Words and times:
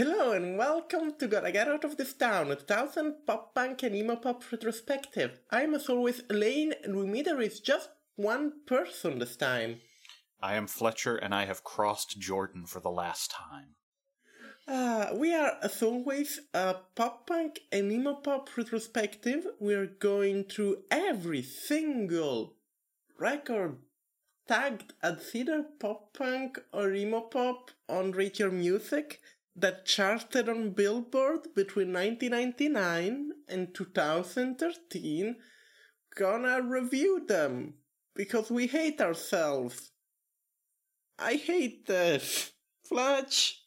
Hello 0.00 0.32
and 0.32 0.56
welcome 0.56 1.12
to 1.18 1.28
Gotta 1.28 1.52
Get 1.52 1.68
Out 1.68 1.84
of 1.84 1.98
This 1.98 2.14
Town, 2.14 2.46
a 2.46 2.54
1000 2.54 3.26
pop 3.26 3.54
punk 3.54 3.82
and 3.82 3.94
emo 3.94 4.16
pop 4.16 4.42
retrospective. 4.50 5.40
I'm 5.50 5.74
as 5.74 5.90
always 5.90 6.22
Elaine, 6.30 6.72
and 6.82 6.96
with 6.96 7.04
me 7.04 7.20
there 7.20 7.42
is 7.42 7.60
just 7.60 7.90
one 8.16 8.64
person 8.66 9.18
this 9.18 9.36
time. 9.36 9.80
I 10.40 10.54
am 10.54 10.68
Fletcher, 10.68 11.16
and 11.16 11.34
I 11.34 11.44
have 11.44 11.64
crossed 11.64 12.18
Jordan 12.18 12.64
for 12.64 12.80
the 12.80 12.88
last 12.88 13.30
time. 13.30 13.74
Uh, 14.66 15.08
we 15.18 15.34
are, 15.34 15.58
as 15.62 15.82
always, 15.82 16.40
a 16.54 16.76
pop 16.94 17.26
punk 17.26 17.60
and 17.70 17.92
emo 17.92 18.14
pop 18.14 18.48
retrospective. 18.56 19.48
We're 19.58 19.84
going 19.84 20.44
through 20.44 20.84
every 20.90 21.42
single 21.42 22.54
record 23.18 23.76
tagged 24.48 24.94
as 25.02 25.30
either 25.34 25.62
pop 25.78 26.14
punk 26.14 26.58
or 26.72 26.94
emo 26.94 27.20
pop 27.20 27.70
on 27.86 28.12
Rate 28.12 28.38
Your 28.38 28.50
Music 28.50 29.20
that 29.56 29.86
charted 29.86 30.48
on 30.48 30.70
Billboard 30.70 31.54
between 31.54 31.92
1999 31.92 33.32
and 33.48 33.74
2013. 33.74 35.36
Gonna 36.16 36.62
review 36.62 37.24
them 37.26 37.74
because 38.14 38.50
we 38.50 38.66
hate 38.66 39.00
ourselves. 39.00 39.92
I 41.18 41.34
hate 41.34 41.86
this. 41.86 42.52
Fletch. 42.88 43.62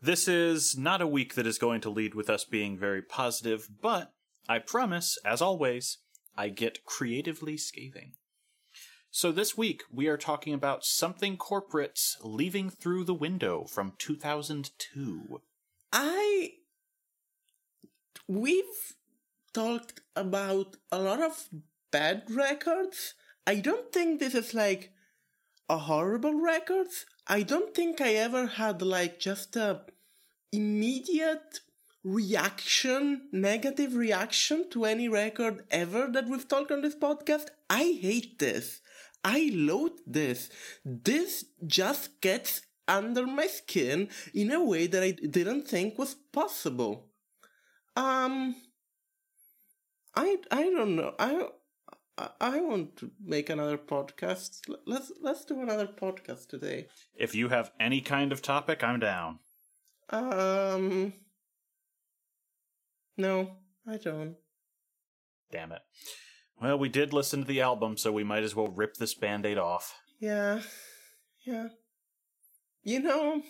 This 0.00 0.26
is 0.26 0.76
not 0.76 1.00
a 1.00 1.06
week 1.06 1.34
that 1.34 1.46
is 1.46 1.58
going 1.58 1.80
to 1.82 1.90
lead 1.90 2.14
with 2.14 2.28
us 2.28 2.44
being 2.44 2.76
very 2.76 3.02
positive, 3.02 3.68
but 3.80 4.12
I 4.48 4.58
promise, 4.58 5.16
as 5.24 5.40
always, 5.40 5.98
I 6.36 6.48
get 6.48 6.84
creatively 6.84 7.56
scathing. 7.56 8.14
So 9.14 9.30
this 9.30 9.58
week, 9.58 9.82
we 9.92 10.06
are 10.06 10.16
talking 10.16 10.54
about 10.54 10.86
Something 10.86 11.36
Corporate's 11.36 12.16
Leaving 12.22 12.70
Through 12.70 13.04
the 13.04 13.12
Window 13.12 13.66
from 13.68 13.92
2002. 13.98 15.42
I 15.92 16.52
we've 18.26 18.94
talked 19.52 20.00
about 20.16 20.78
a 20.90 20.98
lot 20.98 21.20
of 21.20 21.50
bad 21.90 22.22
records. 22.30 23.12
I 23.46 23.56
don't 23.56 23.92
think 23.92 24.18
this 24.18 24.34
is 24.34 24.54
like 24.54 24.92
a 25.68 25.76
horrible 25.76 26.40
record. 26.40 26.86
I 27.26 27.42
don't 27.42 27.74
think 27.74 28.00
I 28.00 28.14
ever 28.14 28.46
had 28.46 28.80
like 28.80 29.20
just 29.20 29.56
a 29.56 29.82
immediate 30.52 31.60
reaction, 32.02 33.28
negative 33.30 33.94
reaction 33.94 34.70
to 34.70 34.86
any 34.86 35.10
record 35.10 35.64
ever 35.70 36.08
that 36.12 36.28
we've 36.28 36.48
talked 36.48 36.72
on 36.72 36.80
this 36.80 36.96
podcast. 36.96 37.48
I 37.68 37.98
hate 38.00 38.38
this. 38.38 38.80
I 39.24 39.50
loathe 39.52 40.00
this. 40.06 40.50
This 40.84 41.44
just 41.66 42.20
gets 42.20 42.62
under 42.88 43.26
my 43.26 43.46
skin 43.46 44.08
in 44.34 44.50
a 44.50 44.62
way 44.64 44.86
that 44.86 45.02
I 45.02 45.12
didn't 45.12 45.68
think 45.68 45.98
was 45.98 46.14
possible. 46.32 47.06
Um, 47.94 48.56
I 50.14 50.38
I 50.50 50.64
don't 50.64 50.96
know. 50.96 51.14
I 51.18 51.46
I, 52.18 52.28
I 52.40 52.60
want 52.60 52.96
to 52.96 53.10
make 53.24 53.50
another 53.50 53.78
podcast. 53.78 54.68
Let's 54.86 55.12
let's 55.20 55.44
do 55.44 55.60
another 55.60 55.86
podcast 55.86 56.48
today. 56.48 56.86
If 57.14 57.34
you 57.34 57.48
have 57.48 57.70
any 57.78 58.00
kind 58.00 58.32
of 58.32 58.42
topic, 58.42 58.82
I'm 58.82 59.00
down. 59.00 59.38
Um, 60.10 61.14
no, 63.16 63.56
I 63.88 63.96
don't. 63.96 64.36
Damn 65.50 65.72
it. 65.72 65.82
Well, 66.62 66.78
we 66.78 66.88
did 66.88 67.12
listen 67.12 67.40
to 67.40 67.46
the 67.46 67.60
album, 67.60 67.96
so 67.96 68.12
we 68.12 68.22
might 68.22 68.44
as 68.44 68.54
well 68.54 68.68
rip 68.68 68.94
this 68.94 69.14
band 69.14 69.44
aid 69.44 69.58
off. 69.58 69.98
Yeah, 70.20 70.60
yeah. 71.44 71.68
You 72.84 73.00
know, 73.00 73.42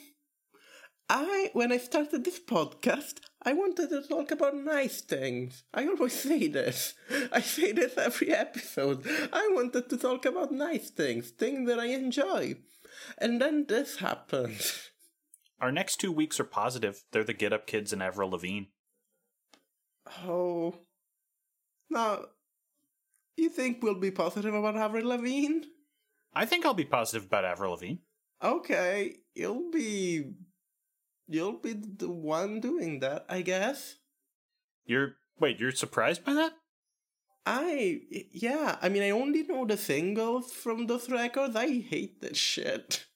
I 1.11 1.51
when 1.53 1.73
I 1.73 1.77
started 1.77 2.25
this 2.25 2.41
podcast, 2.41 3.17
I 3.43 3.53
wanted 3.53 3.91
to 3.91 4.01
talk 4.09 4.31
about 4.31 4.57
nice 4.57 5.03
things. 5.03 5.63
I 5.75 5.87
always 5.89 6.15
say 6.15 6.49
this. 6.49 6.95
I 7.31 7.43
say 7.43 7.73
this 7.73 7.99
every 7.99 8.31
episode. 8.31 9.07
I 9.31 9.51
wanted 9.53 9.91
to 9.91 9.99
talk 9.99 10.25
about 10.25 10.51
nice 10.51 10.89
things, 10.89 11.33
things 11.33 11.69
that 11.69 11.79
I 11.79 11.89
enjoy. 11.89 12.55
And 13.19 13.43
then 13.43 13.67
this 13.69 13.99
happened. 13.99 14.59
Our 15.61 15.71
next 15.71 15.97
two 15.97 16.13
weeks 16.13 16.41
are 16.41 16.45
positive. 16.45 17.05
They're 17.13 17.25
the 17.25 17.35
Get 17.35 17.53
Up 17.53 17.67
Kids 17.67 17.93
and 17.93 18.03
Avril 18.03 18.31
Lavigne. 18.31 18.69
Oh. 20.25 20.77
Now, 21.91 22.25
you 23.37 23.49
think 23.49 23.83
we'll 23.83 23.95
be 23.95 24.11
positive 24.11 24.55
about 24.55 24.77
Avril 24.77 25.09
Lavigne? 25.09 25.65
I 26.35 26.47
think 26.47 26.65
I'll 26.65 26.75
be 26.75 26.85
positive 26.85 27.27
about 27.27 27.45
Avril 27.45 27.73
Lavigne. 27.73 27.99
Okay, 28.43 29.17
you'll 29.35 29.71
be. 29.71 30.25
You'll 31.29 31.61
be 31.61 31.73
the 31.73 32.11
one 32.11 32.61
doing 32.61 33.01
that, 33.01 33.25
I 33.29 33.43
guess. 33.43 33.97
You're 34.85 35.15
wait, 35.39 35.61
you're 35.61 35.73
surprised 35.73 36.25
by 36.25 36.35
that? 36.35 36.53
I 37.47 38.01
yeah, 38.33 38.77
I 38.83 38.89
mean 38.89 39.03
I 39.03 39.11
only 39.11 39.43
know 39.43 39.65
the 39.65 39.77
singles 39.77 40.53
from 40.53 40.87
those 40.87 41.09
records. 41.09 41.57
I 41.57 41.81
hate 41.81 42.21
that 42.21 42.37
shit. 42.37 43.07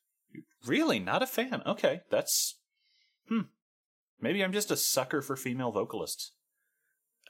Really? 0.65 0.99
Not 0.99 1.23
a 1.23 1.27
fan. 1.27 1.63
Okay, 1.67 2.01
that's 2.11 2.59
hmm. 3.29 3.43
Maybe 4.21 4.43
I'm 4.43 4.53
just 4.53 4.71
a 4.71 4.77
sucker 4.77 5.23
for 5.23 5.37
female 5.37 5.71
vocalists. 5.71 6.33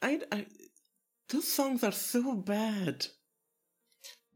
I, 0.03 0.21
I 0.31 0.47
those 1.29 1.49
songs 1.49 1.83
are 1.83 1.93
so 1.93 2.35
bad. 2.35 3.07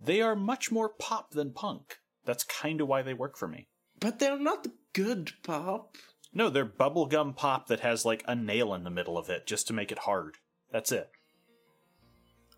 They 0.02 0.20
are 0.20 0.34
much 0.34 0.72
more 0.72 0.88
pop 0.88 1.32
than 1.32 1.52
punk. 1.52 1.98
That's 2.24 2.44
kind 2.44 2.80
of 2.80 2.88
why 2.88 3.02
they 3.02 3.14
work 3.14 3.36
for 3.36 3.48
me. 3.48 3.68
But 3.98 4.18
they're 4.18 4.38
not 4.38 4.66
good 4.92 5.32
pop. 5.42 5.96
No, 6.32 6.48
they're 6.48 6.64
bubblegum 6.66 7.36
pop 7.36 7.66
that 7.68 7.80
has 7.80 8.04
like 8.04 8.24
a 8.26 8.34
nail 8.34 8.74
in 8.74 8.84
the 8.84 8.90
middle 8.90 9.18
of 9.18 9.28
it 9.28 9.46
just 9.46 9.66
to 9.66 9.72
make 9.72 9.92
it 9.92 10.00
hard. 10.00 10.36
That's 10.70 10.92
it. 10.92 11.10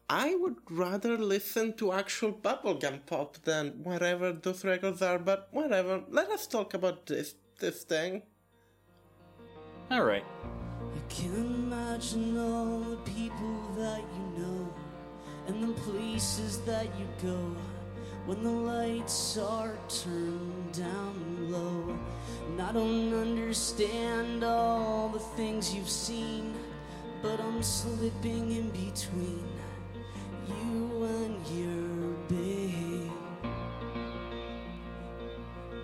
I 0.08 0.34
would 0.34 0.56
rather 0.68 1.16
listen 1.16 1.74
to 1.78 1.92
actual 1.92 2.32
bubblegum 2.32 3.06
pop 3.06 3.38
than 3.44 3.80
whatever 3.82 4.32
those 4.32 4.64
records 4.64 5.00
are, 5.00 5.18
but 5.18 5.48
whatever. 5.52 6.02
Let 6.08 6.28
us 6.30 6.46
talk 6.46 6.74
about 6.74 7.06
this 7.06 7.34
this 7.58 7.84
thing. 7.84 8.22
All 9.90 10.04
right. 10.04 10.24
Can 11.14 11.34
imagine 11.34 12.38
all 12.38 12.80
the 12.80 12.96
people 12.96 13.70
that 13.76 14.00
you 14.00 14.42
know 14.42 14.74
and 15.46 15.62
the 15.62 15.80
places 15.82 16.58
that 16.60 16.86
you 16.98 17.06
go 17.22 17.38
when 18.24 18.42
the 18.42 18.50
lights 18.50 19.36
are 19.36 19.76
turned 19.88 20.72
down 20.72 21.52
low. 21.52 21.98
And 22.48 22.62
I 22.62 22.72
don't 22.72 23.12
understand 23.12 24.42
all 24.42 25.10
the 25.10 25.18
things 25.18 25.74
you've 25.74 25.90
seen, 25.90 26.54
but 27.20 27.38
I'm 27.40 27.62
slipping 27.62 28.50
in 28.50 28.70
between 28.70 29.44
you 30.48 31.04
and 31.04 31.46
your 31.48 32.14
big 32.26 33.10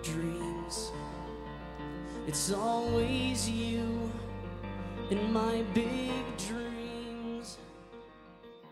dreams. 0.01 0.91
It's 2.27 2.51
always 2.51 3.47
you 3.47 3.98
in 5.09 5.33
my 5.33 5.63
big 5.73 6.23
dreams. 6.37 7.57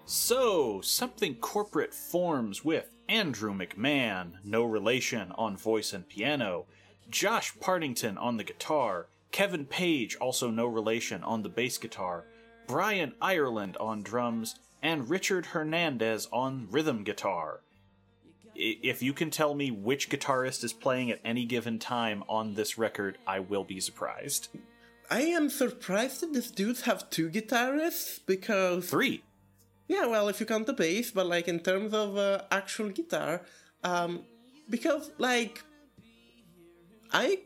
So, 0.05 0.81
something 0.81 1.35
corporate 1.35 1.93
forms 1.93 2.63
with 2.63 2.89
Andrew 3.09 3.53
McMahon, 3.53 4.33
no 4.43 4.63
relation, 4.63 5.31
on 5.33 5.57
voice 5.57 5.93
and 5.93 6.07
piano, 6.07 6.65
Josh 7.09 7.57
Partington 7.59 8.17
on 8.17 8.37
the 8.37 8.43
guitar, 8.43 9.07
Kevin 9.31 9.65
Page, 9.65 10.15
also 10.17 10.51
no 10.51 10.65
relation, 10.65 11.23
on 11.23 11.41
the 11.41 11.49
bass 11.49 11.77
guitar, 11.77 12.25
Brian 12.67 13.13
Ireland 13.21 13.77
on 13.77 14.03
drums, 14.03 14.59
and 14.81 15.09
Richard 15.09 15.47
Hernandez 15.47 16.27
on 16.31 16.67
rhythm 16.69 17.03
guitar. 17.03 17.61
If 18.55 19.01
you 19.01 19.13
can 19.13 19.29
tell 19.29 19.53
me 19.53 19.71
which 19.71 20.09
guitarist 20.09 20.63
is 20.63 20.73
playing 20.73 21.11
at 21.11 21.19
any 21.23 21.45
given 21.45 21.79
time 21.79 22.23
on 22.27 22.55
this 22.55 22.77
record, 22.77 23.17
I 23.25 23.39
will 23.39 23.63
be 23.63 23.79
surprised. 23.79 24.49
I 25.09 25.21
am 25.21 25.49
surprised 25.49 26.21
that 26.21 26.33
these 26.33 26.51
dudes 26.51 26.81
have 26.81 27.09
two 27.09 27.29
guitarists 27.29 28.19
because 28.25 28.89
Three. 28.89 29.23
Yeah, 29.87 30.05
well, 30.05 30.27
if 30.27 30.41
you 30.41 30.45
count 30.45 30.65
the 30.65 30.73
bass, 30.73 31.11
but 31.11 31.27
like 31.27 31.47
in 31.47 31.61
terms 31.61 31.93
of 31.93 32.17
uh, 32.17 32.41
actual 32.51 32.89
guitar, 32.89 33.41
um, 33.83 34.23
because 34.69 35.11
like 35.17 35.63
I 37.11 37.39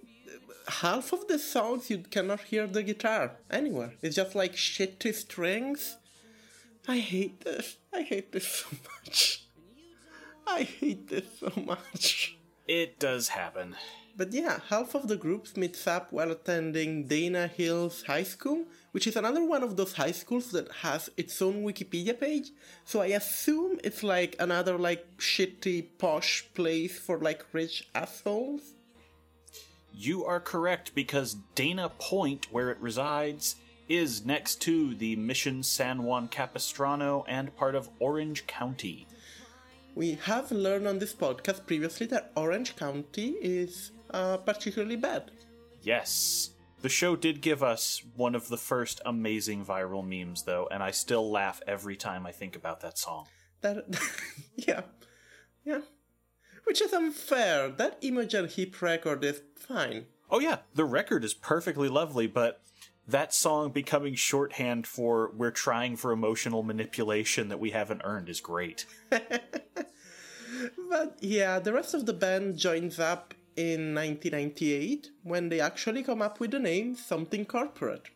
half 0.68 1.14
of 1.14 1.28
the 1.28 1.38
songs 1.38 1.90
you 1.90 2.00
cannot 2.00 2.42
hear 2.42 2.66
the 2.66 2.82
guitar 2.84 3.34
anywhere. 3.50 3.94
It's 4.02 4.16
just 4.16 4.34
like 4.34 4.56
shitty 4.56 5.14
strings. 5.14 5.98
I 6.88 6.98
hate 6.98 7.42
this. 7.42 7.78
I 7.94 8.02
hate 8.02 8.32
this 8.32 8.48
so 8.48 8.68
much. 8.90 9.46
I 10.48 10.64
hate 10.64 11.08
this 11.10 11.26
so 11.40 11.52
much. 11.62 12.38
It 12.68 13.00
does 13.00 13.30
happen. 13.30 13.76
But 14.18 14.34
yeah, 14.34 14.60
half 14.70 14.94
of 14.94 15.08
the 15.08 15.16
group 15.16 15.56
meets 15.56 15.88
up 15.88 16.12
while 16.12 16.32
attending 16.32 17.08
Dana 17.08 17.48
Hills 17.48 18.04
High 18.04 18.24
School, 18.24 18.66
which 18.92 19.08
is 19.08 19.16
another 19.16 19.44
one 19.44 19.64
of 19.64 19.78
those 19.78 19.94
high 19.94 20.12
schools 20.12 20.52
that 20.52 20.70
has 20.82 21.10
its 21.18 21.42
own 21.42 21.64
Wikipedia 21.64 22.20
page. 22.20 22.52
So 22.86 23.02
I 23.02 23.08
assume 23.08 23.80
it's 23.84 24.04
like 24.04 24.36
another 24.40 24.78
like 24.78 25.18
shitty 25.18 25.98
posh 25.98 26.46
place 26.54 27.00
for 27.00 27.18
like 27.20 27.46
rich 27.54 27.88
assholes. 27.96 28.74
You 29.94 30.26
are 30.26 30.40
correct 30.40 30.94
because 30.96 31.36
Dana 31.56 31.90
Point, 31.90 32.52
where 32.52 32.72
it 32.72 32.80
resides, 32.80 33.56
is 33.90 34.26
next 34.26 34.62
to 34.62 34.96
the 34.96 35.16
Mission 35.18 35.64
San 35.64 36.04
Juan 36.04 36.28
Capistrano 36.28 37.26
and 37.28 37.56
part 37.58 37.76
of 37.76 37.90
Orange 38.00 38.48
County. 38.48 39.06
We 39.94 40.14
have 40.24 40.52
learned 40.52 40.88
on 40.88 41.00
this 41.00 41.14
podcast 41.14 41.66
previously 41.66 42.08
that 42.08 42.32
Orange 42.36 42.76
County 42.76 43.36
is 43.42 43.92
uh, 44.12 44.38
particularly 44.38 44.96
bad. 44.96 45.32
Yes. 45.82 46.52
The 46.82 46.90
show 46.90 47.16
did 47.16 47.42
give 47.42 47.62
us 47.62 48.02
one 48.16 48.34
of 48.34 48.48
the 48.48 48.58
first 48.58 49.02
amazing 49.06 49.66
viral 49.66 50.04
memes, 50.04 50.44
though, 50.44 50.68
and 50.72 50.82
I 50.82 50.92
still 50.92 51.30
laugh 51.30 51.62
every 51.68 51.96
time 51.96 52.26
I 52.26 52.32
think 52.32 52.56
about 52.56 52.80
that 52.82 52.98
song. 52.98 53.28
That, 53.62 53.86
yeah, 54.56 54.82
yeah. 55.64 55.82
Which 56.64 56.82
is 56.82 56.94
unfair. 56.94 57.70
That 57.70 57.98
Imogen 58.02 58.48
Heap 58.48 58.82
record 58.82 59.24
is 59.24 59.42
fine. 59.56 60.06
Oh, 60.30 60.40
yeah, 60.40 60.60
the 60.74 60.86
record 60.86 61.24
is 61.26 61.34
perfectly 61.34 61.90
lovely, 61.90 62.26
but 62.28 62.64
that 63.12 63.34
song 63.34 63.72
becoming 63.72 64.16
shorthand 64.16 64.88
for 64.88 65.32
we're 65.36 65.52
trying 65.52 65.96
for 65.96 66.12
emotional 66.12 66.64
manipulation 66.64 67.50
that 67.50 67.60
we 67.60 67.72
haven't 67.72 68.02
earned 68.04 68.30
is 68.30 68.42
great. 68.42 68.86
But 70.90 71.18
yeah, 71.22 71.60
the 71.60 71.74
rest 71.74 71.94
of 71.94 72.06
the 72.06 72.14
band 72.14 72.58
joins 72.58 73.00
up 73.00 73.34
in 73.56 73.96
1998 73.96 75.10
when 75.24 75.50
they 75.50 75.60
actually 75.60 76.04
come 76.04 76.22
up 76.22 76.40
with 76.40 76.52
the 76.52 76.60
name 76.60 76.96
Something 76.96 77.46
Corporate. 77.46 78.10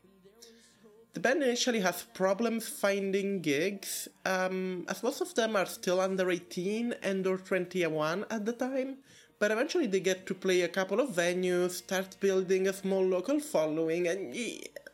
The 1.14 1.22
band 1.22 1.44
initially 1.44 1.80
has 1.80 2.04
problems 2.14 2.68
finding 2.68 3.42
gigs, 3.42 4.10
um, 4.26 4.86
as 4.90 5.02
most 5.02 5.22
of 5.22 5.34
them 5.34 5.56
are 5.56 5.66
still 5.66 6.02
under 6.02 6.30
18 6.30 6.96
and 7.02 7.26
or 7.26 7.38
21 7.38 8.26
at 8.30 8.46
the 8.46 8.52
time, 8.52 8.98
but 9.40 9.52
eventually 9.52 9.88
they 9.88 10.02
get 10.02 10.26
to 10.28 10.34
play 10.34 10.62
a 10.62 10.68
couple 10.68 11.00
of 11.00 11.12
venues, 11.12 11.72
start 11.72 12.18
building 12.20 12.68
a 12.68 12.74
small 12.74 13.06
local 13.06 13.40
following, 13.40 14.08
and 14.08 14.36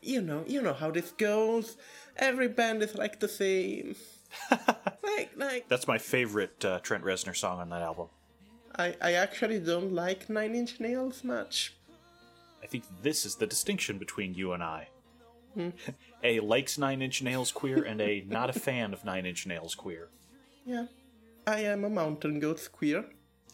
you 0.02 0.22
know, 0.22 0.44
you 0.48 0.62
know 0.62 0.74
how 0.74 0.92
this 0.92 1.12
goes. 1.12 1.78
Every 2.18 2.48
band 2.48 2.82
is 2.82 2.96
like 2.96 3.20
the 3.20 3.28
same. 3.28 3.96
like, 5.04 5.32
like, 5.36 5.68
That's 5.68 5.88
my 5.88 5.98
favorite 5.98 6.64
uh, 6.64 6.80
Trent 6.80 7.04
Reznor 7.04 7.36
song 7.36 7.60
on 7.60 7.70
that 7.70 7.82
album. 7.82 8.08
I, 8.78 8.96
I 9.02 9.14
actually 9.14 9.60
don't 9.60 9.94
like 9.94 10.30
Nine 10.30 10.56
Inch 10.56 10.80
Nails 10.80 11.24
much. 11.24 11.76
I 12.64 12.68
think 12.68 12.86
this 13.02 13.26
is 13.26 13.36
the 13.36 13.48
distinction 13.48 13.98
between 13.98 14.34
you 14.34 14.54
and 14.54 14.64
I. 14.64 14.88
a 16.24 16.40
likes 16.40 16.78
Nine 16.78 17.02
Inch 17.02 17.22
Nails 17.22 17.52
queer 17.52 17.84
and 17.84 18.00
a 18.00 18.24
not 18.28 18.50
a 18.50 18.54
fan 18.54 18.94
of 18.94 19.04
Nine 19.04 19.26
Inch 19.26 19.46
Nails 19.46 19.76
queer. 19.76 20.10
Yeah. 20.66 20.86
I 21.46 21.62
am 21.62 21.84
a 21.84 21.90
mountain 21.90 22.40
goat 22.40 22.70
queer. 22.72 23.06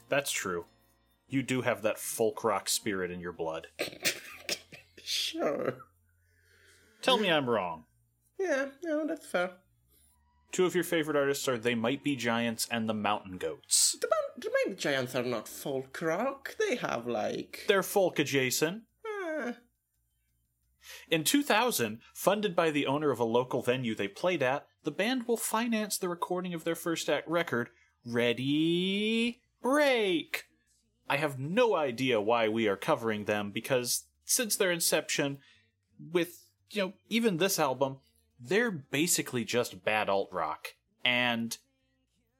That's 0.10 0.32
true. 0.32 0.66
You 1.30 1.42
do 1.42 1.62
have 1.62 1.82
that 1.82 1.98
folk 1.98 2.44
rock 2.44 2.70
spirit 2.70 3.12
in 3.12 3.20
your 3.20 3.32
blood. 3.34 3.68
Sure. 5.10 5.76
Tell 7.02 7.18
me 7.18 7.30
I'm 7.32 7.50
wrong. 7.50 7.86
Yeah, 8.40 8.68
no, 8.84 9.06
that's 9.08 9.26
fair. 9.26 9.52
Two 10.52 10.66
of 10.66 10.76
your 10.76 10.84
favorite 10.84 11.18
artists 11.18 11.48
are 11.48 11.58
They 11.58 11.76
Might 11.76 12.04
Be 12.04 12.16
Giants 12.16 12.68
and 12.72 12.88
the 12.88 12.94
Mountain 12.94 13.38
Goats. 13.38 13.96
The, 14.00 14.08
Mount- 14.10 14.42
the 14.44 14.52
Mighty 14.66 14.80
Giants 14.80 15.16
are 15.16 15.24
not 15.24 15.48
folk 15.48 16.00
rock. 16.02 16.56
They 16.58 16.76
have 16.78 17.06
like. 17.08 17.66
They're 17.68 17.84
folk 17.84 18.18
adjacent. 18.20 18.84
Uh, 19.06 19.54
In 21.10 21.24
2000, 21.24 22.00
funded 22.14 22.56
by 22.56 22.72
the 22.72 22.88
owner 22.88 23.12
of 23.12 23.20
a 23.20 23.24
local 23.26 23.62
venue 23.62 23.94
they 23.96 24.08
played 24.08 24.42
at, 24.42 24.66
the 24.84 24.92
band 24.92 25.28
will 25.28 25.38
finance 25.38 25.98
the 25.98 26.10
recording 26.10 26.54
of 26.54 26.64
their 26.64 26.76
first 26.76 27.10
act 27.10 27.28
record, 27.28 27.70
Ready 28.06 29.42
Break. 29.62 30.46
I 31.10 31.18
have 31.18 31.40
no 31.40 31.76
idea 31.76 32.22
why 32.22 32.48
we 32.48 32.68
are 32.68 32.78
covering 32.78 33.26
them 33.26 33.52
because 33.52 34.06
since 34.26 34.56
their 34.56 34.72
inception, 34.72 35.40
with, 36.12 36.46
you 36.72 36.82
know, 36.82 36.94
even 37.10 37.38
this 37.38 37.60
album, 37.60 37.98
they're 38.40 38.72
basically 38.72 39.44
just 39.46 39.84
bad 39.84 40.10
alt 40.10 40.30
rock. 40.32 40.76
And 41.04 41.58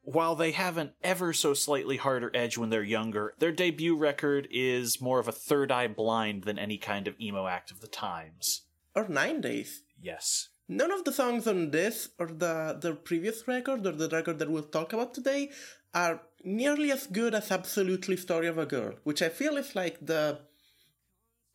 while 0.02 0.36
they 0.36 0.52
have 0.52 0.78
an 0.78 0.92
ever 1.04 1.34
so 1.34 1.54
slightly 1.54 1.98
harder 1.98 2.32
edge 2.34 2.58
when 2.58 2.70
they're 2.70 2.84
younger, 2.84 3.34
their 3.40 3.52
debut 3.52 3.96
record 3.96 4.48
is 4.52 5.02
more 5.02 5.20
of 5.20 5.28
a 5.28 5.34
third 5.34 5.72
eye 5.72 5.88
blind 5.88 6.44
than 6.44 6.58
any 6.58 6.78
kind 6.78 7.08
of 7.08 7.20
emo 7.20 7.48
act 7.48 7.72
of 7.72 7.82
the 7.82 7.88
times. 7.88 8.64
or 8.96 9.08
Nine 9.08 9.42
Days. 9.42 9.84
Yes. 10.02 10.50
None 10.70 10.92
of 10.92 11.04
the 11.06 11.12
songs 11.14 11.48
on 11.48 11.72
this 11.72 12.10
or 12.20 12.28
the 12.28 12.78
the 12.80 12.94
previous 12.94 13.48
record 13.48 13.86
or 13.86 13.92
the 13.92 14.10
record 14.10 14.40
that 14.40 14.50
we'll 14.50 14.64
talk 14.64 14.92
about 14.94 15.14
today 15.14 15.50
are 15.94 16.22
nearly 16.44 16.92
as 16.92 17.08
good 17.08 17.34
as 17.34 17.52
Absolutely 17.52 18.18
Story 18.18 18.48
of 18.48 18.58
a 18.58 18.66
Girl, 18.66 18.96
which 19.04 19.22
I 19.22 19.30
feel 19.30 19.56
is 19.58 19.76
like 19.76 19.98
the 20.06 20.40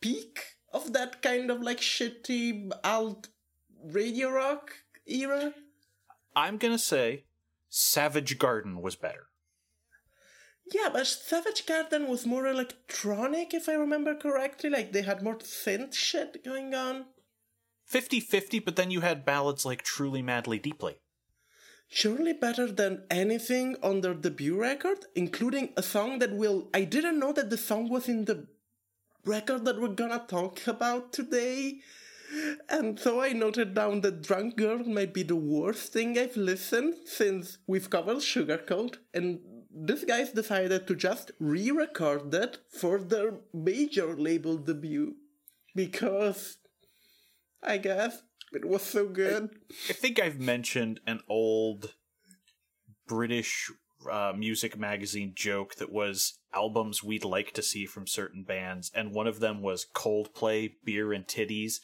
peak 0.01 0.52
of 0.73 0.93
that 0.93 1.23
kind 1.23 1.51
of 1.51 1.61
like 1.61 1.79
shitty 1.81 2.71
alt 2.83 3.29
radio 3.85 4.31
rock 4.31 4.73
era. 5.07 5.55
I'm 6.35 6.57
gonna 6.57 6.79
say 6.79 7.25
Savage 7.69 8.39
Garden 8.39 8.81
was 8.81 8.97
better. 8.97 9.27
Yeah, 10.73 10.89
but 10.93 11.07
Savage 11.07 11.67
Garden 11.67 12.09
was 12.09 12.25
more 12.25 12.47
uh, 12.47 12.51
electronic, 12.51 13.53
if 13.53 13.69
I 13.69 13.75
remember 13.75 14.15
correctly. 14.15 14.71
Like 14.71 14.93
they 14.93 15.03
had 15.03 15.23
more 15.23 15.37
synth 15.37 15.95
shit 15.95 16.45
going 16.45 16.75
on. 16.75 17.07
50 17.87 18.21
50, 18.21 18.59
but 18.61 18.77
then 18.77 18.91
you 18.91 19.01
had 19.01 19.25
ballads 19.25 19.67
like 19.67 19.83
Truly 19.83 20.23
Madly 20.23 20.59
Deeply. 20.59 20.97
Surely 21.89 22.33
better 22.33 22.73
than 22.73 23.05
anything 23.11 23.77
on 23.83 24.01
their 24.01 24.15
debut 24.15 24.59
record, 24.59 25.05
including 25.15 25.75
a 25.77 25.83
song 25.83 26.21
that 26.21 26.33
will. 26.33 26.71
I 26.73 26.85
didn't 26.85 27.19
know 27.19 27.35
that 27.35 27.51
the 27.51 27.59
song 27.59 27.91
was 27.91 28.09
in 28.09 28.25
the 28.25 28.47
record 29.25 29.65
that 29.65 29.81
we're 29.81 29.89
gonna 29.89 30.25
talk 30.27 30.67
about 30.67 31.13
today. 31.13 31.81
And 32.69 32.99
so 32.99 33.21
I 33.21 33.33
noted 33.33 33.75
down 33.75 34.01
that 34.01 34.23
Drunk 34.23 34.57
Girl 34.57 34.79
might 34.85 35.13
be 35.13 35.23
the 35.23 35.37
worst 35.37 35.93
thing 35.93 36.19
I've 36.19 36.37
listened 36.37 36.95
since 37.05 37.59
we've 37.67 37.91
covered 37.91 38.19
Sugarcult, 38.19 38.97
and 39.13 39.41
these 39.75 40.05
guys 40.05 40.33
decided 40.33 40.87
to 40.87 40.95
just 40.95 41.33
re 41.39 41.71
record 41.71 42.33
it 42.35 42.59
for 42.69 42.99
their 42.99 43.35
major 43.53 44.17
label 44.17 44.57
debut. 44.57 45.17
Because 45.75 46.59
I 47.63 47.79
guess 47.79 48.23
it 48.53 48.65
was 48.65 48.83
so 48.83 49.09
good. 49.09 49.51
I 49.89 49.93
think 49.93 50.21
I've 50.21 50.41
mentioned 50.41 51.01
an 51.07 51.21
old 51.29 51.95
British 53.07 53.71
uh, 54.11 54.33
music 54.37 54.79
magazine 54.79 55.33
joke 55.35 55.77
that 55.77 55.93
was 55.93 56.39
albums 56.55 57.03
we'd 57.03 57.25
like 57.25 57.53
to 57.53 57.63
see 57.63 57.87
from 57.87 58.07
certain 58.07 58.45
bands, 58.45 58.91
and 58.95 59.13
one 59.13 59.27
of 59.27 59.41
them 59.41 59.63
was 59.63 59.87
Coldplay, 59.95 60.73
Beer 60.85 61.13
and 61.13 61.27
Titties. 61.27 61.75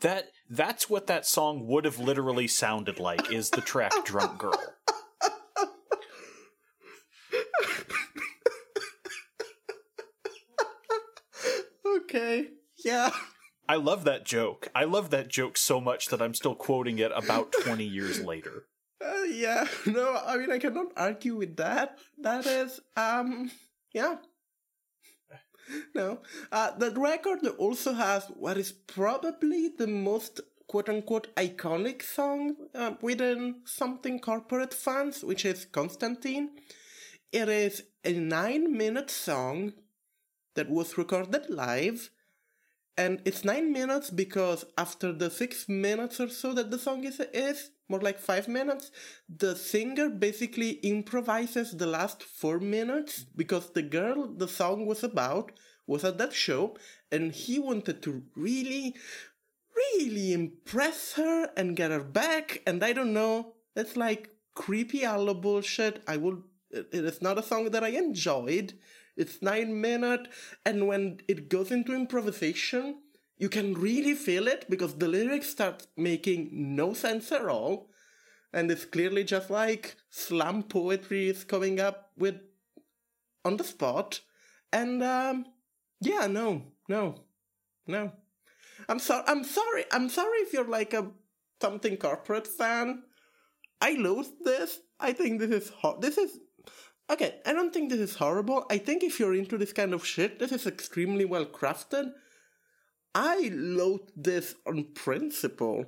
That 0.00 0.26
that's 0.48 0.88
what 0.88 1.06
that 1.08 1.26
song 1.26 1.66
would 1.66 1.84
have 1.84 1.98
literally 1.98 2.46
sounded 2.46 2.98
like. 2.98 3.32
Is 3.32 3.50
the 3.50 3.60
track 3.60 3.92
"Drunk 4.04 4.38
Girl"? 4.38 4.60
Okay. 11.86 12.48
Yeah. 12.84 13.10
I 13.68 13.76
love 13.76 14.04
that 14.04 14.24
joke. 14.24 14.68
I 14.74 14.84
love 14.84 15.10
that 15.10 15.28
joke 15.28 15.58
so 15.58 15.78
much 15.78 16.06
that 16.06 16.22
I'm 16.22 16.32
still 16.32 16.54
quoting 16.54 16.98
it 16.98 17.12
about 17.14 17.52
20 17.64 17.84
years 17.84 18.22
later. 18.22 18.64
Uh, 19.00 19.24
yeah, 19.24 19.66
no, 19.86 20.20
I 20.26 20.36
mean 20.36 20.50
I 20.50 20.58
cannot 20.58 20.92
argue 20.96 21.36
with 21.36 21.56
that. 21.56 21.98
That 22.18 22.46
is, 22.46 22.80
um, 22.96 23.50
yeah. 23.92 24.16
No, 25.94 26.20
uh, 26.50 26.70
the 26.78 26.90
record 26.92 27.46
also 27.58 27.92
has 27.92 28.24
what 28.28 28.56
is 28.56 28.72
probably 28.72 29.68
the 29.68 29.86
most 29.86 30.40
quote-unquote 30.66 31.34
iconic 31.36 32.02
song 32.02 32.56
uh, 32.74 32.92
within 33.02 33.62
something 33.64 34.18
corporate 34.18 34.72
fans, 34.74 35.22
which 35.22 35.44
is 35.44 35.64
Konstantine. 35.66 36.50
It 37.32 37.48
is 37.48 37.84
a 38.04 38.12
nine-minute 38.12 39.10
song 39.10 39.74
that 40.54 40.70
was 40.70 40.98
recorded 40.98 41.48
live, 41.50 42.10
and 42.98 43.22
it's 43.24 43.44
nine 43.44 43.72
minutes 43.72 44.10
because 44.10 44.64
after 44.76 45.12
the 45.12 45.30
six 45.30 45.68
minutes 45.68 46.18
or 46.20 46.28
so 46.28 46.52
that 46.52 46.70
the 46.72 46.78
song 46.78 47.04
is, 47.04 47.20
is 47.32 47.70
more 47.88 48.00
like 48.00 48.18
five 48.18 48.48
minutes, 48.48 48.90
the 49.28 49.54
singer 49.54 50.10
basically 50.10 50.72
improvises 50.82 51.76
the 51.76 51.86
last 51.86 52.24
four 52.24 52.58
minutes 52.58 53.24
because 53.36 53.70
the 53.70 53.82
girl 53.82 54.26
the 54.26 54.48
song 54.48 54.84
was 54.84 55.04
about 55.04 55.52
was 55.86 56.04
at 56.04 56.18
that 56.18 56.32
show 56.32 56.76
and 57.12 57.32
he 57.32 57.60
wanted 57.60 58.02
to 58.02 58.22
really, 58.34 58.96
really 59.76 60.32
impress 60.32 61.14
her 61.14 61.50
and 61.56 61.76
get 61.76 61.90
her 61.90 62.02
back. 62.02 62.62
And 62.66 62.82
I 62.84 62.92
don't 62.92 63.12
know, 63.12 63.54
it's 63.76 63.96
like 63.96 64.30
creepy 64.54 65.04
allo 65.04 65.34
bullshit. 65.34 66.02
I 66.08 66.16
will, 66.16 66.42
it 66.70 66.88
is 66.92 67.22
not 67.22 67.38
a 67.38 67.42
song 67.44 67.70
that 67.70 67.84
I 67.84 67.90
enjoyed. 67.90 68.74
It's 69.18 69.42
nine 69.42 69.80
minute, 69.80 70.28
and 70.64 70.86
when 70.86 71.20
it 71.26 71.48
goes 71.48 71.72
into 71.72 71.92
improvisation, 71.92 73.00
you 73.36 73.48
can 73.48 73.74
really 73.74 74.14
feel 74.14 74.46
it 74.46 74.66
because 74.70 74.94
the 74.94 75.08
lyrics 75.08 75.48
start 75.48 75.86
making 75.96 76.50
no 76.52 76.94
sense 76.94 77.32
at 77.32 77.44
all. 77.44 77.90
And 78.52 78.70
it's 78.70 78.84
clearly 78.84 79.24
just 79.24 79.50
like 79.50 79.96
slam 80.08 80.62
poetry 80.62 81.28
is 81.28 81.44
coming 81.44 81.80
up 81.80 82.10
with 82.16 82.36
on 83.44 83.56
the 83.56 83.64
spot. 83.64 84.20
And 84.72 85.02
um 85.02 85.46
yeah, 86.00 86.26
no, 86.26 86.62
no, 86.88 87.24
no. 87.86 88.12
I'm 88.88 88.98
sorry 88.98 89.24
I'm 89.26 89.44
sorry 89.44 89.84
I'm 89.92 90.08
sorry 90.08 90.38
if 90.38 90.52
you're 90.52 90.68
like 90.68 90.94
a 90.94 91.10
something 91.60 91.96
corporate 91.96 92.46
fan. 92.46 93.02
I 93.80 93.92
loathe 93.92 94.30
this. 94.44 94.80
I 94.98 95.12
think 95.12 95.40
this 95.40 95.50
is 95.50 95.68
hot. 95.70 96.00
This 96.00 96.18
is 96.18 96.38
Okay, 97.10 97.36
I 97.46 97.52
don't 97.54 97.72
think 97.72 97.88
this 97.88 98.00
is 98.00 98.16
horrible. 98.16 98.66
I 98.70 98.78
think 98.78 99.02
if 99.02 99.18
you're 99.18 99.34
into 99.34 99.56
this 99.56 99.72
kind 99.72 99.94
of 99.94 100.04
shit, 100.04 100.38
this 100.38 100.52
is 100.52 100.66
extremely 100.66 101.24
well 101.24 101.46
crafted. 101.46 102.12
I 103.14 103.50
loathe 103.52 104.08
this 104.14 104.54
on 104.66 104.88
principle. 104.94 105.86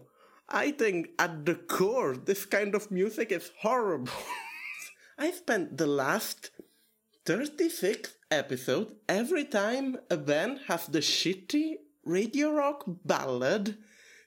I 0.49 0.73
think 0.73 1.11
at 1.19 1.45
the 1.45 1.55
core, 1.55 2.17
this 2.17 2.47
kind 2.47 2.75
of 2.75 2.91
music 2.91 3.31
is 3.33 3.51
horrible. 3.59 4.13
I 5.19 5.31
spent 5.31 5.77
the 5.77 5.87
last 5.87 6.51
36 7.27 8.15
episodes 8.31 8.93
every 9.09 9.45
time 9.45 9.99
a 10.11 10.17
band 10.17 10.61
has 10.69 10.87
the 10.87 11.01
shitty 11.01 11.75
radio 12.05 12.51
rock 12.51 12.85
ballad 13.05 13.77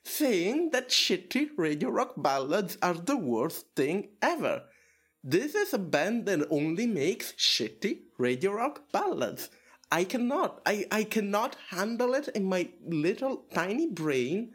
saying 0.04 0.70
that 0.72 0.90
shitty 0.90 1.50
radio 1.58 1.90
rock 1.90 2.14
ballads 2.18 2.78
are 2.82 2.94
the 2.94 3.18
worst 3.18 3.66
thing 3.76 4.10
ever. 4.22 4.64
This 5.24 5.56
is 5.56 5.74
a 5.74 5.78
band 5.78 6.26
that 6.26 6.46
only 6.50 6.86
makes 6.86 7.32
shitty 7.34 8.00
radio 8.18 8.52
rock 8.52 8.92
ballads. 8.92 9.50
I 9.90 10.04
cannot. 10.04 10.62
I, 10.66 10.86
I 10.92 11.04
cannot 11.06 11.56
handle 11.70 12.14
it 12.14 12.28
in 12.30 12.44
my 12.44 12.70
little 12.86 13.46
tiny 13.54 13.88
brain, 13.88 14.52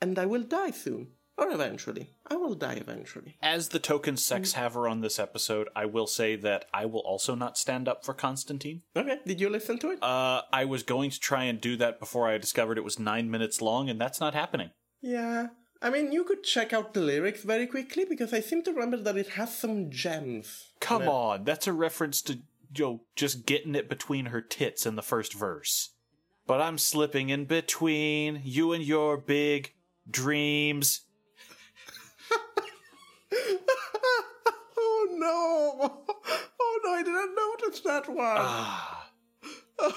and 0.00 0.18
I 0.18 0.26
will 0.26 0.42
die 0.42 0.70
soon. 0.70 1.08
Or 1.36 1.50
eventually. 1.50 2.10
I 2.28 2.36
will 2.36 2.54
die 2.54 2.74
eventually. 2.74 3.36
As 3.42 3.70
the 3.70 3.80
token 3.80 4.16
sex 4.16 4.52
haver 4.52 4.86
on 4.86 5.00
this 5.00 5.18
episode, 5.18 5.68
I 5.74 5.84
will 5.84 6.06
say 6.06 6.36
that 6.36 6.66
I 6.72 6.86
will 6.86 7.00
also 7.00 7.34
not 7.34 7.58
stand 7.58 7.88
up 7.88 8.04
for 8.04 8.14
Konstantine. 8.14 8.82
Okay, 8.96 9.18
did 9.26 9.40
you 9.40 9.50
listen 9.50 9.76
to 9.80 9.90
it? 9.90 9.98
Uh, 10.00 10.42
I 10.52 10.64
was 10.64 10.84
going 10.84 11.10
to 11.10 11.18
try 11.18 11.42
and 11.44 11.60
do 11.60 11.76
that 11.78 11.98
before 11.98 12.28
I 12.28 12.38
discovered 12.38 12.78
it 12.78 12.84
was 12.84 13.00
nine 13.00 13.32
minutes 13.32 13.60
long, 13.60 13.90
and 13.90 14.00
that's 14.00 14.20
not 14.20 14.32
happening. 14.32 14.70
yeah. 15.02 15.48
I 15.84 15.90
mean, 15.90 16.12
you 16.12 16.24
could 16.24 16.42
check 16.42 16.72
out 16.72 16.94
the 16.94 17.00
lyrics 17.02 17.42
very 17.42 17.66
quickly 17.66 18.06
because 18.06 18.32
I 18.32 18.40
seem 18.40 18.62
to 18.62 18.72
remember 18.72 18.96
that 18.96 19.18
it 19.18 19.28
has 19.28 19.54
some 19.54 19.90
gems. 19.90 20.72
Come 20.80 21.06
on, 21.06 21.44
that's 21.44 21.66
a 21.66 21.74
reference 21.74 22.22
to 22.22 22.38
Joe 22.72 23.02
just 23.16 23.44
getting 23.44 23.74
it 23.74 23.90
between 23.90 24.26
her 24.26 24.40
tits 24.40 24.86
in 24.86 24.96
the 24.96 25.02
first 25.02 25.34
verse. 25.34 25.90
But 26.46 26.62
I'm 26.62 26.78
slipping 26.78 27.28
in 27.28 27.44
between 27.44 28.40
you 28.42 28.72
and 28.72 28.82
your 28.82 29.18
big 29.18 29.74
dreams. 30.10 31.02
oh 34.78 35.06
no! 35.10 36.02
Oh 36.60 36.80
no, 36.82 36.92
I 36.92 37.02
didn't 37.02 37.34
notice 37.34 37.80
that 37.80 38.08
one. 38.08 38.36
Ah, 38.38 39.10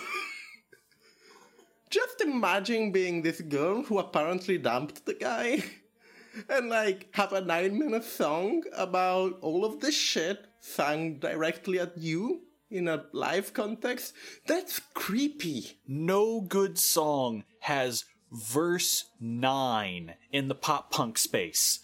Just 1.89 2.21
imagine 2.21 2.91
being 2.91 3.21
this 3.21 3.41
girl 3.41 3.83
who 3.83 3.99
apparently 3.99 4.57
dumped 4.57 5.05
the 5.05 5.13
guy 5.13 5.63
and 6.49 6.69
like 6.69 7.07
have 7.11 7.33
a 7.33 7.41
nine 7.41 7.79
minute 7.79 8.03
song 8.03 8.63
about 8.75 9.37
all 9.41 9.63
of 9.63 9.79
this 9.79 9.95
shit 9.95 10.47
sung 10.59 11.19
directly 11.19 11.79
at 11.79 11.97
you 11.97 12.41
in 12.69 12.87
a 12.87 13.05
live 13.13 13.53
context. 13.53 14.13
That's 14.45 14.81
creepy. 14.93 15.77
no 15.87 16.41
good 16.41 16.77
song 16.77 17.45
has 17.61 18.05
verse 18.31 19.05
9 19.21 20.15
in 20.31 20.47
the 20.49 20.55
pop 20.55 20.91
punk 20.91 21.17
space. 21.17 21.79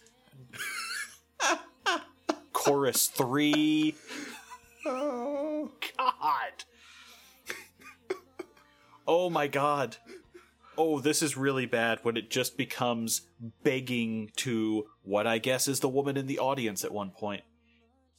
Chorus 2.54 3.08
3. 3.08 3.96
Oh. 4.86 5.72
God. 5.98 6.66
Oh 9.08 9.30
my 9.30 9.48
god. 9.48 9.98
Oh, 10.76 11.00
this 11.00 11.22
is 11.22 11.38
really 11.38 11.68
bad 11.68 12.00
when 12.02 12.18
it 12.18 12.32
just 12.32 12.58
becomes 12.58 13.22
begging 13.64 14.32
to 14.38 14.86
what 15.04 15.28
I 15.28 15.38
guess 15.38 15.68
is 15.68 15.82
the 15.82 15.90
woman 15.90 16.18
in 16.18 16.26
the 16.26 16.40
audience 16.40 16.84
at 16.84 16.92
one 16.92 17.12
point. 17.12 17.44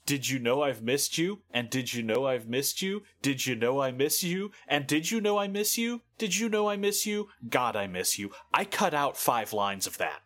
Did 0.07 0.29
you 0.29 0.39
know 0.39 0.63
I've 0.63 0.83
missed 0.83 1.17
you? 1.17 1.41
And 1.51 1.71
did 1.71 1.95
you 1.95 2.03
know 2.03 2.27
I've 2.27 2.47
missed 2.47 2.83
you? 2.83 3.03
Did 3.23 3.47
you 3.47 3.57
know 3.57 3.81
I 3.81 3.91
miss 3.91 4.23
you? 4.23 4.53
And 4.69 4.87
did 4.87 5.11
you 5.11 5.21
know 5.21 5.39
I 5.39 5.49
miss 5.49 5.79
you? 5.79 6.03
Did 6.19 6.37
you 6.37 6.49
know 6.49 6.69
I 6.69 6.77
miss 6.77 7.07
you? 7.07 7.29
God, 7.49 7.75
I 7.75 7.87
miss 7.87 8.19
you. 8.19 8.31
I 8.53 8.67
cut 8.67 8.93
out 8.93 9.17
five 9.17 9.53
lines 9.53 9.87
of 9.87 9.99
that. 9.99 10.21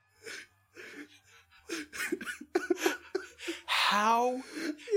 how 3.67 4.43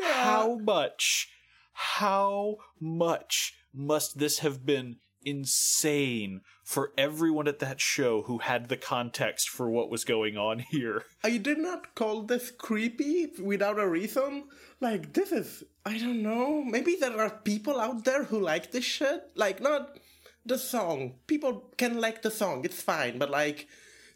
yeah. 0.02 0.24
how 0.24 0.56
much 0.56 1.30
how 1.74 2.58
much 2.80 3.54
must 3.74 4.18
this 4.20 4.40
have 4.40 4.66
been 4.66 4.98
insane 5.24 6.42
for 6.64 6.92
everyone 6.98 7.48
at 7.48 7.60
that 7.60 7.82
show 7.82 8.24
who 8.24 8.40
had 8.40 8.70
the 8.70 8.78
context 8.78 9.50
for 9.50 9.70
what 9.70 9.90
was 9.90 10.04
going 10.04 10.38
on 10.38 10.60
here 10.72 11.06
I 11.24 11.38
did 11.38 11.58
not 11.58 11.96
call 11.96 12.24
this 12.24 12.52
creepy 12.52 13.32
without 13.42 13.80
a 13.80 13.88
reason. 13.88 14.46
Like, 14.80 15.14
this 15.14 15.32
is, 15.32 15.64
I 15.86 15.98
don't 15.98 16.24
know, 16.24 16.64
maybe 16.64 16.96
there 16.96 17.20
are 17.20 17.30
people 17.30 17.80
out 17.80 18.04
there 18.04 18.24
who 18.24 18.40
like 18.40 18.72
this 18.72 18.86
shit. 18.86 19.30
Like, 19.36 19.62
not 19.62 19.98
the 20.46 20.58
song. 20.58 21.16
People 21.28 21.70
can 21.78 22.02
like 22.02 22.22
the 22.22 22.32
song, 22.32 22.66
it's 22.66 22.82
fine, 22.82 23.20
but 23.20 23.30
like, 23.30 23.68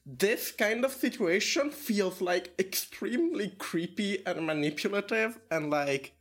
this 0.05 0.51
kind 0.51 0.85
of 0.85 0.91
situation 0.91 1.71
feels 1.71 2.21
like 2.21 2.53
extremely 2.59 3.49
creepy 3.57 4.25
and 4.25 4.45
manipulative 4.45 5.39
and 5.49 5.69
like, 5.69 6.13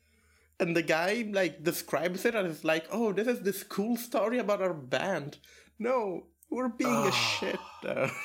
and 0.60 0.76
the 0.76 0.82
guy 0.82 1.28
like 1.32 1.62
describes 1.62 2.24
it 2.24 2.34
as 2.34 2.64
like, 2.64 2.86
oh, 2.90 3.12
this 3.12 3.26
is 3.26 3.40
this 3.40 3.62
cool 3.62 3.96
story 3.96 4.38
about 4.38 4.62
our 4.62 4.74
band. 4.74 5.38
No, 5.78 6.26
we're 6.50 6.68
being 6.68 6.90
a 6.90 7.12
shit. 7.12 7.58
Uh, 7.86 8.08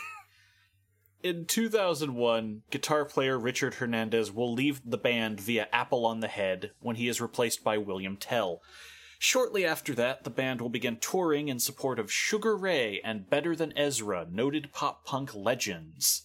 In 1.21 1.45
2001, 1.45 2.61
guitar 2.71 3.03
player 3.03 3.37
Richard 3.37 3.73
Hernandez 3.73 4.31
will 4.31 4.53
leave 4.53 4.81
the 4.85 4.97
band 4.97 5.41
via 5.41 5.67
Apple 5.73 6.05
on 6.05 6.21
the 6.21 6.29
Head 6.29 6.71
when 6.79 6.95
he 6.95 7.09
is 7.09 7.19
replaced 7.19 7.61
by 7.61 7.77
William 7.77 8.15
Tell. 8.15 8.61
Shortly 9.17 9.65
after 9.65 9.93
that, 9.95 10.23
the 10.23 10.29
band 10.29 10.61
will 10.61 10.69
begin 10.69 10.95
touring 10.95 11.49
in 11.49 11.59
support 11.59 11.99
of 11.99 12.09
Sugar 12.09 12.55
Ray 12.55 13.01
and 13.03 13.29
Better 13.29 13.53
Than 13.53 13.77
Ezra, 13.77 14.27
noted 14.31 14.71
pop 14.71 15.05
punk 15.05 15.35
legends. 15.35 16.23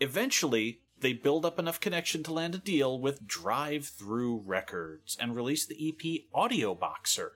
Eventually, 0.00 0.82
they 1.00 1.12
build 1.12 1.44
up 1.44 1.58
enough 1.58 1.80
connection 1.80 2.22
to 2.24 2.32
land 2.32 2.54
a 2.54 2.58
deal 2.58 2.98
with 3.00 3.26
Drive-Thru 3.26 4.42
Records 4.44 5.16
and 5.20 5.34
release 5.36 5.66
the 5.66 5.76
EP 5.88 6.22
Audioboxer. 6.34 7.30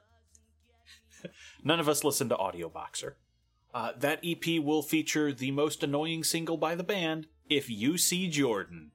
None 1.65 1.81
of 1.81 1.89
us 1.89 2.05
listen 2.05 2.29
to 2.29 2.37
Audioboxer. 2.37 3.15
Uh, 3.75 3.93
that 3.99 4.21
EP 4.25 4.63
will 4.63 4.83
feature 4.83 5.33
the 5.33 5.51
most 5.51 5.83
annoying 5.83 6.25
single 6.25 6.57
by 6.57 6.75
the 6.75 6.85
band, 6.85 7.27
If 7.49 7.71
You 7.71 7.97
See 7.97 8.29
Jordan. 8.29 8.91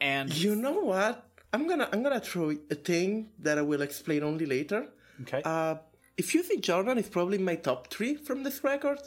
And 0.00 0.32
You 0.34 0.54
know 0.54 0.72
what? 0.80 1.26
I'm 1.52 1.68
gonna 1.68 1.88
I'm 1.92 2.02
gonna 2.02 2.20
throw 2.20 2.50
a 2.70 2.74
thing 2.74 3.30
that 3.38 3.58
I 3.58 3.62
will 3.62 3.80
explain 3.82 4.22
only 4.24 4.44
later. 4.44 4.88
okay, 5.22 5.40
Uh, 5.44 5.76
if 6.16 6.34
you 6.34 6.42
see 6.42 6.58
Jordan 6.60 6.98
is 6.98 7.08
probably 7.08 7.38
my 7.38 7.54
top 7.54 7.88
three 7.92 8.14
from 8.16 8.42
this 8.42 8.62
record. 8.64 8.98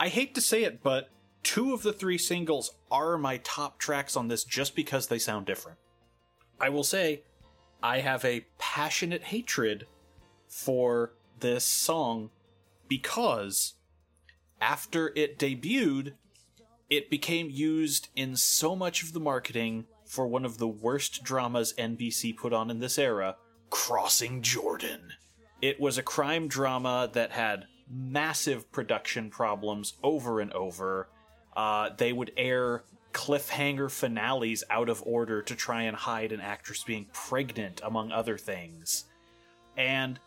I 0.00 0.08
hate 0.08 0.34
to 0.34 0.40
say 0.40 0.64
it, 0.64 0.82
but 0.82 1.10
two 1.42 1.72
of 1.72 1.82
the 1.82 1.92
three 1.92 2.18
singles 2.18 2.72
are 2.90 3.18
my 3.18 3.38
top 3.38 3.78
tracks 3.78 4.16
on 4.16 4.28
this 4.28 4.44
just 4.44 4.74
because 4.74 5.06
they 5.06 5.18
sound 5.18 5.46
different. 5.46 5.78
I 6.60 6.68
will 6.68 6.84
say, 6.84 7.22
I 7.82 7.98
have 7.98 8.24
a 8.24 8.46
passionate 8.58 9.24
hatred 9.24 9.86
for 10.48 11.14
this 11.40 11.64
song 11.64 12.30
because 12.88 13.74
after 14.60 15.12
it 15.16 15.38
debuted, 15.38 16.12
it 16.88 17.10
became 17.10 17.50
used 17.50 18.08
in 18.14 18.36
so 18.36 18.76
much 18.76 19.02
of 19.02 19.12
the 19.12 19.20
marketing 19.20 19.86
for 20.04 20.26
one 20.26 20.44
of 20.44 20.58
the 20.58 20.68
worst 20.68 21.24
dramas 21.24 21.72
NBC 21.78 22.36
put 22.36 22.52
on 22.52 22.70
in 22.70 22.78
this 22.78 22.98
era 22.98 23.36
Crossing 23.70 24.42
Jordan. 24.42 25.14
It 25.62 25.80
was 25.80 25.96
a 25.96 26.02
crime 26.02 26.48
drama 26.48 27.08
that 27.14 27.32
had 27.32 27.64
massive 27.88 28.70
production 28.70 29.30
problems 29.30 29.94
over 30.02 30.40
and 30.40 30.52
over. 30.52 31.08
Uh, 31.56 31.90
they 31.96 32.12
would 32.12 32.32
air 32.36 32.84
cliffhanger 33.12 33.90
finales 33.90 34.64
out 34.70 34.88
of 34.88 35.02
order 35.06 35.42
to 35.42 35.54
try 35.54 35.82
and 35.82 35.96
hide 35.96 36.32
an 36.32 36.40
actress 36.40 36.82
being 36.84 37.06
pregnant, 37.12 37.80
among 37.84 38.10
other 38.10 38.38
things. 38.38 39.04
And 39.76 40.18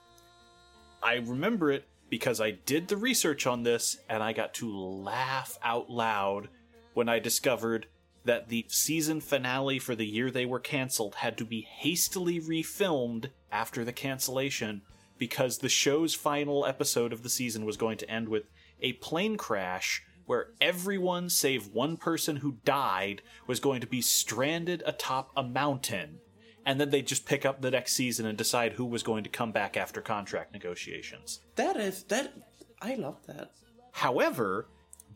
I 1.02 1.16
remember 1.16 1.72
it 1.72 1.86
because 2.10 2.40
I 2.40 2.52
did 2.52 2.88
the 2.88 2.98
research 2.98 3.48
on 3.48 3.64
this 3.64 3.98
and 4.10 4.22
I 4.22 4.34
got 4.34 4.54
to 4.56 4.76
laugh 4.78 5.58
out 5.64 5.90
loud 5.90 6.50
when 6.94 7.10
I 7.10 7.20
discovered 7.20 7.88
that 8.24 8.50
the 8.50 8.66
season 8.68 9.22
finale 9.22 9.80
for 9.80 9.96
the 9.96 10.06
year 10.06 10.32
they 10.32 10.46
were 10.46 10.60
canceled 10.60 11.16
had 11.16 11.38
to 11.38 11.46
be 11.46 11.62
hastily 11.62 12.40
refilmed 12.40 13.30
after 13.52 13.86
the 13.86 13.94
cancellation 13.94 14.82
because 15.18 15.60
the 15.60 15.70
show's 15.70 16.14
final 16.14 16.66
episode 16.66 17.14
of 17.14 17.24
the 17.24 17.30
season 17.30 17.66
was 17.66 17.78
going 17.78 17.98
to 17.98 18.10
end 18.10 18.28
with 18.28 18.44
a 18.82 18.94
plane 18.94 19.38
crash 19.38 20.04
where 20.26 20.50
everyone 20.60 21.30
save 21.30 21.68
one 21.68 21.98
person 21.98 22.38
who 22.38 22.58
died 22.66 23.22
was 23.48 23.60
going 23.60 23.82
to 23.82 23.88
be 23.88 24.02
stranded 24.02 24.84
atop 24.86 25.32
a 25.36 25.44
mountain. 25.44 26.20
And 26.66 26.80
then 26.80 26.90
they 26.90 27.02
just 27.02 27.26
pick 27.26 27.46
up 27.46 27.62
the 27.62 27.72
next 27.72 27.94
season 27.94 28.26
and 28.26 28.38
decide 28.38 28.74
who 28.74 28.86
was 28.86 29.04
going 29.04 29.24
to 29.24 29.30
come 29.30 29.52
back 29.52 29.78
after 29.78 30.02
contract 30.02 30.52
negotiations. 30.52 31.42
That 31.56 31.78
is 31.78 32.04
that. 32.04 32.34
I 32.82 32.96
love 32.96 33.18
that. 33.28 33.52
However, 33.92 34.68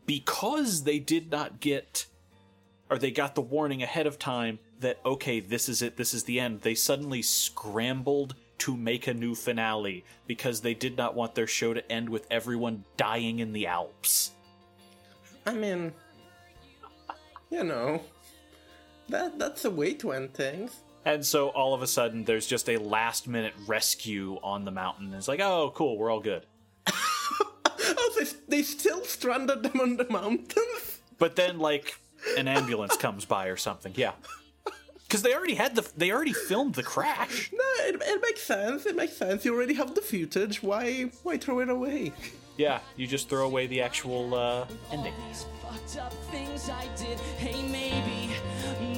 because 0.06 0.84
they 0.84 0.98
did 0.98 1.30
not 1.30 1.60
get, 1.60 2.06
or 2.88 2.98
they 2.98 3.10
got 3.10 3.34
the 3.34 3.40
warning 3.40 3.82
ahead 3.82 4.06
of 4.06 4.18
time 4.18 4.58
that, 4.78 4.98
okay, 5.04 5.40
this 5.40 5.68
is 5.68 5.82
it, 5.82 5.96
this 5.96 6.14
is 6.14 6.24
the 6.24 6.40
end, 6.40 6.62
they 6.62 6.74
suddenly 6.74 7.22
scrambled 7.22 8.34
to 8.58 8.76
make 8.76 9.06
a 9.06 9.14
new 9.14 9.34
finale 9.34 10.04
because 10.26 10.60
they 10.60 10.74
did 10.74 10.96
not 10.96 11.14
want 11.14 11.34
their 11.34 11.46
show 11.46 11.74
to 11.74 11.92
end 11.92 12.08
with 12.08 12.26
everyone 12.30 12.84
dying 12.96 13.38
in 13.38 13.52
the 13.52 13.66
Alps. 13.66 14.32
I 15.46 15.54
mean, 15.54 15.92
you 17.50 17.64
know, 17.64 18.02
that 19.08 19.38
that's 19.38 19.64
a 19.64 19.70
way 19.70 19.94
to 19.94 20.12
end 20.12 20.34
things. 20.34 20.80
And 21.04 21.24
so 21.24 21.48
all 21.48 21.72
of 21.72 21.82
a 21.82 21.86
sudden, 21.86 22.24
there's 22.24 22.46
just 22.46 22.68
a 22.68 22.76
last 22.76 23.26
minute 23.26 23.54
rescue 23.66 24.38
on 24.42 24.64
the 24.64 24.70
mountain. 24.70 25.14
It's 25.14 25.28
like, 25.28 25.40
oh, 25.40 25.72
cool, 25.74 25.96
we're 25.96 26.10
all 26.10 26.20
good. 26.20 26.46
Oh, 27.82 28.14
they, 28.18 28.56
they 28.58 28.62
still 28.62 29.02
stranded 29.04 29.62
them 29.62 29.80
on 29.80 29.96
the 29.96 30.06
mountains. 30.08 31.00
But 31.18 31.34
then, 31.34 31.58
like, 31.58 31.98
an 32.36 32.46
ambulance 32.46 32.96
comes 32.96 33.24
by 33.24 33.46
or 33.46 33.56
something. 33.56 33.94
Yeah. 33.96 34.12
Because 35.02 35.22
they 35.22 35.34
already 35.34 35.54
had 35.54 35.74
the, 35.74 35.90
they 35.96 36.12
already 36.12 36.34
filmed 36.34 36.74
the 36.74 36.82
crash. 36.82 37.50
No, 37.52 37.84
it, 37.86 37.96
it 38.00 38.22
makes 38.22 38.42
sense. 38.42 38.86
It 38.86 38.94
makes 38.96 39.16
sense. 39.16 39.44
You 39.44 39.54
already 39.54 39.74
have 39.74 39.94
the 39.94 40.02
footage. 40.02 40.62
Why 40.62 41.10
why 41.22 41.36
throw 41.38 41.60
it 41.60 41.68
away? 41.68 42.12
Yeah, 42.60 42.80
you 42.94 43.06
just 43.06 43.30
throw 43.30 43.46
away 43.46 43.68
the 43.68 43.80
actual 43.80 44.34
uh, 44.34 44.66
ending. 44.92 45.14
Hey, 47.38 47.62
maybe, 47.62 48.34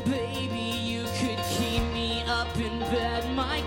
baby, 0.04 0.66
you 0.82 1.04
could 1.20 1.38
keep 1.54 1.80
me 1.94 2.24
up 2.26 2.56
in 2.56 2.80
bed, 2.90 3.22
my. 3.36 3.62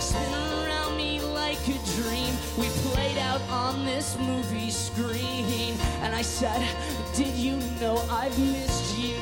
Spin 0.00 0.34
around 0.60 0.98
me 0.98 1.18
like 1.22 1.66
a 1.66 1.78
dream. 1.96 2.34
We 2.58 2.68
played 2.92 3.16
out 3.16 3.40
on 3.48 3.86
this 3.86 4.18
movie 4.18 4.70
screen, 4.70 5.78
and 6.02 6.14
I 6.14 6.20
said, 6.20 6.60
Did 7.16 7.34
you 7.36 7.56
know 7.80 7.96
I've 8.10 8.38
missed 8.38 8.98
you? 8.98 9.16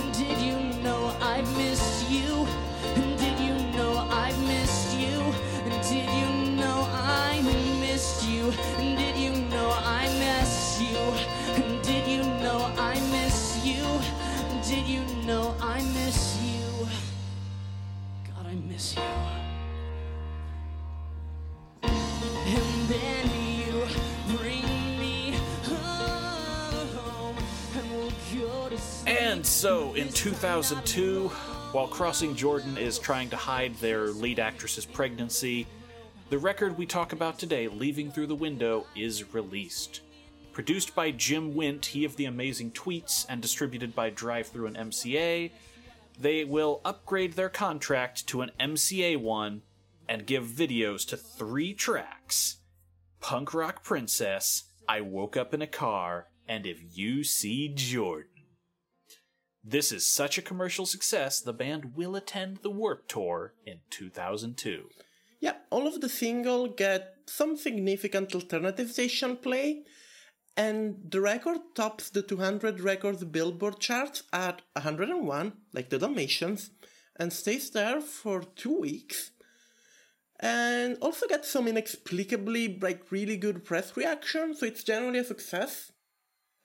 And 0.00 0.14
did 0.14 0.38
you 0.38 0.56
know 0.82 1.14
I've 1.20 1.46
missed 1.58 2.10
you? 2.10 2.46
And 2.96 3.18
did 3.18 3.38
you 3.38 3.52
know 3.76 4.08
I've 4.10 4.38
missed 4.46 4.87
you? 8.38 8.52
Did 8.78 9.16
you 9.16 9.32
know 9.50 9.70
I 9.82 10.06
miss 10.18 10.80
you? 10.80 10.98
Did 11.82 12.06
you 12.06 12.22
know 12.42 12.72
I 12.78 12.94
miss 13.10 13.64
you? 13.64 13.84
Did 14.62 14.86
you 14.86 15.02
know 15.26 15.54
I 15.60 15.82
miss 15.82 16.38
you? 16.42 16.86
God, 18.26 18.46
I 18.46 18.54
miss 18.54 18.94
you. 18.94 19.02
And 21.82 22.88
then 22.88 23.30
you 23.58 23.86
bring 24.36 24.64
me 24.98 25.34
home, 25.64 27.36
and 27.76 27.90
we'll 27.90 28.12
go 28.40 28.68
to 28.68 28.78
sleep. 28.78 29.20
And 29.20 29.44
so, 29.44 29.94
in 29.94 30.08
2002, 30.08 31.28
while 31.72 31.88
Crossing 31.88 32.36
Jordan 32.36 32.78
is 32.78 32.98
trying 32.98 33.30
to 33.30 33.36
hide 33.36 33.74
their 33.76 34.08
lead 34.08 34.38
actress's 34.38 34.86
pregnancy, 34.86 35.66
the 36.30 36.38
record 36.38 36.76
we 36.76 36.84
talk 36.84 37.14
about 37.14 37.38
today, 37.38 37.68
Leaving 37.68 38.10
Through 38.10 38.26
the 38.26 38.34
Window, 38.34 38.86
is 38.94 39.32
released. 39.32 40.02
Produced 40.52 40.94
by 40.94 41.10
Jim 41.10 41.54
Wirt, 41.54 41.86
he 41.86 42.04
of 42.04 42.16
the 42.16 42.26
amazing 42.26 42.72
tweets, 42.72 43.24
and 43.30 43.40
distributed 43.40 43.94
by 43.94 44.10
Drive-Thru 44.10 44.66
and 44.66 44.76
MCA, 44.76 45.50
they 46.20 46.44
will 46.44 46.82
upgrade 46.84 47.32
their 47.32 47.48
contract 47.48 48.26
to 48.26 48.42
an 48.42 48.50
MCA 48.60 49.16
one 49.18 49.62
and 50.06 50.26
give 50.26 50.44
videos 50.44 51.06
to 51.08 51.16
three 51.16 51.72
tracks 51.72 52.58
Punk 53.20 53.54
Rock 53.54 53.82
Princess, 53.82 54.64
I 54.86 55.00
Woke 55.00 55.36
Up 55.36 55.54
in 55.54 55.62
a 55.62 55.66
Car, 55.66 56.28
and 56.46 56.66
If 56.66 56.78
You 56.96 57.24
See 57.24 57.68
Jordan. 57.68 58.30
This 59.64 59.92
is 59.92 60.06
such 60.06 60.36
a 60.36 60.42
commercial 60.42 60.84
success, 60.84 61.40
the 61.40 61.52
band 61.52 61.94
will 61.96 62.16
attend 62.16 62.58
the 62.58 62.70
Warped 62.70 63.08
Tour 63.10 63.54
in 63.64 63.80
2002. 63.90 64.88
Yeah, 65.40 65.54
all 65.70 65.86
of 65.86 66.00
the 66.00 66.08
single 66.08 66.68
get 66.68 67.14
some 67.26 67.56
significant 67.56 68.34
alternative 68.34 68.90
station 68.90 69.36
play, 69.36 69.84
and 70.56 70.96
the 71.08 71.20
record 71.20 71.60
tops 71.76 72.10
the 72.10 72.22
200 72.22 72.80
records 72.80 73.22
Billboard 73.24 73.78
charts 73.78 74.24
at 74.32 74.62
101, 74.72 75.52
like 75.72 75.90
the 75.90 75.98
Dalmatians, 75.98 76.70
and 77.16 77.32
stays 77.32 77.70
there 77.70 78.00
for 78.00 78.42
two 78.42 78.80
weeks. 78.80 79.30
And 80.40 80.96
also 81.00 81.26
gets 81.26 81.50
some 81.50 81.68
inexplicably 81.68 82.78
like 82.80 83.10
really 83.10 83.36
good 83.36 83.64
press 83.64 83.96
reaction, 83.96 84.54
so 84.54 84.66
it's 84.66 84.82
generally 84.82 85.20
a 85.20 85.24
success. 85.24 85.92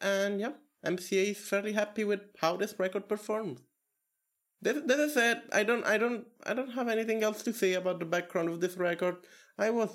And 0.01 0.39
yeah, 0.39 0.53
MCA 0.85 1.31
is 1.31 1.37
fairly 1.37 1.73
happy 1.73 2.03
with 2.03 2.21
how 2.39 2.57
this 2.57 2.75
record 2.77 3.07
performed. 3.07 3.61
This, 4.63 4.81
this 4.85 5.11
is 5.11 5.17
it. 5.17 5.43
I 5.51 5.63
don't, 5.63 5.85
I 5.85 5.97
don't, 5.97 6.25
I 6.45 6.53
don't 6.53 6.71
have 6.71 6.87
anything 6.87 7.21
else 7.21 7.43
to 7.43 7.53
say 7.53 7.73
about 7.73 7.99
the 7.99 8.05
background 8.05 8.47
of 8.47 8.61
this 8.61 8.77
record. 8.77 9.17
I 9.57 9.69
was 9.71 9.89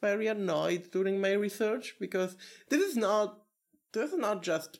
very 0.00 0.28
annoyed 0.28 0.90
during 0.92 1.20
my 1.20 1.32
research 1.32 1.96
because 1.98 2.36
this 2.70 2.80
is 2.80 2.96
not, 2.96 3.40
this 3.92 4.12
is 4.12 4.18
not 4.18 4.42
just 4.42 4.78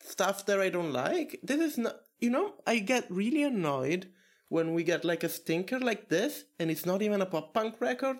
stuff 0.00 0.46
that 0.46 0.60
I 0.60 0.70
don't 0.70 0.92
like. 0.92 1.40
This 1.42 1.60
is 1.60 1.76
not, 1.76 1.96
you 2.20 2.30
know, 2.30 2.54
I 2.66 2.78
get 2.78 3.10
really 3.10 3.42
annoyed 3.42 4.12
when 4.48 4.74
we 4.74 4.84
get 4.84 5.04
like 5.04 5.24
a 5.24 5.28
stinker 5.28 5.80
like 5.80 6.08
this 6.08 6.44
and 6.60 6.70
it's 6.70 6.86
not 6.86 7.02
even 7.02 7.20
a 7.20 7.26
pop 7.26 7.52
punk 7.52 7.80
record 7.80 8.18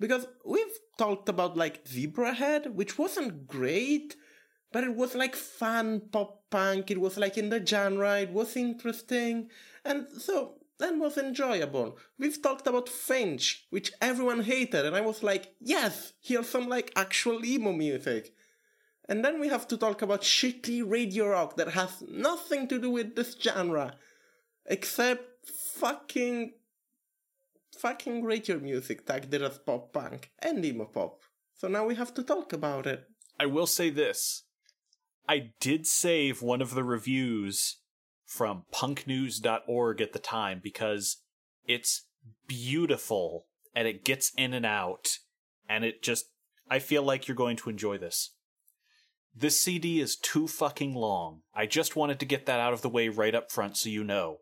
because 0.00 0.26
we've 0.46 0.78
talked 0.98 1.28
about 1.28 1.58
like 1.58 1.84
Zebrahead, 1.84 2.72
which 2.72 2.98
wasn't 2.98 3.46
great, 3.46 4.16
but 4.76 4.84
it 4.84 4.94
was 4.94 5.14
like 5.14 5.34
fun 5.34 6.02
pop 6.12 6.50
punk. 6.50 6.90
It 6.90 7.00
was 7.00 7.16
like 7.16 7.38
in 7.38 7.48
the 7.48 7.64
genre. 7.64 8.20
It 8.20 8.28
was 8.28 8.54
interesting, 8.56 9.48
and 9.86 10.06
so 10.18 10.56
that 10.78 10.94
was 10.98 11.16
enjoyable. 11.16 11.96
We've 12.18 12.42
talked 12.42 12.66
about 12.66 12.90
Finch, 12.90 13.64
which 13.70 13.90
everyone 14.02 14.42
hated, 14.42 14.84
and 14.84 14.94
I 14.94 15.00
was 15.00 15.22
like, 15.22 15.54
yes, 15.60 16.12
here's 16.20 16.50
some 16.50 16.68
like 16.68 16.92
actual 16.94 17.42
emo 17.42 17.72
music. 17.72 18.34
And 19.08 19.24
then 19.24 19.40
we 19.40 19.48
have 19.48 19.66
to 19.68 19.78
talk 19.78 20.02
about 20.02 20.20
shitty 20.20 20.82
radio 20.86 21.28
rock 21.28 21.56
that 21.56 21.68
has 21.68 22.02
nothing 22.06 22.68
to 22.68 22.78
do 22.78 22.90
with 22.90 23.16
this 23.16 23.34
genre, 23.40 23.94
except 24.66 25.48
fucking 25.80 26.52
fucking 27.78 28.24
Rate 28.24 28.48
Your 28.48 28.58
Music 28.58 29.06
tagged 29.06 29.32
it 29.32 29.40
as 29.40 29.56
pop 29.56 29.94
punk 29.94 30.32
and 30.38 30.62
emo 30.62 30.84
pop. 30.84 31.22
So 31.54 31.66
now 31.66 31.86
we 31.86 31.94
have 31.94 32.12
to 32.12 32.22
talk 32.22 32.52
about 32.52 32.86
it. 32.86 33.06
I 33.40 33.46
will 33.46 33.66
say 33.66 33.88
this. 33.88 34.42
I 35.28 35.50
did 35.60 35.86
save 35.86 36.42
one 36.42 36.62
of 36.62 36.74
the 36.74 36.84
reviews 36.84 37.78
from 38.24 38.64
punknews.org 38.72 40.00
at 40.00 40.12
the 40.12 40.18
time 40.18 40.60
because 40.62 41.18
it's 41.66 42.06
beautiful 42.46 43.46
and 43.74 43.88
it 43.88 44.04
gets 44.04 44.32
in 44.36 44.54
and 44.54 44.66
out 44.66 45.18
and 45.68 45.84
it 45.84 46.02
just 46.02 46.26
I 46.68 46.78
feel 46.80 47.02
like 47.02 47.28
you're 47.28 47.36
going 47.36 47.56
to 47.58 47.70
enjoy 47.70 47.98
this. 47.98 48.34
This 49.34 49.60
CD 49.60 50.00
is 50.00 50.16
too 50.16 50.48
fucking 50.48 50.94
long. 50.94 51.42
I 51.54 51.66
just 51.66 51.94
wanted 51.94 52.18
to 52.20 52.26
get 52.26 52.46
that 52.46 52.58
out 52.60 52.72
of 52.72 52.82
the 52.82 52.88
way 52.88 53.08
right 53.08 53.34
up 53.34 53.52
front 53.52 53.76
so 53.76 53.88
you 53.88 54.02
know. 54.02 54.38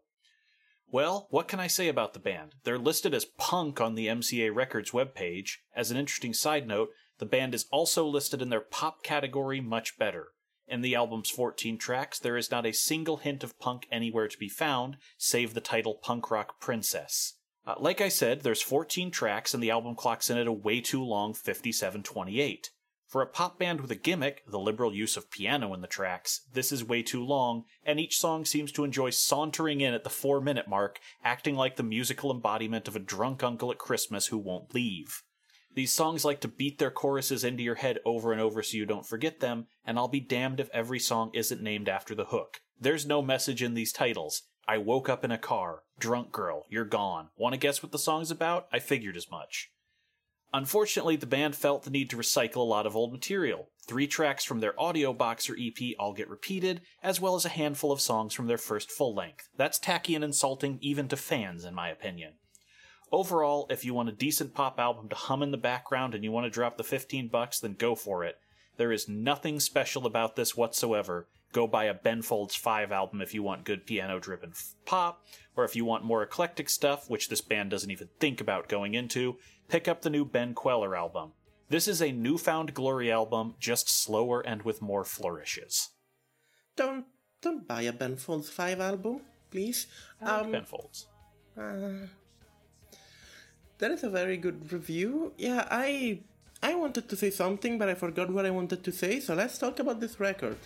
Well, 0.91 1.27
what 1.31 1.49
can 1.49 1.59
I 1.59 1.67
say 1.67 1.89
about 1.89 2.13
the 2.13 2.21
band? 2.21 2.55
They're 2.63 2.79
listed 2.79 3.13
as 3.15 3.25
punk 3.25 3.81
on 3.81 3.97
the 3.97 4.07
MCA 4.07 4.55
Records 4.55 4.93
webpage. 4.93 5.57
As 5.75 5.91
an 5.91 5.97
interesting 5.97 6.33
side 6.33 6.69
note, 6.69 6.91
the 7.19 7.27
band 7.27 7.55
is 7.55 7.67
also 7.73 8.07
listed 8.07 8.41
in 8.41 8.51
their 8.51 8.61
pop 8.61 9.03
category 9.03 9.61
much 9.61 9.99
better. 9.99 10.29
In 10.67 10.81
the 10.81 10.95
album's 10.95 11.31
14 11.31 11.79
tracks, 11.79 12.19
there 12.19 12.37
is 12.37 12.51
not 12.51 12.67
a 12.67 12.73
single 12.73 13.19
hint 13.19 13.45
of 13.45 13.59
punk 13.59 13.87
anywhere 13.93 14.29
to 14.29 14.39
be 14.39 14.49
found, 14.49 14.97
save 15.19 15.55
the 15.55 15.61
title 15.61 15.95
Punk 15.95 16.31
Rock 16.31 16.59
Princess. 16.61 17.35
Uh, 17.67 17.75
like 17.79 18.01
I 18.01 18.09
said, 18.09 18.43
there's 18.43 18.63
14 18.63 19.11
tracks, 19.11 19.55
and 19.55 19.63
the 19.63 19.71
album 19.71 19.95
clocks 19.95 20.31
in 20.31 20.39
at 20.39 20.47
a 20.47 20.53
way 20.53 20.81
too 20.81 21.03
long 21.03 21.33
57.28. 21.33 22.69
For 23.07 23.23
a 23.23 23.27
pop 23.27 23.59
band 23.59 23.81
with 23.81 23.91
a 23.91 23.97
gimmick, 23.97 24.43
the 24.47 24.59
liberal 24.59 24.95
use 24.95 25.17
of 25.17 25.31
piano 25.31 25.73
in 25.73 25.83
the 25.83 25.87
tracks, 25.87 26.41
this 26.53 26.73
is 26.73 26.83
way 26.83 27.03
too 27.03 27.25
long, 27.25 27.65
and 27.85 28.01
each 28.01 28.19
song 28.19 28.45
seems 28.45 28.73
to 28.73 28.85
enjoy 28.85 29.11
sauntering 29.11 29.81
in 29.81 29.95
at 29.95 30.05
the 30.05 30.11
four 30.11 30.41
minute 30.41 30.67
mark, 30.67 30.99
acting 31.23 31.55
like 31.55 31.77
the 31.77 31.83
musical 31.83 32.31
embodiment 32.31 32.89
of 32.89 32.97
a 32.97 33.01
drunk 33.01 33.43
uncle 33.43 33.71
at 33.71 33.79
Christmas 33.79 34.27
who 34.27 34.39
won't 34.39 34.75
leave. 34.75 35.23
These 35.75 35.93
songs 35.93 36.25
like 36.25 36.41
to 36.41 36.49
beat 36.49 36.79
their 36.79 36.91
choruses 36.91 37.43
into 37.43 37.63
your 37.63 37.75
head 37.75 37.99
over 38.05 38.33
and 38.33 38.41
over 38.41 38.63
so 38.63 38.77
you 38.77 38.87
don't 38.87 39.07
forget 39.07 39.41
them, 39.41 39.67
and 39.85 39.99
I'll 39.99 40.09
be 40.09 40.21
damned 40.21 40.61
if 40.61 40.71
every 40.73 41.01
song 41.01 41.31
isn't 41.35 41.63
named 41.63 41.89
after 41.89 42.15
the 42.15 42.27
hook. 42.27 42.61
There's 42.81 43.07
no 43.07 43.23
message 43.23 43.63
in 43.63 43.75
these 43.75 43.93
titles. 43.93 44.43
I 44.69 44.79
woke 44.79 45.09
up 45.09 45.25
in 45.25 45.31
a 45.33 45.39
car. 45.39 45.83
Drunk 45.99 46.33
girl, 46.33 46.65
you're 46.69 46.85
gone. 46.85 47.29
Want 47.37 47.55
to 47.55 47.59
guess 47.59 47.83
what 47.83 47.93
the 47.93 47.99
song's 47.99 48.31
about? 48.31 48.67
I 48.73 48.79
figured 48.79 49.17
as 49.17 49.31
much. 49.31 49.71
Unfortunately, 50.53 51.17
the 51.17 51.27
band 51.27 51.57
felt 51.57 51.83
the 51.83 51.91
need 51.91 52.09
to 52.11 52.17
recycle 52.17 52.59
a 52.59 52.61
lot 52.61 52.87
of 52.87 52.95
old 52.95 53.13
material. 53.13 53.71
Three 53.89 54.07
tracks 54.07 54.45
from 54.45 54.61
their 54.61 54.73
Audioboxer 54.75 55.57
EP 55.59 55.97
all 55.99 56.13
get 56.13 56.31
repeated, 56.31 56.83
as 57.03 57.21
well 57.21 57.35
as 57.35 57.45
a 57.45 57.51
handful 57.51 57.91
of 57.91 58.01
songs 58.01 58.33
from 58.33 58.47
their 58.47 58.57
first 58.57 58.93
full 58.93 59.13
length. 59.13 59.49
That's 59.57 59.81
tacky 59.81 60.15
and 60.15 60.23
insulting 60.23 60.79
even 60.81 61.09
to 61.09 61.17
fans, 61.17 61.65
in 61.65 61.75
my 61.75 61.89
opinion. 61.89 62.35
Overall, 63.15 63.69
if 63.71 63.85
you 63.85 63.95
want 63.95 64.09
a 64.09 64.13
decent 64.13 64.55
pop 64.55 64.81
album 64.81 65.09
to 65.09 65.15
hum 65.15 65.41
in 65.45 65.53
the 65.53 65.57
background 65.57 66.17
and 66.17 66.25
you 66.25 66.33
want 66.33 66.47
to 66.47 66.51
drop 66.51 66.77
the 66.77 66.83
15 66.83 67.29
bucks, 67.29 67.61
then 67.61 67.75
go 67.75 67.95
for 67.95 68.25
it. 68.25 68.41
There 68.77 68.91
is 68.91 69.09
nothing 69.09 69.61
special 69.61 70.05
about 70.05 70.35
this 70.35 70.57
whatsoever. 70.57 71.29
Go 71.53 71.69
buy 71.69 71.85
a 71.85 71.95
Ben 71.95 72.23
Folds 72.23 72.57
5 72.57 72.91
album 72.91 73.23
if 73.23 73.33
you 73.33 73.41
want 73.41 73.63
good 73.63 73.87
piano 73.87 74.19
driven 74.19 74.53
pop, 74.85 75.25
or 75.55 75.65
if 75.65 75.77
you 75.77 75.85
want 75.85 76.03
more 76.03 76.25
eclectic 76.25 76.69
stuff, 76.69 77.09
which 77.09 77.29
this 77.29 77.41
band 77.41 77.71
doesn't 77.71 77.93
even 77.93 78.09
think 78.19 78.41
about 78.41 78.67
going 78.69 78.95
into, 78.95 79.37
pick 79.69 79.87
up 79.87 80.03
the 80.03 80.11
new 80.11 80.25
Ben 80.25 80.53
Kweller 80.53 80.97
album. 80.97 81.35
This 81.69 81.87
is 81.87 82.03
a 82.03 82.11
newfound 82.11 82.75
glory 82.75 83.13
album, 83.13 83.55
just 83.61 83.89
slower 83.89 84.41
and 84.41 84.63
with 84.63 84.83
more 84.83 85.05
flourishes. 85.05 85.91
Don't 86.75 87.05
don't 87.41 87.69
buy 87.69 87.83
a 87.83 87.93
Ben 87.93 88.17
Folds 88.17 88.51
5 88.51 88.81
album, 88.81 89.21
please. 89.53 89.87
I 90.21 90.41
like 90.41 90.51
ben 90.51 90.65
Folds. 90.65 91.07
Uh, 91.57 92.09
that 93.79 93.91
is 93.91 94.05
a 94.05 94.11
very 94.11 94.37
good 94.37 94.73
review. 94.73 95.33
Yeah, 95.39 95.67
I 95.71 96.21
I 96.63 96.75
wanted 96.75 97.09
to 97.09 97.17
say 97.17 97.31
something, 97.31 97.79
but 97.79 97.89
I 97.89 97.95
forgot 97.95 98.31
what 98.31 98.47
I 98.47 98.51
wanted 98.51 98.85
to 98.85 98.93
say. 98.93 99.21
So 99.21 99.35
let's 99.35 99.59
talk 99.59 99.79
about 99.79 100.01
this 100.01 100.19
record. 100.19 100.57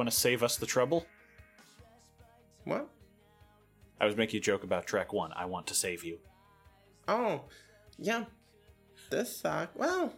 Want 0.00 0.10
to 0.10 0.16
save 0.16 0.42
us 0.42 0.56
the 0.56 0.64
trouble? 0.64 1.04
What? 2.64 2.88
I 4.00 4.06
was 4.06 4.16
making 4.16 4.38
a 4.38 4.40
joke 4.40 4.64
about 4.64 4.86
track 4.86 5.12
one. 5.12 5.30
I 5.36 5.44
want 5.44 5.66
to 5.66 5.74
save 5.74 6.04
you. 6.04 6.16
Oh, 7.06 7.42
yeah. 7.98 8.24
This 9.10 9.36
sucked. 9.36 9.76
Well, 9.76 10.14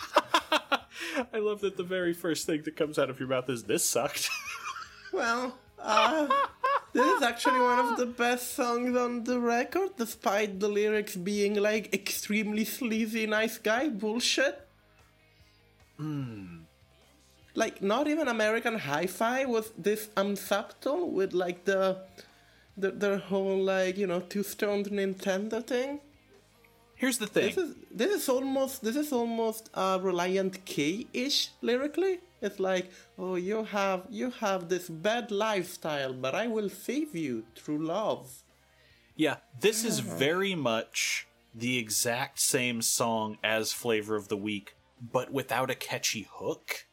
I 1.34 1.38
love 1.40 1.60
that 1.60 1.76
the 1.76 1.82
very 1.82 2.14
first 2.14 2.46
thing 2.46 2.62
that 2.62 2.74
comes 2.74 2.98
out 2.98 3.10
of 3.10 3.20
your 3.20 3.28
mouth 3.28 3.50
is 3.50 3.64
this 3.64 3.84
sucked. 3.84 4.30
well, 5.12 5.58
uh, 5.78 6.26
this 6.94 7.04
is 7.04 7.22
actually 7.22 7.60
one 7.60 7.80
of 7.80 7.98
the 7.98 8.06
best 8.06 8.54
songs 8.54 8.96
on 8.96 9.24
the 9.24 9.38
record, 9.38 9.90
despite 9.98 10.58
the 10.58 10.68
lyrics 10.68 11.16
being 11.16 11.56
like 11.56 11.92
extremely 11.92 12.64
sleazy 12.64 13.26
nice 13.26 13.58
guy 13.58 13.90
bullshit. 13.90 14.66
Like, 17.62 17.82
not 17.82 18.06
even 18.12 18.28
American 18.28 18.78
Hi-Fi 18.78 19.38
was 19.46 19.72
this 19.76 20.02
unsubtle 20.16 21.10
with 21.18 21.32
like 21.32 21.64
the, 21.64 21.82
the 22.76 22.90
their 23.02 23.18
whole 23.18 23.60
like 23.74 23.94
you 24.02 24.06
know 24.06 24.20
two-stoned 24.20 24.86
Nintendo 24.98 25.58
thing. 25.72 26.00
Here's 26.94 27.18
the 27.18 27.26
thing. 27.26 27.46
This 27.46 27.58
is 27.64 27.74
this 28.00 28.12
is 28.18 28.28
almost 28.28 28.82
this 28.82 28.96
is 28.96 29.12
almost 29.12 29.70
uh, 29.74 29.98
Relient 29.98 30.64
K-ish 30.64 31.50
lyrically. 31.60 32.20
It's 32.40 32.60
like, 32.60 32.90
oh, 33.18 33.34
you 33.34 33.64
have 33.64 34.02
you 34.08 34.30
have 34.30 34.68
this 34.68 34.88
bad 34.88 35.30
lifestyle, 35.30 36.12
but 36.12 36.34
I 36.34 36.46
will 36.46 36.68
save 36.68 37.16
you 37.16 37.44
through 37.56 37.84
love. 37.84 38.44
Yeah, 39.16 39.36
this 39.60 39.84
is 39.84 39.98
very 39.98 40.54
much 40.54 41.26
the 41.52 41.78
exact 41.78 42.38
same 42.38 42.82
song 42.82 43.38
as 43.42 43.72
Flavor 43.72 44.14
of 44.14 44.28
the 44.28 44.36
Weak, 44.36 44.76
but 45.00 45.32
without 45.32 45.70
a 45.70 45.74
catchy 45.74 46.28
hook. 46.38 46.87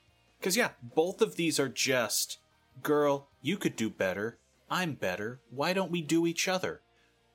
Because, 0.45 0.57
yeah, 0.57 0.73
both 0.83 1.23
of 1.23 1.37
these 1.37 1.59
are 1.59 1.67
just, 1.67 2.37
girl, 2.83 3.29
you 3.41 3.57
could 3.57 3.75
do 3.75 3.89
better. 3.89 4.37
I'm 4.69 4.93
better. 4.93 5.41
Why 5.49 5.73
don't 5.73 5.89
we 5.89 6.03
do 6.03 6.27
each 6.27 6.47
other? 6.47 6.81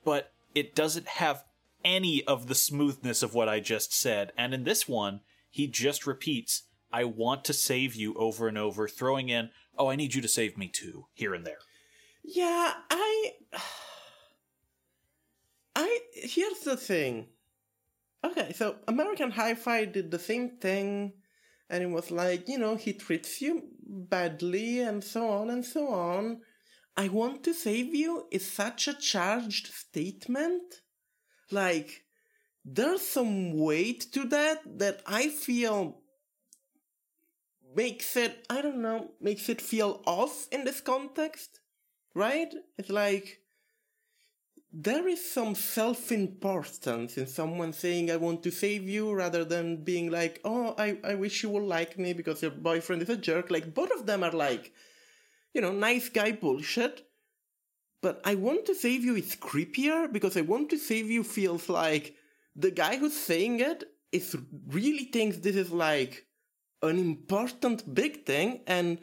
But 0.05 0.31
it 0.55 0.73
doesn't 0.73 1.09
have 1.09 1.43
any 1.83 2.23
of 2.23 2.47
the 2.47 2.55
smoothness 2.55 3.21
of 3.21 3.33
what 3.33 3.49
I 3.49 3.59
just 3.59 3.93
said. 3.93 4.31
And 4.37 4.53
in 4.53 4.63
this 4.63 4.87
one, 4.87 5.19
he 5.49 5.67
just 5.67 6.07
repeats, 6.07 6.63
I 6.89 7.03
want 7.03 7.43
to 7.43 7.53
save 7.53 7.95
you 7.95 8.13
over 8.13 8.47
and 8.47 8.57
over, 8.57 8.87
throwing 8.87 9.27
in, 9.27 9.49
oh, 9.77 9.89
I 9.89 9.97
need 9.97 10.15
you 10.15 10.21
to 10.21 10.29
save 10.29 10.57
me 10.57 10.69
too, 10.69 11.07
here 11.13 11.33
and 11.33 11.45
there. 11.45 11.59
Yeah, 12.23 12.75
I. 12.89 13.31
I. 15.75 15.99
Here's 16.13 16.59
the 16.59 16.77
thing. 16.77 17.27
Okay, 18.23 18.53
so 18.53 18.77
American 18.87 19.31
Hi 19.31 19.53
Fi 19.53 19.83
did 19.83 20.11
the 20.11 20.19
same 20.19 20.51
thing, 20.51 21.11
and 21.71 21.81
it 21.81 21.89
was 21.89 22.11
like, 22.11 22.47
you 22.49 22.59
know, 22.59 22.75
he 22.75 22.93
treats 22.93 23.41
you 23.41 23.63
badly, 23.83 24.81
and 24.81 25.03
so 25.03 25.29
on 25.29 25.49
and 25.49 25.65
so 25.65 25.87
on. 25.87 26.41
I 26.97 27.07
want 27.07 27.43
to 27.45 27.53
save 27.53 27.95
you 27.95 28.27
is 28.29 28.45
such 28.45 28.87
a 28.87 28.93
charged 28.93 29.67
statement. 29.67 30.81
Like, 31.49 32.03
there's 32.65 33.07
some 33.07 33.57
weight 33.57 34.11
to 34.11 34.25
that 34.25 34.59
that 34.77 35.01
I 35.07 35.29
feel 35.29 36.01
makes 37.75 38.17
it, 38.17 38.45
I 38.49 38.61
don't 38.61 38.81
know, 38.81 39.11
makes 39.21 39.47
it 39.47 39.61
feel 39.61 40.03
off 40.05 40.47
in 40.51 40.65
this 40.65 40.81
context, 40.81 41.61
right? 42.13 42.53
It's 42.77 42.89
like, 42.89 43.40
there 44.73 45.07
is 45.07 45.29
some 45.29 45.53
self 45.53 46.11
importance 46.11 47.17
in 47.17 47.27
someone 47.27 47.73
saying, 47.73 48.09
I 48.09 48.15
want 48.15 48.41
to 48.43 48.51
save 48.51 48.87
you, 48.87 49.11
rather 49.13 49.43
than 49.43 49.83
being 49.83 50.09
like, 50.09 50.39
oh, 50.45 50.73
I, 50.77 50.97
I 51.03 51.15
wish 51.15 51.43
you 51.43 51.49
would 51.49 51.63
like 51.63 51.99
me 51.99 52.13
because 52.13 52.41
your 52.41 52.51
boyfriend 52.51 53.01
is 53.01 53.09
a 53.09 53.17
jerk. 53.17 53.51
Like, 53.51 53.73
both 53.73 53.91
of 53.91 54.05
them 54.05 54.23
are 54.23 54.31
like, 54.31 54.71
you 55.53 55.61
know, 55.61 55.71
nice 55.71 56.07
guy 56.09 56.31
bullshit. 56.31 57.05
But 58.01 58.21
I 58.25 58.35
want 58.35 58.65
to 58.65 58.75
save 58.75 59.03
you 59.03 59.15
is 59.15 59.35
creepier 59.35 60.11
because 60.11 60.35
I 60.35 60.41
want 60.41 60.69
to 60.71 60.77
save 60.77 61.11
you 61.11 61.23
feels 61.23 61.69
like 61.69 62.15
the 62.55 62.71
guy 62.71 62.97
who's 62.97 63.15
saying 63.15 63.59
it 63.59 63.83
is 64.11 64.35
really 64.67 65.05
thinks 65.05 65.37
this 65.37 65.55
is 65.55 65.71
like 65.71 66.25
an 66.81 66.97
important 66.97 67.93
big 67.93 68.25
thing 68.25 68.61
and 68.65 68.97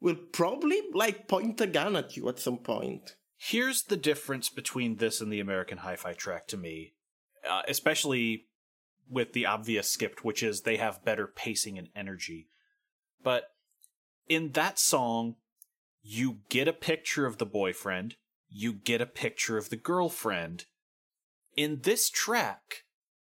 will 0.00 0.16
probably 0.32 0.80
like 0.92 1.28
point 1.28 1.60
a 1.60 1.66
gun 1.66 1.96
at 1.96 2.16
you 2.16 2.28
at 2.28 2.38
some 2.38 2.58
point. 2.58 3.16
Here's 3.44 3.82
the 3.82 3.96
difference 3.96 4.48
between 4.48 4.96
this 4.98 5.20
and 5.20 5.32
the 5.32 5.40
American 5.40 5.78
Hi 5.78 5.96
Fi 5.96 6.12
track 6.12 6.46
to 6.46 6.56
me, 6.56 6.94
uh, 7.48 7.62
especially 7.66 8.46
with 9.10 9.32
the 9.32 9.46
obvious 9.46 9.90
skipped, 9.90 10.24
which 10.24 10.44
is 10.44 10.60
they 10.60 10.76
have 10.76 11.04
better 11.04 11.26
pacing 11.26 11.76
and 11.76 11.88
energy. 11.96 12.46
But 13.20 13.46
in 14.28 14.52
that 14.52 14.78
song, 14.78 15.34
you 16.02 16.38
get 16.50 16.68
a 16.68 16.72
picture 16.72 17.26
of 17.26 17.38
the 17.38 17.44
boyfriend, 17.44 18.14
you 18.48 18.72
get 18.72 19.00
a 19.00 19.06
picture 19.06 19.58
of 19.58 19.70
the 19.70 19.76
girlfriend. 19.76 20.66
In 21.56 21.80
this 21.82 22.10
track, 22.10 22.84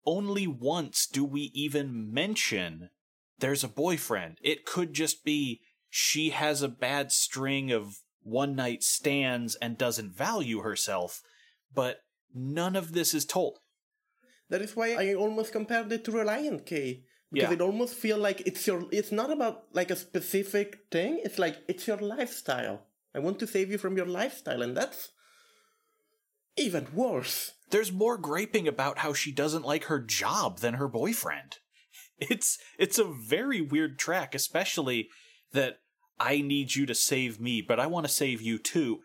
only 0.08 0.48
once 0.48 1.06
do 1.06 1.24
we 1.24 1.52
even 1.54 2.12
mention 2.12 2.90
there's 3.38 3.64
a 3.64 3.68
boyfriend. 3.68 4.40
It 4.42 4.66
could 4.66 4.94
just 4.94 5.24
be 5.24 5.62
she 5.88 6.32
has 6.32 6.64
a 6.64 6.68
bad 6.68 7.12
string 7.12 7.72
of 7.72 8.00
one 8.30 8.56
night 8.56 8.84
stands 8.84 9.56
and 9.56 9.78
doesn't 9.78 10.16
value 10.16 10.62
herself, 10.62 11.22
but 11.74 12.02
none 12.34 12.76
of 12.76 12.94
this 12.94 13.14
is 13.14 13.26
told. 13.26 13.60
That 14.50 14.62
is 14.62 14.76
why 14.76 14.94
I 14.94 15.14
almost 15.14 15.52
compared 15.52 15.92
it 15.92 16.04
to 16.06 16.12
Relient 16.12 16.66
K. 16.66 17.04
Because 17.32 17.50
Yeah. 17.50 17.54
it 17.54 17.62
almost 17.62 17.94
feel 17.94 18.18
like 18.18 18.42
it's 18.48 18.66
your 18.66 18.88
it's 18.92 19.12
not 19.12 19.30
about 19.32 19.66
like 19.74 19.92
a 19.92 19.96
specific 19.96 20.80
thing, 20.92 21.22
it's 21.24 21.38
like 21.38 21.58
it's 21.68 21.86
your 21.88 21.98
lifestyle. 21.98 22.88
I 23.14 23.20
want 23.20 23.38
to 23.40 23.48
save 23.48 23.70
you 23.72 23.78
from 23.78 23.98
your 23.98 24.08
lifestyle, 24.08 24.64
and 24.64 24.76
that's 24.76 25.10
even 26.58 26.88
worse. 26.94 27.54
There's 27.70 27.92
more 27.92 28.18
griping 28.18 28.68
about 28.68 29.00
how 29.00 29.14
she 29.14 29.32
doesn't 29.32 29.66
like 29.66 29.86
her 29.86 30.00
job 30.00 30.60
than 30.60 30.76
her 30.76 30.88
boyfriend. 30.88 31.58
It's 32.20 32.58
it's 32.78 33.00
a 33.00 33.06
very 33.06 33.62
weird 33.62 33.98
track, 33.98 34.36
especially 34.36 35.10
that 35.54 35.80
I 36.20 36.42
need 36.42 36.76
you 36.76 36.86
to 36.86 36.96
save 36.96 37.40
me, 37.40 37.62
but 37.62 37.80
I 37.80 37.88
want 37.88 38.06
to 38.06 38.12
save 38.12 38.42
you 38.42 38.58
too. 38.58 39.00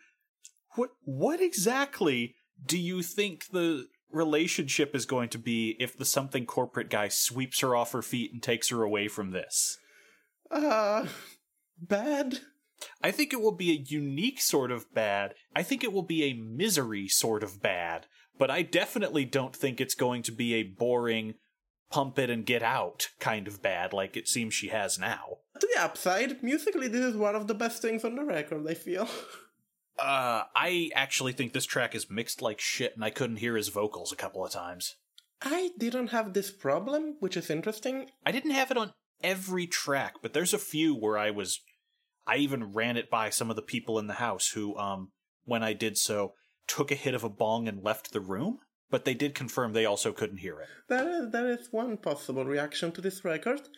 What 0.76 0.90
what 1.04 1.40
exactly 1.40 2.34
do 2.64 2.78
you 2.78 3.02
think 3.02 3.46
the 3.48 3.86
relationship 4.10 4.94
is 4.94 5.06
going 5.06 5.28
to 5.30 5.38
be 5.38 5.76
if 5.78 5.96
the 5.96 6.04
something 6.04 6.46
corporate 6.46 6.90
guy 6.90 7.08
sweeps 7.08 7.60
her 7.60 7.76
off 7.76 7.92
her 7.92 8.02
feet 8.02 8.32
and 8.32 8.42
takes 8.42 8.70
her 8.70 8.82
away 8.82 9.08
from 9.08 9.30
this? 9.30 9.78
Uh 10.50 11.06
bad. 11.80 12.40
I 13.02 13.10
think 13.10 13.32
it 13.32 13.40
will 13.40 13.56
be 13.56 13.70
a 13.70 13.84
unique 13.86 14.40
sort 14.40 14.70
of 14.70 14.92
bad. 14.92 15.34
I 15.54 15.62
think 15.62 15.84
it 15.84 15.92
will 15.92 16.02
be 16.02 16.24
a 16.24 16.34
misery 16.34 17.08
sort 17.08 17.42
of 17.42 17.62
bad. 17.62 18.06
But 18.36 18.50
I 18.50 18.62
definitely 18.62 19.24
don't 19.24 19.54
think 19.54 19.80
it's 19.80 19.94
going 19.94 20.22
to 20.24 20.32
be 20.32 20.54
a 20.54 20.64
boring 20.64 21.34
pump 21.94 22.18
it 22.18 22.28
and 22.28 22.44
get 22.44 22.62
out 22.62 23.10
kind 23.20 23.46
of 23.46 23.62
bad 23.62 23.92
like 23.92 24.16
it 24.16 24.26
seems 24.26 24.52
she 24.52 24.68
has 24.68 24.98
now. 24.98 25.38
To 25.60 25.68
the 25.72 25.80
upside, 25.80 26.42
musically 26.42 26.88
this 26.88 27.04
is 27.04 27.16
one 27.16 27.36
of 27.36 27.46
the 27.46 27.54
best 27.54 27.80
things 27.80 28.04
on 28.04 28.16
the 28.16 28.24
record, 28.24 28.66
I 28.68 28.74
feel. 28.74 29.08
Uh, 29.96 30.42
I 30.56 30.90
actually 30.96 31.34
think 31.34 31.52
this 31.52 31.66
track 31.66 31.94
is 31.94 32.10
mixed 32.10 32.42
like 32.42 32.60
shit 32.60 32.96
and 32.96 33.04
I 33.04 33.10
couldn't 33.10 33.36
hear 33.36 33.56
his 33.56 33.68
vocals 33.68 34.10
a 34.10 34.16
couple 34.16 34.44
of 34.44 34.50
times. 34.50 34.96
I 35.40 35.70
didn't 35.78 36.08
have 36.08 36.32
this 36.32 36.50
problem, 36.50 37.14
which 37.20 37.36
is 37.36 37.48
interesting. 37.48 38.10
I 38.26 38.32
didn't 38.32 38.50
have 38.50 38.72
it 38.72 38.76
on 38.76 38.92
every 39.22 39.68
track, 39.68 40.14
but 40.20 40.32
there's 40.32 40.52
a 40.52 40.58
few 40.58 40.96
where 40.96 41.16
I 41.16 41.30
was 41.30 41.60
I 42.26 42.38
even 42.38 42.72
ran 42.72 42.96
it 42.96 43.08
by 43.08 43.30
some 43.30 43.50
of 43.50 43.56
the 43.56 43.62
people 43.62 44.00
in 44.00 44.08
the 44.08 44.14
house 44.14 44.48
who 44.48 44.76
um 44.76 45.12
when 45.44 45.62
I 45.62 45.74
did 45.74 45.96
so 45.96 46.32
took 46.66 46.90
a 46.90 46.96
hit 46.96 47.14
of 47.14 47.22
a 47.22 47.28
bong 47.28 47.68
and 47.68 47.80
left 47.80 48.12
the 48.12 48.20
room, 48.20 48.58
but 48.94 49.04
they 49.04 49.14
did 49.14 49.34
confirm 49.34 49.72
they 49.72 49.86
also 49.86 50.12
couldn't 50.12 50.36
hear 50.36 50.60
it. 50.60 50.68
That 50.88 51.04
is, 51.08 51.32
that 51.32 51.46
is 51.46 51.66
one 51.72 51.96
possible 51.96 52.44
reaction 52.44 52.92
to 52.92 53.00
this 53.00 53.24
record. 53.24 53.62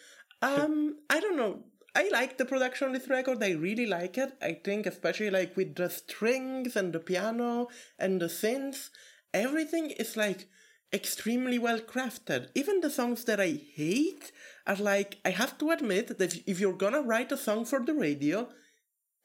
Um, 0.43 0.97
I 1.09 1.19
don't 1.19 1.39
know. 1.39 1.65
I 1.95 2.11
like 2.13 2.37
the 2.37 2.45
production 2.45 2.89
on 2.89 2.93
this 2.93 3.09
record. 3.09 3.43
I 3.43 3.53
really 3.53 3.87
like 3.87 4.19
it. 4.19 4.35
I 4.43 4.53
think, 4.63 4.85
especially 4.85 5.31
like 5.31 5.57
with 5.57 5.75
the 5.75 5.89
strings 5.89 6.77
and 6.77 6.93
the 6.93 7.01
piano 7.01 7.69
and 7.99 8.21
the 8.21 8.27
synths, 8.27 8.91
everything 9.33 9.93
is 9.93 10.15
like 10.15 10.47
extremely 10.93 11.59
well 11.59 11.79
crafted. 11.79 12.49
Even 12.55 12.83
the 12.83 12.91
songs 12.91 13.25
that 13.25 13.41
I 13.41 13.59
hate 13.75 14.31
are 14.67 14.77
like, 14.77 15.17
I 15.25 15.31
have 15.31 15.57
to 15.57 15.71
admit 15.71 16.19
that 16.19 16.37
if 16.47 16.61
you're 16.61 16.83
gonna 16.85 17.01
write 17.01 17.33
a 17.33 17.39
song 17.39 17.65
for 17.65 17.81
the 17.83 17.95
radio, 17.95 18.51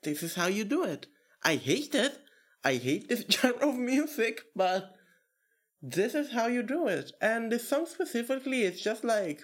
this 0.04 0.23
is 0.23 0.36
how 0.36 0.47
you 0.47 0.63
do 0.63 0.86
it. 0.86 1.08
I 1.43 1.58
hate 1.58 1.93
it. 1.93 2.17
I 2.63 2.75
hate 2.75 3.10
this 3.10 3.25
genre 3.30 3.67
of 3.67 3.75
music, 3.75 4.43
but 4.56 4.95
this 5.81 6.13
is 6.13 6.31
how 6.31 6.47
you 6.47 6.63
do 6.63 6.87
it. 6.87 7.11
And 7.21 7.51
this 7.51 7.67
song 7.67 7.85
specifically 7.85 8.63
is 8.63 8.81
just 8.81 9.03
like 9.03 9.43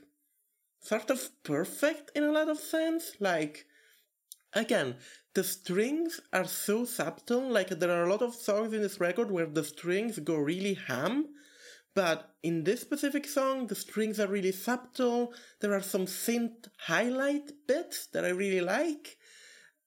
sort 0.81 1.09
of 1.09 1.29
perfect 1.43 2.11
in 2.15 2.23
a 2.23 2.31
lot 2.31 2.49
of 2.49 2.59
sense. 2.59 3.13
Like, 3.19 3.65
again, 4.53 4.95
the 5.33 5.43
strings 5.43 6.19
are 6.31 6.45
so 6.45 6.85
subtle. 6.85 7.49
Like, 7.49 7.69
there 7.69 7.91
are 7.91 8.03
a 8.03 8.09
lot 8.09 8.21
of 8.21 8.35
songs 8.35 8.73
in 8.73 8.81
this 8.81 8.99
record 8.99 9.31
where 9.31 9.47
the 9.47 9.63
strings 9.63 10.19
go 10.19 10.35
really 10.35 10.75
ham. 10.75 11.27
But 11.95 12.29
in 12.43 12.63
this 12.63 12.81
specific 12.81 13.27
song, 13.27 13.65
the 13.65 13.75
strings 13.75 14.19
are 14.19 14.27
really 14.27 14.51
subtle. 14.51 15.33
There 15.61 15.73
are 15.73 15.81
some 15.81 16.05
synth 16.05 16.67
highlight 16.77 17.51
bits 17.67 18.07
that 18.13 18.23
I 18.23 18.29
really 18.29 18.61
like. 18.61 19.17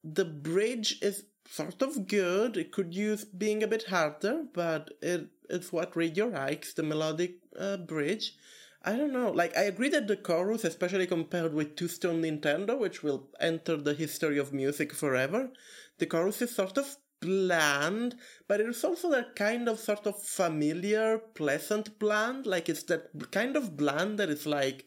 The 0.03 0.25
bridge 0.25 0.99
is 1.03 1.25
sort 1.47 1.83
of 1.83 2.09
good. 2.09 2.57
It 2.57 2.73
could 2.73 2.95
use 2.95 3.25
being 3.25 3.63
a 3.63 3.69
bit 3.69 3.85
harder, 3.85 4.45
but 4.53 4.91
it 5.01 5.29
it's 5.51 5.73
what 5.73 5.97
radio 5.97 6.27
likes, 6.27 6.75
the 6.75 6.83
melodic 6.83 7.37
uh, 7.59 7.77
bridge. 7.77 8.37
I 8.83 8.97
don't 8.97 9.13
know. 9.13 9.31
Like 9.31 9.57
I 9.57 9.63
agree 9.63 9.91
that 9.91 10.07
the 10.09 10.17
chorus, 10.17 10.65
especially 10.65 11.07
compared 11.07 11.53
with 11.53 11.77
Two 11.77 11.89
Stone 11.89 12.23
Nintendo, 12.23 12.79
which 12.79 13.03
will 13.03 13.29
enter 13.39 13.77
the 13.77 13.95
history 13.95 14.39
of 14.39 14.53
music 14.55 14.93
forever, 14.95 15.51
the 15.99 16.07
chorus 16.07 16.41
is 16.41 16.55
sort 16.55 16.79
of 16.79 16.97
bland, 17.21 18.17
but 18.49 18.61
it's 18.61 18.83
also 18.83 19.11
that 19.11 19.37
kind 19.37 19.69
of 19.69 19.79
sort 19.79 20.07
of 20.07 20.23
familiar, 20.23 21.19
pleasant 21.19 21.99
bland. 21.99 22.47
Like 22.47 22.69
it's 22.69 22.85
that 22.85 23.31
kind 23.31 23.57
of 23.57 23.77
bland 23.77 24.19
that 24.19 24.31
is 24.31 24.47
like 24.47 24.87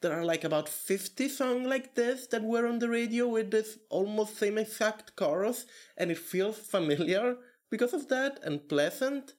there 0.00 0.12
are 0.12 0.24
like 0.24 0.44
about 0.44 0.68
50 0.68 1.28
songs 1.28 1.66
like 1.66 1.94
this 1.94 2.26
that 2.28 2.42
were 2.42 2.66
on 2.66 2.78
the 2.78 2.88
radio 2.88 3.28
with 3.28 3.50
this 3.50 3.78
almost 3.90 4.36
same 4.38 4.56
exact 4.56 5.16
chorus, 5.16 5.66
and 5.96 6.10
it 6.10 6.18
feels 6.18 6.56
familiar 6.56 7.36
because 7.70 7.92
of 7.92 8.08
that 8.08 8.40
and 8.42 8.68
pleasant. 8.68 9.34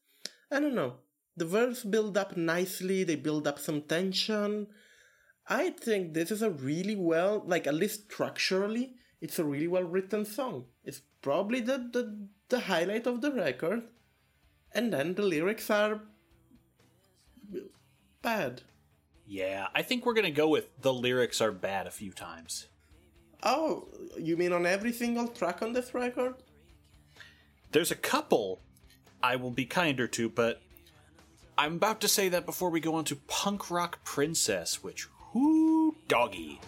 I 0.51 0.59
don't 0.59 0.75
know. 0.75 0.95
The 1.37 1.45
verbs 1.45 1.83
build 1.83 2.17
up 2.17 2.35
nicely, 2.35 3.03
they 3.03 3.15
build 3.15 3.47
up 3.47 3.59
some 3.59 3.81
tension. 3.83 4.67
I 5.47 5.69
think 5.71 6.13
this 6.13 6.31
is 6.31 6.41
a 6.41 6.49
really 6.49 6.95
well, 6.95 7.43
like 7.45 7.65
at 7.65 7.73
least 7.73 8.11
structurally, 8.11 8.95
it's 9.21 9.39
a 9.39 9.43
really 9.43 9.67
well 9.67 9.83
written 9.83 10.25
song. 10.25 10.65
It's 10.83 11.01
probably 11.21 11.61
the, 11.61 11.89
the, 11.91 12.27
the 12.49 12.59
highlight 12.61 13.07
of 13.07 13.21
the 13.21 13.31
record. 13.31 13.83
And 14.73 14.93
then 14.93 15.15
the 15.15 15.23
lyrics 15.23 15.69
are 15.69 16.01
bad. 18.21 18.61
Yeah, 19.25 19.67
I 19.75 19.81
think 19.81 20.05
we're 20.05 20.13
gonna 20.13 20.31
go 20.31 20.47
with 20.47 20.69
the 20.81 20.93
lyrics 20.93 21.41
are 21.41 21.51
bad 21.51 21.87
a 21.87 21.91
few 21.91 22.11
times. 22.11 22.67
Oh, 23.43 23.87
you 24.17 24.35
mean 24.35 24.51
on 24.51 24.65
every 24.65 24.91
single 24.91 25.27
track 25.27 25.61
on 25.61 25.73
this 25.73 25.93
record? 25.93 26.35
There's 27.71 27.91
a 27.91 27.95
couple 27.95 28.61
I 29.21 29.35
will 29.35 29.51
be 29.51 29.65
kinder 29.65 30.07
to, 30.07 30.29
but 30.29 30.61
I'm 31.57 31.75
about 31.75 32.01
to 32.01 32.07
say 32.07 32.29
that 32.29 32.45
before 32.45 32.69
we 32.69 32.79
go 32.79 32.95
on 32.95 33.03
to 33.05 33.15
Punk 33.27 33.69
Rock 33.69 34.03
Princess, 34.03 34.83
which 34.83 35.07
whoo 35.33 35.95
doggy. 36.07 36.61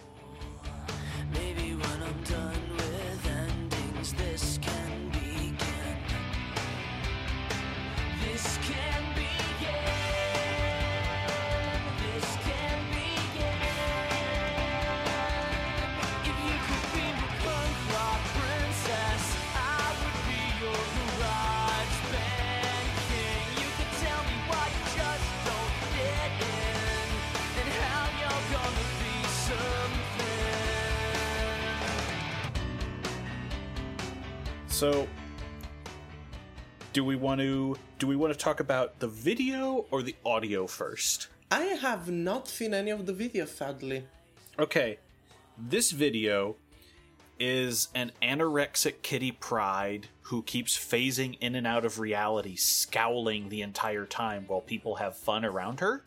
So 34.82 35.06
do 36.92 37.04
we 37.04 37.14
want 37.14 37.40
to 37.40 37.76
do 38.00 38.08
we 38.08 38.16
want 38.16 38.32
to 38.32 38.38
talk 38.38 38.58
about 38.58 38.98
the 38.98 39.06
video 39.06 39.86
or 39.92 40.02
the 40.02 40.16
audio 40.26 40.66
first? 40.66 41.28
I 41.52 41.66
have 41.86 42.10
not 42.10 42.48
seen 42.48 42.74
any 42.74 42.90
of 42.90 43.06
the 43.06 43.12
video, 43.12 43.46
sadly. 43.46 44.08
Okay. 44.58 44.98
This 45.56 45.92
video 45.92 46.56
is 47.38 47.90
an 47.94 48.10
anorexic 48.20 49.02
Kitty 49.02 49.30
Pryde 49.30 50.08
who 50.22 50.42
keeps 50.42 50.76
phasing 50.76 51.38
in 51.40 51.54
and 51.54 51.64
out 51.64 51.84
of 51.84 52.00
reality, 52.00 52.56
scowling 52.56 53.50
the 53.50 53.62
entire 53.62 54.04
time 54.04 54.46
while 54.48 54.62
people 54.62 54.96
have 54.96 55.16
fun 55.16 55.44
around 55.44 55.78
her. 55.78 56.02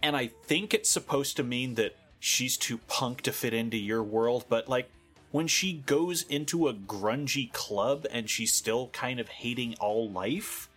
And 0.00 0.16
I 0.16 0.28
think 0.28 0.72
it's 0.72 0.88
supposed 0.88 1.36
to 1.38 1.42
mean 1.42 1.74
that 1.74 1.96
she's 2.20 2.56
too 2.56 2.78
punk 2.86 3.22
to 3.22 3.32
fit 3.32 3.52
into 3.52 3.76
your 3.76 4.04
world, 4.04 4.44
but 4.48 4.68
like 4.68 4.88
when 5.36 5.46
she 5.46 5.70
goes 5.84 6.22
into 6.30 6.66
a 6.66 6.72
grungy 6.72 7.52
club 7.52 8.06
and 8.10 8.30
she's 8.30 8.54
still 8.54 8.88
kind 8.94 9.20
of 9.20 9.28
hating 9.28 9.74
all 9.78 10.08
life, 10.08 10.70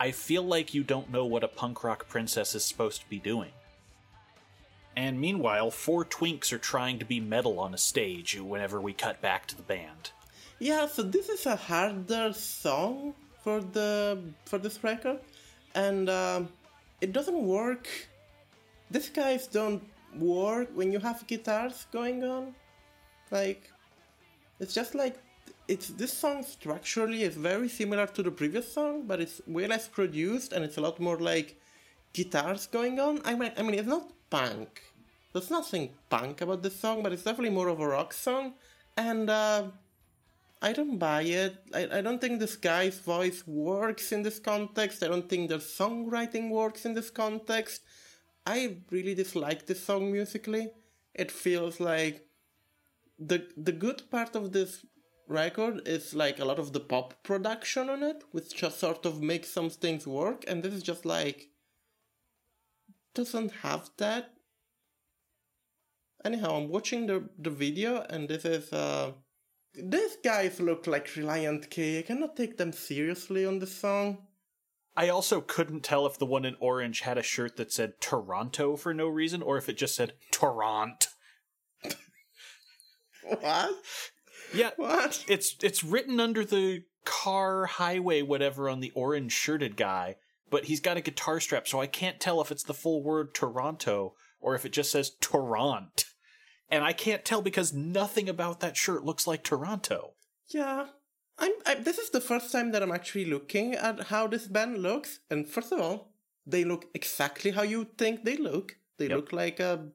I 0.00 0.10
feel 0.10 0.42
like 0.42 0.72
you 0.72 0.82
don't 0.82 1.10
know 1.10 1.26
what 1.26 1.44
a 1.44 1.48
punk 1.48 1.84
rock 1.84 2.08
princess 2.08 2.54
is 2.54 2.64
supposed 2.64 3.02
to 3.02 3.08
be 3.10 3.18
doing. 3.18 3.50
And 4.96 5.20
meanwhile, 5.20 5.70
four 5.70 6.02
twinks 6.02 6.50
are 6.50 6.64
trying 6.72 6.98
to 6.98 7.04
be 7.04 7.20
metal 7.20 7.60
on 7.60 7.74
a 7.74 7.76
stage 7.76 8.40
whenever 8.40 8.80
we 8.80 8.94
cut 8.94 9.20
back 9.20 9.44
to 9.48 9.54
the 9.54 9.68
band. 9.74 10.12
Yeah, 10.60 10.86
so 10.86 11.02
this 11.02 11.28
is 11.28 11.44
a 11.44 11.56
harder 11.56 12.32
song 12.32 13.12
for 13.44 13.60
the 13.60 14.18
for 14.46 14.56
this 14.56 14.82
record, 14.82 15.20
and 15.74 16.08
um, 16.08 16.48
it 17.02 17.12
doesn't 17.12 17.42
work. 17.42 17.86
These 18.90 19.10
guys 19.10 19.46
don't 19.46 19.82
work 20.18 20.70
when 20.74 20.90
you 20.90 21.00
have 21.00 21.26
guitars 21.26 21.86
going 21.92 22.24
on. 22.24 22.54
Like, 23.30 23.70
it's 24.60 24.74
just 24.74 24.94
like 24.94 25.18
it's 25.68 25.88
this 25.88 26.12
song 26.12 26.44
structurally 26.44 27.22
is 27.22 27.36
very 27.36 27.68
similar 27.68 28.06
to 28.06 28.22
the 28.22 28.30
previous 28.30 28.72
song, 28.72 29.06
but 29.06 29.20
it's 29.20 29.40
way 29.46 29.66
less 29.66 29.88
produced 29.88 30.52
and 30.52 30.64
it's 30.64 30.76
a 30.76 30.80
lot 30.80 31.00
more 31.00 31.18
like 31.18 31.60
guitars 32.12 32.66
going 32.66 33.00
on. 33.00 33.20
I 33.24 33.34
mean, 33.34 33.52
I 33.56 33.62
mean, 33.62 33.74
it's 33.74 33.88
not 33.88 34.12
punk. 34.30 34.82
There's 35.32 35.50
nothing 35.50 35.90
punk 36.08 36.40
about 36.40 36.62
this 36.62 36.78
song, 36.78 37.02
but 37.02 37.12
it's 37.12 37.24
definitely 37.24 37.54
more 37.54 37.68
of 37.68 37.80
a 37.80 37.86
rock 37.86 38.12
song. 38.12 38.54
And 38.96 39.28
uh, 39.28 39.64
I 40.62 40.72
don't 40.72 40.98
buy 40.98 41.22
it. 41.22 41.56
I, 41.74 41.98
I 41.98 42.00
don't 42.00 42.20
think 42.20 42.40
this 42.40 42.56
guy's 42.56 42.98
voice 42.98 43.46
works 43.46 44.12
in 44.12 44.22
this 44.22 44.38
context. 44.38 45.02
I 45.02 45.08
don't 45.08 45.28
think 45.28 45.48
their 45.48 45.58
songwriting 45.58 46.48
works 46.50 46.86
in 46.86 46.94
this 46.94 47.10
context. 47.10 47.82
I 48.46 48.76
really 48.90 49.14
dislike 49.14 49.66
this 49.66 49.82
song 49.82 50.12
musically. 50.12 50.70
It 51.12 51.30
feels 51.30 51.80
like 51.80 52.25
the 53.18 53.46
the 53.56 53.72
good 53.72 54.10
part 54.10 54.36
of 54.36 54.52
this 54.52 54.84
record 55.28 55.86
is 55.86 56.14
like 56.14 56.38
a 56.38 56.44
lot 56.44 56.58
of 56.58 56.72
the 56.72 56.80
pop 56.80 57.22
production 57.22 57.90
on 57.90 58.02
it, 58.02 58.22
which 58.32 58.54
just 58.54 58.78
sort 58.78 59.06
of 59.06 59.22
makes 59.22 59.50
some 59.50 59.70
things 59.70 60.06
work, 60.06 60.44
and 60.46 60.62
this 60.62 60.74
is 60.74 60.82
just 60.82 61.04
like 61.04 61.48
doesn't 63.14 63.52
have 63.62 63.90
that. 63.96 64.32
Anyhow, 66.24 66.56
I'm 66.56 66.68
watching 66.68 67.06
the 67.06 67.28
the 67.38 67.50
video, 67.50 68.04
and 68.10 68.28
this 68.28 68.44
is 68.44 68.72
uh, 68.72 69.12
these 69.74 70.16
guys 70.22 70.60
look 70.60 70.86
like 70.86 71.08
Relient 71.08 71.70
K. 71.70 71.98
I 71.98 72.02
cannot 72.02 72.36
take 72.36 72.56
them 72.56 72.72
seriously 72.72 73.44
on 73.46 73.58
this 73.58 73.74
song. 73.74 74.26
I 74.98 75.10
also 75.10 75.42
couldn't 75.42 75.82
tell 75.82 76.06
if 76.06 76.18
the 76.18 76.24
one 76.24 76.46
in 76.46 76.56
orange 76.58 77.00
had 77.00 77.18
a 77.18 77.22
shirt 77.22 77.56
that 77.56 77.70
said 77.70 78.00
Toronto 78.00 78.76
for 78.76 78.94
no 78.94 79.08
reason 79.08 79.42
or 79.42 79.58
if 79.58 79.68
it 79.68 79.76
just 79.76 79.94
said 79.94 80.14
Torrent. 80.30 81.08
What? 83.40 83.74
Yeah, 84.54 84.70
What? 84.76 85.24
it's 85.28 85.56
it's 85.62 85.82
written 85.82 86.20
under 86.20 86.44
the 86.44 86.84
car 87.04 87.66
highway 87.66 88.22
whatever 88.22 88.68
on 88.68 88.80
the 88.80 88.92
orange 88.94 89.32
shirted 89.32 89.76
guy, 89.76 90.16
but 90.50 90.64
he's 90.66 90.80
got 90.80 90.96
a 90.96 91.00
guitar 91.00 91.40
strap, 91.40 91.66
so 91.66 91.80
I 91.80 91.86
can't 91.86 92.20
tell 92.20 92.40
if 92.40 92.50
it's 92.52 92.62
the 92.62 92.74
full 92.74 93.02
word 93.02 93.34
Toronto 93.34 94.14
or 94.40 94.54
if 94.54 94.64
it 94.64 94.72
just 94.72 94.90
says 94.92 95.10
Torrent. 95.20 96.04
And 96.70 96.84
I 96.84 96.92
can't 96.92 97.24
tell 97.24 97.42
because 97.42 97.72
nothing 97.72 98.28
about 98.28 98.60
that 98.60 98.76
shirt 98.76 99.04
looks 99.04 99.26
like 99.26 99.42
Toronto. 99.44 100.14
Yeah. 100.48 100.86
I'm, 101.38 101.52
I, 101.66 101.74
this 101.74 101.98
is 101.98 102.10
the 102.10 102.20
first 102.20 102.50
time 102.50 102.72
that 102.72 102.82
I'm 102.82 102.90
actually 102.92 103.24
looking 103.26 103.74
at 103.74 104.04
how 104.04 104.26
this 104.26 104.46
band 104.46 104.78
looks. 104.78 105.20
And 105.30 105.46
first 105.46 105.70
of 105.72 105.80
all, 105.80 106.12
they 106.46 106.64
look 106.64 106.86
exactly 106.94 107.50
how 107.52 107.62
you 107.62 107.84
think 107.98 108.24
they 108.24 108.36
look. 108.36 108.76
They 108.98 109.06
Yep. 109.08 109.16
look 109.16 109.32
like 109.32 109.60
a 109.60 109.88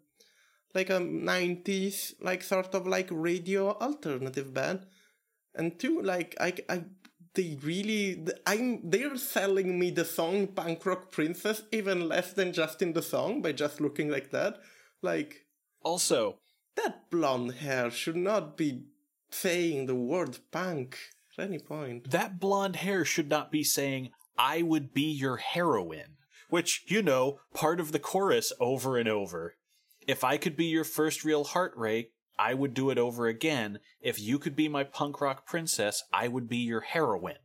like 0.74 0.90
a 0.90 1.00
90s 1.00 2.14
like 2.22 2.44
sort 2.44 2.74
of 2.74 2.88
like 2.88 3.08
radio 3.12 3.72
alternative 3.80 4.54
band. 4.54 4.86
And 5.56 5.80
two, 5.80 6.02
like 6.02 6.36
I 6.40 6.54
I 6.70 6.84
they 7.34 7.58
really 7.62 8.26
I'm 8.46 8.90
they're 8.90 9.18
selling 9.18 9.80
me 9.80 9.92
the 9.92 10.06
song 10.06 10.48
Punk 10.48 10.86
Rock 10.86 11.12
Princess 11.12 11.64
even 11.72 12.08
less 12.08 12.34
than 12.34 12.54
just 12.54 12.82
in 12.82 12.94
the 12.94 13.02
song 13.02 13.42
by 13.42 13.52
just 13.52 13.82
looking 13.82 14.10
like 14.10 14.32
that. 14.32 14.60
Like 15.02 15.46
Also, 15.84 16.40
that 16.76 17.10
blonde 17.10 17.56
hair 17.56 17.92
should 17.92 18.16
not 18.16 18.58
be 18.58 18.86
saying 19.30 19.86
the 19.86 19.96
word 19.96 20.40
punk 20.52 20.98
at 21.38 21.46
any 21.46 21.60
point. 21.60 22.12
that 22.12 22.40
blonde 22.40 22.78
hair 22.78 23.06
should 23.06 23.30
not 23.30 23.52
be 23.52 23.64
saying, 23.64 24.10
I 24.38 24.62
would 24.62 24.94
be 24.94 25.04
your 25.04 25.38
heroine, 25.38 26.18
which, 26.50 26.84
you 26.88 27.02
know, 27.02 27.40
part 27.54 27.80
of 27.80 27.92
the 27.92 28.00
chorus 28.00 28.52
over 28.60 28.98
and 28.98 29.08
over. 29.08 29.56
If 30.08 30.24
I 30.24 30.38
could 30.38 30.56
be 30.56 30.66
your 30.66 30.84
first 30.84 31.24
real 31.24 31.44
heart 31.44 31.74
rate, 31.76 32.12
I 32.38 32.54
would 32.54 32.74
do 32.74 32.90
it 32.90 32.98
over 32.98 33.28
again. 33.28 33.80
If 34.02 34.20
you 34.20 34.40
could 34.40 34.56
be 34.56 34.68
my 34.68 34.84
punk 34.84 35.22
rock 35.22 35.46
princess, 35.46 36.04
I 36.12 36.28
would 36.28 36.50
be 36.50 36.58
your 36.58 36.82
heroine. 36.82 37.36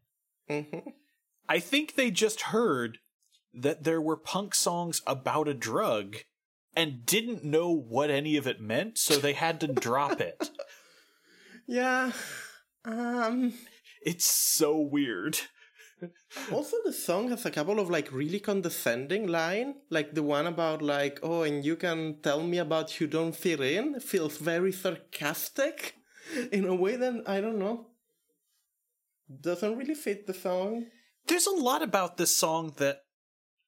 hmm 0.48 0.62
I 1.48 1.60
think 1.60 1.94
they 1.94 2.10
just 2.10 2.40
heard 2.42 2.98
that 3.54 3.84
there 3.84 4.00
were 4.00 4.16
punk 4.16 4.54
songs 4.54 5.00
about 5.06 5.46
a 5.46 5.54
drug 5.54 6.16
and 6.74 7.06
didn't 7.06 7.44
know 7.44 7.70
what 7.70 8.10
any 8.10 8.36
of 8.36 8.46
it 8.46 8.60
meant, 8.60 8.98
so 8.98 9.16
they 9.16 9.32
had 9.32 9.60
to 9.60 9.68
drop 9.68 10.20
it. 10.20 10.50
Yeah. 11.68 12.12
Um. 12.84 13.54
It's 14.00 14.24
so 14.24 14.78
weird. 14.78 15.36
Also, 16.52 16.76
the 16.84 16.92
song 16.92 17.28
has 17.30 17.46
a 17.46 17.50
couple 17.50 17.80
of 17.80 17.88
like 17.88 18.12
really 18.12 18.38
condescending 18.38 19.26
line, 19.26 19.76
like 19.90 20.14
the 20.14 20.22
one 20.22 20.46
about 20.46 20.82
like, 20.82 21.18
oh, 21.22 21.42
and 21.42 21.64
you 21.64 21.76
can 21.76 22.20
tell 22.22 22.42
me 22.42 22.58
about 22.58 23.00
you 23.00 23.06
don't 23.06 23.34
fit 23.34 23.60
in. 23.60 23.98
Feels 24.00 24.36
very 24.36 24.72
sarcastic, 24.72 25.94
in 26.52 26.64
a 26.66 26.74
way 26.74 26.96
that 26.96 27.22
I 27.26 27.40
don't 27.40 27.58
know. 27.58 27.86
Doesn't 29.40 29.76
really 29.76 29.94
fit 29.94 30.26
the 30.26 30.34
song. 30.34 30.86
There's 31.26 31.46
a 31.46 31.50
lot 31.50 31.82
about 31.82 32.16
this 32.16 32.36
song 32.36 32.74
that 32.76 33.00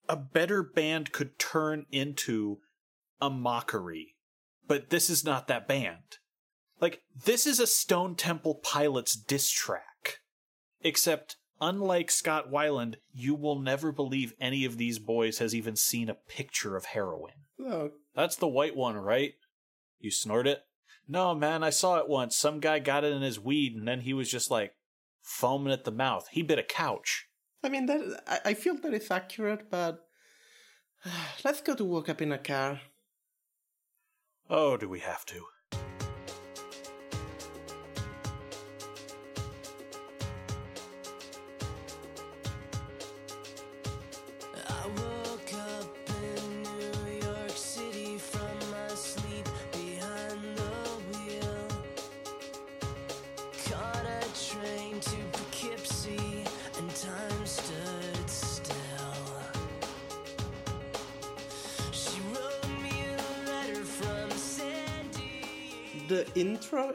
a 0.09 0.17
better 0.17 0.62
band 0.62 1.12
could 1.12 1.38
turn 1.38 1.87
into 1.91 2.59
a 3.21 3.29
mockery, 3.29 4.14
but 4.67 4.91
this 4.91 5.11
is 5.11 5.25
not 5.25 5.49
that 5.49 5.67
band. 5.67 6.19
Like, 6.81 7.03
this 7.25 7.47
is 7.47 7.59
a 7.59 7.67
Stone 7.67 8.14
Temple 8.14 8.57
Pilots 8.62 9.17
diss 9.17 9.51
track. 9.51 10.21
Except, 10.81 11.37
unlike 11.61 12.11
Scott 12.11 12.51
Weiland, 12.51 12.97
you 13.12 13.35
will 13.35 13.59
never 13.59 13.92
believe 13.92 14.35
any 14.40 14.64
of 14.64 14.77
these 14.77 14.99
boys 14.99 15.38
has 15.38 15.55
even 15.55 15.77
seen 15.77 16.09
a 16.09 16.14
picture 16.14 16.77
of 16.77 16.87
heroin. 16.87 17.35
No, 17.59 17.90
That's 18.14 18.37
the 18.37 18.49
white 18.49 18.77
one, 18.77 18.97
right? 18.97 19.35
You 20.01 20.11
snort 20.11 20.47
it? 20.47 20.62
No, 21.09 21.35
man, 21.35 21.64
I 21.64 21.71
saw 21.71 21.99
it 21.99 22.09
once. 22.09 22.37
Some 22.37 22.61
guy 22.61 22.79
got 22.79 23.05
it 23.05 23.12
in 23.12 23.23
his 23.23 23.40
weed, 23.40 23.75
and 23.75 23.88
then 23.88 24.01
he 24.01 24.12
was 24.12 24.31
just 24.31 24.51
like 24.51 24.75
foaming 25.23 25.73
at 25.73 25.85
the 25.85 25.90
mouth. 25.90 26.29
He 26.31 26.42
bit 26.42 26.59
a 26.59 26.62
couch. 26.62 27.27
I 27.64 27.68
mean 27.68 27.87
that 27.87 28.23
I, 28.27 28.51
I 28.51 28.55
feel 28.55 28.77
that 28.77 28.94
it's 28.94 29.11
accurate, 29.11 29.71
but 29.71 30.07
let's 31.44 31.61
go 31.61 31.75
to 31.75 31.85
walk 31.85 32.09
up 32.09 32.23
in 32.23 32.33
a 32.33 32.38
car. 32.38 32.81
Oh, 34.51 34.77
do 34.77 34.88
we 34.88 35.01
have 35.01 35.27
to? 35.27 35.47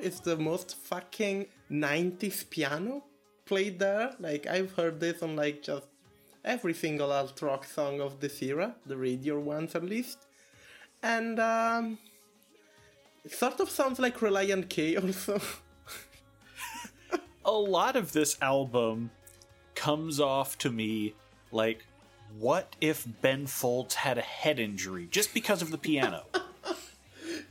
Is 0.02 0.20
the 0.20 0.38
most 0.38 0.76
fucking 0.76 1.48
90s 1.72 2.50
piano 2.50 3.04
played 3.46 3.80
there. 3.80 4.16
Like, 4.20 4.48
I've 4.48 4.74
heard 4.74 5.00
this 5.00 5.22
on 5.22 5.36
like 5.36 5.64
just 5.64 5.88
every 6.44 6.74
single 6.74 7.12
alt 7.12 7.42
rock 7.42 7.66
song 7.66 8.02
of 8.02 8.20
this 8.20 8.42
era, 8.42 8.76
the 8.86 8.98
radio 8.98 9.40
ones 9.40 9.76
at 9.76 9.84
least. 9.84 10.20
And, 11.02 11.40
um, 11.40 11.98
it 13.24 13.32
sort 13.32 13.60
of 13.60 13.70
sounds 13.70 14.00
like 14.00 14.18
Relient 14.20 14.70
K 14.70 14.96
also. 15.04 15.42
A 17.46 17.52
lot 17.52 17.96
of 17.96 18.14
this 18.14 18.38
album 18.42 19.12
comes 19.76 20.20
off 20.20 20.58
to 20.60 20.72
me 20.72 21.14
like, 21.52 21.86
what 22.40 22.76
if 22.82 23.06
Ben 23.22 23.46
Folds 23.46 23.96
had 23.96 24.18
a 24.18 24.22
head 24.22 24.60
injury 24.60 25.08
just 25.12 25.34
because 25.34 25.62
of 25.62 25.72
the 25.72 25.78
piano? 25.78 26.24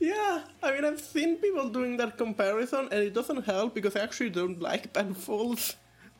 yeah, 0.03 0.43
I 0.61 0.73
mean, 0.73 0.83
I've 0.83 0.99
seen 0.99 1.37
people 1.37 1.69
doing 1.69 1.95
that 1.97 2.17
comparison, 2.17 2.89
and 2.91 2.99
it 3.01 3.13
doesn't 3.13 3.45
help 3.45 3.73
because 3.73 3.95
I 3.95 4.01
actually 4.01 4.31
don't 4.31 4.61
like 4.61 4.91
Ben 4.95 5.13
Folds. 5.13 5.77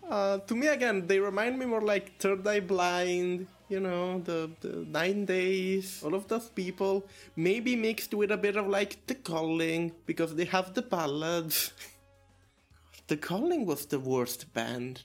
Uh, 0.10 0.38
to 0.40 0.56
me, 0.56 0.68
again, 0.68 1.06
they 1.06 1.20
remind 1.20 1.60
me 1.60 1.66
more 1.66 1.82
like 1.82 2.18
Third 2.18 2.48
Eye 2.48 2.62
Blind, 2.62 3.48
you 3.68 3.82
know, 3.82 4.20
the, 4.20 4.50
the 4.62 4.86
Nine 4.88 5.26
Days, 5.26 6.02
all 6.04 6.16
of 6.16 6.30
those 6.30 6.48
people. 6.48 7.06
Maybe 7.36 7.76
mixed 7.76 8.14
with 8.14 8.32
a 8.32 8.38
bit 8.38 8.56
of 8.56 8.68
like 8.68 9.06
The 9.06 9.16
Calling, 9.16 9.92
because 10.06 10.34
they 10.36 10.46
have 10.46 10.74
the 10.74 10.82
ballads. 10.82 11.74
the 13.08 13.18
Calling 13.18 13.66
was 13.66 13.86
the 13.86 14.00
worst 14.00 14.54
band. 14.54 15.04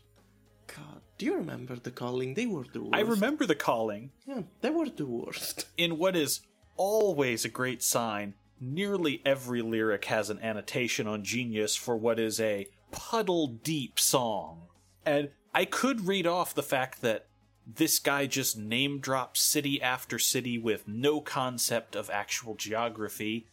God, 0.68 1.01
do 1.16 1.26
you 1.26 1.35
remember 1.35 1.74
The 1.76 1.91
Calling? 1.91 2.35
They 2.35 2.47
were 2.47 2.66
the 2.72 2.83
worst. 2.83 2.95
I 2.95 3.01
remember 3.01 3.45
the 3.45 3.57
calling. 3.57 4.12
Yeah, 4.24 4.43
they 4.61 4.70
were 4.70 4.89
the 4.89 5.07
worst. 5.07 5.66
In 5.76 5.99
what 5.99 6.14
is 6.14 6.43
always 6.76 7.45
a 7.45 7.49
great 7.49 7.83
sign, 7.83 8.35
nearly 8.61 9.23
every 9.25 9.63
lyric 9.63 10.07
has 10.07 10.31
an 10.31 10.41
annotation 10.41 11.07
on 11.07 11.25
Genius 11.25 11.77
for 11.77 11.97
what 11.97 12.19
is 12.19 12.41
a 12.41 12.69
puddle 12.91 13.47
deep 13.47 13.99
song. 13.99 14.63
And 15.05 15.31
I 15.55 15.65
could 15.65 16.07
read 16.07 16.27
off 16.27 16.55
the 16.55 16.63
fact 16.63 17.01
that 17.03 17.27
this 17.67 17.99
guy 17.99 18.27
just 18.27 18.57
name 18.57 18.99
drops 18.99 19.41
city 19.41 19.81
after 19.83 20.19
city 20.19 20.59
with 20.59 20.89
no 20.89 21.21
concept 21.21 21.95
of 21.95 22.09
actual 22.11 22.55
geography, 22.55 23.47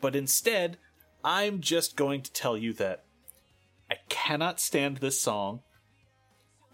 but 0.00 0.16
instead, 0.16 0.78
I'm 1.22 1.60
just 1.60 1.96
going 1.96 2.22
to 2.22 2.32
tell 2.32 2.58
you 2.58 2.72
that 2.74 3.04
I 3.90 3.96
cannot 4.08 4.60
stand 4.60 4.98
this 4.98 5.20
song. 5.20 5.60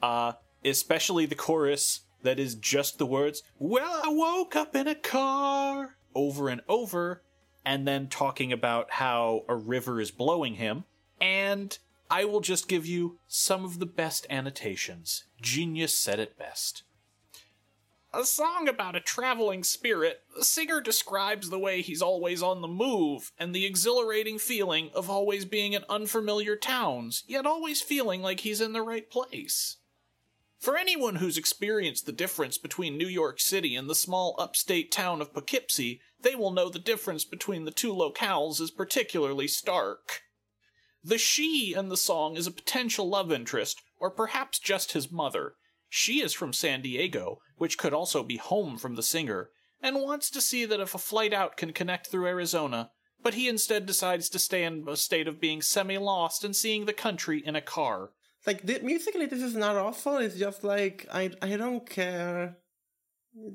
Uh, 0.02 0.32
especially 0.64 1.26
the 1.26 1.34
chorus 1.34 2.00
that 2.22 2.38
is 2.38 2.54
just 2.54 2.98
the 2.98 3.06
words, 3.06 3.42
Well, 3.58 4.00
I 4.02 4.08
woke 4.08 4.56
up 4.56 4.74
in 4.74 4.88
a 4.88 4.94
car, 4.94 5.96
over 6.14 6.48
and 6.48 6.62
over, 6.68 7.22
and 7.64 7.86
then 7.86 8.08
talking 8.08 8.52
about 8.52 8.92
how 8.92 9.44
a 9.48 9.54
river 9.54 10.00
is 10.00 10.10
blowing 10.10 10.54
him. 10.54 10.84
And 11.20 11.76
I 12.10 12.24
will 12.24 12.40
just 12.40 12.68
give 12.68 12.86
you 12.86 13.18
some 13.28 13.64
of 13.64 13.78
the 13.78 13.86
best 13.86 14.26
annotations. 14.30 15.24
Genius 15.40 15.92
said 15.92 16.18
it 16.18 16.38
best. 16.38 16.82
A 18.12 18.24
song 18.24 18.68
about 18.68 18.96
a 18.96 19.00
traveling 19.00 19.62
spirit, 19.62 20.22
the 20.36 20.42
singer 20.44 20.80
describes 20.80 21.48
the 21.48 21.60
way 21.60 21.80
he's 21.80 22.02
always 22.02 22.42
on 22.42 22.60
the 22.60 22.66
move 22.66 23.30
and 23.38 23.54
the 23.54 23.64
exhilarating 23.64 24.36
feeling 24.40 24.90
of 24.94 25.08
always 25.08 25.44
being 25.44 25.74
in 25.74 25.84
unfamiliar 25.88 26.56
towns, 26.56 27.22
yet 27.28 27.46
always 27.46 27.80
feeling 27.80 28.20
like 28.20 28.40
he's 28.40 28.60
in 28.60 28.72
the 28.72 28.82
right 28.82 29.08
place. 29.08 29.76
For 30.58 30.76
anyone 30.76 31.16
who's 31.16 31.38
experienced 31.38 32.04
the 32.04 32.12
difference 32.12 32.58
between 32.58 32.98
New 32.98 33.06
York 33.06 33.38
City 33.38 33.76
and 33.76 33.88
the 33.88 33.94
small 33.94 34.34
upstate 34.40 34.90
town 34.90 35.20
of 35.22 35.32
Poughkeepsie, 35.32 36.00
they 36.22 36.34
will 36.34 36.50
know 36.50 36.68
the 36.68 36.78
difference 36.78 37.24
between 37.24 37.64
the 37.64 37.70
two 37.70 37.92
locales 37.92 38.60
is 38.60 38.70
particularly 38.70 39.48
stark. 39.48 40.22
The 41.02 41.18
she 41.18 41.74
in 41.74 41.88
the 41.88 41.96
song 41.96 42.36
is 42.36 42.46
a 42.46 42.52
potential 42.52 43.08
love 43.08 43.32
interest, 43.32 43.80
or 43.98 44.10
perhaps 44.10 44.58
just 44.58 44.92
his 44.92 45.10
mother. 45.10 45.54
She 45.88 46.20
is 46.22 46.32
from 46.32 46.52
San 46.52 46.82
Diego, 46.82 47.38
which 47.56 47.78
could 47.78 47.94
also 47.94 48.22
be 48.22 48.36
home 48.36 48.76
from 48.76 48.94
the 48.96 49.02
singer, 49.02 49.50
and 49.82 49.96
wants 49.96 50.30
to 50.30 50.40
see 50.40 50.64
that 50.66 50.80
if 50.80 50.94
a 50.94 50.98
flight 50.98 51.32
out 51.32 51.56
can 51.56 51.72
connect 51.72 52.08
through 52.08 52.26
Arizona, 52.26 52.90
but 53.22 53.34
he 53.34 53.48
instead 53.48 53.86
decides 53.86 54.28
to 54.30 54.38
stay 54.38 54.64
in 54.64 54.86
a 54.88 54.96
state 54.96 55.26
of 55.26 55.40
being 55.40 55.62
semi 55.62 55.98
lost 55.98 56.44
and 56.44 56.54
seeing 56.54 56.84
the 56.84 56.92
country 56.92 57.42
in 57.44 57.56
a 57.56 57.60
car. 57.60 58.10
Like 58.46 58.64
musically, 58.82 59.26
this 59.26 59.42
is 59.42 59.56
not 59.56 59.76
awful. 59.76 60.16
It's 60.18 60.36
just 60.36 60.64
like 60.64 61.06
I 61.12 61.30
I 61.42 61.56
don't 61.56 61.88
care. 61.88 62.56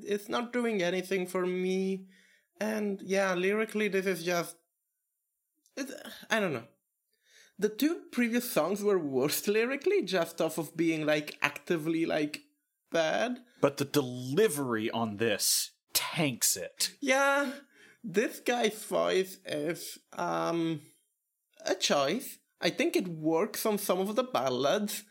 It's 0.02 0.28
not 0.28 0.52
doing 0.52 0.82
anything 0.82 1.26
for 1.26 1.44
me, 1.44 2.06
and 2.60 3.00
yeah, 3.02 3.34
lyrically, 3.34 3.88
this 3.88 4.06
is 4.06 4.24
just. 4.24 4.56
It's, 5.76 5.92
I 6.30 6.40
don't 6.40 6.52
know. 6.52 6.64
The 7.58 7.68
two 7.68 8.02
previous 8.12 8.50
songs 8.50 8.82
were 8.82 8.98
worse 8.98 9.46
lyrically, 9.56 10.02
just 10.02 10.40
off 10.40 10.58
of 10.58 10.76
being 10.76 11.06
like 11.06 11.36
actively 11.42 12.06
like 12.06 12.42
bad. 12.90 13.38
But 13.60 13.78
the 13.78 13.84
delivery 13.84 14.90
on 14.90 15.16
this 15.16 15.72
tanks 15.92 16.56
it. 16.56 16.92
Yeah, 17.00 17.52
this 18.04 18.40
guy's 18.40 18.82
voice 18.84 19.38
is 19.46 19.98
um 20.12 20.82
a 21.64 21.74
choice. 21.74 22.38
I 22.60 22.70
think 22.70 22.96
it 22.96 23.08
works 23.08 23.66
on 23.66 23.78
some 23.78 23.98
of 23.98 24.16
the 24.16 24.22
ballads, 24.22 25.04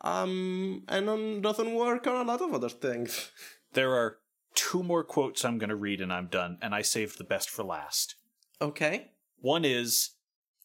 um, 0.00 0.84
and 0.88 1.08
on, 1.08 1.42
doesn't 1.42 1.74
work 1.74 2.06
on 2.06 2.16
a 2.16 2.28
lot 2.28 2.40
of 2.40 2.54
other 2.54 2.68
things. 2.68 3.30
There 3.74 3.92
are 3.92 4.16
two 4.58 4.82
more 4.82 5.04
quotes 5.04 5.44
I'm 5.44 5.56
going 5.58 5.70
to 5.70 5.76
read 5.76 6.00
and 6.00 6.12
I'm 6.12 6.26
done, 6.26 6.58
and 6.60 6.74
I 6.74 6.82
saved 6.82 7.16
the 7.16 7.24
best 7.24 7.48
for 7.48 7.62
last. 7.62 8.16
Okay. 8.60 9.12
One 9.40 9.64
is 9.64 10.10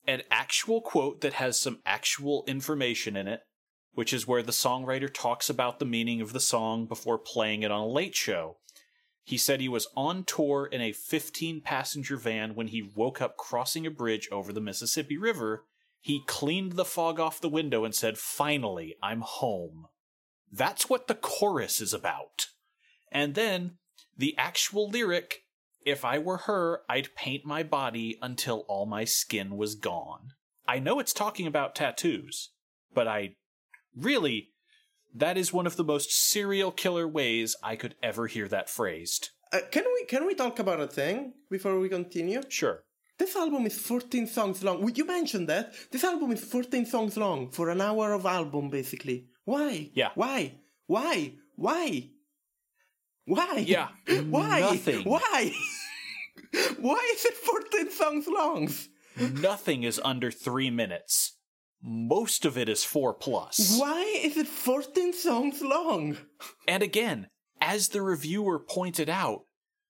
an 0.08 0.24
actual 0.32 0.82
quote 0.82 1.22
that 1.22 1.34
has 1.34 1.60
some 1.60 1.80
actual 1.86 2.44
information 2.48 3.16
in 3.16 3.28
it, 3.28 3.42
which 3.94 4.12
is 4.12 4.28
where 4.28 4.42
the 4.42 4.52
songwriter 4.52 5.14
talks 5.14 5.48
about 5.48 5.78
the 5.78 5.86
meaning 5.86 6.22
of 6.22 6.34
the 6.34 6.40
song 6.40 6.88
before 6.88 7.20
playing 7.20 7.62
it 7.62 7.70
on 7.70 7.82
a 7.82 7.88
late 7.88 8.16
show. 8.16 8.58
He 9.24 9.38
said 9.38 9.62
he 9.62 9.70
was 9.70 9.88
on 9.96 10.24
tour 10.24 10.66
in 10.66 10.82
a 10.82 10.92
15 10.92 11.62
passenger 11.62 12.18
van 12.18 12.56
when 12.56 12.70
he 12.70 12.92
woke 12.96 13.22
up 13.22 13.38
crossing 13.38 13.86
a 13.86 13.92
bridge 13.92 14.28
over 14.32 14.52
the 14.52 14.60
Mississippi 14.60 15.18
River. 15.20 15.66
He 16.02 16.24
cleaned 16.26 16.74
the 16.74 16.84
fog 16.84 17.20
off 17.20 17.40
the 17.40 17.48
window 17.48 17.86
and 17.86 17.94
said, 17.94 18.18
Finally, 18.18 18.96
I'm 19.04 19.22
home. 19.22 19.86
That's 20.52 20.90
what 20.90 21.08
the 21.08 21.16
chorus 21.16 21.80
is 21.80 21.94
about. 21.94 22.48
And 23.12 23.36
then 23.36 23.78
the 24.18 24.36
actual 24.38 24.90
lyric 24.90 25.44
if 25.86 26.06
I 26.06 26.20
were 26.20 26.38
her, 26.38 26.82
I'd 26.90 27.16
paint 27.16 27.46
my 27.46 27.64
body 27.64 28.18
until 28.22 28.66
all 28.68 28.86
my 28.86 29.04
skin 29.04 29.58
was 29.58 29.76
gone. 29.76 30.34
I 30.68 30.80
know 30.80 31.00
it's 31.00 31.14
talking 31.14 31.48
about 31.48 31.76
tattoos, 31.76 32.52
but 32.94 33.08
I 33.08 33.36
really, 33.96 34.50
that 35.14 35.38
is 35.38 35.52
one 35.52 35.68
of 35.68 35.76
the 35.76 35.84
most 35.84 36.12
serial 36.12 36.72
killer 36.72 37.08
ways 37.08 37.56
I 37.62 37.76
could 37.76 37.96
ever 38.02 38.28
hear 38.28 38.48
that 38.48 38.70
phrased. 38.70 39.30
Uh, 39.52 39.60
can 39.72 39.84
we 39.94 40.06
can 40.06 40.26
we 40.26 40.34
talk 40.34 40.58
about 40.60 40.80
a 40.80 40.88
thing 40.88 41.34
before 41.52 41.80
we 41.80 41.90
continue? 41.90 42.42
Sure. 42.50 42.84
This 43.20 43.36
album 43.36 43.68
is 43.68 43.78
14 43.78 44.26
songs 44.26 44.64
long. 44.64 44.82
Would 44.82 44.98
you 44.98 45.06
mention 45.06 45.46
that. 45.46 45.74
This 45.92 46.04
album 46.04 46.32
is 46.32 46.44
14 46.44 46.86
songs 46.88 47.16
long 47.16 47.52
for 47.52 47.70
an 47.70 47.80
hour 47.80 48.14
of 48.14 48.26
album, 48.26 48.70
basically. 48.70 49.28
Why? 49.46 49.92
Yeah. 49.94 50.10
Why? 50.16 50.56
Why? 50.88 51.34
Why? 51.56 52.10
Why? 53.26 53.64
Yeah. 53.66 53.90
Why? 54.30 54.60
Nothing. 54.60 55.04
Why? 55.04 55.54
Why 56.80 57.12
is 57.16 57.26
it 57.26 57.34
14 57.36 57.92
songs 57.92 58.28
long? 58.28 58.70
Nothing 59.42 59.84
is 59.84 60.02
under 60.04 60.32
three 60.32 60.70
minutes. 60.70 61.38
Most 61.82 62.46
of 62.46 62.58
it 62.58 62.70
is 62.70 62.84
four 62.84 63.14
plus. 63.14 63.78
Why 63.80 64.02
is 64.24 64.38
it 64.38 64.48
14 64.48 65.14
songs 65.14 65.62
long? 65.62 66.18
And 66.68 66.82
again, 66.82 67.28
as 67.60 67.90
the 67.90 68.02
reviewer 68.02 68.60
pointed 68.60 69.10
out, 69.10 69.44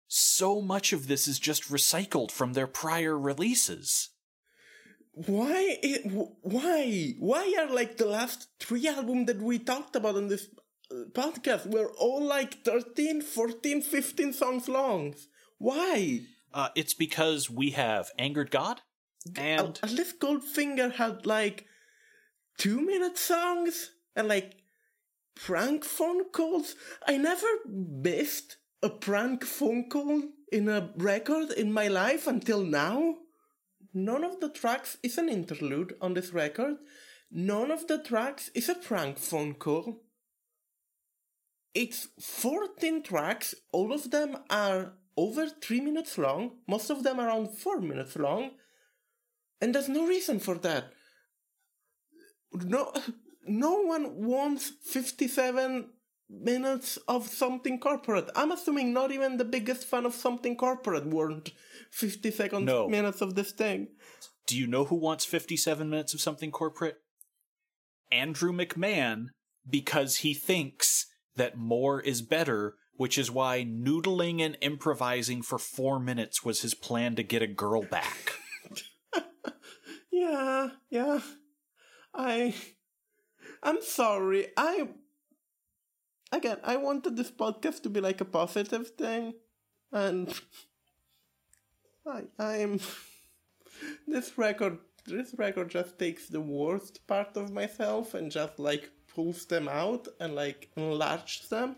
so 0.08 0.62
much 0.62 0.94
of 0.94 1.08
this 1.08 1.28
is 1.28 1.40
just 1.40 1.72
recycled 1.72 2.32
from 2.32 2.54
their 2.54 2.68
prior 2.68 3.18
releases. 3.18 4.10
Why? 5.14 5.78
It, 5.84 6.02
why? 6.42 7.14
Why 7.20 7.56
are 7.60 7.72
like 7.72 7.98
the 7.98 8.08
last 8.08 8.48
three 8.60 8.88
albums 8.88 9.28
that 9.28 9.42
we 9.42 9.60
talked 9.60 9.96
about 9.96 10.16
on 10.16 10.28
this 10.28 10.48
podcast 11.12 11.68
were 11.68 11.92
all 11.98 12.24
like 12.24 12.64
13, 12.64 13.22
14, 13.22 13.82
15 13.82 14.34
songs 14.34 14.68
long? 14.68 15.16
Why? 15.58 16.22
Uh, 16.54 16.70
it's 16.76 16.94
because 16.94 17.50
we 17.50 17.72
have 17.72 18.12
angered 18.18 18.52
God, 18.52 18.82
and 19.36 19.80
at 19.82 19.92
least 19.92 20.20
Goldfinger 20.20 20.94
had 20.94 21.26
like 21.26 21.66
two 22.58 22.82
minute 22.82 23.18
songs 23.18 23.92
and 24.16 24.28
like 24.28 24.58
prank 25.36 25.84
phone 25.84 26.30
calls. 26.32 26.76
I 27.08 27.18
never 27.18 27.48
missed 27.68 28.58
a 28.84 28.90
prank 28.90 29.44
phone 29.44 29.90
call 29.90 30.22
in 30.52 30.70
a 30.70 30.92
record 30.98 31.52
in 31.52 31.74
my 31.74 31.88
life 31.88 32.28
until 32.28 32.64
now. 32.64 33.16
None 33.94 34.24
of 34.24 34.40
the 34.40 34.50
tracks 34.50 34.98
is 35.02 35.18
an 35.18 35.30
interlude 35.30 35.96
on 36.02 36.14
this 36.14 36.34
record. 36.34 36.78
None 37.32 37.72
of 37.72 37.88
the 37.88 37.98
tracks 37.98 38.50
is 38.54 38.70
a 38.70 38.76
prank 38.76 39.18
phone 39.18 39.56
call. 39.56 40.03
It's 41.74 42.08
14 42.20 43.02
tracks, 43.04 43.56
all 43.72 43.92
of 43.94 44.12
them 44.12 44.38
are 44.50 44.94
over 45.18 45.48
3 45.48 45.82
minutes 45.82 46.18
long, 46.18 46.52
most 46.68 46.90
of 46.90 47.04
them 47.04 47.20
around 47.20 47.50
4 47.58 47.82
minutes 47.82 48.16
long, 48.16 48.52
and 49.62 49.74
there's 49.74 49.90
no 49.90 50.06
reason 50.06 50.40
for 50.40 50.56
that. 50.60 50.86
No, 52.54 52.92
no 53.48 53.82
one 53.82 54.24
wants 54.26 54.72
57 54.86 55.90
minutes 56.30 56.98
of 57.08 57.28
something 57.28 57.80
corporate. 57.80 58.30
I'm 58.36 58.52
assuming 58.52 58.94
not 58.94 59.12
even 59.12 59.38
the 59.38 59.46
biggest 59.46 59.86
fan 59.86 60.06
of 60.06 60.14
something 60.16 60.56
corporate 60.56 61.06
weren't 61.08 61.52
50 61.92 62.32
seconds 62.32 62.66
No. 62.66 62.88
minutes 62.88 63.22
of 63.22 63.36
this 63.36 63.52
thing. 63.52 63.88
do 64.48 64.58
you 64.58 64.68
know 64.68 64.86
who 64.86 64.96
wants 64.96 65.26
57 65.26 65.90
minutes 65.90 66.14
of 66.14 66.22
something 66.22 66.52
corporate? 66.52 66.98
Andrew 68.12 68.52
McMahon, 68.52 69.28
because 69.68 70.18
he 70.18 70.34
thinks 70.34 71.08
that 71.36 71.58
more 71.58 72.00
is 72.00 72.22
better, 72.22 72.76
which 72.96 73.18
is 73.18 73.32
why 73.32 73.64
noodling 73.64 74.42
and 74.42 74.58
improvising 74.62 75.42
for 75.42 75.58
four 75.58 76.00
minutes 76.00 76.44
was 76.44 76.62
his 76.62 76.74
plan 76.74 77.16
to 77.16 77.24
get 77.24 77.42
a 77.42 77.48
girl 77.48 77.84
back. 77.84 78.34
Yeah, 80.14 80.70
yeah. 80.92 81.20
I 82.14 82.54
I'm 83.64 83.82
sorry. 83.82 84.48
I 84.56 84.90
again, 86.32 86.58
I 86.64 86.78
wanted 86.78 87.18
this 87.18 87.32
podcast 87.32 87.82
to 87.84 87.90
be 87.90 88.00
like 88.00 88.22
a 88.22 88.26
positive 88.26 88.90
thing 88.90 89.34
and 89.92 90.34
I 92.08 92.24
I'm 92.38 92.80
this 94.08 94.38
record 94.38 94.78
this 95.06 95.34
record 95.38 95.70
just 95.70 95.98
takes 95.98 96.28
the 96.30 96.42
worst 96.42 97.06
part 97.08 97.36
of 97.36 97.52
myself 97.52 98.14
and 98.14 98.32
just 98.32 98.60
like 98.60 98.92
pulls 99.16 99.46
them 99.46 99.68
out 99.68 100.08
and 100.20 100.36
like 100.36 100.70
enlarges 100.76 101.48
them. 101.50 101.76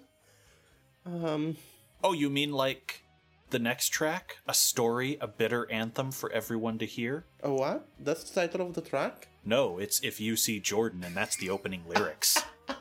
Um 1.05 1.57
Oh, 2.03 2.13
you 2.13 2.29
mean 2.29 2.51
like 2.51 3.03
the 3.49 3.59
next 3.59 3.89
track? 3.89 4.37
A 4.47 4.53
story, 4.53 5.17
a 5.21 5.27
bitter 5.27 5.69
anthem 5.71 6.11
for 6.11 6.31
everyone 6.31 6.77
to 6.79 6.85
hear? 6.85 7.25
a 7.43 7.53
what? 7.53 7.87
That's 7.99 8.29
the 8.29 8.41
title 8.41 8.67
of 8.67 8.73
the 8.73 8.81
track? 8.81 9.27
No, 9.43 9.77
it's 9.77 9.99
If 10.01 10.19
You 10.19 10.35
See 10.35 10.59
Jordan, 10.59 11.03
and 11.03 11.15
that's 11.15 11.37
the 11.37 11.49
opening 11.49 11.83
lyrics. 11.87 12.37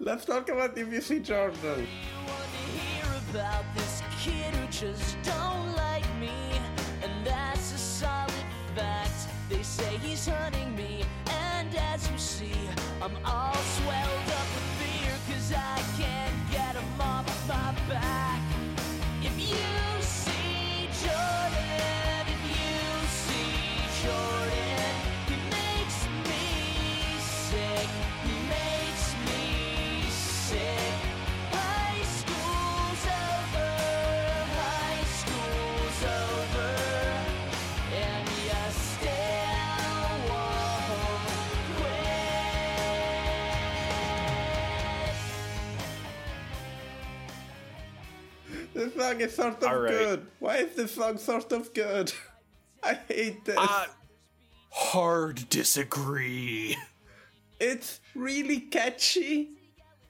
Let's 0.00 0.24
talk 0.24 0.48
about 0.48 0.76
DBC 0.76 1.24
Jordan. 1.24 1.86
want 2.26 3.32
to 4.72 4.94
I'm 13.08 13.16
all 13.24 13.47
song 49.08 49.20
is 49.20 49.34
sort 49.34 49.62
of 49.62 49.82
right. 49.82 49.90
good. 49.90 50.26
Why 50.38 50.56
is 50.58 50.74
this 50.76 50.94
song 50.94 51.18
sort 51.18 51.52
of 51.52 51.72
good? 51.74 52.12
I 52.82 52.94
hate 53.08 53.44
this. 53.44 53.56
Uh, 53.58 53.86
hard 54.70 55.48
disagree. 55.48 56.76
it's 57.60 58.00
really 58.14 58.60
catchy. 58.60 59.50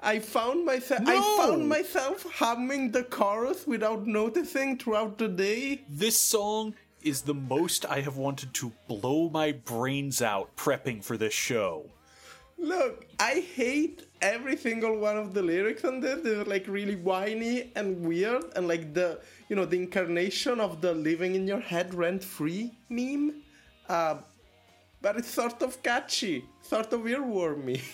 I 0.01 0.20
found 0.20 0.64
myself 0.64 1.03
I 1.07 1.36
found 1.38 1.68
myself 1.68 2.24
humming 2.34 2.92
the 2.92 3.03
chorus 3.03 3.66
without 3.66 4.07
noticing 4.07 4.78
throughout 4.78 5.18
the 5.18 5.28
day. 5.28 5.84
This 5.88 6.16
song 6.20 6.74
is 7.03 7.22
the 7.22 7.34
most 7.34 7.84
I 7.86 8.01
have 8.01 8.16
wanted 8.16 8.55
to 8.55 8.72
blow 8.86 9.28
my 9.28 9.53
brains 9.53 10.22
out 10.22 10.55
prepping 10.57 11.03
for 11.03 11.16
this 11.16 11.34
show. 11.34 11.90
Look, 12.59 13.06
I 13.20 13.44
hate 13.54 14.02
every 14.20 14.56
single 14.56 14.98
one 14.98 15.16
of 15.16 15.32
the 15.32 15.42
lyrics 15.42 15.84
on 15.84 16.00
this. 16.00 16.20
They're 16.22 16.44
like 16.44 16.66
really 16.66 16.96
whiny 16.96 17.70
and 17.76 18.04
weird 18.04 18.44
and 18.56 18.66
like 18.66 18.94
the 18.94 19.20
you 19.48 19.54
know 19.54 19.64
the 19.64 19.76
incarnation 19.76 20.59
of 20.59 20.80
the 20.80 20.92
living 20.92 21.36
in 21.36 21.46
your 21.46 21.61
head 21.61 21.94
rent 21.94 22.24
free 22.24 22.72
meme. 22.88 23.42
Uh, 23.88 24.16
but 25.00 25.16
it's 25.16 25.30
sort 25.30 25.62
of 25.62 25.80
catchy, 25.84 26.44
sort 26.62 26.92
of 26.92 27.02
earwormy. 27.02 27.80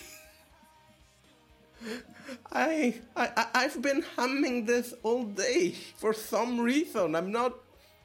I, 2.51 2.95
I 3.15 3.47
I've 3.53 3.81
been 3.81 4.03
humming 4.15 4.65
this 4.65 4.93
all 5.03 5.25
day 5.25 5.75
for 5.97 6.13
some 6.13 6.59
reason. 6.59 7.15
I'm 7.15 7.31
not 7.31 7.53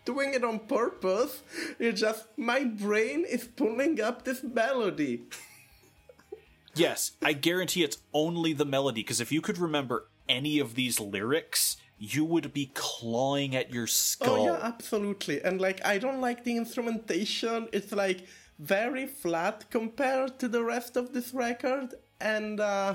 doing 0.04 0.34
it 0.34 0.44
on 0.44 0.58
purpose. 0.58 1.42
It's 1.78 2.00
just 2.00 2.26
my 2.36 2.64
brain 2.64 3.24
is 3.24 3.44
pulling 3.44 4.00
up 4.02 4.24
this 4.24 4.42
melody. 4.44 5.22
Yes, 6.80 7.12
I 7.22 7.34
guarantee 7.34 7.84
it's 7.84 7.98
only 8.12 8.52
the 8.52 8.64
melody, 8.64 9.02
because 9.02 9.20
if 9.20 9.30
you 9.30 9.40
could 9.40 9.58
remember 9.58 10.08
any 10.28 10.58
of 10.58 10.74
these 10.74 10.98
lyrics, 10.98 11.76
you 11.98 12.24
would 12.24 12.54
be 12.54 12.70
clawing 12.74 13.54
at 13.54 13.72
your 13.72 13.86
skull. 13.86 14.40
Oh 14.40 14.44
yeah, 14.46 14.58
absolutely. 14.62 15.42
And 15.42 15.60
like 15.60 15.84
I 15.84 15.98
don't 15.98 16.20
like 16.20 16.44
the 16.44 16.56
instrumentation. 16.56 17.68
It's 17.72 17.92
like 17.92 18.26
very 18.58 19.06
flat 19.06 19.70
compared 19.70 20.38
to 20.38 20.48
the 20.48 20.64
rest 20.64 20.96
of 20.96 21.12
this 21.12 21.34
record 21.34 21.94
and 22.20 22.60
uh 22.60 22.94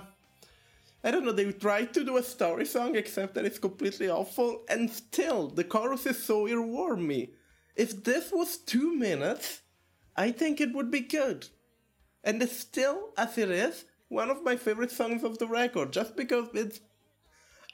I 1.04 1.12
don't 1.12 1.24
know, 1.24 1.32
they 1.32 1.52
tried 1.52 1.94
to 1.94 2.04
do 2.04 2.18
a 2.18 2.24
story 2.24 2.66
song 2.66 2.96
except 2.96 3.36
that 3.36 3.46
it's 3.46 3.60
completely 3.60 4.10
awful 4.10 4.64
and 4.68 4.90
still 4.90 5.50
the 5.50 5.64
chorus 5.64 6.08
is 6.08 6.24
so 6.24 6.48
earwormy. 6.48 7.30
If 7.76 8.04
this 8.04 8.32
was 8.32 8.58
2 8.58 8.96
minutes, 8.96 9.62
I 10.16 10.32
think 10.32 10.60
it 10.60 10.74
would 10.74 10.90
be 10.90 11.02
good. 11.02 11.48
And 12.26 12.42
it's 12.42 12.58
still 12.58 13.14
as 13.18 13.38
it 13.38 13.50
is 13.50 13.86
one 14.10 14.30
of 14.30 14.44
my 14.44 14.58
favorite 14.58 14.92
songs 14.92 15.24
of 15.24 15.38
the 15.38 15.48
record 15.48 15.94
just 15.94 16.16
because 16.16 16.48
it's 16.54 16.82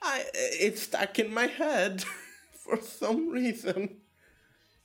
I 0.02 0.26
it's 0.34 0.84
stuck 0.84 1.20
in 1.20 1.34
my 1.34 1.48
head 1.48 2.04
for 2.54 2.78
some 2.82 3.30
reason. 3.30 3.98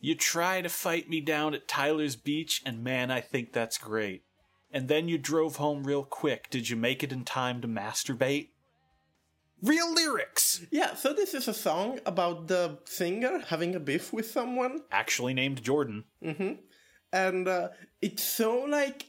You 0.01 0.15
try 0.15 0.61
to 0.61 0.69
fight 0.69 1.09
me 1.09 1.21
down 1.21 1.55
at 1.55 1.67
Tyler's 1.67 2.17
Beach, 2.17 2.63
and 2.65 2.85
man, 2.85 3.11
I 3.11 3.21
think 3.21 3.53
that's 3.53 3.79
great. 3.79 4.23
And 4.71 4.89
then 4.89 5.09
you 5.09 5.17
drove 5.17 5.57
home 5.57 5.85
real 5.85 6.05
quick. 6.05 6.51
Did 6.51 6.69
you 6.69 6.77
make 6.77 7.03
it 7.03 7.13
in 7.13 7.25
time 7.25 7.61
to 7.63 7.69
masturbate? 7.69 8.49
Real 9.63 9.93
lyrics! 9.93 10.67
Yeah, 10.71 10.95
so 10.95 11.15
this 11.15 11.33
is 11.33 11.49
a 11.49 11.55
song 11.55 11.99
about 12.05 12.47
the 12.47 12.79
singer 12.85 13.39
having 13.49 13.75
a 13.75 13.81
beef 13.81 14.13
with 14.13 14.31
someone, 14.31 14.83
Actually 14.93 15.33
named 15.33 15.63
Jordan. 15.63 16.05
Mm 16.23 16.37
hmm. 16.37 16.53
And 17.13 17.49
uh, 17.49 17.69
it's 18.03 18.23
so 18.23 18.59
like 18.61 19.07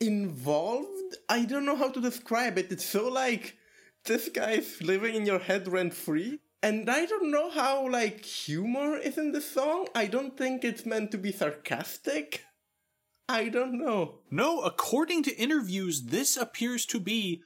involved. 0.00 1.16
I 1.28 1.44
don't 1.44 1.66
know 1.66 1.76
how 1.76 1.90
to 1.90 2.00
describe 2.00 2.58
it. 2.58 2.72
It's 2.72 2.84
so 2.84 3.08
like 3.08 3.56
this 4.04 4.28
guy's 4.28 4.80
living 4.80 5.14
in 5.14 5.26
your 5.26 5.38
head 5.38 5.68
rent 5.68 5.94
free. 5.94 6.40
And 6.62 6.90
I 6.90 7.06
don't 7.06 7.30
know 7.30 7.50
how 7.50 7.88
like 7.88 8.24
humor 8.24 8.96
is 8.96 9.16
in 9.16 9.32
the 9.32 9.40
song. 9.40 9.88
I 9.94 10.06
don't 10.06 10.36
think 10.36 10.64
it's 10.64 10.84
meant 10.84 11.10
to 11.12 11.18
be 11.18 11.32
sarcastic. 11.32 12.44
I 13.28 13.48
don't 13.48 13.78
know. 13.78 14.18
No, 14.30 14.60
according 14.62 15.22
to 15.24 15.36
interviews, 15.36 16.02
this 16.02 16.36
appears 16.36 16.84
to 16.86 16.98
be 16.98 17.42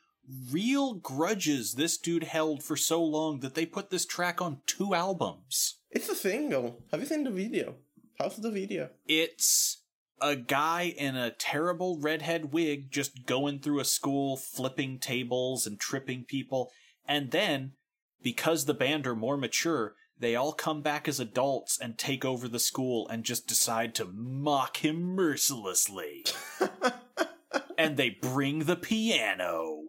real 0.50 0.94
grudges 0.94 1.74
this 1.74 1.98
dude 1.98 2.24
held 2.24 2.62
for 2.62 2.76
so 2.76 3.04
long 3.04 3.40
that 3.40 3.54
they 3.54 3.66
put 3.66 3.90
this 3.90 4.06
track 4.06 4.40
on 4.40 4.60
two 4.66 4.94
albums. 4.94 5.76
It's 5.90 6.08
a 6.08 6.14
single. 6.14 6.82
Have 6.90 7.00
you 7.00 7.06
seen 7.06 7.24
the 7.24 7.30
video? 7.30 7.74
How's 8.18 8.36
the 8.36 8.50
video? 8.50 8.88
It's 9.06 9.83
a 10.20 10.36
guy 10.36 10.94
in 10.96 11.16
a 11.16 11.30
terrible 11.30 11.98
redhead 12.00 12.52
wig 12.52 12.90
just 12.90 13.26
going 13.26 13.58
through 13.58 13.80
a 13.80 13.84
school, 13.84 14.36
flipping 14.36 14.98
tables 14.98 15.66
and 15.66 15.78
tripping 15.78 16.24
people. 16.24 16.70
And 17.06 17.30
then, 17.30 17.72
because 18.22 18.64
the 18.64 18.74
band 18.74 19.06
are 19.06 19.16
more 19.16 19.36
mature, 19.36 19.94
they 20.18 20.36
all 20.36 20.52
come 20.52 20.80
back 20.80 21.08
as 21.08 21.20
adults 21.20 21.78
and 21.78 21.98
take 21.98 22.24
over 22.24 22.48
the 22.48 22.58
school 22.58 23.08
and 23.08 23.24
just 23.24 23.46
decide 23.46 23.94
to 23.96 24.04
mock 24.04 24.84
him 24.84 25.02
mercilessly. 25.02 26.24
and 27.78 27.96
they 27.96 28.10
bring 28.10 28.60
the 28.60 28.76
piano. 28.76 29.82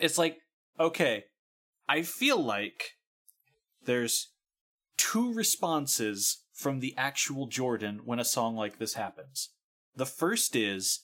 It's 0.00 0.18
like, 0.18 0.38
okay, 0.78 1.24
I 1.88 2.02
feel 2.02 2.42
like 2.42 2.96
there's 3.84 4.30
two 4.96 5.32
responses 5.32 6.43
from 6.54 6.80
the 6.80 6.94
actual 6.96 7.46
Jordan 7.46 8.02
when 8.04 8.18
a 8.18 8.24
song 8.24 8.56
like 8.56 8.78
this 8.78 8.94
happens. 8.94 9.50
The 9.94 10.06
first 10.06 10.56
is 10.56 11.00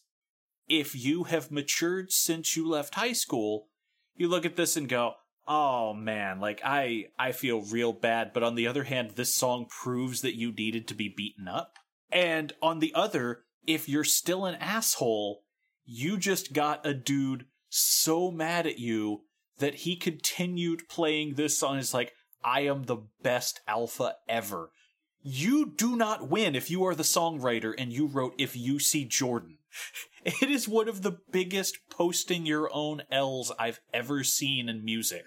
if 0.69 0.95
you 0.95 1.25
have 1.25 1.51
matured 1.51 2.13
since 2.13 2.57
you 2.57 2.67
left 2.67 2.95
high 2.95 3.13
school, 3.13 3.67
you 4.15 4.29
look 4.29 4.47
at 4.47 4.57
this 4.57 4.77
and 4.77 4.89
go, 4.89 5.15
"Oh 5.47 5.93
man, 5.93 6.41
like 6.41 6.61
I 6.65 7.09
I 7.19 7.33
feel 7.33 7.63
real 7.63 7.93
bad." 7.93 8.33
But 8.33 8.45
on 8.45 8.55
the 8.55 8.67
other 8.67 8.85
hand, 8.85 9.13
this 9.13 9.35
song 9.35 9.67
proves 9.69 10.23
that 10.23 10.37
you 10.37 10.53
needed 10.53 10.87
to 10.89 10.95
be 10.95 11.09
beaten 11.09 11.49
up. 11.49 11.79
And 12.13 12.53
on 12.63 12.79
the 12.79 12.95
other, 12.95 13.45
if 13.67 13.89
you're 13.89 14.05
still 14.05 14.45
an 14.45 14.55
asshole, 14.57 15.43
you 15.85 16.17
just 16.17 16.53
got 16.53 16.87
a 16.87 16.95
dude 16.95 17.47
so 17.69 18.31
mad 18.31 18.67
at 18.67 18.79
you 18.79 19.23
that 19.59 19.77
he 19.77 19.97
continued 19.97 20.89
playing 20.89 21.35
this 21.35 21.59
song. 21.59 21.79
It's 21.79 21.95
like, 21.95 22.13
I 22.43 22.61
am 22.63 22.85
the 22.85 23.03
best 23.23 23.61
alpha 23.69 24.17
ever. 24.29 24.73
You 25.23 25.75
do 25.77 25.97
not 25.97 26.31
win 26.31 26.55
if 26.55 26.71
you 26.71 26.85
are 26.85 26.95
the 26.95 27.03
songwriter 27.03 27.75
and 27.77 27.93
you 27.93 28.07
wrote 28.07 28.35
If 28.39 28.57
You 28.57 28.79
See 28.79 29.05
Jordan. 29.05 29.59
It 30.23 30.51
is 30.51 30.69
one 30.69 30.87
of 30.87 31.01
the 31.01 31.19
biggest 31.33 31.79
posting 31.89 32.45
your 32.45 32.69
own 32.75 33.01
L's 33.11 33.51
I've 33.59 33.81
ever 33.95 34.23
seen 34.23 34.69
in 34.69 34.85
music. 34.85 35.25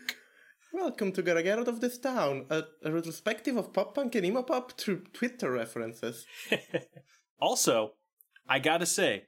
Welcome 0.71 1.11
to 1.13 1.23
Gotta 1.23 1.41
Get 1.41 1.57
Out 1.57 1.67
of 1.67 1.81
This 1.81 1.97
Town, 1.97 2.45
a, 2.51 2.65
a 2.83 2.91
retrospective 2.91 3.57
of 3.57 3.73
pop 3.73 3.95
punk 3.95 4.13
and 4.13 4.23
emo 4.23 4.43
pop 4.43 4.73
through 4.73 5.05
Twitter 5.13 5.51
references. 5.51 6.25
Also, 7.39 7.93
I 8.47 8.59
gotta 8.59 8.85
say, 8.85 9.23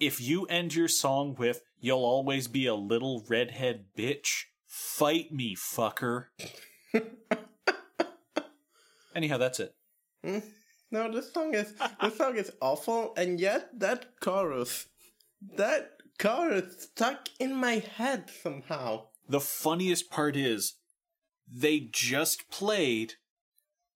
if 0.00 0.20
you 0.20 0.46
end 0.46 0.74
your 0.74 0.88
song 0.88 1.34
with 1.38 1.62
You'll 1.80 2.04
always 2.04 2.48
be 2.48 2.66
a 2.66 2.74
little 2.74 3.24
redhead 3.28 3.86
bitch, 3.96 4.46
fight 4.66 5.32
me, 5.32 5.54
fucker. 5.54 6.26
Anyhow, 9.14 9.38
that's 9.38 9.60
it. 9.60 9.74
Hmm? 10.24 10.38
No, 10.90 11.12
this 11.12 11.32
song 11.32 11.54
is 11.54 11.74
this 12.00 12.16
song 12.16 12.36
is 12.36 12.50
awful, 12.60 13.12
and 13.16 13.38
yet 13.38 13.78
that 13.78 14.20
chorus, 14.20 14.86
that 15.56 15.90
chorus 16.18 16.84
stuck 16.84 17.28
in 17.38 17.54
my 17.54 17.82
head 17.96 18.30
somehow. 18.42 19.08
The 19.28 19.40
funniest 19.40 20.10
part 20.10 20.36
is 20.36 20.74
they 21.46 21.80
just 21.80 22.50
played 22.50 23.14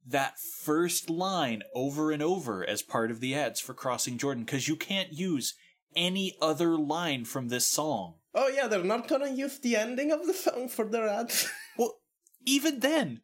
that 0.06 0.38
first 0.38 1.08
line 1.08 1.62
over 1.74 2.10
and 2.10 2.22
over 2.22 2.68
as 2.68 2.82
part 2.82 3.10
of 3.10 3.20
the 3.20 3.34
ads 3.34 3.60
for 3.60 3.72
Crossing 3.72 4.18
Jordan 4.18 4.44
because 4.44 4.68
you 4.68 4.76
can't 4.76 5.12
use 5.12 5.54
any 5.96 6.34
other 6.40 6.76
line 6.76 7.24
from 7.24 7.48
this 7.48 7.66
song. 7.66 8.14
Oh 8.34 8.48
yeah, 8.48 8.66
they're 8.66 8.84
not 8.84 9.08
gonna 9.08 9.30
use 9.30 9.58
the 9.58 9.76
ending 9.76 10.10
of 10.10 10.26
the 10.26 10.34
song 10.34 10.68
for 10.68 10.84
their 10.84 11.08
ads. 11.08 11.48
Well, 11.78 12.00
even 12.44 12.80
then, 12.80 13.22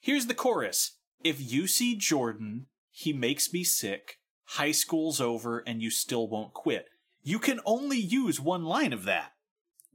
here's 0.00 0.26
the 0.26 0.34
chorus. 0.34 0.98
If 1.26 1.52
you 1.52 1.66
see 1.66 1.96
Jordan, 1.96 2.66
he 2.92 3.12
makes 3.12 3.52
me 3.52 3.64
sick. 3.64 4.20
High 4.44 4.70
school's 4.70 5.20
over 5.20 5.58
and 5.66 5.82
you 5.82 5.90
still 5.90 6.28
won't 6.28 6.54
quit. 6.54 6.86
you 7.24 7.40
can 7.40 7.58
only 7.66 7.98
use 7.98 8.38
one 8.38 8.64
line 8.64 8.92
of 8.92 9.02
that. 9.06 9.32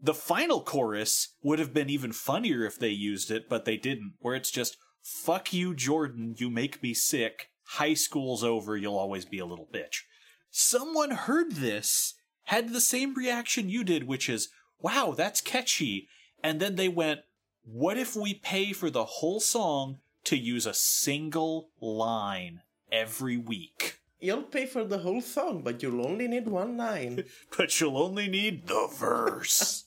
The 0.04 0.14
final 0.14 0.62
chorus 0.62 1.30
would 1.42 1.60
have 1.60 1.74
been 1.74 1.90
even 1.90 2.12
funnier 2.12 2.66
if 2.66 2.78
they 2.78 2.90
used 2.90 3.32
it, 3.32 3.48
but 3.48 3.64
they 3.64 3.78
didn't, 3.78 4.16
where 4.20 4.36
it's 4.36 4.52
just, 4.52 4.76
fuck 5.02 5.54
you, 5.54 5.74
Jordan, 5.74 6.36
you 6.38 6.50
make 6.50 6.84
me 6.84 6.94
sick. 6.94 7.48
High 7.64 7.94
school's 7.94 8.44
over, 8.44 8.76
you'll 8.76 8.98
always 8.98 9.24
be 9.24 9.40
a 9.40 9.46
little 9.46 9.70
bitch. 9.74 10.02
Someone 10.50 11.12
heard 11.12 11.54
this, 11.54 12.16
had 12.48 12.74
the 12.74 12.82
same 12.82 13.14
reaction 13.14 13.70
you 13.70 13.86
did, 13.86 14.06
which 14.06 14.28
is, 14.28 14.50
wow, 14.82 15.14
that's 15.16 15.40
catchy. 15.40 16.10
And 16.44 16.60
then 16.60 16.76
they 16.76 16.90
went, 16.90 17.22
what 17.64 17.98
if 17.98 18.18
we 18.18 18.34
pay 18.34 18.74
for 18.74 18.90
the 18.90 19.06
whole 19.06 19.40
song 19.40 20.00
to 20.26 20.38
use 20.38 20.66
a 20.66 20.74
single 20.74 21.70
line 21.80 22.62
every 22.92 23.38
week? 23.38 24.00
You'll 24.20 24.44
pay 24.44 24.68
for 24.68 24.84
the 24.84 25.00
whole 25.00 25.22
song, 25.22 25.64
but 25.64 25.82
you'll 25.82 26.06
only 26.06 26.28
need 26.28 26.48
one 26.48 26.78
line. 26.78 27.24
But 27.58 27.80
you'll 27.80 27.98
only 27.98 28.28
need 28.28 28.68
the 28.68 28.88
verse. 28.88 29.86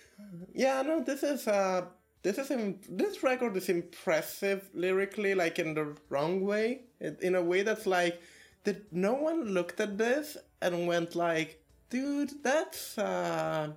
yeah, 0.54 0.82
no, 0.82 1.02
this 1.02 1.22
is 1.22 1.46
uh 1.46 1.86
this 2.22 2.38
is 2.38 2.50
Im- 2.50 2.80
this 2.88 3.22
record 3.22 3.54
is 3.56 3.68
impressive 3.68 4.70
lyrically, 4.72 5.34
like 5.34 5.58
in 5.58 5.74
the 5.74 5.94
wrong 6.08 6.40
way, 6.44 6.84
in 6.98 7.16
in 7.20 7.34
a 7.34 7.42
way 7.42 7.62
that's 7.62 7.86
like, 7.86 8.20
did 8.64 8.86
no 8.90 9.12
one 9.12 9.52
looked 9.52 9.78
at 9.80 9.98
this 9.98 10.38
and 10.62 10.86
went 10.86 11.14
like, 11.14 11.62
dude, 11.90 12.42
that's 12.42 12.96
uh, 12.96 13.68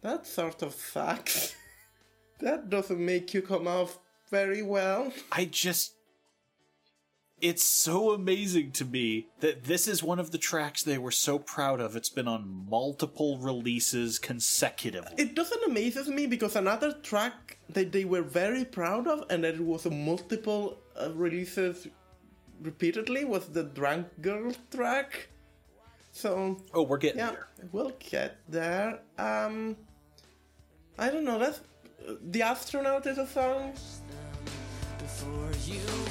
that 0.00 0.26
sort 0.26 0.62
of 0.62 0.74
sucks. 0.74 1.54
that 2.40 2.68
doesn't 2.68 2.98
make 2.98 3.32
you 3.32 3.42
come 3.42 3.68
off 3.68 3.98
very 4.32 4.62
well. 4.62 5.12
I 5.30 5.44
just. 5.44 5.94
It's 7.40 7.64
so 7.64 8.12
amazing 8.12 8.70
to 8.72 8.84
me 8.84 9.26
that 9.40 9.64
this 9.64 9.88
is 9.88 10.00
one 10.00 10.20
of 10.20 10.30
the 10.30 10.38
tracks 10.38 10.84
they 10.84 10.96
were 10.96 11.10
so 11.10 11.40
proud 11.40 11.80
of. 11.80 11.96
It's 11.96 12.08
been 12.08 12.28
on 12.28 12.66
multiple 12.70 13.36
releases 13.38 14.20
consecutively. 14.20 15.14
It 15.18 15.34
doesn't 15.34 15.64
amazes 15.64 16.08
me 16.08 16.26
because 16.26 16.54
another 16.54 16.92
track 17.02 17.58
that 17.70 17.90
they 17.90 18.04
were 18.04 18.22
very 18.22 18.64
proud 18.64 19.08
of 19.08 19.24
and 19.28 19.42
that 19.42 19.56
it 19.56 19.64
was 19.64 19.86
a 19.86 19.90
multiple 19.90 20.78
uh, 20.96 21.10
releases 21.14 21.88
repeatedly 22.62 23.24
was 23.24 23.48
the 23.48 23.64
Drunk 23.64 24.06
Girl 24.20 24.52
track. 24.70 25.28
So 26.12 26.58
oh, 26.74 26.82
we're 26.82 26.98
getting 26.98 27.18
yeah, 27.18 27.30
there. 27.30 27.48
we'll 27.72 27.96
get 27.98 28.38
there. 28.48 29.00
Um, 29.18 29.76
I 30.96 31.10
don't 31.10 31.24
know. 31.24 31.40
That's 31.40 31.60
the 32.30 32.42
astronaut 32.42 33.06
is 33.06 33.18
a 33.18 33.26
song. 33.26 33.72
Before 35.22 35.74
you 35.74 36.01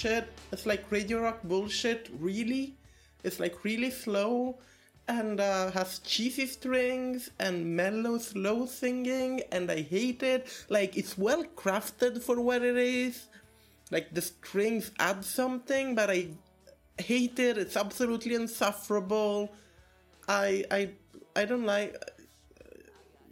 shit. 0.00 0.24
It's 0.52 0.66
like 0.66 0.84
radio 0.90 1.20
rock 1.20 1.40
bullshit. 1.44 2.08
Really, 2.18 2.74
it's 3.24 3.38
like 3.40 3.64
really 3.64 3.90
slow, 3.90 4.58
and 5.08 5.40
uh, 5.40 5.70
has 5.72 5.98
cheesy 6.00 6.46
strings 6.46 7.30
and 7.38 7.76
mellow, 7.76 8.18
slow 8.18 8.66
singing, 8.66 9.42
and 9.52 9.70
I 9.70 9.80
hate 9.82 10.22
it. 10.22 10.48
Like 10.68 10.96
it's 10.96 11.16
well 11.18 11.44
crafted 11.56 12.22
for 12.22 12.40
what 12.40 12.62
it 12.62 12.76
is. 12.76 13.26
Like 13.90 14.14
the 14.14 14.22
strings 14.22 14.90
add 14.98 15.24
something, 15.24 15.94
but 15.94 16.08
I 16.10 16.28
hate 16.98 17.38
it. 17.38 17.58
It's 17.58 17.76
absolutely 17.76 18.34
insufferable. 18.34 19.52
I 20.28 20.64
I 20.70 20.80
I 21.36 21.44
don't 21.44 21.66
like. 21.66 21.96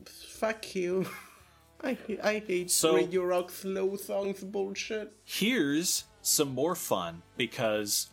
fuck 0.06 0.74
you. 0.74 1.06
I 1.82 1.96
I 2.22 2.42
hate 2.46 2.70
So- 2.70 2.96
radio 2.96 3.22
rock 3.24 3.50
slow 3.50 3.96
songs 3.96 4.42
bullshit. 4.42 5.12
Here's 5.24 6.04
some 6.28 6.54
more 6.54 6.74
fun 6.74 7.22
because 7.36 8.08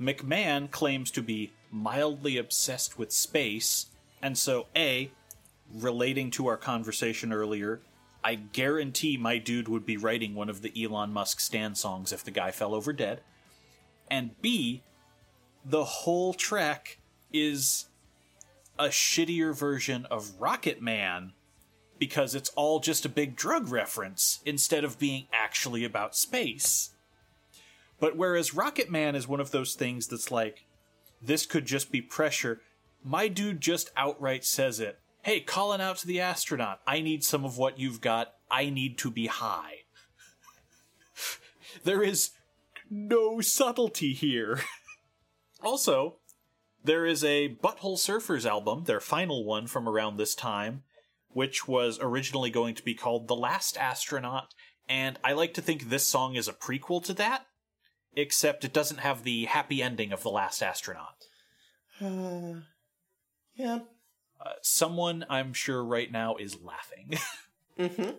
McMahon 0.00 0.70
claims 0.70 1.10
to 1.12 1.22
be 1.22 1.52
mildly 1.70 2.36
obsessed 2.36 2.98
with 2.98 3.12
space, 3.12 3.86
and 4.20 4.36
so 4.36 4.66
A, 4.76 5.10
relating 5.72 6.30
to 6.32 6.46
our 6.46 6.56
conversation 6.56 7.32
earlier, 7.32 7.80
I 8.24 8.36
guarantee 8.36 9.16
my 9.16 9.38
dude 9.38 9.68
would 9.68 9.84
be 9.84 9.96
writing 9.96 10.34
one 10.34 10.48
of 10.48 10.62
the 10.62 10.72
Elon 10.82 11.12
Musk 11.12 11.40
stand 11.40 11.76
songs 11.76 12.12
if 12.12 12.24
the 12.24 12.30
guy 12.30 12.50
fell 12.50 12.74
over 12.74 12.92
dead. 12.92 13.20
And 14.10 14.40
B, 14.40 14.82
the 15.64 15.84
whole 15.84 16.34
track 16.34 16.98
is 17.32 17.86
a 18.78 18.86
shittier 18.86 19.56
version 19.56 20.06
of 20.06 20.40
Rocket 20.40 20.80
Man 20.80 21.32
because 21.98 22.34
it's 22.34 22.50
all 22.50 22.80
just 22.80 23.04
a 23.04 23.08
big 23.08 23.36
drug 23.36 23.68
reference 23.68 24.40
instead 24.44 24.84
of 24.84 24.98
being 24.98 25.26
actually 25.32 25.84
about 25.84 26.16
space. 26.16 26.90
But 28.02 28.16
whereas 28.16 28.52
Rocket 28.52 28.90
Man 28.90 29.14
is 29.14 29.28
one 29.28 29.38
of 29.38 29.52
those 29.52 29.74
things 29.74 30.08
that's 30.08 30.32
like, 30.32 30.66
this 31.22 31.46
could 31.46 31.66
just 31.66 31.92
be 31.92 32.02
pressure, 32.02 32.60
my 33.04 33.28
dude 33.28 33.60
just 33.60 33.92
outright 33.96 34.44
says 34.44 34.80
it. 34.80 34.98
Hey, 35.22 35.38
calling 35.38 35.80
out 35.80 35.98
to 35.98 36.08
the 36.08 36.20
astronaut, 36.20 36.80
I 36.84 37.00
need 37.00 37.22
some 37.22 37.44
of 37.44 37.58
what 37.58 37.78
you've 37.78 38.00
got. 38.00 38.34
I 38.50 38.70
need 38.70 38.98
to 38.98 39.10
be 39.12 39.28
high. 39.28 39.82
there 41.84 42.02
is 42.02 42.30
no 42.90 43.40
subtlety 43.40 44.14
here. 44.14 44.58
also, 45.62 46.16
there 46.82 47.06
is 47.06 47.22
a 47.22 47.56
Butthole 47.62 47.98
Surfers 47.98 48.44
album, 48.44 48.82
their 48.82 48.98
final 48.98 49.44
one 49.44 49.68
from 49.68 49.88
around 49.88 50.16
this 50.16 50.34
time, 50.34 50.82
which 51.28 51.68
was 51.68 52.00
originally 52.02 52.50
going 52.50 52.74
to 52.74 52.82
be 52.82 52.94
called 52.94 53.28
The 53.28 53.36
Last 53.36 53.78
Astronaut, 53.78 54.54
and 54.88 55.20
I 55.22 55.34
like 55.34 55.54
to 55.54 55.62
think 55.62 55.88
this 55.88 56.08
song 56.08 56.34
is 56.34 56.48
a 56.48 56.52
prequel 56.52 57.00
to 57.04 57.14
that, 57.14 57.46
except 58.14 58.64
it 58.64 58.72
doesn't 58.72 58.98
have 58.98 59.24
the 59.24 59.44
happy 59.44 59.82
ending 59.82 60.12
of 60.12 60.22
The 60.22 60.30
Last 60.30 60.62
Astronaut. 60.62 61.26
Uh, 62.00 62.60
yeah. 63.54 63.80
Uh, 64.40 64.52
someone, 64.62 65.24
I'm 65.28 65.52
sure, 65.52 65.84
right 65.84 66.10
now 66.10 66.36
is 66.36 66.58
laughing. 66.60 67.18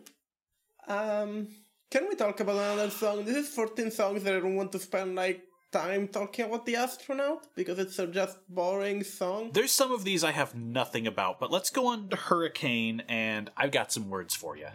Um, 0.87 1.47
can 1.89 2.09
we 2.09 2.15
talk 2.15 2.39
about 2.39 2.55
another 2.55 2.89
song? 2.89 3.23
This 3.23 3.37
is 3.37 3.49
14 3.49 3.91
songs 3.91 4.23
that 4.23 4.35
I 4.35 4.39
don't 4.39 4.55
want 4.55 4.71
to 4.73 4.79
spend 4.79 5.15
like 5.15 5.43
time 5.71 6.07
talking 6.07 6.45
about 6.45 6.65
the 6.65 6.75
astronaut 6.75 7.47
because 7.55 7.79
it's 7.79 7.97
a 7.99 8.07
just 8.07 8.37
boring 8.49 9.03
song. 9.03 9.51
There's 9.53 9.71
some 9.71 9.91
of 9.91 10.03
these 10.03 10.23
I 10.23 10.31
have 10.31 10.55
nothing 10.55 11.07
about, 11.07 11.39
but 11.39 11.51
let's 11.51 11.69
go 11.69 11.87
on 11.87 12.09
to 12.09 12.15
Hurricane, 12.15 13.03
and 13.07 13.49
I've 13.57 13.71
got 13.71 13.91
some 13.91 14.09
words 14.09 14.35
for 14.35 14.57
you. 14.57 14.67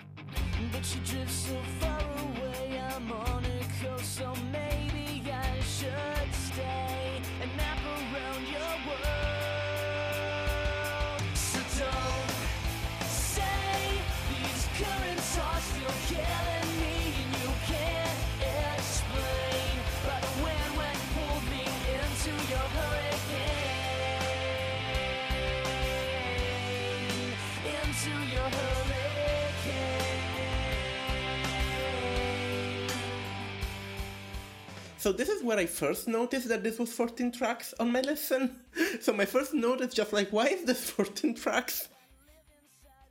So 34.99 35.13
this 35.13 35.29
is 35.29 35.45
where 35.45 35.59
I 35.59 35.67
first 35.67 36.09
noticed 36.09 36.49
that 36.49 36.65
this 36.65 36.79
was 36.79 36.93
14 36.93 37.31
tracks 37.31 37.73
on 37.79 37.93
my 37.93 38.01
listen. 38.01 38.57
so 39.01 39.13
my 39.13 39.25
first 39.25 39.55
note 39.55 39.81
is 39.81 39.95
just 39.95 40.13
like, 40.13 40.31
why 40.31 40.47
is 40.47 40.65
this 40.65 40.91
14 40.91 41.35
tracks? 41.37 41.89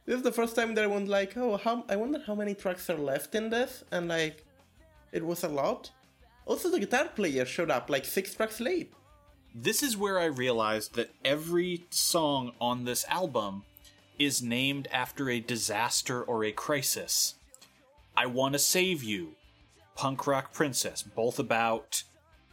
This 0.06 0.18
is 0.18 0.22
the 0.22 0.32
first 0.32 0.56
time 0.56 0.76
that 0.76 0.84
I 0.84 0.88
went 0.88 1.08
like, 1.08 1.36
oh, 1.38 1.56
how 1.58 1.86
I 1.90 1.96
wonder 1.96 2.22
how 2.26 2.36
many 2.36 2.56
tracks 2.56 2.90
are 2.90 2.98
left 2.98 3.36
in 3.36 3.50
this, 3.50 3.84
and 3.92 4.08
like, 4.08 4.46
it 5.12 5.26
was 5.26 5.44
a 5.44 5.50
lot. 5.50 5.92
Also, 6.46 6.70
the 6.70 6.80
guitar 6.80 7.10
player 7.10 7.46
showed 7.46 7.72
up 7.72 7.90
like 7.90 8.06
six 8.06 8.34
tracks 8.34 8.62
late. 8.62 8.94
This 9.54 9.84
is 9.84 9.98
where 9.98 10.20
I 10.20 10.26
realized 10.26 10.96
that 10.96 11.12
every 11.26 11.86
song 11.90 12.52
on 12.62 12.86
this 12.86 13.06
album 13.10 13.64
is 14.20 14.42
named 14.42 14.88
after 14.92 15.30
a 15.30 15.40
disaster 15.40 16.22
or 16.24 16.44
a 16.44 16.52
crisis. 16.52 17.36
I 18.16 18.28
Want 18.28 18.54
to 18.54 18.60
Save 18.60 19.04
You, 19.04 19.36
Punk 19.98 20.28
Rock 20.28 20.54
Princess, 20.54 21.02
both 21.02 21.40
about 21.40 22.04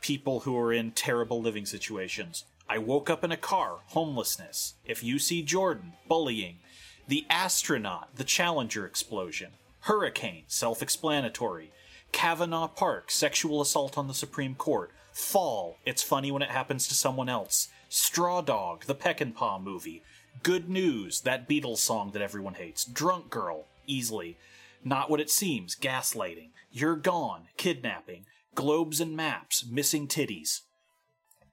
people 0.01 0.41
who 0.41 0.57
are 0.57 0.73
in 0.73 0.93
terrible 0.93 1.43
living 1.43 1.67
situations. 1.67 2.47
I 2.71 2.79
Woke 2.79 3.11
Up 3.11 3.23
in 3.23 3.31
a 3.31 3.37
Car, 3.37 3.81
Homelessness, 3.89 4.77
If 4.87 5.05
You 5.05 5.19
See 5.19 5.43
Jordan, 5.43 5.93
Bullying, 6.09 6.61
The 7.07 7.27
Astronaut, 7.29 8.17
The 8.17 8.25
Challenger 8.25 8.87
Explosion, 8.87 9.51
Hurricane, 9.81 10.45
self 10.47 10.81
explanatory, 10.81 11.71
Cavanaugh 12.13 12.69
Park, 12.69 13.11
Sexual 13.11 13.61
Assault 13.61 13.99
on 13.99 14.09
the 14.09 14.15
Supreme 14.15 14.55
Court, 14.55 14.91
Fall, 15.13 15.77
It's 15.85 16.03
Funny 16.03 16.33
When 16.33 16.41
It 16.41 16.51
Happens 16.51 16.89
to 16.89 16.95
Someone 16.95 17.29
Else, 17.29 17.69
Straw 17.91 18.41
Dog, 18.41 18.87
the 18.87 18.95
Peckinpah 18.95 19.63
movie, 19.63 20.03
Good 20.43 20.71
News, 20.71 21.21
that 21.21 21.47
Beatles 21.47 21.77
song 21.77 22.13
that 22.13 22.23
everyone 22.23 22.55
hates, 22.55 22.87
Drunk 22.87 23.29
Girl, 23.29 23.67
easily, 23.87 24.39
Not 24.83 25.11
What 25.11 25.21
It 25.21 25.29
Seems, 25.29 25.77
Gaslighting, 25.77 26.49
You're 26.77 26.97
Gone, 26.97 27.47
Kidnapping, 27.57 28.27
Globes 28.57 29.01
and 29.01 29.17
Maps, 29.17 29.65
Missing 29.65 30.09
Titties. 30.09 30.63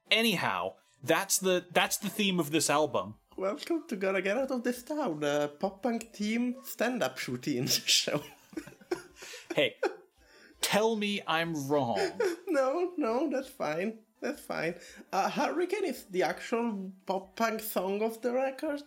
Anyhow, 0.10 0.74
that's 1.04 1.38
the 1.38 1.64
that's 1.72 1.98
the 1.98 2.10
theme 2.10 2.40
of 2.40 2.50
this 2.50 2.72
album. 2.72 3.14
Welcome 3.38 3.84
to 3.90 3.96
Gotta 3.98 4.24
Get 4.24 4.36
Out 4.36 4.50
of 4.50 4.64
This 4.64 4.82
Town, 4.82 5.24
a 5.24 5.48
pop 5.48 5.84
punk 5.84 6.12
team 6.12 6.56
stand 6.64 7.04
up 7.04 7.20
shooting 7.20 7.68
show. 7.68 8.24
Hey, 9.56 9.76
tell 10.60 10.96
me 10.96 11.22
I'm 11.28 11.68
wrong. 11.68 12.00
no, 12.48 12.94
no, 12.98 13.30
that's 13.32 13.50
fine. 13.50 14.00
That's 14.22 14.42
fine. 14.42 14.74
Uh, 15.14 15.30
Hurricane 15.30 15.86
is 15.86 16.06
the 16.10 16.24
actual 16.24 16.94
pop 17.06 17.36
punk 17.36 17.60
song 17.62 18.02
of 18.02 18.20
the 18.24 18.32
record. 18.32 18.82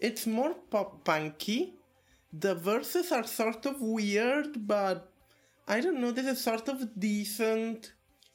It's 0.00 0.26
more 0.26 0.54
pop 0.70 1.04
punky. 1.04 1.74
The 2.32 2.54
verses 2.54 3.12
are 3.12 3.26
sort 3.26 3.66
of 3.66 3.82
weird, 3.82 4.66
but 4.66 5.12
I 5.68 5.80
don't 5.80 6.00
know, 6.00 6.10
this 6.12 6.26
is 6.26 6.42
sort 6.42 6.68
of 6.68 6.98
decent. 6.98 7.92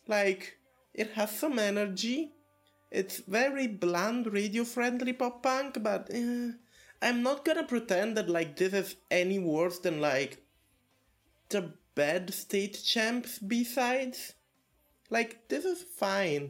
Like, 0.07 0.57
it 0.93 1.11
has 1.11 1.31
some 1.31 1.59
energy. 1.59 2.33
It's 2.91 3.19
very 3.19 3.67
bland, 3.67 4.27
radio 4.33 4.65
friendly 4.65 5.13
pop 5.13 5.43
punk, 5.43 5.81
but 5.81 6.09
eh, 6.11 6.51
I'm 7.01 7.23
not 7.23 7.45
gonna 7.45 7.63
pretend 7.63 8.17
that, 8.17 8.29
like, 8.29 8.57
this 8.57 8.73
is 8.73 8.95
any 9.09 9.39
worse 9.39 9.79
than, 9.79 10.01
like, 10.01 10.43
the 11.49 11.73
bad 11.95 12.33
state 12.33 12.81
champs 12.83 13.37
b-sides 13.39 14.33
like 15.09 15.47
this 15.49 15.65
is 15.65 15.83
fine 15.83 16.49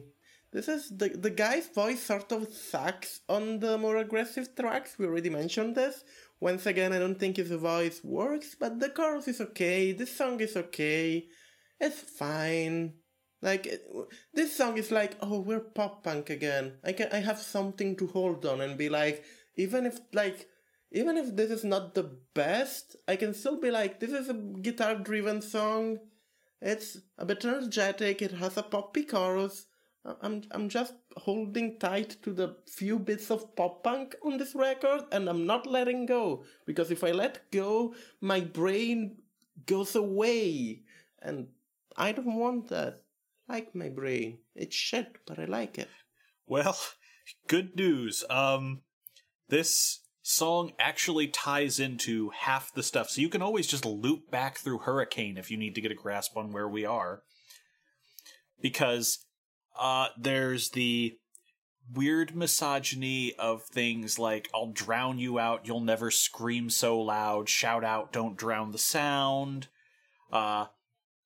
this 0.52 0.68
is 0.68 0.88
the 0.90 1.08
the 1.08 1.30
guy's 1.30 1.66
voice 1.68 2.00
sort 2.02 2.30
of 2.30 2.52
sucks 2.52 3.20
on 3.28 3.58
the 3.58 3.76
more 3.78 3.96
aggressive 3.96 4.54
tracks 4.54 4.96
we 4.98 5.06
already 5.06 5.30
mentioned 5.30 5.74
this 5.74 6.04
once 6.42 6.66
again 6.66 6.92
i 6.92 6.98
don't 6.98 7.20
think 7.20 7.36
his 7.36 7.50
voice 7.50 8.00
works 8.02 8.56
but 8.58 8.80
the 8.80 8.90
chorus 8.90 9.28
is 9.28 9.40
okay 9.40 9.92
this 9.92 10.14
song 10.14 10.40
is 10.40 10.56
okay 10.56 11.24
it's 11.80 12.00
fine 12.00 12.94
like 13.40 13.66
it, 13.66 13.86
this 14.34 14.56
song 14.56 14.76
is 14.76 14.90
like 14.90 15.16
oh 15.20 15.40
we're 15.40 15.60
pop 15.60 16.02
punk 16.04 16.30
again 16.30 16.72
i 16.84 16.92
can 16.92 17.08
i 17.12 17.20
have 17.28 17.38
something 17.38 17.96
to 17.96 18.06
hold 18.08 18.44
on 18.44 18.60
and 18.60 18.76
be 18.76 18.88
like 18.88 19.24
even 19.56 19.86
if 19.86 19.98
like 20.12 20.48
even 20.92 21.16
if 21.16 21.34
this 21.34 21.50
is 21.50 21.64
not 21.64 21.94
the 21.94 22.10
best, 22.34 22.96
I 23.08 23.16
can 23.16 23.32
still 23.32 23.58
be 23.58 23.70
like, 23.70 23.98
this 23.98 24.12
is 24.12 24.28
a 24.28 24.34
guitar 24.34 24.96
driven 24.96 25.40
song. 25.40 25.98
It's 26.60 26.98
a 27.18 27.24
bit 27.24 27.44
energetic, 27.44 28.22
it 28.22 28.32
has 28.32 28.56
a 28.56 28.62
poppy 28.62 29.04
chorus. 29.04 29.66
I'm, 30.04 30.42
I'm 30.50 30.68
just 30.68 30.94
holding 31.16 31.78
tight 31.78 32.16
to 32.22 32.32
the 32.32 32.56
few 32.66 32.98
bits 32.98 33.30
of 33.30 33.54
pop 33.54 33.84
punk 33.84 34.16
on 34.24 34.36
this 34.36 34.54
record 34.54 35.02
and 35.12 35.28
I'm 35.28 35.46
not 35.46 35.66
letting 35.66 36.06
go. 36.06 36.44
Because 36.66 36.90
if 36.90 37.04
I 37.04 37.12
let 37.12 37.50
go, 37.52 37.94
my 38.20 38.40
brain 38.40 39.18
goes 39.66 39.94
away. 39.94 40.82
And 41.20 41.48
I 41.96 42.12
don't 42.12 42.36
want 42.36 42.68
that. 42.68 43.00
I 43.48 43.54
like 43.54 43.74
my 43.74 43.90
brain. 43.90 44.38
It's 44.56 44.74
shit, 44.74 45.18
but 45.24 45.38
I 45.38 45.44
like 45.44 45.78
it. 45.78 45.88
Well, 46.46 46.76
good 47.48 47.76
news. 47.76 48.24
Um, 48.28 48.80
this 49.48 50.00
song 50.22 50.72
actually 50.80 51.28
ties 51.28 51.78
into 51.78 52.30
half 52.30 52.72
the 52.74 52.82
stuff. 52.82 53.10
So 53.10 53.20
you 53.20 53.28
can 53.28 53.42
always 53.42 53.68
just 53.68 53.84
loop 53.84 54.30
back 54.32 54.58
through 54.58 54.78
Hurricane 54.78 55.36
if 55.36 55.50
you 55.50 55.56
need 55.56 55.76
to 55.76 55.80
get 55.80 55.92
a 55.92 55.96
grasp 55.96 56.36
on 56.36 56.52
where 56.52 56.68
we 56.68 56.84
are. 56.84 57.22
Because 58.60 59.26
uh, 59.78 60.08
there's 60.18 60.70
the 60.70 61.16
weird 61.92 62.34
misogyny 62.34 63.34
of 63.38 63.64
things 63.64 64.18
like 64.18 64.48
I'll 64.54 64.72
drown 64.72 65.18
you 65.18 65.38
out, 65.38 65.66
you'll 65.66 65.80
never 65.80 66.10
scream 66.10 66.70
so 66.70 66.98
loud, 67.00 67.48
shout 67.48 67.84
out, 67.84 68.12
don't 68.12 68.36
drown 68.36 68.72
the 68.72 68.78
sound. 68.78 69.68
Uh, 70.32 70.66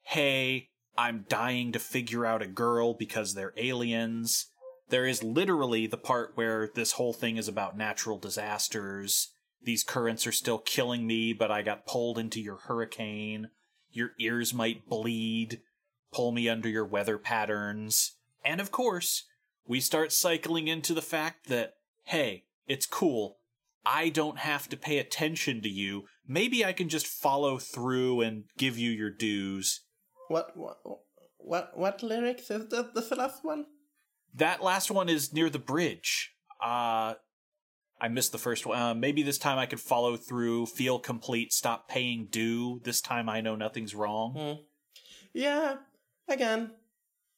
hey, 0.03 0.71
I'm 0.97 1.27
dying 1.29 1.73
to 1.73 1.79
figure 1.79 2.25
out 2.27 2.43
a 2.43 2.47
girl 2.47 2.95
because 2.95 3.35
they're 3.35 3.53
aliens 3.57 4.47
there 4.89 5.07
is 5.07 5.23
literally 5.23 5.87
the 5.87 5.97
part 5.97 6.33
where 6.35 6.69
this 6.75 6.93
whole 6.93 7.13
thing 7.13 7.37
is 7.37 7.49
about 7.49 7.77
natural 7.77 8.19
disasters. 8.19 9.33
These 9.63 9.83
currents 9.83 10.27
are 10.27 10.33
still 10.33 10.59
killing 10.59 11.07
me, 11.07 11.33
but 11.33 11.51
I 11.51 11.63
got 11.63 11.87
pulled 11.87 12.19
into 12.19 12.41
your 12.41 12.57
hurricane. 12.57 13.51
Your 13.91 14.11
ears 14.21 14.55
might 14.55 14.89
bleed. 14.89 15.61
Pull 16.13 16.33
me 16.33 16.49
under 16.49 16.69
your 16.69 16.87
weather 16.87 17.19
patterns. 17.19 18.16
And 18.47 18.61
of 18.61 18.71
course, 18.71 19.25
we 19.67 19.81
start 19.81 20.13
cycling 20.13 20.69
into 20.69 20.95
the 20.95 21.03
fact 21.03 21.49
that, 21.49 21.75
hey, 22.05 22.45
it's 22.69 22.87
cool. 22.87 23.39
I 23.85 24.09
don't 24.09 24.39
have 24.39 24.69
to 24.69 24.77
pay 24.77 24.99
attention 24.99 25.61
to 25.63 25.69
you. 25.69 26.05
Maybe 26.27 26.65
I 26.65 26.73
can 26.73 26.89
just 26.89 27.07
follow 27.09 27.59
through 27.59 28.21
and 28.21 28.45
give 28.57 28.79
you 28.79 28.91
your 28.91 29.11
dues. 29.11 29.81
What 30.29 30.57
what 30.57 30.79
what 31.39 31.79
what 31.79 32.03
lyrics 32.03 32.51
is 32.51 32.69
that 32.69 32.95
the 32.95 33.17
last 33.17 33.45
one? 33.45 33.67
That 34.35 34.63
last 34.63 34.91
one 34.91 35.09
is 35.09 35.33
near 35.33 35.51
the 35.51 35.59
bridge. 35.59 36.33
Uh, 36.63 37.15
I 38.01 38.09
missed 38.09 38.33
the 38.33 38.39
first 38.39 38.67
one. 38.67 38.79
Uh, 38.79 38.95
maybe 38.95 39.23
this 39.23 39.39
time 39.39 39.59
I 39.59 39.67
could 39.67 39.81
follow 39.81 40.17
through, 40.17 40.67
feel 40.67 40.99
complete, 40.99 41.53
stop 41.53 41.89
paying 41.89 42.27
due. 42.31 42.81
This 42.85 43.01
time 43.01 43.29
I 43.29 43.41
know 43.41 43.57
nothing's 43.57 43.95
wrong. 43.95 44.35
Hmm. 44.35 44.63
Yeah, 45.33 45.77
again, 46.29 46.73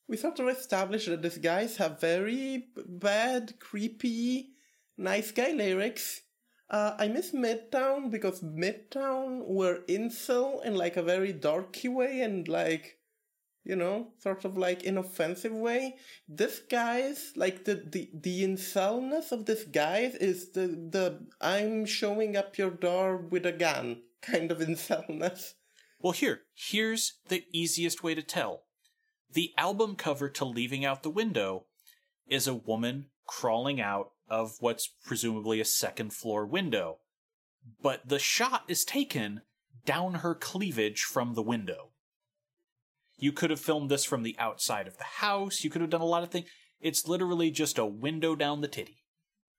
we 0.09 0.17
sort 0.17 0.39
of 0.41 0.49
established 0.49 1.09
that 1.09 1.23
these 1.23 1.39
guys 1.39 1.77
have 1.77 2.01
very 2.01 2.69
bad, 2.87 3.61
creepy, 3.61 4.51
nice 4.97 5.31
guy 5.31 5.53
lyrics. 5.53 6.23
Uh, 6.71 6.95
I 6.99 7.09
miss 7.09 7.33
Midtown 7.33 8.11
because 8.11 8.41
Midtown 8.41 9.47
were 9.47 9.81
incel 9.89 10.65
in 10.65 10.75
like 10.75 10.97
a 10.97 11.03
very 11.03 11.33
darky 11.33 11.89
way 11.89 12.21
and 12.21 12.47
like 12.49 12.99
you 13.69 13.77
know, 13.77 14.09
sort 14.19 14.47
of 14.47 14.57
like 14.57 14.85
inoffensive 14.85 15.53
way. 15.53 15.97
This 16.27 16.59
guy's 16.59 17.33
like 17.37 17.67
the 17.67 17.75
the 17.75 18.11
the 18.15 18.43
incelness 18.43 19.31
of 19.31 19.45
this 19.45 19.65
guy 19.65 20.11
is 20.21 20.53
the 20.53 20.69
the 20.69 21.27
I'm 21.41 21.85
showing 21.85 22.35
up 22.35 22.57
your 22.57 22.71
door 22.71 23.19
with 23.19 23.45
a 23.45 23.53
gun 23.53 24.03
kind 24.23 24.51
of 24.51 24.61
incelness. 24.69 25.55
Well, 26.01 26.13
here, 26.13 26.43
here's 26.55 27.19
the 27.29 27.45
easiest 27.53 28.03
way 28.03 28.15
to 28.15 28.23
tell. 28.23 28.63
The 29.33 29.53
album 29.59 29.95
cover 29.95 30.29
to 30.31 30.45
Leaving 30.45 30.85
Out 30.85 31.03
the 31.03 31.11
Window 31.11 31.67
is 32.27 32.47
a 32.47 32.55
woman 32.55 33.07
crawling 33.27 33.81
out 33.81 34.13
of 34.29 34.57
what's 34.61 34.89
presumably 35.05 35.61
a 35.61 35.65
second 35.65 36.13
floor 36.13 36.47
window. 36.47 36.99
But 37.83 38.09
the 38.09 38.19
shot 38.19 38.65
is 38.69 38.85
taken 38.85 39.43
down 39.85 40.15
her 40.17 40.35
cleavage 40.35 41.03
from 41.03 41.35
the 41.35 41.43
window. 41.43 41.91
You 43.17 43.33
could 43.33 43.51
have 43.51 43.61
filmed 43.61 43.91
this 43.91 44.05
from 44.05 44.23
the 44.23 44.37
outside 44.39 44.87
of 44.87 44.97
the 44.97 45.05
house. 45.05 45.63
You 45.63 45.71
could 45.71 45.81
have 45.83 45.91
done 45.91 46.01
a 46.01 46.07
lot 46.07 46.23
of 46.23 46.31
things. 46.31 46.49
It's 46.81 47.09
literally 47.09 47.51
just 47.51 47.79
a 47.79 47.85
window 47.85 48.35
down 48.35 48.61
the 48.61 48.69
titty. 48.69 49.03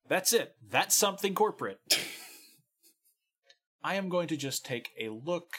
That's 0.08 0.34
it. 0.34 0.56
That's 0.68 0.96
something 0.96 1.36
corporate. 1.36 1.80
I 3.84 3.96
am 3.96 4.10
going 4.10 4.28
to 4.30 4.38
just 4.38 4.66
take 4.66 4.90
a 5.00 5.10
look 5.10 5.52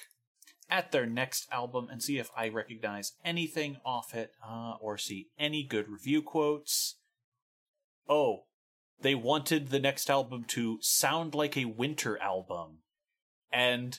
at 0.70 0.92
their 0.92 1.06
next 1.06 1.48
album 1.50 1.88
and 1.90 2.02
see 2.02 2.18
if 2.18 2.30
I 2.36 2.48
recognize 2.48 3.12
anything 3.24 3.78
off 3.84 4.14
it 4.14 4.32
uh, 4.46 4.74
or 4.80 4.96
see 4.96 5.28
any 5.38 5.62
good 5.62 5.88
review 5.88 6.22
quotes. 6.22 6.96
Oh, 8.08 8.44
they 9.00 9.14
wanted 9.14 9.68
the 9.68 9.78
next 9.78 10.10
album 10.10 10.44
to 10.48 10.78
sound 10.80 11.34
like 11.34 11.56
a 11.56 11.64
winter 11.64 12.18
album. 12.18 12.78
And 13.52 13.98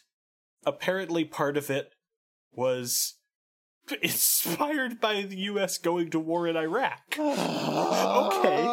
apparently 0.66 1.26
part 1.26 1.58
of 1.58 1.70
it 1.70 1.94
was 2.54 3.16
inspired 4.02 5.00
by 5.02 5.24
the 5.24 5.38
U.S. 5.38 5.78
going 5.78 6.10
to 6.12 6.20
war 6.20 6.48
in 6.48 6.56
Iraq. 6.56 7.02
okay. 7.20 8.68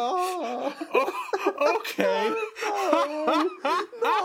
Okay. 1.59 2.33
no. 4.01 4.19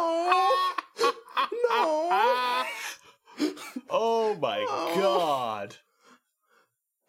no. 1.71 2.65
Oh 3.97 4.35
my 4.35 4.59
god. 4.97 5.77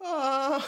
Uh, 0.00 0.62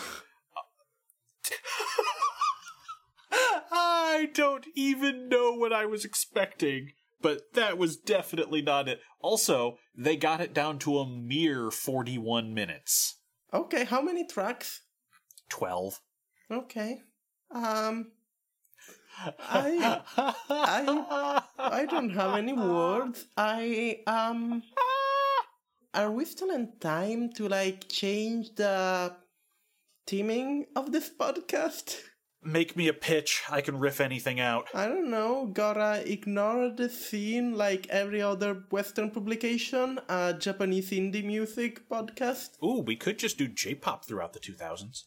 I 3.71 4.29
don't 4.35 4.67
even 4.75 5.29
know 5.29 5.53
what 5.53 5.73
I 5.73 5.87
was 5.87 6.05
expecting. 6.05 6.91
but 7.21 7.53
that 7.55 7.79
was 7.79 7.97
definitely 7.97 8.63
not 8.63 8.89
it. 8.89 9.01
Also, 9.21 9.79
they 9.97 10.17
got 10.17 10.41
it 10.41 10.55
down 10.55 10.79
to 10.81 10.99
a 10.99 11.07
mere 11.09 11.71
41 11.71 12.53
minutes. 12.55 13.17
Okay, 13.53 13.85
how 13.85 14.01
many 14.01 14.27
tracks? 14.27 14.83
12. 15.51 16.01
Okay. 16.51 17.03
Um 17.53 18.13
I 19.41 20.01
I 20.17 21.43
I 21.59 21.87
don't 21.87 22.11
have 22.11 22.37
any 22.37 22.53
words. 22.53 23.27
I 23.37 24.01
um 24.07 24.63
are 25.95 26.11
we 26.11 26.25
still 26.25 26.51
in 26.51 26.73
time 26.81 27.31
to 27.35 27.49
like 27.49 27.89
change 27.89 28.55
the 28.57 29.15
theming 30.07 30.67
of 30.77 30.93
this 30.93 31.11
podcast? 31.11 31.97
Make 32.43 32.77
me 32.77 32.87
a 32.89 32.93
pitch. 32.93 33.43
I 33.51 33.61
can 33.61 33.79
riff 33.79 34.01
anything 34.01 34.39
out. 34.39 34.69
I 34.73 34.87
don't 34.87 35.11
know, 35.11 35.47
gotta 35.47 36.11
ignore 36.11 36.71
the 36.71 36.89
scene 36.89 37.57
like 37.57 37.89
every 37.89 38.23
other 38.23 38.63
Western 38.71 39.11
publication, 39.11 39.99
a 40.09 40.35
Japanese 40.39 40.91
indie 40.91 41.25
music 41.25 41.89
podcast. 41.89 42.51
Ooh, 42.63 42.81
we 42.81 42.95
could 42.95 43.19
just 43.19 43.39
do 43.39 43.49
J 43.49 43.75
pop 43.75 44.05
throughout 44.05 44.35
the 44.35 44.41
2000s. 44.41 45.05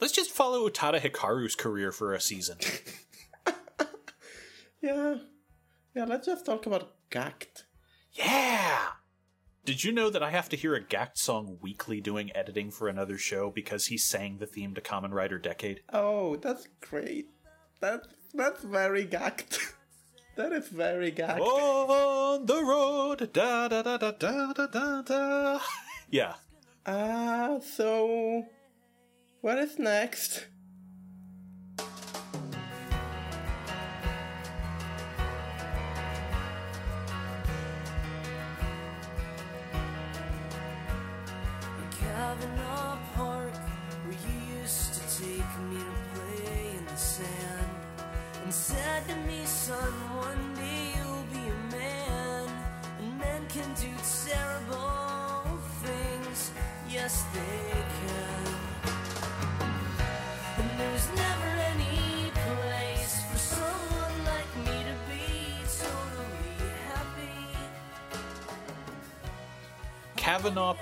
Let's 0.00 0.12
just 0.12 0.30
follow 0.30 0.68
Utada 0.68 1.00
Hikaru's 1.00 1.54
career 1.54 1.92
for 1.92 2.12
a 2.12 2.20
season. 2.20 2.58
Yeah. 4.82 5.16
Yeah, 5.94 6.04
let's 6.04 6.26
just 6.26 6.44
talk 6.46 6.66
about 6.66 6.92
Gackt. 7.10 7.64
yeah! 8.12 8.88
Did 9.66 9.82
you 9.82 9.90
know 9.90 10.10
that 10.10 10.22
I 10.22 10.30
have 10.30 10.48
to 10.50 10.56
hear 10.56 10.76
a 10.76 10.80
Gackt 10.80 11.16
song 11.16 11.58
weekly 11.60 12.00
doing 12.00 12.30
editing 12.36 12.70
for 12.70 12.86
another 12.86 13.18
show 13.18 13.50
because 13.50 13.86
he 13.86 13.98
sang 13.98 14.38
the 14.38 14.46
theme 14.46 14.76
to 14.76 14.80
Kamen 14.80 15.10
Rider 15.10 15.40
Decade? 15.40 15.80
Oh, 15.92 16.36
that's 16.36 16.68
great. 16.80 17.26
That's 17.80 18.06
that's 18.32 18.62
very 18.62 19.04
Gackt. 19.04 19.58
that 20.36 20.52
is 20.52 20.68
very 20.68 21.10
Gackt. 21.10 21.40
On 21.40 22.46
the 22.46 22.62
road, 22.62 23.32
da 23.32 23.66
da 23.66 23.82
da 23.82 23.96
da 23.96 24.12
da 24.12 24.52
da 24.52 25.02
da. 25.02 25.58
yeah. 26.10 26.34
Ah, 26.86 27.56
uh, 27.56 27.60
so 27.60 28.44
what 29.40 29.58
is 29.58 29.80
next? 29.80 30.46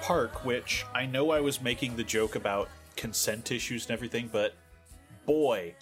Park, 0.05 0.45
which 0.45 0.85
I 0.95 1.07
know 1.07 1.31
I 1.31 1.41
was 1.41 1.63
making 1.63 1.97
the 1.97 2.05
joke 2.05 2.37
about 2.37 2.69
consent 2.95 3.51
issues 3.51 3.87
and 3.87 3.93
everything, 3.93 4.29
but 4.31 4.55
boy, 5.25 5.75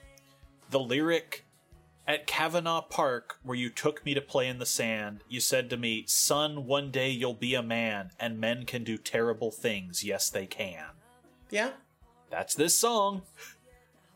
the 0.71 0.79
lyric 0.79 1.45
at 2.07 2.29
Cavanaugh 2.29 2.83
Park, 2.83 3.39
where 3.43 3.57
you 3.57 3.69
took 3.69 4.05
me 4.05 4.15
to 4.15 4.21
play 4.21 4.47
in 4.47 4.61
the 4.61 4.65
sand, 4.65 5.25
you 5.29 5.41
said 5.41 5.69
to 5.71 5.77
me, 5.77 6.05
Son, 6.07 6.67
one 6.67 6.93
day 6.93 7.11
you'll 7.11 7.35
be 7.35 7.57
a 7.57 7.65
man, 7.65 8.13
and 8.21 8.39
men 8.39 8.65
can 8.65 8.85
do 8.85 8.97
terrible 8.97 9.51
things. 9.51 10.05
Yes, 10.05 10.31
they 10.31 10.47
can. 10.47 10.91
Yeah. 11.51 11.71
That's 12.31 12.55
this 12.55 12.79
song. 12.79 13.23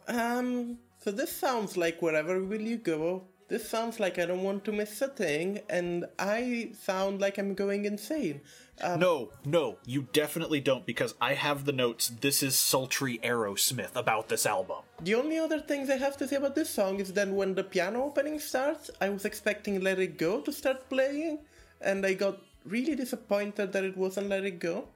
Um. 0.06 0.78
So 0.98 1.10
this 1.10 1.32
sounds 1.32 1.76
like 1.76 2.00
wherever 2.00 2.40
will 2.40 2.60
you 2.60 2.76
go. 2.76 3.24
This 3.48 3.68
sounds 3.68 4.00
like 4.00 4.18
I 4.18 4.26
don't 4.26 4.42
want 4.42 4.64
to 4.64 4.72
miss 4.72 5.00
a 5.00 5.06
thing, 5.06 5.60
and 5.70 6.04
I 6.18 6.72
sound 6.80 7.20
like 7.20 7.38
I'm 7.38 7.54
going 7.54 7.84
insane. 7.84 8.40
Um, 8.80 8.98
No, 8.98 9.30
no, 9.44 9.78
you 9.86 10.08
definitely 10.12 10.60
don't, 10.60 10.84
because 10.84 11.14
I 11.20 11.34
have 11.34 11.64
the 11.64 11.72
notes. 11.72 12.08
This 12.08 12.42
is 12.42 12.58
sultry 12.58 13.18
Aerosmith 13.22 13.94
about 13.94 14.28
this 14.28 14.46
album. 14.46 14.78
The 15.00 15.14
only 15.14 15.38
other 15.38 15.60
things 15.60 15.90
I 15.90 15.96
have 15.96 16.16
to 16.16 16.26
say 16.26 16.36
about 16.36 16.56
this 16.56 16.70
song 16.70 16.98
is 16.98 17.12
that 17.12 17.28
when 17.28 17.54
the 17.54 17.62
piano 17.62 18.02
opening 18.02 18.40
starts, 18.40 18.90
I 19.00 19.10
was 19.10 19.24
expecting 19.24 19.80
Let 19.80 20.00
It 20.00 20.18
Go 20.18 20.40
to 20.40 20.52
start 20.52 20.88
playing, 20.88 21.38
and 21.80 22.04
I 22.04 22.14
got 22.14 22.38
really 22.64 22.96
disappointed 22.96 23.72
that 23.72 23.84
it 23.84 23.96
wasn't 23.96 24.28
Let 24.28 24.44
It 24.44 24.58
Go. 24.58 24.88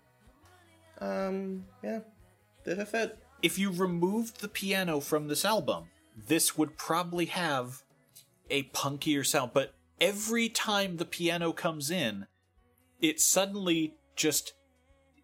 Um, 1.00 1.66
yeah, 1.84 2.00
this 2.64 2.78
is 2.78 2.92
it. 2.94 3.16
if 3.42 3.58
you 3.58 3.70
removed 3.70 4.40
the 4.40 4.48
piano 4.48 5.00
from 5.00 5.28
this 5.28 5.44
album, 5.44 5.84
this 6.26 6.58
would 6.58 6.76
probably 6.76 7.26
have 7.26 7.82
a 8.50 8.64
punkier 8.74 9.24
sound. 9.26 9.52
But 9.54 9.74
every 10.00 10.48
time 10.48 10.96
the 10.96 11.04
piano 11.04 11.52
comes 11.52 11.90
in, 11.90 12.26
it 13.00 13.20
suddenly 13.20 13.94
just 14.16 14.54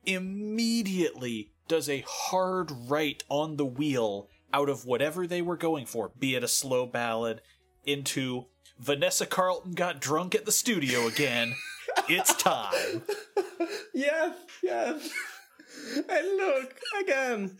immediately 0.04 1.52
does 1.68 1.88
a 1.88 2.04
hard 2.06 2.70
right 2.88 3.22
on 3.28 3.56
the 3.56 3.66
wheel 3.66 4.28
out 4.52 4.68
of 4.68 4.86
whatever 4.86 5.26
they 5.26 5.42
were 5.42 5.56
going 5.56 5.86
for, 5.86 6.12
be 6.18 6.34
it 6.34 6.44
a 6.44 6.48
slow 6.48 6.86
ballad, 6.86 7.42
into 7.84 8.46
Vanessa 8.78 9.26
Carlton 9.26 9.72
got 9.72 10.00
drunk 10.00 10.34
at 10.34 10.44
the 10.44 10.52
studio 10.52 11.06
again. 11.06 11.54
it's 12.08 12.34
time. 12.34 13.02
Yes, 13.92 14.36
yes. 14.62 15.10
and 16.08 16.36
look, 16.36 16.78
again, 17.00 17.56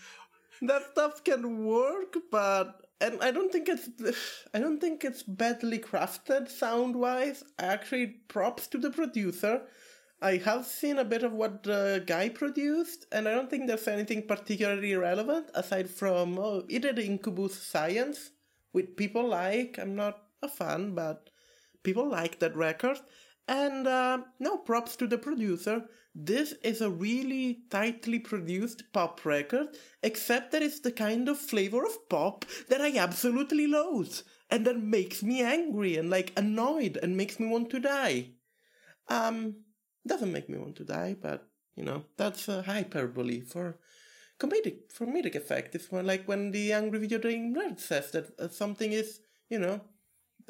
that 0.62 0.82
stuff 0.92 1.24
can 1.24 1.64
work, 1.64 2.16
but 2.30 2.85
and 3.00 3.22
I 3.22 3.30
don't 3.30 3.52
think 3.52 3.68
it's 3.68 3.88
I 4.54 4.58
don't 4.58 4.80
think 4.80 5.04
it's 5.04 5.22
badly 5.22 5.78
crafted 5.78 6.48
sound 6.48 6.96
wise. 6.96 7.44
Actually, 7.58 8.06
props 8.28 8.66
to 8.68 8.78
the 8.78 8.90
producer. 8.90 9.62
I 10.22 10.38
have 10.38 10.64
seen 10.64 10.98
a 10.98 11.04
bit 11.04 11.22
of 11.22 11.32
what 11.32 11.62
the 11.62 12.02
guy 12.06 12.30
produced, 12.30 13.06
and 13.12 13.28
I 13.28 13.34
don't 13.34 13.50
think 13.50 13.66
there's 13.66 13.86
anything 13.86 14.26
particularly 14.26 14.94
relevant 14.94 15.50
aside 15.54 15.90
from 15.90 16.38
oh, 16.38 16.64
he 16.68 16.78
did 16.78 16.98
Incubus 16.98 17.54
Science, 17.62 18.30
which 18.72 18.96
people 18.96 19.28
like. 19.28 19.78
I'm 19.78 19.94
not 19.94 20.22
a 20.42 20.48
fan, 20.48 20.94
but 20.94 21.30
people 21.82 22.08
like 22.08 22.38
that 22.38 22.56
record. 22.56 22.98
And 23.48 23.86
uh, 23.86 24.18
no 24.40 24.58
props 24.58 24.96
to 24.96 25.06
the 25.06 25.18
producer. 25.18 25.84
This 26.14 26.54
is 26.64 26.80
a 26.80 26.90
really 26.90 27.60
tightly 27.70 28.18
produced 28.18 28.84
pop 28.92 29.24
record, 29.24 29.68
except 30.02 30.50
that 30.52 30.62
it's 30.62 30.80
the 30.80 30.90
kind 30.90 31.28
of 31.28 31.38
flavor 31.38 31.84
of 31.84 32.08
pop 32.08 32.44
that 32.68 32.80
I 32.80 32.96
absolutely 32.96 33.66
loathe, 33.66 34.20
and 34.50 34.66
that 34.66 34.80
makes 34.80 35.22
me 35.22 35.42
angry 35.42 35.96
and 35.96 36.08
like 36.08 36.32
annoyed 36.36 36.98
and 37.02 37.16
makes 37.16 37.38
me 37.38 37.46
want 37.46 37.70
to 37.70 37.80
die. 37.80 38.30
Um, 39.08 39.56
doesn't 40.06 40.32
make 40.32 40.48
me 40.48 40.58
want 40.58 40.76
to 40.76 40.84
die, 40.84 41.16
but 41.20 41.46
you 41.76 41.84
know 41.84 42.04
that's 42.16 42.48
a 42.48 42.62
hyperbole 42.62 43.40
for 43.40 43.78
comedic 44.40 44.90
for 44.90 45.06
comedic 45.06 45.34
effect. 45.34 45.74
It's 45.74 45.92
more 45.92 46.02
like 46.02 46.26
when 46.26 46.50
the 46.50 46.72
angry 46.72 46.98
video 46.98 47.18
game 47.18 47.54
nerd 47.54 47.78
says 47.78 48.10
that 48.12 48.40
uh, 48.40 48.48
something 48.48 48.92
is, 48.92 49.20
you 49.50 49.58
know, 49.58 49.80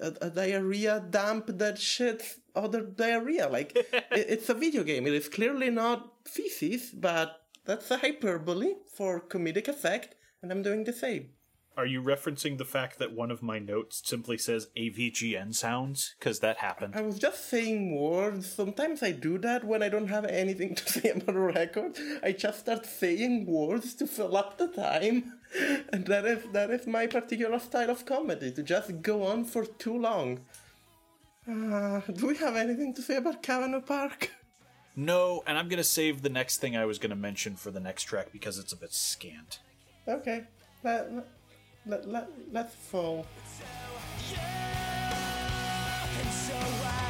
a, 0.01 0.13
a 0.21 0.31
diarrhea 0.31 1.05
dump 1.11 1.47
that 1.59 1.77
shits 1.77 2.39
other 2.55 2.83
diarrhea. 2.83 3.49
Like 3.49 3.73
it, 3.77 4.07
it's 4.11 4.49
a 4.49 4.55
video 4.55 4.83
game. 4.83 5.07
It 5.07 5.15
is 5.15 5.29
clearly 5.29 5.71
not 5.71 6.13
feces, 6.27 6.91
but 6.91 7.41
that's 7.65 7.91
a 7.91 7.99
hyperbole 7.99 8.75
for 8.95 9.21
comedic 9.21 9.69
effect, 9.69 10.15
and 10.43 10.53
I'm 10.53 10.63
doing 10.63 10.85
the 10.85 10.93
same. 10.93 11.31
Are 11.77 11.85
you 11.85 12.01
referencing 12.01 12.57
the 12.57 12.65
fact 12.65 12.99
that 12.99 13.13
one 13.13 13.31
of 13.31 13.43
my 13.43 13.59
notes 13.59 14.01
simply 14.03 14.39
says 14.39 14.69
AVGN 14.79 15.55
sounds? 15.55 16.15
Because 16.19 16.41
that 16.41 16.57
happened. 16.57 16.95
I 16.97 17.03
was 17.03 17.19
just 17.19 17.51
saying 17.51 17.95
words. 17.95 18.51
Sometimes 18.51 19.03
I 19.03 19.13
do 19.13 19.37
that 19.39 19.63
when 19.63 19.83
I 19.83 19.91
don't 19.91 20.09
have 20.09 20.25
anything 20.25 20.75
to 20.77 20.91
say 20.91 21.11
about 21.11 21.37
a 21.37 21.41
record. 21.41 21.99
I 22.23 22.33
just 22.33 22.61
start 22.61 22.87
saying 22.87 23.45
words 23.45 23.95
to 23.97 24.07
fill 24.07 24.39
up 24.39 24.57
the 24.57 24.69
time. 24.69 25.35
And 25.93 26.07
that 26.07 26.25
is 26.25 26.45
that 26.53 26.71
is 26.71 26.87
my 26.87 27.07
particular 27.07 27.59
style 27.59 27.91
of 27.91 28.05
comedy, 28.05 28.51
to 28.53 28.63
just 28.63 29.03
go 29.03 29.25
on 29.25 29.45
for 29.45 29.65
too 29.65 29.97
long. 29.99 30.41
Uh, 31.49 32.01
do 32.13 32.27
we 32.27 32.37
have 32.37 32.57
anything 32.57 32.93
to 32.95 33.03
say 33.03 33.17
about 33.17 33.43
Cavanaugh 33.43 33.81
Park? 33.81 34.33
No, 34.97 35.43
and 35.47 35.57
I'm 35.59 35.69
going 35.69 35.77
to 35.77 35.85
save 35.85 36.23
the 36.23 36.31
next 36.31 36.57
thing 36.57 36.77
I 36.77 36.87
was 36.87 36.99
going 36.99 37.11
to 37.11 37.17
mention 37.17 37.55
for 37.55 37.71
the 37.71 37.81
next 37.81 38.05
track 38.05 38.33
because 38.33 38.59
it's 38.59 38.73
a 38.73 38.77
bit 38.77 38.93
scant. 38.93 39.61
Okay, 40.09 40.45
let, 40.83 41.11
let, 41.87 42.09
let, 42.09 42.29
let's 42.51 42.75
fall. 42.75 43.27
And 46.19 46.31
so 46.31 46.55
I 46.55 46.59
fall. 46.59 47.06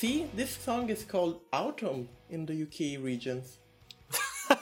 See, 0.00 0.24
this 0.34 0.56
song 0.56 0.88
is 0.88 1.04
called 1.04 1.42
Autumn 1.52 2.08
in 2.30 2.46
the 2.46 2.54
UK 2.62 3.04
regions. 3.04 3.58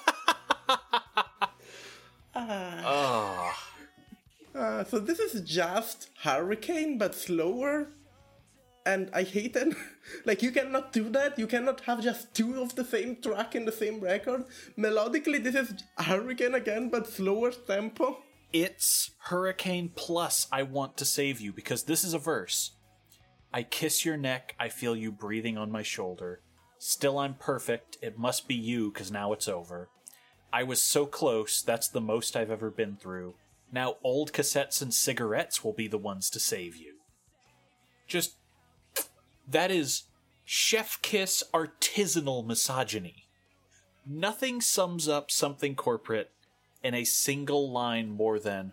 Ah, 2.34 3.54
Uh, 4.54 4.82
so 4.84 4.98
this 4.98 5.20
is 5.20 5.40
just 5.42 6.10
Hurricane 6.22 6.98
but 6.98 7.14
slower. 7.14 7.88
And 8.84 9.10
I 9.12 9.22
hate 9.22 9.54
it. 9.54 9.76
like 10.24 10.42
you 10.42 10.50
cannot 10.50 10.92
do 10.92 11.08
that. 11.10 11.38
You 11.38 11.46
cannot 11.46 11.82
have 11.82 12.02
just 12.02 12.34
two 12.34 12.60
of 12.60 12.74
the 12.74 12.84
same 12.84 13.16
track 13.22 13.54
in 13.54 13.64
the 13.64 13.70
same 13.72 14.00
record. 14.00 14.44
Melodically, 14.76 15.42
this 15.42 15.54
is 15.54 15.74
Hurricane 15.98 16.54
again, 16.54 16.88
but 16.88 17.06
slower 17.06 17.52
tempo. 17.52 18.18
it's 18.52 19.10
Hurricane 19.28 19.90
plus 19.94 20.48
I 20.50 20.62
want 20.64 20.96
to 20.96 21.04
save 21.04 21.40
you 21.40 21.52
because 21.52 21.84
this 21.84 22.02
is 22.02 22.14
a 22.14 22.18
verse. 22.18 22.72
I 23.52 23.62
kiss 23.62 24.04
your 24.04 24.16
neck, 24.16 24.54
I 24.58 24.68
feel 24.68 24.94
you 24.94 25.10
breathing 25.10 25.56
on 25.56 25.70
my 25.70 25.82
shoulder. 25.82 26.40
Still 26.78 27.18
I'm 27.18 27.34
perfect, 27.34 27.96
it 28.02 28.18
must 28.18 28.46
be 28.46 28.54
you 28.54 28.90
cause 28.90 29.10
now 29.10 29.32
it's 29.32 29.48
over. 29.48 29.88
I 30.52 30.62
was 30.62 30.82
so 30.82 31.06
close, 31.06 31.62
that's 31.62 31.88
the 31.88 32.00
most 32.00 32.36
I've 32.36 32.50
ever 32.50 32.70
been 32.70 32.96
through. 32.96 33.34
Now 33.72 33.96
old 34.02 34.32
cassettes 34.32 34.80
and 34.80 34.92
cigarettes 34.92 35.64
will 35.64 35.72
be 35.72 35.88
the 35.88 35.98
ones 35.98 36.30
to 36.30 36.40
save 36.40 36.76
you. 36.76 36.94
Just 38.06 38.36
that 39.46 39.70
is 39.70 40.04
chef 40.44 41.00
kiss 41.02 41.42
artisanal 41.52 42.46
misogyny. 42.46 43.28
Nothing 44.06 44.60
sums 44.60 45.08
up 45.08 45.30
something 45.30 45.74
corporate 45.74 46.30
in 46.82 46.94
a 46.94 47.04
single 47.04 47.70
line 47.70 48.10
more 48.10 48.38
than 48.38 48.72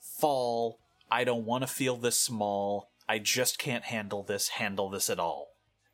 fall, 0.00 0.78
I 1.10 1.24
don't 1.24 1.44
want 1.44 1.62
to 1.62 1.68
feel 1.68 1.96
this 1.96 2.18
small, 2.18 2.90
I 3.08 3.18
just 3.18 3.58
can't 3.58 3.84
handle 3.84 4.22
this, 4.22 4.48
handle 4.48 4.90
this 4.90 5.08
at 5.08 5.20
all. 5.20 5.48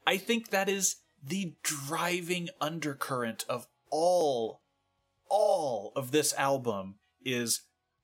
I 0.06 0.16
think 0.16 0.50
that 0.50 0.68
is 0.68 0.96
the 1.22 1.54
driving 1.62 2.48
undercurrent 2.60 3.44
of 3.48 3.66
all, 3.90 4.62
all 5.28 5.92
of 5.94 6.10
this 6.10 6.34
album 6.34 6.96
is 7.24 7.62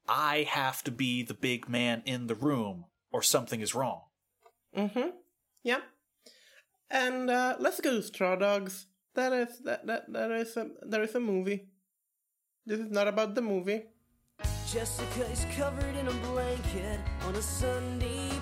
I 0.09 0.47
have 0.49 0.83
to 0.85 0.91
be 0.91 1.23
the 1.23 1.35
big 1.35 1.69
man 1.69 2.03
in 2.05 2.27
the 2.27 2.35
room 2.35 2.85
or 3.11 3.23
something 3.23 3.61
is 3.61 3.75
wrong. 3.75 4.03
Mm-hmm. 4.77 5.11
Yeah. 5.63 5.81
And 6.91 7.31
uh, 7.31 7.57
let's 7.59 7.81
go 7.81 7.97
to 7.97 8.03
Straw 8.03 8.37
Dogs. 8.37 8.87
That 9.15 9.33
is 9.33 9.59
that 9.65 9.87
that 9.87 10.13
that 10.13 10.31
is 10.31 10.57
a 10.57 10.69
there 10.83 11.03
is 11.03 11.15
a 11.15 11.21
movie. 11.21 11.69
This 12.65 12.79
is 12.81 12.91
not 12.91 13.09
about 13.09 13.35
the 13.35 13.43
movie. 13.43 13.83
Jessica 14.71 15.25
is 15.33 15.45
covered 15.57 15.97
in 15.97 16.07
a 16.07 16.13
blanket 16.13 17.01
on 17.27 17.35
a 17.35 17.43
Sunday 17.43 18.38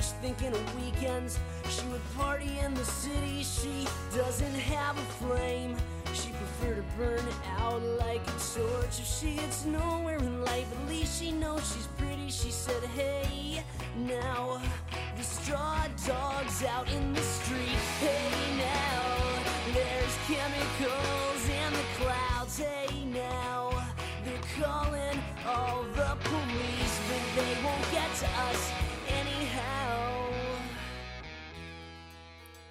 porch, 0.00 0.10
thinking 0.20 0.52
of 0.52 0.82
weekends. 0.82 1.38
She 1.68 1.86
would 1.88 2.00
party 2.16 2.58
in 2.58 2.74
the 2.74 2.84
city. 2.84 3.42
She 3.42 3.86
doesn't 4.16 4.54
have 4.54 4.96
a 4.96 5.06
flame. 5.22 5.76
She 6.12 6.30
prefer 6.30 6.76
to 6.76 6.84
burn 6.96 7.24
out 7.58 7.82
like 7.82 8.22
a 8.22 8.38
torch. 8.54 8.98
If 8.98 9.06
she 9.06 9.36
gets 9.36 9.64
nowhere 9.64 10.18
in 10.18 10.44
life, 10.44 10.66
at 10.72 10.88
least 10.88 11.20
she 11.20 11.32
knows 11.32 11.60
she's 11.72 11.88
pretty. 11.98 12.30
She 12.30 12.50
said, 12.50 12.82
Hey, 12.96 13.62
now 13.96 14.60
the 15.16 15.22
straw 15.22 15.86
dogs 16.06 16.64
out 16.64 16.90
in 16.92 17.12
the 17.12 17.22
street. 17.22 17.80
Hey, 18.00 18.56
now 18.56 19.42
there's 19.72 20.16
chemicals 20.26 21.09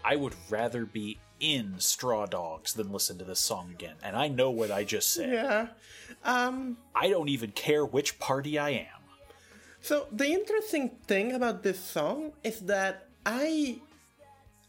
I 0.09 0.15
would 0.15 0.33
rather 0.49 0.85
be 0.87 1.19
in 1.39 1.75
Straw 1.77 2.25
Dogs 2.25 2.73
than 2.73 2.91
listen 2.91 3.19
to 3.19 3.25
this 3.25 3.39
song 3.39 3.69
again. 3.69 3.93
And 4.01 4.15
I 4.15 4.27
know 4.27 4.49
what 4.49 4.71
I 4.71 4.83
just 4.83 5.13
said. 5.13 5.31
Yeah. 5.31 5.67
Um. 6.23 6.77
I 6.95 7.09
don't 7.09 7.29
even 7.29 7.51
care 7.51 7.85
which 7.85 8.17
party 8.17 8.57
I 8.57 8.71
am. 8.71 9.01
So 9.81 10.07
the 10.11 10.29
interesting 10.39 10.89
thing 11.05 11.31
about 11.33 11.61
this 11.61 11.79
song 11.79 12.33
is 12.43 12.61
that 12.61 13.05
I 13.23 13.81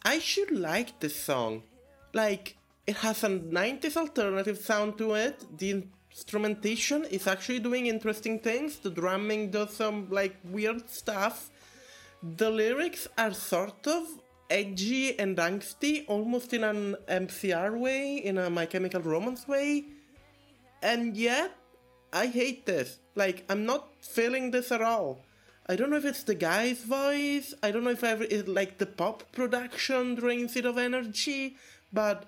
I 0.05 0.19
should 0.19 0.51
like 0.51 1.01
this 1.01 1.17
song. 1.17 1.63
Like 2.13 2.57
it 2.87 2.97
has 2.97 3.25
a 3.25 3.29
90s 3.29 3.97
alternative 3.97 4.59
sound 4.59 4.99
to 4.99 5.15
it. 5.15 5.37
The 5.57 5.85
instrumentation 6.11 7.05
is 7.05 7.27
actually 7.27 7.61
doing 7.61 7.87
interesting 7.87 8.41
things. 8.41 8.77
The 8.77 8.91
drumming 8.91 9.53
does 9.53 9.75
some 9.75 10.11
like 10.11 10.37
weird 10.45 10.91
stuff. 10.91 11.51
The 12.23 12.51
lyrics 12.51 13.09
are 13.17 13.33
sort 13.33 13.87
of 13.87 14.20
edgy 14.51 15.19
and 15.19 15.37
angsty, 15.37 16.05
almost 16.09 16.53
in 16.53 16.65
an 16.65 16.97
MCR 17.09 17.79
way, 17.79 18.17
in 18.17 18.37
a 18.37 18.51
My 18.51 18.67
Chemical 18.67 19.01
Romance 19.01 19.47
way. 19.47 19.85
And 20.83 21.17
yet, 21.17 21.57
I 22.13 22.27
hate 22.27 22.67
this. 22.67 22.99
Like, 23.15 23.45
I'm 23.49 23.65
not 23.65 23.89
feeling 24.01 24.51
this 24.51 24.73
at 24.73 24.83
all. 24.83 25.25
I 25.69 25.77
don't 25.77 25.91
know 25.91 25.97
if 25.97 26.05
it's 26.05 26.25
the 26.25 26.35
guy's 26.35 26.83
voice. 26.83 27.55
I 27.63 27.71
don't 27.71 27.85
know 27.85 27.91
if 27.91 28.03
ever 28.03 28.25
it's 28.25 28.49
like 28.49 28.79
the 28.79 28.87
pop 28.87 29.31
production 29.31 30.17
drains 30.17 30.57
it 30.57 30.67
of 30.67 30.79
energy. 30.79 31.57
But 31.93 32.25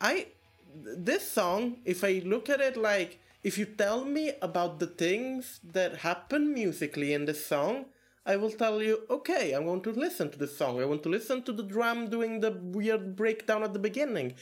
I, 0.00 0.26
this 0.74 1.26
song, 1.26 1.78
if 1.84 2.04
I 2.04 2.20
look 2.24 2.50
at 2.50 2.60
it 2.60 2.76
like, 2.76 3.20
if 3.42 3.58
you 3.58 3.64
tell 3.64 4.04
me 4.04 4.32
about 4.42 4.80
the 4.80 4.86
things 4.86 5.60
that 5.62 5.98
happen 5.98 6.52
musically 6.52 7.14
in 7.14 7.24
this 7.24 7.46
song, 7.46 7.86
I 8.26 8.36
will 8.36 8.50
tell 8.50 8.82
you, 8.82 9.00
okay, 9.10 9.52
I'm 9.52 9.66
going 9.66 9.82
to 9.82 9.90
listen 9.92 10.30
to 10.30 10.38
the 10.38 10.46
song. 10.46 10.80
I 10.80 10.86
want 10.86 11.02
to 11.02 11.10
listen 11.10 11.42
to 11.42 11.52
the 11.52 11.62
drum 11.62 12.08
doing 12.08 12.40
the 12.40 12.52
weird 12.52 13.16
breakdown 13.16 13.62
at 13.62 13.74
the 13.74 13.78
beginning. 13.78 14.34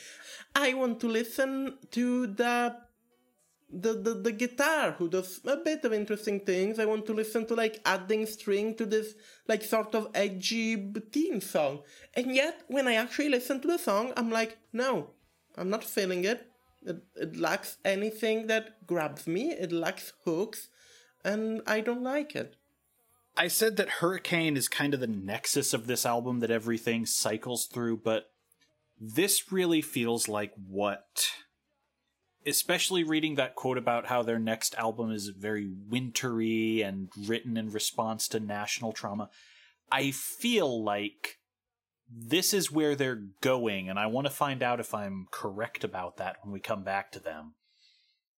I 0.54 0.74
want 0.74 1.00
to 1.00 1.08
listen 1.08 1.78
to 1.90 2.26
the 2.28 2.76
the, 3.74 3.94
the 3.94 4.14
the 4.14 4.32
guitar 4.32 4.92
who 4.92 5.08
does 5.08 5.40
a 5.46 5.56
bit 5.56 5.84
of 5.84 5.92
interesting 5.92 6.40
things. 6.40 6.78
I 6.78 6.84
want 6.84 7.06
to 7.06 7.14
listen 7.14 7.46
to 7.46 7.54
like 7.54 7.80
adding 7.86 8.26
string 8.26 8.74
to 8.76 8.84
this 8.84 9.14
like 9.48 9.62
sort 9.64 9.94
of 9.94 10.08
edgy 10.14 10.92
teen 11.10 11.40
song. 11.40 11.80
And 12.14 12.34
yet 12.34 12.62
when 12.68 12.86
I 12.86 12.94
actually 12.94 13.30
listen 13.30 13.60
to 13.62 13.68
the 13.68 13.78
song, 13.78 14.12
I'm 14.16 14.30
like, 14.30 14.58
no, 14.72 15.10
I'm 15.56 15.70
not 15.70 15.84
feeling 15.84 16.24
it. 16.24 16.50
It, 16.84 17.02
it 17.16 17.36
lacks 17.36 17.78
anything 17.84 18.46
that 18.48 18.86
grabs 18.86 19.26
me. 19.26 19.52
It 19.52 19.72
lacks 19.72 20.12
hooks, 20.24 20.68
and 21.24 21.62
I 21.66 21.80
don't 21.80 22.02
like 22.02 22.36
it. 22.36 22.56
I 23.36 23.48
said 23.48 23.76
that 23.76 23.88
Hurricane 23.88 24.56
is 24.56 24.68
kind 24.68 24.92
of 24.92 25.00
the 25.00 25.06
nexus 25.06 25.72
of 25.72 25.86
this 25.86 26.04
album 26.04 26.40
that 26.40 26.50
everything 26.50 27.06
cycles 27.06 27.66
through, 27.66 27.98
but 27.98 28.26
this 29.00 29.50
really 29.50 29.80
feels 29.80 30.28
like 30.28 30.52
what. 30.68 31.30
Especially 32.44 33.04
reading 33.04 33.36
that 33.36 33.54
quote 33.54 33.78
about 33.78 34.06
how 34.06 34.22
their 34.22 34.38
next 34.38 34.74
album 34.74 35.10
is 35.10 35.28
very 35.28 35.70
wintry 35.88 36.82
and 36.82 37.08
written 37.16 37.56
in 37.56 37.70
response 37.70 38.28
to 38.28 38.40
national 38.40 38.92
trauma. 38.92 39.30
I 39.90 40.10
feel 40.10 40.82
like 40.82 41.38
this 42.10 42.52
is 42.52 42.70
where 42.70 42.94
they're 42.94 43.22
going, 43.40 43.88
and 43.88 43.98
I 43.98 44.06
want 44.06 44.26
to 44.26 44.32
find 44.32 44.62
out 44.62 44.80
if 44.80 44.94
I'm 44.94 45.26
correct 45.30 45.84
about 45.84 46.18
that 46.18 46.36
when 46.42 46.52
we 46.52 46.60
come 46.60 46.82
back 46.82 47.12
to 47.12 47.20
them. 47.20 47.54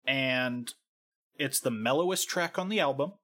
And 0.06 0.72
it's 1.36 1.58
the 1.58 1.70
mellowest 1.70 2.28
track 2.28 2.58
on 2.58 2.68
the 2.68 2.78
album 2.78 3.14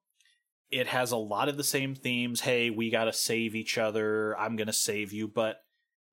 it 0.70 0.88
has 0.88 1.10
a 1.10 1.16
lot 1.16 1.48
of 1.48 1.56
the 1.56 1.64
same 1.64 1.94
themes. 1.94 2.42
Hey, 2.42 2.70
we 2.70 2.90
gotta 2.90 3.12
save 3.12 3.54
each 3.54 3.78
other. 3.78 4.38
I'm 4.38 4.56
gonna 4.56 4.72
save 4.72 5.12
you. 5.12 5.26
But 5.28 5.58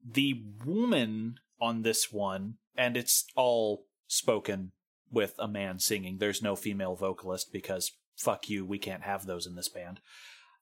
the 0.03 0.43
woman 0.65 1.35
on 1.59 1.81
this 1.81 2.11
one, 2.11 2.55
and 2.75 2.97
it's 2.97 3.25
all 3.35 3.85
spoken 4.07 4.71
with 5.11 5.35
a 5.39 5.47
man 5.47 5.79
singing. 5.79 6.17
There's 6.17 6.41
no 6.41 6.55
female 6.55 6.95
vocalist 6.95 7.51
because 7.51 7.91
fuck 8.15 8.49
you, 8.49 8.65
we 8.65 8.79
can't 8.79 9.03
have 9.03 9.25
those 9.25 9.45
in 9.45 9.55
this 9.55 9.69
band. 9.69 9.99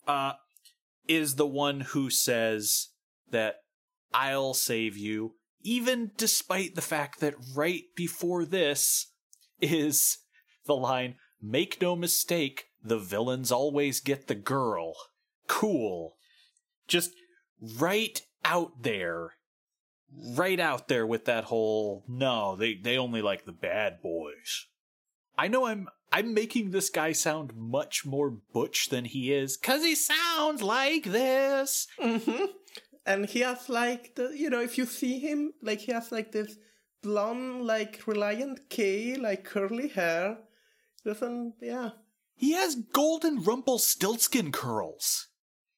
Uh, 0.07 0.33
is 1.07 1.35
the 1.35 1.47
one 1.47 1.81
who 1.81 2.09
says 2.09 2.89
that 3.31 3.57
I'll 4.13 4.53
save 4.53 4.97
you, 4.97 5.35
even 5.61 6.11
despite 6.17 6.75
the 6.75 6.81
fact 6.81 7.19
that 7.19 7.35
right 7.55 7.83
before 7.95 8.45
this 8.45 9.11
is 9.61 10.19
the 10.65 10.75
line, 10.75 11.15
make 11.41 11.81
no 11.81 11.95
mistake, 11.95 12.65
the 12.85 12.99
villains 12.99 13.51
always 13.51 13.99
get 13.99 14.27
the 14.27 14.35
girl. 14.35 14.93
Cool. 15.47 16.15
Just 16.87 17.11
right 17.79 18.21
out 18.43 18.83
there. 18.83 19.33
Right 20.17 20.59
out 20.59 20.87
there 20.87 21.05
with 21.05 21.25
that 21.25 21.45
whole 21.45 22.05
no, 22.07 22.55
they 22.55 22.75
they 22.75 22.97
only 22.97 23.21
like 23.21 23.45
the 23.45 23.51
bad 23.51 24.01
boys. 24.01 24.67
I 25.37 25.47
know 25.47 25.65
I'm 25.65 25.89
I'm 26.13 26.33
making 26.33 26.71
this 26.71 26.89
guy 26.89 27.11
sound 27.11 27.53
much 27.55 28.05
more 28.05 28.29
butch 28.29 28.87
than 28.89 29.03
he 29.03 29.33
is 29.33 29.57
cuz 29.57 29.83
he 29.83 29.95
sounds 29.95 30.61
like 30.61 31.03
this. 31.03 31.87
Mm-hmm. 31.99 32.45
And 33.05 33.25
he 33.25 33.41
has 33.41 33.67
like 33.67 34.15
the 34.15 34.31
you 34.35 34.49
know 34.49 34.61
if 34.61 34.77
you 34.77 34.85
see 34.85 35.19
him 35.19 35.53
like 35.61 35.79
he 35.81 35.91
has 35.91 36.11
like 36.11 36.31
this 36.31 36.55
blonde 37.01 37.65
like 37.65 37.99
Relient 38.05 38.69
K 38.69 39.15
like 39.15 39.43
curly 39.43 39.89
hair. 39.89 40.37
Doesn't 41.03 41.55
yeah. 41.61 41.89
He 42.35 42.51
has 42.53 42.75
golden 42.75 43.43
Rumpelstiltskin 43.43 44.51
curls. 44.51 45.27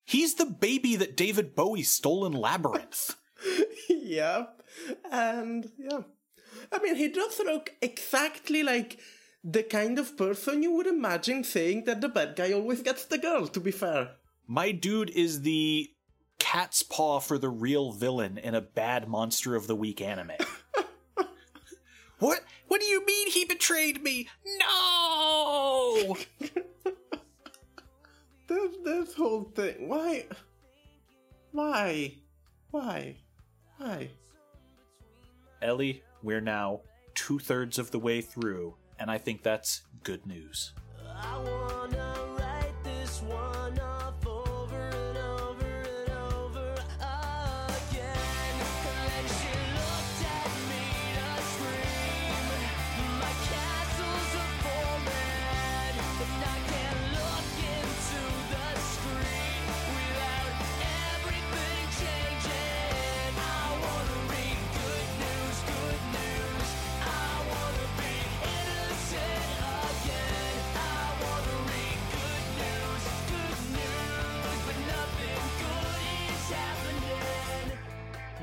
He's 0.03 0.35
the 0.35 0.45
baby 0.45 0.95
that 0.95 1.17
David 1.17 1.55
Bowie 1.55 1.83
stole 1.83 2.25
in 2.25 2.33
Labyrinth. 2.33 3.15
yep. 3.89 4.61
And 5.11 5.71
yeah. 5.77 6.01
I 6.71 6.79
mean, 6.79 6.95
he 6.95 7.09
does 7.09 7.39
look 7.39 7.73
exactly 7.81 8.63
like 8.63 8.99
the 9.43 9.63
kind 9.63 9.99
of 9.99 10.17
person 10.17 10.63
you 10.63 10.71
would 10.73 10.87
imagine 10.87 11.43
saying 11.43 11.85
that 11.85 12.01
the 12.01 12.09
bad 12.09 12.35
guy 12.35 12.53
always 12.53 12.81
gets 12.81 13.05
the 13.05 13.17
girl, 13.17 13.47
to 13.47 13.59
be 13.59 13.71
fair. 13.71 14.11
My 14.47 14.71
dude 14.71 15.09
is 15.11 15.41
the 15.41 15.89
cat's 16.39 16.83
paw 16.83 17.19
for 17.19 17.37
the 17.37 17.49
real 17.49 17.91
villain 17.91 18.37
in 18.37 18.55
a 18.55 18.61
bad 18.61 19.07
monster 19.07 19.55
of 19.55 19.67
the 19.67 19.75
week 19.75 20.01
anime. 20.01 20.31
what? 22.19 22.41
What 22.67 22.81
do 22.81 22.87
you 22.87 23.05
mean 23.05 23.31
he 23.31 23.45
betrayed 23.45 24.03
me? 24.03 24.27
No! 24.45 26.17
This, 28.47 28.77
this 28.83 29.13
whole 29.13 29.43
thing. 29.43 29.89
Why? 29.89 30.25
Why? 31.51 32.15
Why? 32.71 33.17
Why? 33.77 34.09
Ellie, 35.61 36.01
we're 36.23 36.41
now 36.41 36.81
two 37.13 37.39
thirds 37.39 37.77
of 37.77 37.91
the 37.91 37.99
way 37.99 38.21
through, 38.21 38.75
and 38.99 39.11
I 39.11 39.17
think 39.17 39.43
that's 39.43 39.81
good 40.03 40.25
news. 40.25 40.73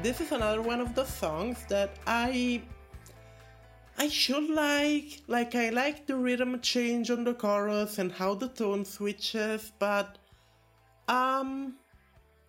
This 0.04 0.20
is 0.20 0.32
another 0.32 0.60
one 0.60 0.82
of 0.82 0.94
the 0.94 1.06
songs 1.06 1.64
that 1.70 1.96
I 2.06 2.60
I 3.96 4.08
should 4.10 4.50
like. 4.50 5.22
Like 5.28 5.54
I 5.54 5.70
like 5.70 6.06
the 6.06 6.14
rhythm 6.14 6.60
change 6.60 7.10
on 7.10 7.24
the 7.24 7.32
chorus 7.32 7.96
and 7.96 8.12
how 8.12 8.34
the 8.34 8.48
tone 8.48 8.84
switches, 8.84 9.72
but 9.78 10.18
um 11.08 11.76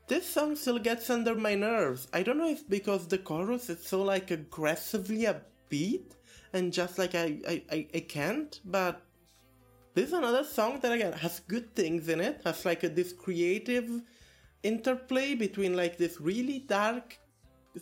this 0.10 0.30
song 0.30 0.58
still 0.58 0.80
gets 0.80 1.10
under 1.10 1.34
my 1.34 1.56
nerves. 1.56 2.10
I 2.12 2.24
don't 2.24 2.40
know 2.40 2.50
if 2.50 2.68
because 2.68 3.08
the 3.08 3.20
chorus 3.20 3.70
is 3.70 3.82
so 3.88 4.04
like 4.04 4.32
aggressively 4.32 5.26
upbeat 5.26 6.12
and 6.52 6.74
just 6.74 6.98
like 6.98 7.16
I 7.16 7.40
I, 7.48 7.64
I, 7.72 7.88
I 7.94 8.00
can't, 8.02 8.60
but 8.66 9.02
this 9.94 10.08
is 10.08 10.14
another 10.14 10.44
song 10.44 10.82
that 10.82 10.92
again 10.92 11.14
has 11.14 11.40
good 11.40 11.74
things 11.74 12.10
in 12.10 12.20
it, 12.20 12.42
has 12.44 12.66
like 12.66 12.84
a, 12.84 12.90
this 12.90 13.14
creative 13.14 14.02
interplay 14.62 15.36
between 15.36 15.78
like 15.78 15.96
this 15.96 16.20
really 16.20 16.60
dark 16.60 17.18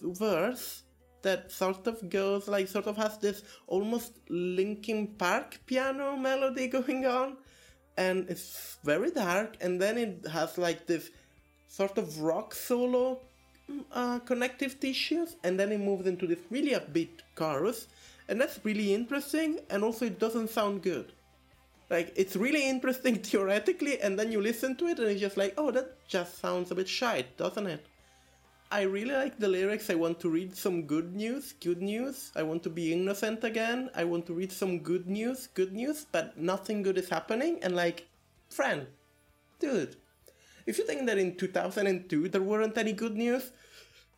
verse 0.02 0.84
that 1.24 1.52
sort 1.52 1.88
of 1.88 2.10
goes 2.10 2.48
like 2.48 2.68
sort 2.68 2.86
of 2.86 2.98
has 2.98 3.18
this 3.18 3.44
almost 3.68 4.20
Linkin 4.30 5.08
Park 5.18 5.60
piano 5.66 6.16
melody 6.18 6.68
going 6.68 7.06
on 7.06 7.38
and 7.98 8.30
it's 8.30 8.78
very 8.84 9.12
dark 9.12 9.58
and 9.62 9.82
then 9.82 9.98
it 9.98 10.28
has 10.28 10.58
like 10.58 10.86
this 10.86 11.10
sort 11.68 11.98
of 11.98 12.20
rock 12.22 12.54
solo 12.54 13.20
uh, 13.92 14.20
connective 14.20 14.80
tissues 14.80 15.36
and 15.44 15.60
then 15.60 15.72
it 15.72 15.80
moves 15.80 16.06
into 16.06 16.28
this 16.28 16.40
really 16.50 16.72
upbeat 16.72 17.22
chorus 17.36 17.88
and 18.28 18.40
that's 18.40 18.60
really 18.64 18.94
interesting 18.94 19.60
and 19.70 19.84
also 19.84 20.06
it 20.06 20.20
doesn't 20.20 20.50
sound 20.50 20.82
good. 20.82 21.12
Like 21.90 22.14
it's 22.16 22.36
really 22.36 22.68
interesting 22.68 23.16
theoretically 23.30 24.00
and 24.02 24.18
then 24.18 24.32
you 24.32 24.42
listen 24.42 24.76
to 24.78 24.88
it 24.88 25.00
and 25.00 25.08
it's 25.08 25.22
just 25.22 25.38
like 25.38 25.54
oh 25.58 25.72
that 25.72 26.08
just 26.08 26.40
sounds 26.40 26.72
a 26.72 26.76
bit 26.76 26.90
shite 26.90 27.38
doesn't 27.38 27.68
it 27.68 27.86
i 28.74 28.82
really 28.82 29.14
like 29.14 29.38
the 29.38 29.48
lyrics. 29.48 29.92
I 29.92 29.94
want 29.94 30.20
to 30.22 30.30
read 30.30 30.56
some 30.58 30.88
good 30.88 31.16
news 31.16 31.54
good 31.62 31.80
news. 31.80 32.32
I 32.36 32.42
want 32.42 32.64
to 32.64 32.72
be 32.72 32.92
innocent 32.92 33.44
again. 33.44 33.92
I 33.94 34.04
want 34.04 34.26
to 34.26 34.34
read 34.34 34.52
some 34.52 34.80
good 34.80 35.08
news 35.08 35.48
good 35.54 35.74
news 35.74 36.08
but 36.12 36.36
nothing 36.40 36.82
good 36.82 36.98
is 36.98 37.08
happening. 37.08 37.60
And 37.62 37.76
like 37.76 38.08
friend 38.50 38.88
dude 39.60 39.96
if 40.66 40.80
you 40.80 40.88
think 40.88 41.06
that 41.06 41.20
in 41.20 41.36
2002 41.38 42.30
there 42.30 42.42
weren't 42.42 42.78
any 42.78 42.94
good 42.94 43.16
news 43.16 43.52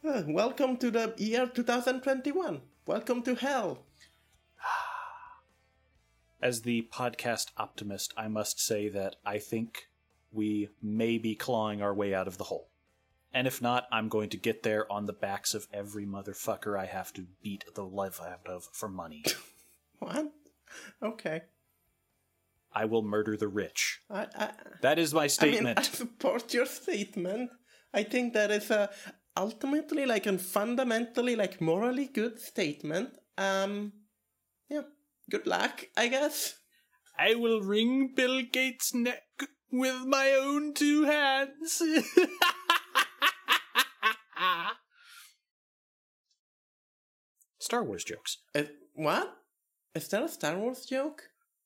uh, 0.08 0.24
welcome 0.26 0.78
to 0.78 0.90
the 0.90 1.14
year 1.18 1.48
2021 1.48 2.62
welcome 2.86 3.22
to 3.24 3.36
hell. 3.36 3.80
As 6.42 6.62
the 6.62 6.88
podcast 6.94 7.52
optimist, 7.58 8.14
I 8.16 8.30
must 8.30 8.62
say 8.62 8.88
that 8.88 9.18
I 9.26 9.38
think 9.38 9.90
we 10.32 10.70
may 10.82 11.18
be 11.18 11.36
clawing 11.36 11.82
our 11.82 11.94
way 11.94 12.14
out 12.14 12.28
of 12.30 12.38
the 12.38 12.46
hole. 12.46 12.70
And 13.36 13.48
if 13.48 13.62
not, 13.62 13.86
I'm 13.92 14.08
going 14.08 14.30
to 14.30 14.38
get 14.38 14.64
there 14.64 14.90
on 14.90 15.08
the 15.08 15.14
backs 15.14 15.54
of 15.54 15.68
every 15.74 16.06
motherfucker 16.06 16.80
I 16.80 16.86
have 16.86 17.12
to 17.14 17.28
beat 17.44 17.66
the 17.76 17.84
life 17.84 18.22
out 18.22 18.48
of 18.48 18.64
for 18.72 18.88
money. 18.88 19.26
what 20.00 20.32
okay 21.04 21.42
I 22.74 22.86
will 22.86 23.04
murder 23.04 23.38
the 23.38 23.48
rich. 23.48 24.00
I, 24.10 24.28
I, 24.36 24.52
That 24.82 25.00
is 25.00 25.14
my 25.14 25.28
statement. 25.28 25.80
I 25.80 25.82
mean. 25.82 25.90
I 25.94 25.96
support 25.96 26.54
your 26.54 26.66
statement. 26.66 27.50
I 27.94 28.04
think 28.04 28.34
that 28.34 28.52
is 28.52 28.72
a 28.72 28.90
ultimately 29.38 30.06
like 30.06 30.26
a 30.28 30.38
fundamentally 30.38 31.36
like 31.36 31.60
morally 31.60 32.08
good 32.08 32.40
statement. 32.40 33.10
Um, 33.38 33.94
yeah. 34.70 34.84
Good 35.30 35.46
luck, 35.46 35.86
I 35.98 36.08
guess. 36.08 36.56
I 37.18 37.36
will 37.36 37.62
wring 37.62 38.14
Bill 38.16 38.42
Gates' 38.44 38.94
neck 38.94 39.24
with 39.72 40.06
my 40.06 40.32
own 40.32 40.74
two 40.74 41.04
hands. 41.04 41.82
Star 47.60 47.84
Wars 47.84 48.04
jokes. 48.04 48.38
Uh, 48.54 48.64
what? 48.94 49.36
Is 49.96 50.08
that 50.10 50.24
a 50.24 50.30
Star 50.30 50.58
Wars 50.58 50.86
joke? 50.86 51.24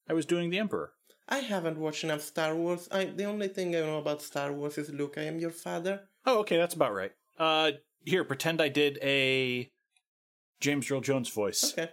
I 0.09 0.13
was 0.13 0.25
doing 0.25 0.49
the 0.49 0.59
Emperor. 0.59 0.93
I 1.27 1.39
haven't 1.39 1.77
watched 1.77 2.03
enough 2.03 2.21
Star 2.21 2.55
Wars. 2.55 2.87
I 2.91 3.05
the 3.05 3.25
only 3.25 3.49
thing 3.49 3.75
I 3.75 3.81
know 3.81 3.99
about 3.99 4.21
Star 4.21 4.53
Wars 4.53 4.77
is 4.77 4.89
Luke. 4.89 5.15
I 5.17 5.23
am 5.23 5.39
your 5.39 5.51
father. 5.51 6.01
Oh, 6.25 6.39
okay, 6.39 6.57
that's 6.57 6.73
about 6.73 6.93
right. 6.93 7.11
Uh, 7.37 7.71
here, 8.05 8.23
pretend 8.23 8.61
I 8.61 8.69
did 8.69 8.97
a 9.03 9.69
James 10.59 10.89
Earl 10.89 11.01
Jones 11.01 11.29
voice. 11.29 11.73
Okay. 11.73 11.91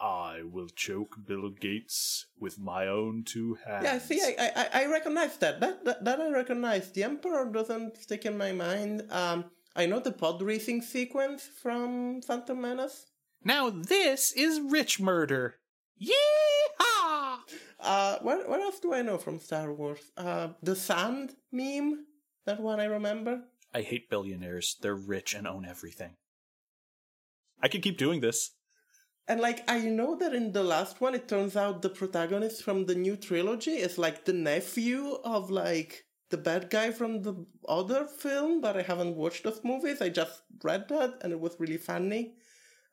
I 0.00 0.42
will 0.44 0.68
choke 0.68 1.16
Bill 1.26 1.50
Gates 1.50 2.26
with 2.38 2.58
my 2.58 2.86
own 2.86 3.24
two 3.24 3.58
hands. 3.66 3.84
Yeah, 3.84 3.98
see, 3.98 4.20
I 4.38 4.50
I, 4.54 4.82
I 4.82 4.86
recognize 4.86 5.36
that. 5.38 5.60
That, 5.60 5.84
that. 5.84 6.04
that 6.04 6.20
I 6.20 6.30
recognize. 6.30 6.92
The 6.92 7.04
Emperor 7.04 7.46
doesn't 7.46 7.96
stick 7.96 8.26
in 8.26 8.36
my 8.36 8.52
mind. 8.52 9.04
Um, 9.10 9.46
I 9.76 9.86
know 9.86 10.00
the 10.00 10.12
pod 10.12 10.42
racing 10.42 10.82
sequence 10.82 11.48
from 11.62 12.22
Phantom 12.22 12.60
Menace. 12.60 13.06
Now 13.44 13.70
this 13.70 14.32
is 14.32 14.60
rich 14.60 15.00
murder. 15.00 15.56
Yeehaw! 16.00 17.38
Uh, 17.80 18.18
what 18.22 18.48
what 18.48 18.60
else 18.60 18.80
do 18.80 18.92
I 18.92 19.02
know 19.02 19.18
from 19.18 19.38
Star 19.38 19.72
Wars? 19.72 20.00
Uh, 20.16 20.48
the 20.62 20.76
sand 20.76 21.34
meme. 21.52 22.06
That 22.46 22.60
one 22.60 22.80
I 22.80 22.84
remember. 22.84 23.42
I 23.74 23.82
hate 23.82 24.08
billionaires. 24.08 24.76
They're 24.80 24.94
rich 24.94 25.34
and 25.34 25.46
own 25.46 25.64
everything. 25.64 26.16
I 27.60 27.68
could 27.68 27.82
keep 27.82 27.98
doing 27.98 28.20
this. 28.20 28.52
And 29.26 29.40
like 29.40 29.62
I 29.68 29.80
know 29.80 30.16
that 30.16 30.34
in 30.34 30.52
the 30.52 30.64
last 30.64 31.00
one, 31.00 31.14
it 31.14 31.28
turns 31.28 31.54
out 31.54 31.82
the 31.82 31.90
protagonist 31.90 32.62
from 32.62 32.86
the 32.86 32.94
new 32.94 33.16
trilogy 33.16 33.72
is 33.72 33.98
like 33.98 34.24
the 34.24 34.32
nephew 34.32 35.18
of 35.22 35.50
like 35.50 36.04
the 36.30 36.36
bad 36.36 36.70
guy 36.70 36.90
from 36.90 37.22
the 37.22 37.34
other 37.68 38.06
film, 38.06 38.60
but 38.60 38.76
I 38.76 38.82
haven't 38.82 39.16
watched 39.16 39.44
those 39.44 39.62
movies. 39.64 40.02
I 40.02 40.08
just 40.08 40.42
read 40.62 40.88
that, 40.88 41.18
and 41.22 41.32
it 41.32 41.40
was 41.40 41.56
really 41.58 41.78
funny. 41.78 42.34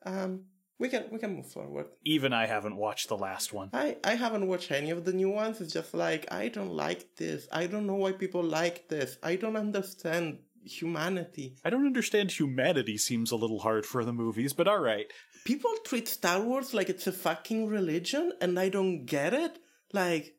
Um, 0.06 0.46
we 0.78 0.90
can 0.90 1.06
we 1.12 1.20
can 1.20 1.36
move 1.36 1.52
forward. 1.52 1.88
Even 2.04 2.34
I 2.34 2.46
haven't 2.48 2.76
watched 2.76 3.08
the 3.08 3.18
last 3.18 3.54
one. 3.54 3.70
I 3.74 3.98
I 4.04 4.16
haven't 4.16 4.48
watched 4.48 4.72
any 4.72 4.92
of 4.92 5.06
the 5.06 5.14
new 5.14 5.30
ones. 5.30 5.62
It's 5.62 5.74
just 5.74 5.94
like 5.94 6.32
I 6.32 6.50
don't 6.50 6.74
like 6.74 7.16
this. 7.16 7.48
I 7.52 7.68
don't 7.68 7.88
know 7.88 7.96
why 7.96 8.12
people 8.12 8.44
like 8.44 8.90
this. 8.90 9.18
I 9.24 9.36
don't 9.36 9.56
understand 9.56 10.40
humanity. 10.66 11.56
I 11.64 11.70
don't 11.70 11.86
understand 11.86 12.32
humanity 12.32 12.98
seems 12.98 13.32
a 13.32 13.36
little 13.36 13.60
hard 13.60 13.86
for 13.86 14.04
the 14.04 14.14
movies, 14.14 14.54
but 14.54 14.68
alright. 14.68 15.08
people 15.46 15.72
treat 15.86 16.08
Star 16.08 16.42
Wars 16.42 16.74
like 16.74 16.90
it's 16.90 17.08
a 17.08 17.12
fucking 17.12 17.68
religion, 17.68 18.34
and 18.42 18.60
I 18.60 18.70
don't 18.70 19.06
get 19.06 19.34
it. 19.34 19.60
Like, 19.94 20.36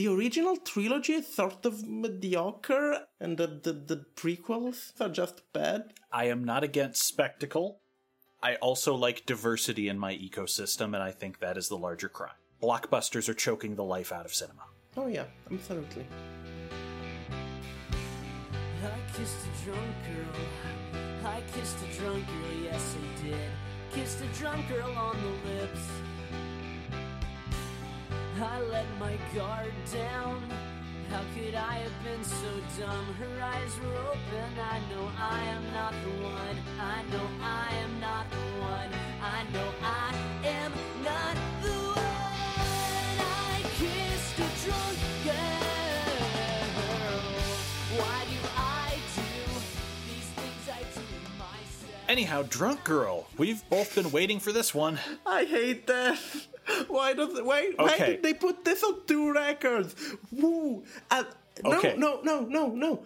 the 0.00 0.08
original 0.08 0.56
trilogy 0.56 1.12
is 1.12 1.26
sort 1.26 1.66
of 1.66 1.86
mediocre, 1.86 3.00
and 3.20 3.36
the, 3.36 3.46
the, 3.46 3.74
the 3.74 4.06
prequels 4.16 4.98
are 4.98 5.10
just 5.10 5.42
bad. 5.52 5.92
I 6.10 6.24
am 6.24 6.42
not 6.42 6.64
against 6.64 7.06
spectacle. 7.06 7.80
I 8.42 8.54
also 8.54 8.94
like 8.94 9.26
diversity 9.26 9.88
in 9.88 9.98
my 9.98 10.14
ecosystem, 10.14 10.94
and 10.94 11.02
I 11.02 11.10
think 11.10 11.40
that 11.40 11.58
is 11.58 11.68
the 11.68 11.76
larger 11.76 12.08
crime. 12.08 12.32
Blockbusters 12.62 13.28
are 13.28 13.34
choking 13.34 13.74
the 13.74 13.84
life 13.84 14.10
out 14.10 14.24
of 14.24 14.32
cinema. 14.32 14.62
Oh, 14.96 15.06
yeah, 15.06 15.26
absolutely. 15.52 16.06
I 18.82 19.18
kissed 19.18 19.36
a 19.44 19.64
drunk 19.66 19.96
girl. 20.08 21.26
I 21.26 21.42
kissed 21.52 21.76
a 21.76 22.00
drunk 22.00 22.26
girl, 22.26 22.62
yes 22.62 22.96
I 22.96 23.22
did. 23.22 23.50
Kissed 23.92 24.22
a 24.22 24.38
drunk 24.38 24.66
girl 24.66 24.92
on 24.96 25.18
the 25.22 25.50
lips. 25.50 25.80
I 28.42 28.60
let 28.62 28.86
my 28.98 29.18
guard 29.34 29.72
down. 29.92 30.42
How 31.10 31.22
could 31.34 31.54
I 31.54 31.74
have 31.74 32.04
been 32.04 32.24
so 32.24 32.48
dumb? 32.78 33.04
Her 33.14 33.42
eyes 33.42 33.78
were 33.80 33.98
open. 33.98 34.58
I 34.58 34.78
know 34.88 35.10
I 35.18 35.44
am 35.44 35.62
not 35.74 35.92
the 35.92 36.24
one. 36.24 36.56
I 36.80 37.02
know 37.10 37.26
I 37.42 37.74
am 37.74 38.00
not 38.00 38.30
the 38.30 38.36
one. 38.62 38.90
I 39.20 39.44
know 39.52 39.72
I 39.82 40.14
am 40.46 40.72
not 41.04 41.36
the 41.60 41.78
one. 42.00 43.16
I 43.20 43.62
kissed 43.76 44.38
a 44.38 44.48
drunk 44.64 44.98
girl. 45.24 45.70
Why 47.98 48.24
do 48.24 48.38
I 48.56 48.94
do 49.16 49.30
these 50.08 50.30
things 50.30 50.68
I 50.72 50.80
do 50.94 51.04
myself? 51.38 52.08
Anyhow, 52.08 52.44
Drunk 52.48 52.84
Girl, 52.84 53.26
we've 53.36 53.68
both 53.68 53.94
been 53.94 54.10
waiting 54.12 54.40
for 54.40 54.52
this 54.52 54.74
one. 54.74 54.98
I 55.26 55.44
hate 55.44 55.86
that. 55.88 56.18
Why 56.88 57.12
does 57.14 57.40
why 57.42 57.72
why 57.76 57.94
Okay. 57.94 58.06
did 58.12 58.22
they 58.22 58.34
put 58.34 58.64
this 58.64 58.82
on 58.82 59.06
two 59.06 59.32
records? 59.32 59.94
Woo! 60.30 60.84
Uh, 61.10 61.24
no, 61.64 61.78
Okay. 61.78 61.94
no, 61.96 62.20
no, 62.22 62.40
no, 62.42 62.68
no. 62.68 63.04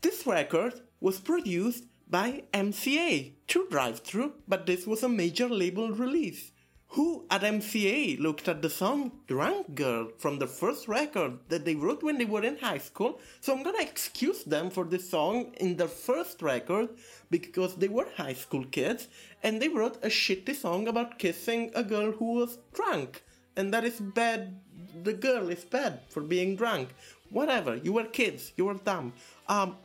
This 0.00 0.26
record 0.26 0.74
was 1.00 1.18
produced 1.20 1.84
by 2.08 2.44
MCA, 2.52 3.32
True 3.46 3.66
Drive-Thru, 3.70 4.32
but 4.46 4.66
this 4.66 4.86
was 4.86 5.02
a 5.02 5.08
major 5.08 5.48
label 5.48 5.90
release. 5.92 6.50
Who 6.88 7.24
at 7.28 7.42
MCA 7.42 8.20
looked 8.20 8.46
at 8.46 8.62
the 8.62 8.70
song 8.70 9.10
Drunk 9.26 9.74
Girl 9.74 10.10
from 10.18 10.38
the 10.38 10.46
first 10.46 10.86
record 10.86 11.38
that 11.48 11.64
they 11.64 11.74
wrote 11.74 12.04
when 12.04 12.18
they 12.18 12.24
were 12.24 12.44
in 12.44 12.56
high 12.58 12.78
school? 12.78 13.18
So 13.40 13.52
I'm 13.52 13.64
gonna 13.64 13.82
excuse 13.82 14.44
them 14.44 14.70
for 14.70 14.84
this 14.84 15.10
song 15.10 15.54
in 15.58 15.76
their 15.76 15.88
first 15.88 16.40
record 16.40 16.90
because 17.30 17.74
they 17.74 17.88
were 17.88 18.06
high 18.16 18.34
school 18.34 18.64
kids 18.66 19.08
and 19.44 19.60
they 19.60 19.68
wrote 19.68 19.96
a 20.02 20.08
shitty 20.08 20.56
song 20.56 20.88
about 20.88 21.18
kissing 21.18 21.70
a 21.74 21.84
girl 21.84 22.10
who 22.12 22.32
was 22.32 22.58
drunk. 22.72 23.22
And 23.56 23.72
that 23.72 23.84
is 23.84 24.00
bad. 24.00 24.58
The 25.04 25.12
girl 25.12 25.50
is 25.50 25.64
bad 25.64 26.00
for 26.08 26.22
being 26.22 26.56
drunk. 26.56 26.88
Whatever, 27.30 27.76
you 27.76 27.92
were 27.92 28.04
kids, 28.04 28.52
you 28.56 28.64
were 28.64 28.74
dumb. 28.74 29.12
Um, 29.48 29.76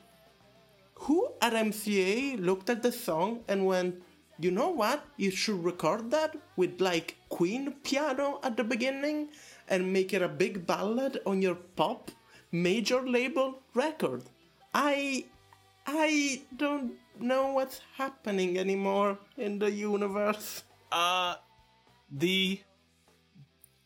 who 0.96 1.30
at 1.42 1.54
MCA 1.54 2.40
looked 2.44 2.70
at 2.70 2.82
the 2.82 2.92
song 2.92 3.42
and 3.48 3.66
went, 3.66 4.02
you 4.40 4.52
know 4.52 4.70
what? 4.70 5.06
You 5.18 5.32
should 5.32 5.64
record 5.64 6.10
that 6.12 6.38
with 6.56 6.80
like 6.80 7.18
Queen 7.28 7.74
piano 7.84 8.40
at 8.44 8.56
the 8.56 8.64
beginning 8.64 9.30
and 9.68 9.92
make 9.92 10.14
it 10.14 10.22
a 10.22 10.30
big 10.30 10.66
ballad 10.66 11.20
on 11.26 11.42
your 11.42 11.56
pop 11.56 12.12
major 12.52 13.02
label 13.02 13.60
record. 13.74 14.24
I 14.74 15.26
I 15.86 16.44
don't 16.56 16.94
know 17.22 17.52
what's 17.54 17.82
happening 17.96 18.58
anymore 18.58 19.18
in 19.38 19.60
the 19.60 19.72
universe. 19.72 20.64
Uh, 20.92 21.36
the. 22.12 22.62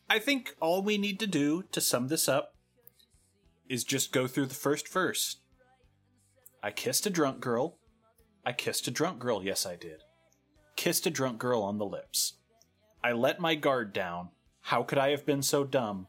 I 0.08 0.18
think 0.18 0.54
all 0.60 0.82
we 0.82 0.98
need 0.98 1.18
to 1.20 1.26
do 1.26 1.64
to 1.72 1.80
sum 1.80 2.08
this 2.08 2.28
up 2.28 2.54
is 3.68 3.84
just 3.84 4.12
go 4.12 4.26
through 4.26 4.46
the 4.46 4.54
first 4.54 4.88
verse. 4.88 5.36
I 6.62 6.70
kissed 6.70 7.06
a 7.06 7.10
drunk 7.10 7.40
girl. 7.40 7.78
I 8.44 8.52
kissed 8.52 8.86
a 8.86 8.90
drunk 8.90 9.18
girl, 9.18 9.42
yes, 9.42 9.64
I 9.64 9.76
did. 9.76 10.02
Kissed 10.76 11.06
a 11.06 11.10
drunk 11.10 11.38
girl 11.38 11.62
on 11.62 11.78
the 11.78 11.86
lips. 11.86 12.34
I 13.02 13.12
let 13.12 13.40
my 13.40 13.54
guard 13.54 13.92
down. 13.92 14.28
How 14.60 14.82
could 14.82 14.98
I 14.98 15.10
have 15.10 15.24
been 15.24 15.42
so 15.42 15.64
dumb? 15.64 16.08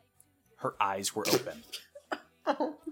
Her 0.57 0.75
eyes 0.81 1.15
were 1.15 1.25
open. 1.27 1.63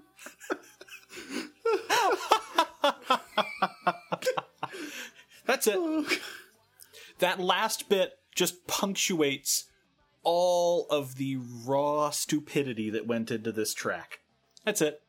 That's 5.46 5.68
it. 5.68 5.80
That 7.20 7.40
last 7.40 7.90
bit 7.90 8.18
just 8.36 8.68
punctuates 8.68 9.66
all 10.24 10.88
of 10.90 11.16
the 11.16 11.38
raw 11.38 12.10
stupidity 12.10 12.90
that 12.90 13.08
went 13.08 13.32
into 13.32 13.52
this 13.52 13.74
track. 13.74 14.20
That's 14.66 14.82
it. 14.82 15.02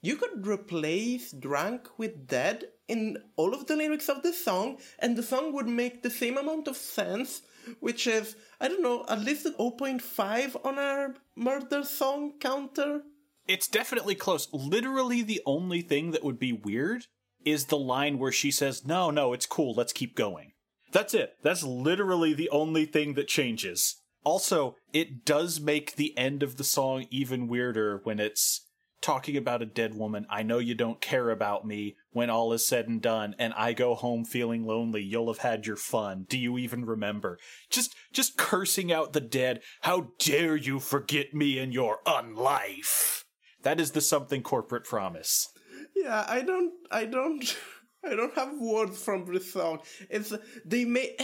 You 0.00 0.16
could 0.16 0.46
replace 0.46 1.32
drunk 1.32 1.88
with 1.98 2.26
dead 2.26 2.64
in 2.86 3.18
all 3.34 3.54
of 3.54 3.66
the 3.66 3.76
lyrics 3.76 4.08
of 4.08 4.22
the 4.22 4.32
song, 4.32 4.78
and 4.98 5.16
the 5.16 5.22
song 5.22 5.52
would 5.52 5.66
make 5.66 6.02
the 6.02 6.10
same 6.10 6.36
amount 6.36 6.68
of 6.68 6.76
sense, 6.76 7.42
which 7.80 8.06
is, 8.06 8.36
I 8.60 8.68
don't 8.68 8.82
know, 8.82 9.04
at 9.08 9.20
least 9.20 9.46
0.5 9.46 10.64
on 10.64 10.78
our 10.78 11.14
murder 11.34 11.82
song 11.82 12.34
counter. 12.38 13.02
It's 13.48 13.68
definitely 13.68 14.14
close. 14.14 14.48
Literally, 14.52 15.22
the 15.22 15.42
only 15.46 15.82
thing 15.82 16.12
that 16.12 16.24
would 16.24 16.38
be 16.38 16.52
weird 16.52 17.06
is 17.46 17.66
the 17.66 17.78
line 17.78 18.18
where 18.18 18.32
she 18.32 18.50
says, 18.50 18.84
No, 18.84 19.10
no, 19.10 19.32
it's 19.32 19.46
cool, 19.46 19.72
let's 19.74 19.94
keep 19.94 20.14
going. 20.14 20.52
That's 20.92 21.14
it. 21.14 21.36
That's 21.42 21.62
literally 21.62 22.34
the 22.34 22.50
only 22.50 22.84
thing 22.84 23.14
that 23.14 23.28
changes. 23.28 23.96
Also, 24.24 24.76
it 24.92 25.24
does 25.24 25.60
make 25.60 25.94
the 25.94 26.16
end 26.18 26.42
of 26.42 26.56
the 26.56 26.64
song 26.64 27.06
even 27.10 27.48
weirder 27.48 28.00
when 28.02 28.18
it's 28.18 28.66
talking 29.00 29.36
about 29.36 29.62
a 29.62 29.66
dead 29.66 29.94
woman. 29.94 30.26
I 30.28 30.42
know 30.42 30.58
you 30.58 30.74
don't 30.74 31.00
care 31.00 31.30
about 31.30 31.66
me 31.66 31.96
when 32.10 32.28
all 32.28 32.52
is 32.52 32.66
said 32.66 32.88
and 32.88 33.00
done, 33.00 33.36
and 33.38 33.52
I 33.54 33.72
go 33.72 33.94
home 33.94 34.24
feeling 34.24 34.66
lonely. 34.66 35.02
You'll 35.02 35.28
have 35.28 35.38
had 35.38 35.66
your 35.66 35.76
fun. 35.76 36.26
Do 36.28 36.38
you 36.38 36.58
even 36.58 36.84
remember? 36.84 37.38
Just, 37.70 37.94
just 38.12 38.36
cursing 38.36 38.90
out 38.90 39.12
the 39.12 39.20
dead. 39.20 39.60
How 39.82 40.08
dare 40.18 40.56
you 40.56 40.80
forget 40.80 41.34
me 41.34 41.58
in 41.58 41.70
your 41.70 41.98
unlife? 42.04 43.22
That 43.62 43.80
is 43.80 43.92
the 43.92 44.00
something 44.00 44.42
corporate 44.42 44.84
promise. 44.84 45.48
Yeah, 45.96 46.26
I 46.28 46.42
don't, 46.42 46.74
I 46.90 47.06
don't, 47.06 47.56
I 48.04 48.14
don't 48.14 48.34
have 48.34 48.58
words 48.60 49.02
from 49.02 49.24
this 49.24 49.52
song. 49.52 49.80
It's 50.10 50.32
they 50.64 50.84
made, 50.84 51.16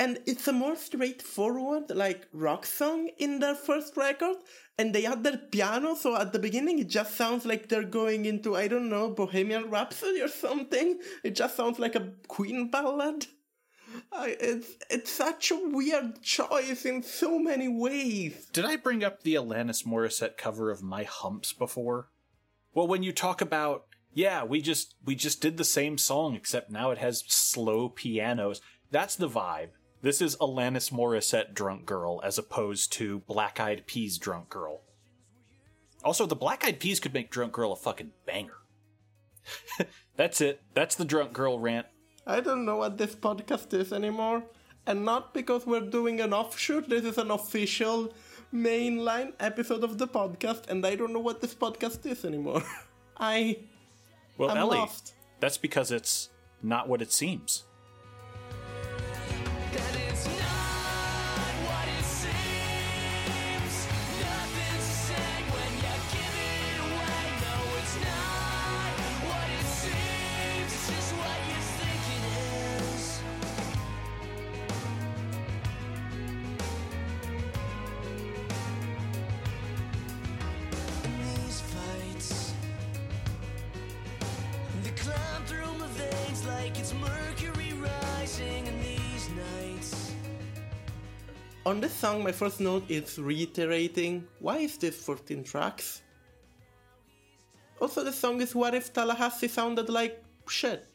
and 0.00 0.18
it's 0.26 0.48
a 0.48 0.52
more 0.52 0.74
straightforward 0.76 1.90
like 1.90 2.26
rock 2.32 2.66
song 2.66 3.08
in 3.18 3.38
their 3.38 3.54
first 3.54 3.96
record, 3.96 4.36
and 4.78 4.92
they 4.92 5.06
add 5.06 5.22
their 5.22 5.38
piano. 5.38 5.94
So 5.94 6.16
at 6.16 6.32
the 6.32 6.40
beginning, 6.40 6.80
it 6.80 6.88
just 6.88 7.14
sounds 7.14 7.46
like 7.46 7.68
they're 7.68 7.84
going 7.84 8.26
into 8.26 8.56
I 8.56 8.66
don't 8.66 8.90
know 8.90 9.10
Bohemian 9.10 9.70
Rhapsody 9.70 10.20
or 10.20 10.28
something. 10.28 10.98
It 11.22 11.36
just 11.36 11.56
sounds 11.56 11.78
like 11.78 11.94
a 11.94 12.12
Queen 12.26 12.68
ballad. 12.70 13.26
I, 14.12 14.36
it's 14.40 14.74
it's 14.90 15.12
such 15.12 15.52
a 15.52 15.68
weird 15.70 16.20
choice 16.20 16.84
in 16.84 17.04
so 17.04 17.38
many 17.38 17.68
ways. 17.68 18.48
Did 18.52 18.64
I 18.64 18.76
bring 18.76 19.04
up 19.04 19.22
the 19.22 19.34
Alanis 19.34 19.86
Morissette 19.86 20.36
cover 20.36 20.72
of 20.72 20.82
My 20.82 21.04
Humps 21.04 21.52
before? 21.52 22.08
Well, 22.74 22.88
when 22.88 23.02
you 23.02 23.12
talk 23.12 23.40
about 23.40 23.85
yeah, 24.16 24.44
we 24.44 24.62
just 24.62 24.94
we 25.04 25.14
just 25.14 25.42
did 25.42 25.58
the 25.58 25.64
same 25.64 25.98
song 25.98 26.34
except 26.34 26.70
now 26.70 26.90
it 26.90 26.96
has 26.96 27.22
slow 27.26 27.90
pianos. 27.90 28.62
That's 28.90 29.14
the 29.14 29.28
vibe. 29.28 29.72
This 30.00 30.22
is 30.22 30.36
Alanis 30.36 30.90
Morissette 30.90 31.52
Drunk 31.52 31.84
Girl 31.84 32.22
as 32.24 32.38
opposed 32.38 32.92
to 32.94 33.18
Black 33.20 33.60
Eyed 33.60 33.86
Peas 33.86 34.16
Drunk 34.16 34.48
Girl. 34.48 34.80
Also, 36.02 36.24
the 36.24 36.34
Black 36.34 36.66
Eyed 36.66 36.80
Peas 36.80 36.98
could 36.98 37.12
make 37.12 37.30
Drunk 37.30 37.52
Girl 37.52 37.72
a 37.72 37.76
fucking 37.76 38.12
banger. 38.24 38.56
That's 40.16 40.40
it. 40.40 40.62
That's 40.72 40.94
the 40.94 41.04
Drunk 41.04 41.34
Girl 41.34 41.58
rant. 41.58 41.86
I 42.26 42.40
don't 42.40 42.64
know 42.64 42.76
what 42.76 42.96
this 42.96 43.14
podcast 43.14 43.74
is 43.74 43.92
anymore. 43.92 44.44
And 44.86 45.04
not 45.04 45.34
because 45.34 45.66
we're 45.66 45.90
doing 45.90 46.22
an 46.22 46.32
offshoot, 46.32 46.88
this 46.88 47.04
is 47.04 47.18
an 47.18 47.30
official 47.30 48.14
mainline 48.54 49.34
episode 49.40 49.84
of 49.84 49.98
the 49.98 50.08
podcast, 50.08 50.70
and 50.70 50.86
I 50.86 50.94
don't 50.94 51.12
know 51.12 51.20
what 51.20 51.42
this 51.42 51.54
podcast 51.54 52.06
is 52.06 52.24
anymore. 52.24 52.62
I. 53.18 53.58
Well, 54.38 54.50
I'm 54.50 54.56
Ellie, 54.56 54.78
lost. 54.78 55.14
that's 55.40 55.58
because 55.58 55.90
it's 55.90 56.28
not 56.62 56.88
what 56.88 57.02
it 57.02 57.12
seems. 57.12 57.64
Song, 91.96 92.22
my 92.22 92.32
first 92.32 92.60
note 92.60 92.84
is 92.90 93.18
reiterating 93.18 94.22
why 94.40 94.58
is 94.58 94.76
this 94.76 94.96
14 94.96 95.42
tracks? 95.44 96.02
Also, 97.80 98.04
the 98.04 98.12
song 98.12 98.40
is 98.42 98.54
What 98.54 98.74
If 98.74 98.92
Tallahassee 98.92 99.48
Sounded 99.48 99.88
Like 99.88 100.22
Shit? 100.46 100.86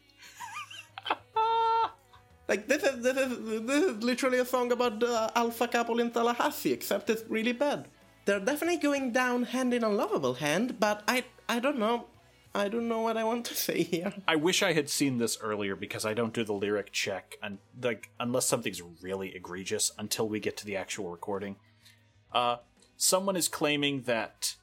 like, 2.48 2.68
this 2.68 2.84
is, 2.84 3.02
this, 3.02 3.18
is, 3.18 3.66
this 3.66 3.84
is 3.84 4.04
literally 4.04 4.40
a 4.40 4.46
song 4.46 4.72
about 4.72 5.00
the 5.00 5.32
alpha 5.36 5.68
couple 5.68 6.00
in 6.00 6.12
Tallahassee, 6.12 6.72
except 6.72 7.10
it's 7.10 7.24
really 7.28 7.54
bad. 7.54 7.88
They're 8.26 8.40
definitely 8.40 8.78
going 8.78 9.12
down 9.12 9.44
hand 9.44 9.74
in 9.74 9.84
a 9.84 9.90
lovable 9.90 10.36
hand, 10.36 10.80
but 10.80 11.04
I, 11.08 11.24
I 11.50 11.60
don't 11.60 11.80
know. 11.80 12.06
I 12.54 12.68
don't 12.68 12.90
know 12.90 13.02
what 13.02 13.16
I 13.18 13.24
want 13.24 13.46
to 13.46 13.56
say 13.56 13.84
here. 13.84 14.14
I 14.28 14.36
wish 14.36 14.62
I 14.62 14.74
had 14.74 14.90
seen 14.90 15.18
this 15.18 15.38
earlier 15.42 15.76
because 15.76 16.06
I 16.06 16.14
don't 16.14 16.34
do 16.34 16.44
the 16.44 16.54
lyric 16.54 16.92
check 16.92 17.38
and 17.42 17.60
like 17.82 18.10
unless 18.20 18.46
something's 18.46 18.82
really 19.02 19.34
egregious 19.36 19.92
until 19.98 20.28
we 20.28 20.40
get 20.40 20.58
to 20.58 20.66
the 20.66 20.76
actual 20.76 21.10
recording. 21.10 21.56
Uh, 22.34 22.58
someone 22.98 23.36
is 23.36 23.48
claiming 23.48 24.02
that 24.04 24.56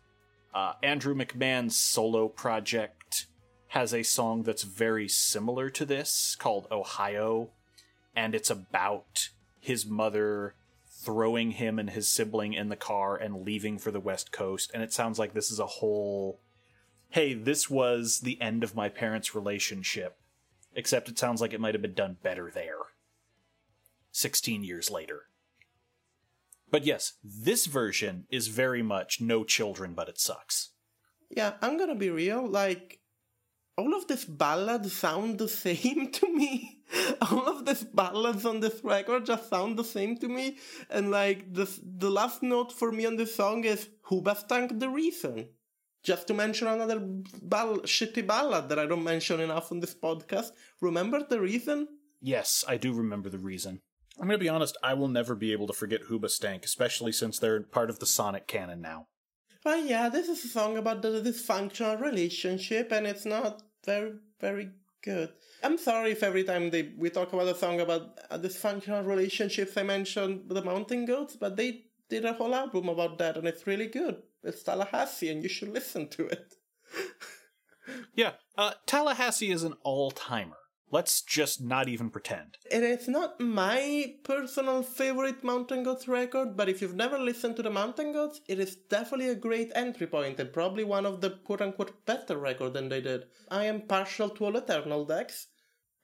uh, 0.54 0.74
Andrew 0.82 1.14
McMahon's 1.14 1.76
solo 1.76 2.28
project 2.28 3.26
has 3.68 3.92
a 3.92 4.02
song 4.02 4.42
that's 4.42 4.62
very 4.62 5.08
similar 5.08 5.68
to 5.70 5.84
this 5.84 6.36
called 6.36 6.66
Ohio, 6.70 7.50
and 8.16 8.34
it's 8.34 8.48
about 8.48 9.28
his 9.60 9.84
mother 9.84 10.54
throwing 10.90 11.52
him 11.52 11.78
and 11.78 11.90
his 11.90 12.08
sibling 12.08 12.54
in 12.54 12.70
the 12.70 12.76
car 12.76 13.16
and 13.16 13.44
leaving 13.44 13.78
for 13.78 13.90
the 13.90 14.00
West 14.00 14.32
Coast. 14.32 14.70
And 14.74 14.82
it 14.82 14.92
sounds 14.92 15.18
like 15.18 15.32
this 15.32 15.50
is 15.50 15.58
a 15.58 15.66
whole 15.66 16.40
hey, 17.10 17.34
this 17.34 17.70
was 17.70 18.20
the 18.20 18.40
end 18.40 18.62
of 18.62 18.74
my 18.74 18.88
parents' 18.88 19.34
relationship, 19.34 20.18
except 20.74 21.08
it 21.08 21.18
sounds 21.18 21.40
like 21.40 21.52
it 21.52 21.60
might 21.60 21.74
have 21.74 21.82
been 21.82 21.94
done 21.94 22.16
better 22.22 22.50
there. 22.50 22.78
16 24.12 24.64
years 24.64 24.90
later. 24.90 25.22
But 26.70 26.84
yes, 26.84 27.14
this 27.24 27.66
version 27.66 28.26
is 28.30 28.48
very 28.48 28.82
much 28.82 29.20
no 29.20 29.44
children, 29.44 29.94
but 29.94 30.08
it 30.08 30.18
sucks. 30.18 30.70
Yeah, 31.30 31.54
I'm 31.62 31.78
gonna 31.78 31.94
be 31.94 32.10
real. 32.10 32.46
Like, 32.46 33.00
all 33.76 33.94
of 33.94 34.06
these 34.08 34.24
ballads 34.24 34.92
sound 34.92 35.38
the 35.38 35.48
same 35.48 36.10
to 36.12 36.34
me. 36.34 36.80
all 37.22 37.48
of 37.48 37.64
these 37.64 37.84
ballads 37.84 38.44
on 38.44 38.60
this 38.60 38.82
record 38.82 39.26
just 39.26 39.48
sound 39.48 39.78
the 39.78 39.84
same 39.84 40.16
to 40.18 40.28
me. 40.28 40.58
And 40.90 41.10
like, 41.10 41.52
the, 41.54 41.70
the 41.82 42.10
last 42.10 42.42
note 42.42 42.72
for 42.72 42.92
me 42.92 43.06
on 43.06 43.16
this 43.16 43.34
song 43.34 43.64
is 43.64 43.88
Hoobastank 44.10 44.78
the 44.78 44.88
Reason. 44.88 45.48
Just 46.08 46.26
to 46.28 46.32
mention 46.32 46.68
another 46.68 47.00
ball- 47.42 47.80
shitty 47.80 48.26
ballad 48.26 48.70
that 48.70 48.78
I 48.78 48.86
don't 48.86 49.04
mention 49.04 49.40
enough 49.40 49.70
on 49.70 49.80
this 49.80 49.94
podcast. 49.94 50.52
Remember 50.80 51.22
the 51.22 51.38
reason? 51.38 51.86
Yes, 52.22 52.64
I 52.66 52.78
do 52.78 52.94
remember 52.94 53.28
the 53.28 53.44
reason. 53.52 53.80
I'm 54.18 54.26
going 54.26 54.40
to 54.40 54.42
be 54.42 54.48
honest, 54.48 54.78
I 54.82 54.94
will 54.94 55.08
never 55.08 55.34
be 55.34 55.52
able 55.52 55.66
to 55.66 55.74
forget 55.74 56.04
Hoobastank, 56.04 56.64
especially 56.64 57.12
since 57.12 57.38
they're 57.38 57.60
part 57.60 57.90
of 57.90 57.98
the 57.98 58.06
Sonic 58.06 58.46
canon 58.46 58.80
now. 58.80 59.04
Oh 59.66 59.74
yeah, 59.74 60.08
this 60.08 60.30
is 60.30 60.42
a 60.46 60.48
song 60.48 60.78
about 60.78 61.02
the 61.02 61.20
dysfunctional 61.20 62.00
relationship, 62.00 62.90
and 62.90 63.06
it's 63.06 63.26
not 63.26 63.62
very, 63.84 64.12
very 64.40 64.70
good. 65.04 65.28
I'm 65.62 65.76
sorry 65.76 66.12
if 66.12 66.22
every 66.22 66.44
time 66.44 66.70
they 66.70 66.94
we 66.96 67.10
talk 67.10 67.34
about 67.34 67.54
a 67.54 67.54
song 67.54 67.80
about 67.80 68.18
a 68.30 68.38
dysfunctional 68.38 69.04
relationships, 69.04 69.76
I 69.76 69.82
mention 69.82 70.48
the 70.48 70.64
Mountain 70.64 71.04
Goats, 71.04 71.36
but 71.36 71.56
they 71.58 71.82
did 72.08 72.24
a 72.24 72.32
whole 72.32 72.54
album 72.54 72.88
about 72.88 73.18
that, 73.18 73.36
and 73.36 73.46
it's 73.46 73.66
really 73.66 73.88
good. 73.88 74.22
It's 74.42 74.62
Tallahassee, 74.62 75.30
and 75.30 75.42
you 75.42 75.48
should 75.48 75.68
listen 75.68 76.08
to 76.10 76.26
it. 76.26 76.54
Yeah, 78.14 78.32
uh, 78.56 78.72
Tallahassee 78.86 79.50
is 79.50 79.62
an 79.62 79.74
all 79.82 80.10
timer. 80.10 80.56
Let's 80.90 81.20
just 81.20 81.60
not 81.60 81.86
even 81.86 82.08
pretend. 82.08 82.56
It 82.70 82.82
is 82.82 83.08
not 83.08 83.38
my 83.40 84.14
personal 84.24 84.82
favorite 84.82 85.44
Mountain 85.44 85.82
Goats 85.82 86.08
record, 86.08 86.56
but 86.56 86.68
if 86.68 86.80
you've 86.80 86.94
never 86.94 87.18
listened 87.18 87.56
to 87.56 87.62
the 87.62 87.70
Mountain 87.70 88.12
Goats, 88.14 88.40
it 88.48 88.58
is 88.58 88.74
definitely 88.74 89.28
a 89.28 89.34
great 89.34 89.70
entry 89.74 90.06
point 90.06 90.40
and 90.40 90.52
probably 90.52 90.84
one 90.84 91.04
of 91.04 91.20
the 91.20 91.30
quote 91.44 91.60
unquote 91.60 92.06
better 92.06 92.38
record 92.38 92.72
than 92.72 92.88
they 92.88 93.02
did. 93.02 93.24
I 93.50 93.64
am 93.66 93.82
partial 93.82 94.30
to 94.30 94.46
All 94.46 94.56
Eternals 94.56 95.08
Deck, 95.08 95.30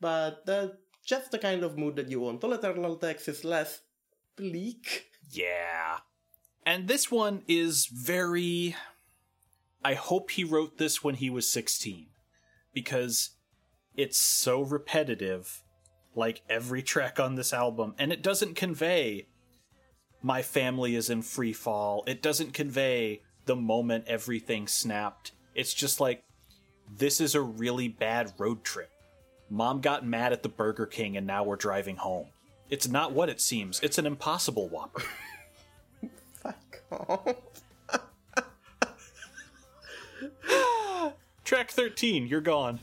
but 0.00 0.44
that's 0.44 0.72
just 1.04 1.30
the 1.30 1.38
kind 1.38 1.62
of 1.62 1.78
mood 1.78 1.96
that 1.96 2.10
you 2.10 2.20
want. 2.20 2.44
All 2.44 2.54
Eternals 2.54 3.00
Deck 3.00 3.26
is 3.26 3.42
less 3.42 3.80
bleak. 4.36 5.06
Yeah. 5.30 5.98
And 6.66 6.88
this 6.88 7.10
one 7.10 7.42
is 7.46 7.86
very. 7.86 8.76
I 9.84 9.94
hope 9.94 10.30
he 10.30 10.44
wrote 10.44 10.78
this 10.78 11.04
when 11.04 11.16
he 11.16 11.28
was 11.28 11.50
16. 11.50 12.06
Because 12.72 13.30
it's 13.96 14.18
so 14.18 14.62
repetitive, 14.62 15.62
like 16.16 16.42
every 16.48 16.82
track 16.82 17.20
on 17.20 17.34
this 17.34 17.52
album, 17.52 17.94
and 17.98 18.12
it 18.12 18.22
doesn't 18.22 18.54
convey 18.54 19.26
my 20.24 20.40
family 20.40 20.96
is 20.96 21.10
in 21.10 21.20
free 21.20 21.52
fall. 21.52 22.02
It 22.06 22.22
doesn't 22.22 22.54
convey 22.54 23.20
the 23.44 23.54
moment 23.54 24.06
everything 24.06 24.66
snapped. 24.66 25.32
It's 25.54 25.74
just 25.74 26.00
like 26.00 26.24
this 26.96 27.20
is 27.20 27.34
a 27.34 27.42
really 27.42 27.88
bad 27.88 28.32
road 28.38 28.64
trip. 28.64 28.90
Mom 29.50 29.82
got 29.82 30.06
mad 30.06 30.32
at 30.32 30.42
the 30.42 30.48
Burger 30.48 30.86
King 30.86 31.18
and 31.18 31.26
now 31.26 31.44
we're 31.44 31.56
driving 31.56 31.96
home. 31.96 32.28
It's 32.70 32.88
not 32.88 33.12
what 33.12 33.28
it 33.28 33.38
seems. 33.38 33.78
It's 33.82 33.98
an 33.98 34.06
impossible 34.06 34.70
whopper. 34.70 35.02
Track 41.44 41.70
13, 41.70 42.26
you're 42.26 42.40
gone. 42.40 42.80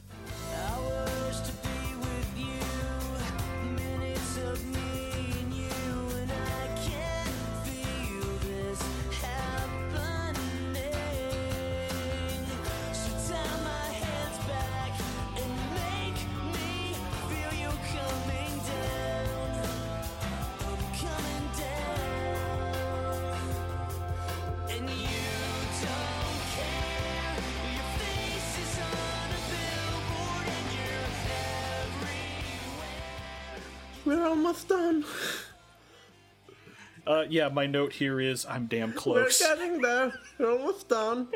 Yeah, 37.32 37.48
my 37.48 37.66
note 37.66 37.94
here 37.94 38.20
is 38.20 38.46
I'm 38.46 38.68
damn 38.68 38.92
close. 38.92 39.42
We're 39.42 39.56
getting 39.56 39.82
there. 39.82 40.14
We're 40.38 40.52
almost 40.52 40.90
done. 40.90 41.30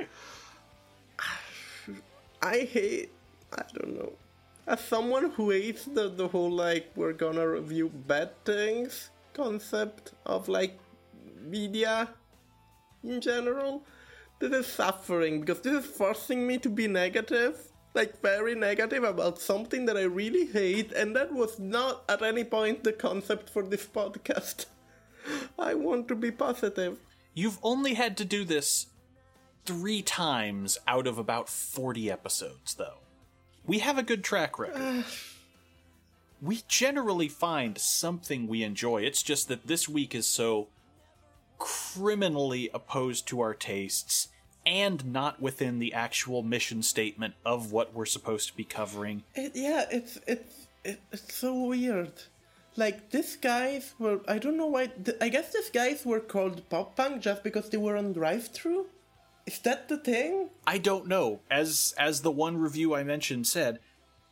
I 2.42 2.60
hate. 2.60 3.12
I 3.54 3.64
don't 3.74 3.96
know. 3.96 4.14
As 4.68 4.82
someone 4.82 5.32
who 5.32 5.52
hates 5.52 5.86
the, 5.86 6.10
the 6.10 6.28
whole 6.28 6.52
like 6.52 6.92
we're 6.96 7.14
gonna 7.14 7.48
review 7.48 7.90
bad 8.08 8.32
things 8.44 9.10
concept 9.34 10.14
of 10.26 10.48
like 10.50 10.78
media 11.42 12.10
in 13.04 13.22
general, 13.22 13.84
this 14.40 14.52
is 14.52 14.68
suffering 14.68 15.40
because 15.40 15.62
this 15.62 15.86
is 15.86 15.86
forcing 15.86 16.46
me 16.46 16.58
to 16.58 16.70
be 16.70 16.88
negative, 16.88 17.72
like 17.94 18.22
very 18.22 18.56
negative 18.56 19.04
about 19.04 19.40
something 19.40 19.86
that 19.86 19.96
I 19.96 20.04
really 20.04 20.48
hate, 20.48 20.92
and 20.92 21.16
that 21.16 21.32
was 21.32 21.58
not 21.58 22.04
at 22.10 22.22
any 22.22 22.44
point 22.44 22.84
the 22.84 22.92
concept 22.92 23.50
for 23.50 23.64
this 23.64 23.86
podcast. 23.86 24.66
I 25.60 25.73
want 25.73 26.07
to 26.10 26.15
be 26.15 26.31
positive. 26.31 26.97
You've 27.34 27.60
only 27.64 27.95
had 27.95 28.18
to 28.18 28.26
do 28.26 28.43
this 28.43 28.88
three 29.65 30.02
times 30.02 30.77
out 30.88 31.07
of 31.07 31.18
about 31.18 31.49
40 31.49 32.11
episodes, 32.11 32.76
though. 32.76 32.99
We 33.65 33.80
have 33.80 33.97
a 33.97 34.03
good 34.03 34.23
track 34.23 34.60
record. 34.60 34.81
Uh. 34.81 35.03
we 36.41 36.61
generally 36.68 37.27
find 37.27 37.77
something 37.77 38.47
we 38.47 38.64
enjoy. 38.64 39.02
It's 39.02 39.23
just 39.23 39.47
that 39.47 39.68
this 39.68 39.89
week 39.89 40.14
is 40.14 40.27
so 40.27 40.68
criminally 41.57 42.69
opposed 42.73 43.27
to 43.27 43.39
our 43.39 43.53
tastes 43.53 44.27
and 44.65 45.06
not 45.06 45.41
within 45.41 45.80
the 45.80 45.93
actual 45.93 46.41
mission 46.41 46.81
statement 46.81 47.35
of 47.45 47.72
what 47.72 47.93
we're 47.93 48.06
supposed 48.06 48.49
to 48.49 48.56
be 48.56 48.64
covering. 48.64 49.23
It, 49.35 49.52
yeah, 49.56 49.85
it's 49.91 50.18
it's 50.27 50.68
it, 50.84 51.02
it's 51.11 51.34
so 51.34 51.53
weird. 51.65 52.14
Like 52.77 53.11
these 53.11 53.38
guys 53.38 53.93
were, 53.99 54.19
I 54.27 54.38
don't 54.38 54.57
know 54.57 54.68
why. 54.68 54.88
th- 54.88 55.18
I 55.22 55.30
guess 55.30 55.53
these 55.53 55.69
guys 55.69 56.06
were 56.06 56.19
called 56.19 56.68
pop 56.69 56.95
punk 56.95 57.22
just 57.22 57.43
because 57.43 57.69
they 57.69 57.77
were 57.77 57.95
on 57.95 58.14
Drive-Thru. 58.14 58.88
Is 59.45 59.60
that 59.60 59.88
the 59.88 59.97
thing? 59.97 60.49
I 60.65 60.77
don't 60.80 61.07
know. 61.07 61.39
As 61.49 61.93
as 61.97 62.22
the 62.22 62.31
one 62.31 62.57
review 62.57 62.95
I 62.95 63.03
mentioned 63.03 63.47
said, 63.47 63.80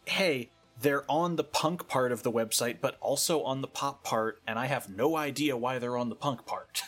hey, 0.05 0.49
they're 0.81 1.09
on 1.09 1.35
the 1.35 1.43
punk 1.43 1.87
part 1.87 2.11
of 2.11 2.23
the 2.23 2.31
website, 2.31 2.77
but 2.81 2.97
also 2.99 3.43
on 3.43 3.61
the 3.61 3.67
pop 3.67 4.03
part, 4.03 4.41
and 4.47 4.57
I 4.57 4.65
have 4.65 4.89
no 4.89 5.15
idea 5.15 5.55
why 5.55 5.79
they're 5.79 5.97
on 5.97 6.09
the 6.09 6.15
punk 6.15 6.45
part. 6.45 6.81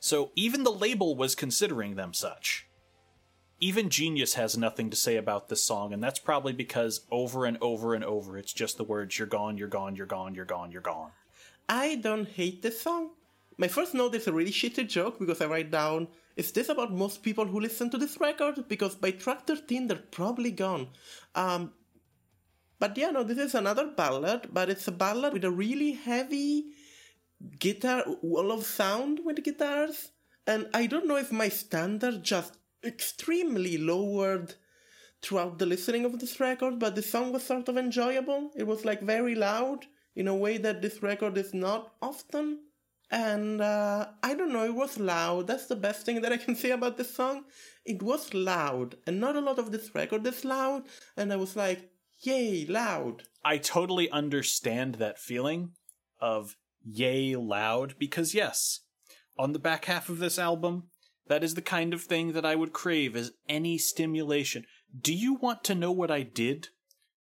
So 0.00 0.30
even 0.34 0.64
the 0.64 0.72
label 0.72 1.14
was 1.14 1.34
considering 1.34 1.96
them 1.96 2.14
such. 2.14 2.66
Even 3.62 3.90
Genius 3.90 4.34
has 4.34 4.56
nothing 4.56 4.88
to 4.88 4.96
say 4.96 5.16
about 5.16 5.48
this 5.48 5.62
song, 5.62 5.92
and 5.92 6.02
that's 6.02 6.18
probably 6.18 6.54
because 6.54 7.02
over 7.10 7.44
and 7.44 7.58
over 7.60 7.94
and 7.94 8.02
over 8.02 8.38
it's 8.38 8.54
just 8.54 8.78
the 8.78 8.84
words 8.84 9.18
you're 9.18 9.28
gone, 9.28 9.58
you're 9.58 9.68
gone, 9.68 9.94
you're 9.96 10.06
gone, 10.06 10.34
you're 10.34 10.46
gone, 10.46 10.72
you're 10.72 10.80
gone. 10.80 11.10
I 11.68 11.96
don't 11.96 12.26
hate 12.26 12.62
this 12.62 12.80
song. 12.80 13.10
My 13.58 13.68
first 13.68 13.92
note 13.92 14.14
is 14.14 14.26
a 14.26 14.32
really 14.32 14.50
shitty 14.50 14.88
joke 14.88 15.18
because 15.18 15.42
I 15.42 15.46
write 15.46 15.70
down, 15.70 16.08
is 16.36 16.50
this 16.52 16.70
about 16.70 16.92
most 16.92 17.22
people 17.22 17.44
who 17.44 17.60
listen 17.60 17.90
to 17.90 17.98
this 17.98 18.18
record? 18.18 18.66
Because 18.66 18.94
by 18.94 19.10
track 19.10 19.46
13, 19.46 19.86
they're 19.86 19.98
probably 19.98 20.50
gone. 20.50 20.88
Um, 21.34 21.72
but 22.78 22.96
yeah, 22.96 23.10
no, 23.10 23.22
this 23.22 23.36
is 23.36 23.54
another 23.54 23.88
ballad, 23.88 24.48
but 24.50 24.70
it's 24.70 24.88
a 24.88 24.92
ballad 24.92 25.34
with 25.34 25.44
a 25.44 25.50
really 25.50 25.92
heavy 25.92 26.70
guitar, 27.58 28.04
wall 28.22 28.52
of 28.52 28.64
sound 28.64 29.20
with 29.22 29.44
guitars. 29.44 30.12
And 30.46 30.68
I 30.72 30.86
don't 30.86 31.06
know 31.06 31.18
if 31.18 31.30
my 31.30 31.50
standard 31.50 32.22
just 32.22 32.56
extremely 32.84 33.78
lowered 33.78 34.54
throughout 35.22 35.58
the 35.58 35.66
listening 35.66 36.04
of 36.04 36.18
this 36.18 36.40
record, 36.40 36.78
but 36.78 36.94
the 36.94 37.02
song 37.02 37.32
was 37.32 37.44
sort 37.44 37.68
of 37.68 37.76
enjoyable. 37.76 38.50
It 38.56 38.66
was 38.66 38.84
like 38.84 39.02
very 39.02 39.34
loud 39.34 39.86
in 40.16 40.28
a 40.28 40.34
way 40.34 40.58
that 40.58 40.82
this 40.82 41.02
record 41.02 41.36
is 41.36 41.52
not 41.54 41.92
often. 42.00 42.60
And 43.10 43.60
uh, 43.60 44.06
I 44.22 44.34
don't 44.34 44.52
know, 44.52 44.64
it 44.64 44.74
was 44.74 44.98
loud. 44.98 45.46
That's 45.46 45.66
the 45.66 45.76
best 45.76 46.06
thing 46.06 46.20
that 46.22 46.32
I 46.32 46.36
can 46.36 46.54
say 46.62 46.70
about 46.70 46.96
this 46.96 47.14
song. 47.14 47.44
It 47.84 48.02
was 48.02 48.32
loud, 48.34 48.96
and 49.06 49.20
not 49.20 49.36
a 49.36 49.40
lot 49.40 49.58
of 49.58 49.72
this 49.72 49.94
record 49.94 50.26
is 50.26 50.44
loud. 50.44 50.84
And 51.16 51.32
I 51.32 51.36
was 51.36 51.56
like, 51.56 51.90
yay, 52.20 52.66
loud. 52.66 53.24
I 53.44 53.58
totally 53.58 54.10
understand 54.10 54.96
that 54.96 55.18
feeling 55.18 55.72
of 56.20 56.56
yay 56.84 57.34
loud 57.34 57.94
because 57.98 58.34
yes, 58.34 58.80
on 59.38 59.52
the 59.52 59.58
back 59.58 59.86
half 59.86 60.08
of 60.08 60.18
this 60.18 60.38
album, 60.38 60.89
that 61.30 61.44
is 61.44 61.54
the 61.54 61.62
kind 61.62 61.94
of 61.94 62.02
thing 62.02 62.32
that 62.32 62.44
I 62.44 62.56
would 62.56 62.72
crave 62.72 63.14
as 63.14 63.30
any 63.48 63.78
stimulation. 63.78 64.66
Do 65.00 65.14
you 65.14 65.34
want 65.34 65.62
to 65.62 65.76
know 65.76 65.92
what 65.92 66.10
I 66.10 66.22
did 66.22 66.70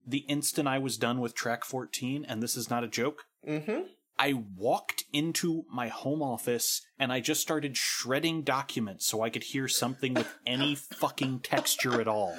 the 0.07 0.25
instant 0.29 0.69
I 0.69 0.79
was 0.79 0.97
done 0.97 1.21
with 1.21 1.35
track 1.35 1.65
14 1.65 2.25
and 2.25 2.41
this 2.41 2.57
is 2.57 2.71
not 2.71 2.85
a 2.85 2.89
joke? 2.89 3.25
Mm-hmm. 3.45 3.81
I 4.17 4.45
walked 4.57 5.03
into 5.13 5.65
my 5.69 5.89
home 5.89 6.23
office 6.23 6.83
and 7.01 7.13
I 7.13 7.19
just 7.19 7.41
started 7.41 7.77
shredding 7.77 8.43
documents 8.43 9.07
so 9.07 9.23
I 9.23 9.29
could 9.29 9.43
hear 9.43 9.67
something 9.67 10.15
with 10.15 10.33
any 10.47 10.75
fucking 10.95 11.41
texture 11.41 12.01
at 12.01 12.07
all. 12.07 12.37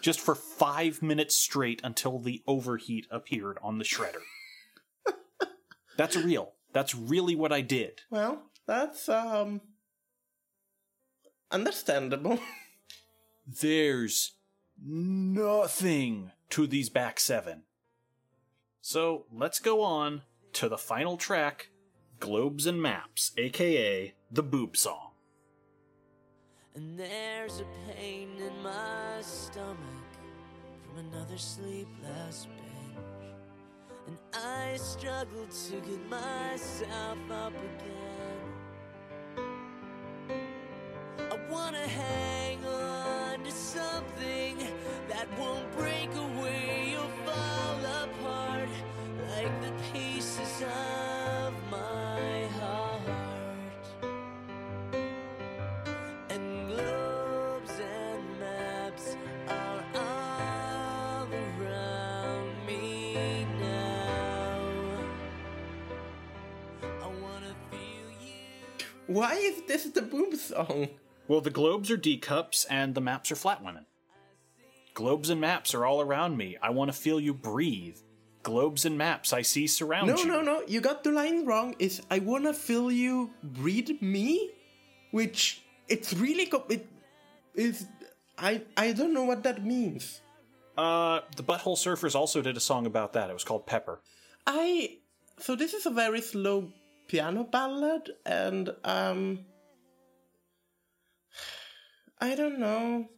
Just 0.00 0.20
for 0.20 0.34
five 0.34 1.02
minutes 1.02 1.36
straight 1.36 1.82
until 1.84 2.18
the 2.18 2.42
overheat 2.46 3.06
appeared 3.10 3.58
on 3.62 3.76
the 3.76 3.84
shredder. 3.84 4.22
That's 5.98 6.16
real. 6.16 6.52
That's 6.72 6.94
really 6.94 7.36
what 7.36 7.52
I 7.52 7.60
did. 7.60 8.00
Well, 8.10 8.44
that's 8.66 9.10
um 9.10 9.60
understandable. 11.54 12.40
There's 13.46 14.32
nothing 14.84 16.32
to 16.50 16.66
these 16.66 16.88
back 16.88 17.20
seven. 17.20 17.62
So 18.80 19.26
let's 19.32 19.60
go 19.60 19.82
on 19.82 20.22
to 20.54 20.68
the 20.68 20.76
final 20.76 21.16
track 21.16 21.68
Globes 22.18 22.66
and 22.66 22.82
Maps, 22.82 23.32
aka 23.38 24.14
the 24.30 24.42
Boob 24.42 24.76
Song. 24.76 25.12
And 26.74 26.98
there's 26.98 27.60
a 27.60 27.66
pain 27.92 28.30
in 28.38 28.62
my 28.62 29.20
stomach 29.20 29.78
from 30.82 31.06
another 31.06 31.38
sleepless 31.38 32.48
binge. 32.56 33.34
And 34.08 34.18
I 34.34 34.76
struggle 34.76 35.46
to 35.68 35.72
get 35.88 36.08
myself 36.08 37.18
up 37.30 37.52
again. 37.52 38.33
Hang 41.88 42.64
on 42.66 43.44
to 43.44 43.50
something 43.50 44.56
that 45.08 45.26
won't 45.38 45.70
break 45.76 46.10
away 46.14 46.96
or 46.96 47.08
fall 47.26 47.78
apart 48.02 48.68
like 49.28 49.60
the 49.62 49.72
pieces 49.92 50.62
of 50.62 51.54
my 51.70 52.46
heart. 52.60 53.84
And 56.30 56.68
globes 56.68 57.78
and 57.78 58.40
maps 58.40 59.16
are 59.48 59.84
all 59.94 61.28
around 61.32 62.66
me 62.66 63.46
now. 63.60 64.60
I 67.02 67.06
wanna 67.22 67.54
feel 67.70 68.10
you. 68.22 68.86
Why 69.06 69.34
is 69.34 69.62
this 69.66 69.84
the 69.84 70.02
boob 70.02 70.34
song? 70.36 70.88
Well, 71.28 71.40
the 71.40 71.50
globes 71.50 71.90
are 71.90 71.96
D 71.96 72.18
cups 72.18 72.64
and 72.68 72.94
the 72.94 73.00
maps 73.00 73.32
are 73.32 73.36
flat 73.36 73.62
women. 73.64 73.86
Globes 74.94 75.30
and 75.30 75.40
maps 75.40 75.74
are 75.74 75.84
all 75.84 76.00
around 76.00 76.36
me. 76.36 76.56
I 76.62 76.70
want 76.70 76.88
to 76.92 76.96
feel 76.96 77.18
you 77.18 77.34
breathe. 77.34 77.96
Globes 78.42 78.84
and 78.84 78.98
maps 78.98 79.32
I 79.32 79.40
see 79.42 79.66
surround 79.66 80.06
No, 80.08 80.16
you. 80.18 80.26
no, 80.26 80.42
no. 80.42 80.60
No. 80.60 80.62
You 80.66 80.80
got 80.82 81.02
the 81.02 81.10
line 81.10 81.46
wrong. 81.46 81.74
Is 81.78 82.02
I 82.10 82.18
wanna 82.18 82.52
feel 82.52 82.92
you 82.92 83.30
breathe 83.42 83.90
me, 84.02 84.50
which 85.12 85.62
it's 85.88 86.12
really 86.12 86.46
co- 86.46 86.66
it 86.68 86.86
is. 87.54 87.86
I 88.36 88.62
I 88.76 88.92
don't 88.92 89.14
know 89.14 89.24
what 89.24 89.44
that 89.44 89.64
means. 89.64 90.20
Uh, 90.76 91.20
the 91.36 91.42
Butthole 91.42 91.76
Surfers 91.78 92.14
also 92.14 92.42
did 92.42 92.56
a 92.56 92.60
song 92.60 92.84
about 92.84 93.14
that. 93.14 93.30
It 93.30 93.32
was 93.32 93.44
called 93.44 93.66
Pepper. 93.66 94.00
I 94.46 94.98
so 95.38 95.56
this 95.56 95.72
is 95.72 95.86
a 95.86 95.90
very 95.90 96.20
slow 96.20 96.70
piano 97.08 97.44
ballad, 97.44 98.10
and 98.26 98.74
um, 98.84 99.46
I 102.20 102.34
don't 102.34 102.58
know. 102.58 103.08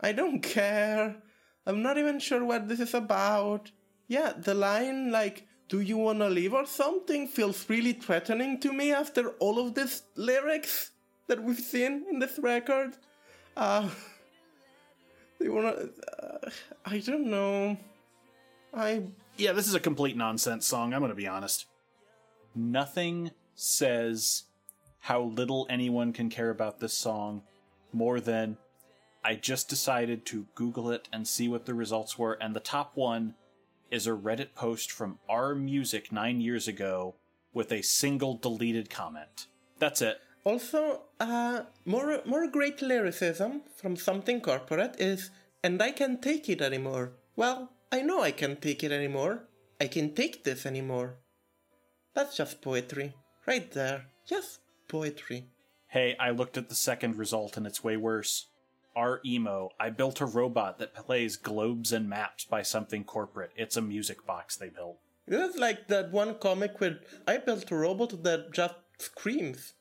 I 0.00 0.12
don't 0.12 0.40
care. 0.40 1.16
I'm 1.66 1.82
not 1.82 1.98
even 1.98 2.18
sure 2.18 2.44
what 2.44 2.68
this 2.68 2.80
is 2.80 2.94
about. 2.94 3.70
Yeah, 4.08 4.32
the 4.36 4.54
line 4.54 5.10
like 5.12 5.46
"Do 5.68 5.80
you 5.80 5.96
wanna 5.96 6.28
leave" 6.28 6.52
or 6.52 6.66
something 6.66 7.28
feels 7.28 7.68
really 7.68 7.92
threatening 7.92 8.58
to 8.60 8.72
me 8.72 8.92
after 8.92 9.30
all 9.38 9.58
of 9.58 9.74
these 9.74 10.02
lyrics 10.16 10.90
that 11.28 11.42
we've 11.42 11.58
seen 11.58 12.04
in 12.10 12.18
this 12.18 12.38
record. 12.38 12.96
Uh, 13.56 13.88
they 15.38 15.48
wanna. 15.48 15.88
Uh, 16.20 16.50
I 16.84 16.98
don't 16.98 17.26
know. 17.26 17.76
I 18.74 19.04
Yeah, 19.36 19.52
this 19.52 19.68
is 19.68 19.74
a 19.74 19.80
complete 19.80 20.16
nonsense 20.16 20.66
song. 20.66 20.92
I'm 20.92 21.06
to 21.06 21.14
be 21.14 21.28
honest. 21.28 21.66
Nothing 22.54 23.30
says 23.54 24.44
how 25.00 25.22
little 25.22 25.66
anyone 25.70 26.12
can 26.12 26.28
care 26.28 26.50
about 26.50 26.80
this 26.80 26.92
song 26.94 27.42
more 27.92 28.20
than 28.20 28.56
I 29.24 29.34
just 29.36 29.68
decided 29.68 30.26
to 30.26 30.46
Google 30.54 30.90
it 30.90 31.08
and 31.12 31.26
see 31.26 31.48
what 31.48 31.66
the 31.66 31.74
results 31.74 32.18
were, 32.18 32.34
and 32.40 32.54
the 32.54 32.60
top 32.60 32.92
one 32.96 33.34
is 33.90 34.06
a 34.06 34.10
Reddit 34.10 34.54
post 34.54 34.90
from 34.90 35.18
r/music 35.28 36.10
nine 36.10 36.40
years 36.40 36.66
ago 36.66 37.14
with 37.52 37.70
a 37.70 37.82
single 37.82 38.34
deleted 38.34 38.88
comment. 38.90 39.46
That's 39.78 40.02
it. 40.02 40.18
Also, 40.44 41.02
uh, 41.20 41.62
more 41.84 42.20
more 42.24 42.48
great 42.48 42.82
lyricism 42.82 43.62
from 43.76 43.94
something 43.96 44.40
corporate 44.40 44.96
is, 44.98 45.30
and 45.62 45.80
I 45.80 45.92
can't 45.92 46.20
take 46.20 46.48
it 46.48 46.60
anymore. 46.60 47.12
Well, 47.36 47.70
I 47.92 48.02
know 48.02 48.22
I 48.22 48.32
can't 48.32 48.60
take 48.60 48.82
it 48.82 48.90
anymore. 48.90 49.44
I 49.80 49.86
can't 49.86 50.16
take 50.16 50.42
this 50.42 50.66
anymore. 50.66 51.18
That's 52.14 52.36
just 52.36 52.60
poetry, 52.60 53.14
right 53.46 53.70
there. 53.70 54.06
Just 54.26 54.60
poetry. 54.88 55.46
Hey, 55.92 56.16
I 56.18 56.30
looked 56.30 56.56
at 56.56 56.70
the 56.70 56.74
second 56.74 57.16
result 57.18 57.58
and 57.58 57.66
it's 57.66 57.84
way 57.84 57.98
worse. 57.98 58.46
r/emo, 58.96 59.72
I 59.78 59.90
built 59.90 60.22
a 60.22 60.26
robot 60.26 60.78
that 60.78 60.94
plays 60.94 61.36
globes 61.36 61.92
and 61.92 62.08
maps 62.08 62.46
by 62.46 62.62
something 62.62 63.04
corporate. 63.04 63.50
It's 63.56 63.76
a 63.76 63.82
music 63.82 64.24
box 64.24 64.56
they 64.56 64.70
built. 64.70 64.96
Is 65.26 65.56
like 65.58 65.88
that 65.88 66.10
one 66.10 66.36
comic 66.36 66.80
where 66.80 67.00
I 67.28 67.36
built 67.36 67.70
a 67.70 67.76
robot 67.76 68.22
that 68.22 68.54
just 68.54 68.74
screams. 68.96 69.74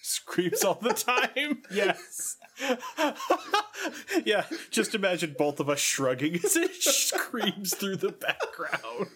Screams 0.00 0.64
all 0.64 0.78
the 0.80 0.94
time. 0.94 1.62
yes. 1.70 2.38
yeah, 4.24 4.46
just 4.70 4.94
imagine 4.94 5.34
both 5.36 5.60
of 5.60 5.68
us 5.68 5.78
shrugging 5.78 6.36
as 6.42 6.56
it 6.56 6.74
screams 6.80 7.74
through 7.74 7.96
the 7.96 8.12
background. 8.12 9.10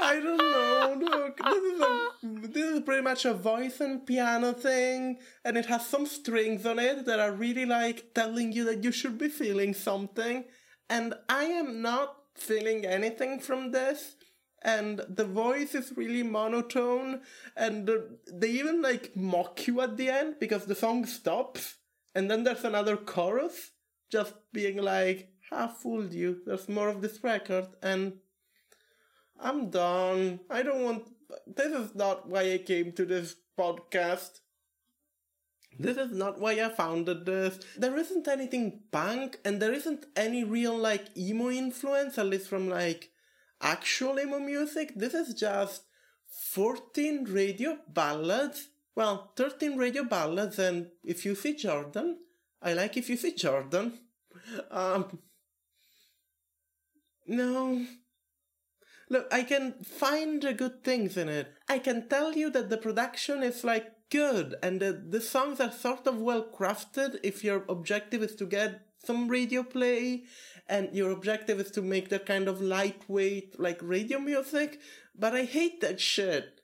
I 0.00 0.20
don't 0.20 0.36
know. 0.38 0.96
Look, 1.00 1.38
this 1.38 1.62
is 1.72 1.80
a 1.80 2.10
this 2.22 2.64
is 2.74 2.80
pretty 2.80 3.02
much 3.02 3.24
a 3.24 3.34
voice 3.34 3.80
and 3.80 4.06
piano 4.06 4.52
thing, 4.52 5.18
and 5.44 5.56
it 5.56 5.66
has 5.66 5.86
some 5.86 6.06
strings 6.06 6.66
on 6.66 6.78
it 6.78 7.06
that 7.06 7.20
are 7.20 7.32
really 7.32 7.66
like 7.66 8.12
telling 8.14 8.52
you 8.52 8.64
that 8.64 8.82
you 8.84 8.92
should 8.92 9.18
be 9.18 9.28
feeling 9.28 9.74
something. 9.74 10.44
And 10.88 11.14
I 11.28 11.44
am 11.44 11.80
not 11.80 12.16
feeling 12.34 12.84
anything 12.84 13.40
from 13.40 13.70
this. 13.70 14.16
And 14.66 15.02
the 15.10 15.26
voice 15.26 15.74
is 15.74 15.92
really 15.94 16.22
monotone, 16.22 17.20
and 17.54 17.90
they 18.32 18.48
even 18.48 18.80
like 18.80 19.14
mock 19.14 19.66
you 19.66 19.82
at 19.82 19.98
the 19.98 20.08
end 20.08 20.36
because 20.40 20.64
the 20.64 20.74
song 20.74 21.04
stops, 21.04 21.76
and 22.14 22.30
then 22.30 22.44
there's 22.44 22.64
another 22.64 22.96
chorus 22.96 23.72
just 24.10 24.32
being 24.54 24.78
like, 24.78 25.28
"I 25.52 25.68
fooled 25.68 26.14
you." 26.14 26.40
There's 26.46 26.66
more 26.66 26.88
of 26.88 27.02
this 27.02 27.22
record, 27.22 27.66
and 27.82 28.20
I'm 29.40 29.70
done. 29.70 30.40
I 30.50 30.62
don't 30.62 30.82
want. 30.82 31.08
This 31.46 31.72
is 31.72 31.94
not 31.94 32.28
why 32.28 32.52
I 32.52 32.58
came 32.58 32.92
to 32.92 33.04
this 33.04 33.36
podcast. 33.58 34.40
This 35.78 35.96
is 35.96 36.12
not 36.12 36.40
why 36.40 36.52
I 36.52 36.68
founded 36.68 37.26
this. 37.26 37.58
There 37.76 37.96
isn't 37.96 38.28
anything 38.28 38.82
punk, 38.92 39.38
and 39.44 39.60
there 39.60 39.72
isn't 39.72 40.06
any 40.16 40.44
real, 40.44 40.76
like, 40.76 41.16
emo 41.16 41.50
influence, 41.50 42.16
at 42.18 42.26
least 42.26 42.48
from, 42.48 42.68
like, 42.68 43.10
actual 43.60 44.20
emo 44.20 44.38
music. 44.38 44.92
This 44.94 45.14
is 45.14 45.34
just 45.34 45.82
14 46.28 47.24
radio 47.24 47.78
ballads. 47.88 48.68
Well, 48.94 49.32
13 49.36 49.76
radio 49.76 50.04
ballads, 50.04 50.58
and 50.60 50.90
if 51.04 51.24
you 51.24 51.34
see 51.34 51.54
Jordan, 51.56 52.18
I 52.62 52.72
like 52.74 52.96
if 52.96 53.08
you 53.10 53.16
see 53.16 53.34
Jordan. 53.34 53.98
Um. 54.70 55.20
No, 57.26 57.86
Look, 59.10 59.26
I 59.32 59.42
can 59.42 59.74
find 59.84 60.42
the 60.42 60.54
good 60.54 60.82
things 60.82 61.16
in 61.16 61.28
it. 61.28 61.52
I 61.68 61.78
can 61.78 62.08
tell 62.08 62.32
you 62.32 62.50
that 62.50 62.70
the 62.70 62.78
production 62.78 63.42
is 63.42 63.64
like 63.64 63.86
good 64.10 64.54
and 64.62 64.80
the, 64.80 64.92
the 64.92 65.20
songs 65.20 65.60
are 65.60 65.72
sort 65.72 66.06
of 66.06 66.20
well 66.20 66.44
crafted 66.44 67.18
if 67.22 67.44
your 67.44 67.64
objective 67.68 68.22
is 68.22 68.34
to 68.36 68.46
get 68.46 68.80
some 69.04 69.28
radio 69.28 69.62
play, 69.62 70.24
and 70.66 70.88
your 70.94 71.10
objective 71.10 71.60
is 71.60 71.70
to 71.72 71.82
make 71.82 72.08
that 72.08 72.26
kind 72.26 72.48
of 72.48 72.60
lightweight, 72.60 73.60
like 73.60 73.78
radio 73.82 74.18
music, 74.18 74.80
but 75.14 75.34
I 75.34 75.44
hate 75.44 75.80
that 75.80 76.00
shit. 76.00 76.60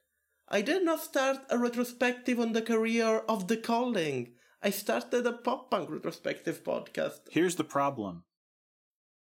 I 0.48 0.62
did 0.62 0.84
not 0.84 1.02
start 1.02 1.38
a 1.50 1.58
retrospective 1.58 2.40
on 2.40 2.52
the 2.52 2.62
career 2.62 3.18
of 3.28 3.46
The 3.48 3.56
Calling. 3.56 4.32
I 4.62 4.70
started 4.70 5.26
a 5.26 5.32
pop 5.32 5.70
punk 5.70 5.90
retrospective 5.90 6.64
podcast. 6.64 7.20
Here's 7.30 7.56
the 7.56 7.64
problem 7.64 8.24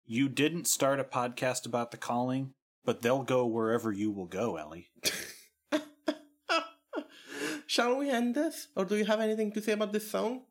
you 0.06 0.30
didn't 0.30 0.68
start 0.68 1.00
a 1.00 1.04
podcast 1.04 1.66
about 1.66 1.92
the 1.92 1.98
calling, 1.98 2.54
but 2.86 3.02
they'll 3.02 3.24
go 3.24 3.46
wherever 3.48 3.92
you 3.92 4.12
will 4.12 4.28
go, 4.28 4.58
Ellie. 4.58 4.90
Shall 7.68 7.98
we 7.98 8.12
end 8.12 8.36
this? 8.36 8.68
Or 8.76 8.86
do 8.86 8.96
you 8.96 9.06
have 9.06 9.20
anything 9.20 9.52
to 9.54 9.62
say 9.62 9.72
about 9.72 9.92
this 9.92 10.10
song? 10.10 10.44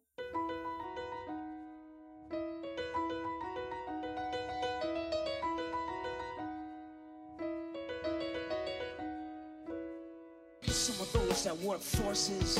Some 10.66 11.01
of 11.01 11.12
those 11.12 11.44
that 11.44 11.56
work 11.59 11.81
forces 11.81 12.59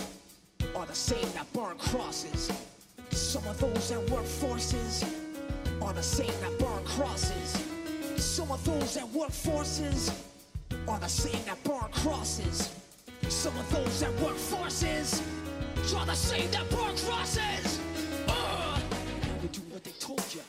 are 0.77 0.87
the 0.87 0.95
same 0.95 1.29
that 1.35 1.53
burn 1.53 1.77
crosses. 1.79 2.51
Some 3.11 3.47
of 3.49 3.61
those 3.61 3.91
that 3.91 4.09
work 4.09 4.25
forces 4.25 5.05
are 5.83 5.93
the 5.93 6.03
same 6.03 6.33
that 6.41 6.59
burn 6.59 6.85
crosses. 6.85 7.74
Some 8.25 8.51
of 8.51 8.65
those 8.65 8.95
that 8.95 9.09
work 9.11 9.31
forces 9.31 10.11
are 10.89 10.99
the 10.99 11.07
same 11.07 11.45
that 11.45 11.63
burn 11.63 11.91
crosses. 11.93 12.75
Some 13.29 13.57
of 13.57 13.71
those 13.71 14.01
that 14.01 14.13
work 14.21 14.37
forces 14.37 15.23
are 15.95 16.07
the 16.07 16.15
same 16.15 16.51
that 16.51 16.69
burn 16.71 16.97
crosses. 16.97 17.81
Uh! 18.27 18.81
They 19.41 19.49
do 19.49 19.61
what 19.71 19.85
they 19.85 19.93
told 20.01 20.25
you. 20.35 20.41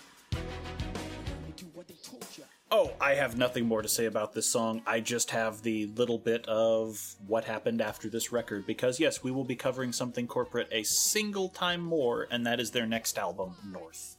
Oh, 2.72 2.92
I 3.00 3.14
have 3.14 3.38
nothing 3.38 3.66
more 3.66 3.82
to 3.82 3.88
say 3.88 4.06
about 4.06 4.34
this 4.34 4.50
song. 4.50 4.82
I 4.88 5.00
just 5.00 5.30
have 5.32 5.62
the 5.62 5.86
little 5.88 6.18
bit 6.18 6.48
of 6.48 7.00
what 7.28 7.44
happened 7.44 7.82
after 7.82 8.10
this 8.10 8.32
record 8.32 8.66
because, 8.66 9.00
yes, 9.00 9.22
we 9.22 9.32
will 9.32 9.44
be 9.44 9.56
covering 9.56 9.92
something 9.92 10.28
corporate 10.28 10.70
a 10.72 10.84
single 10.84 11.50
time 11.50 11.82
more, 11.82 12.28
and 12.32 12.48
that 12.48 12.60
is 12.60 12.72
their 12.72 12.88
next 12.88 13.20
album, 13.20 13.54
North. 13.70 14.16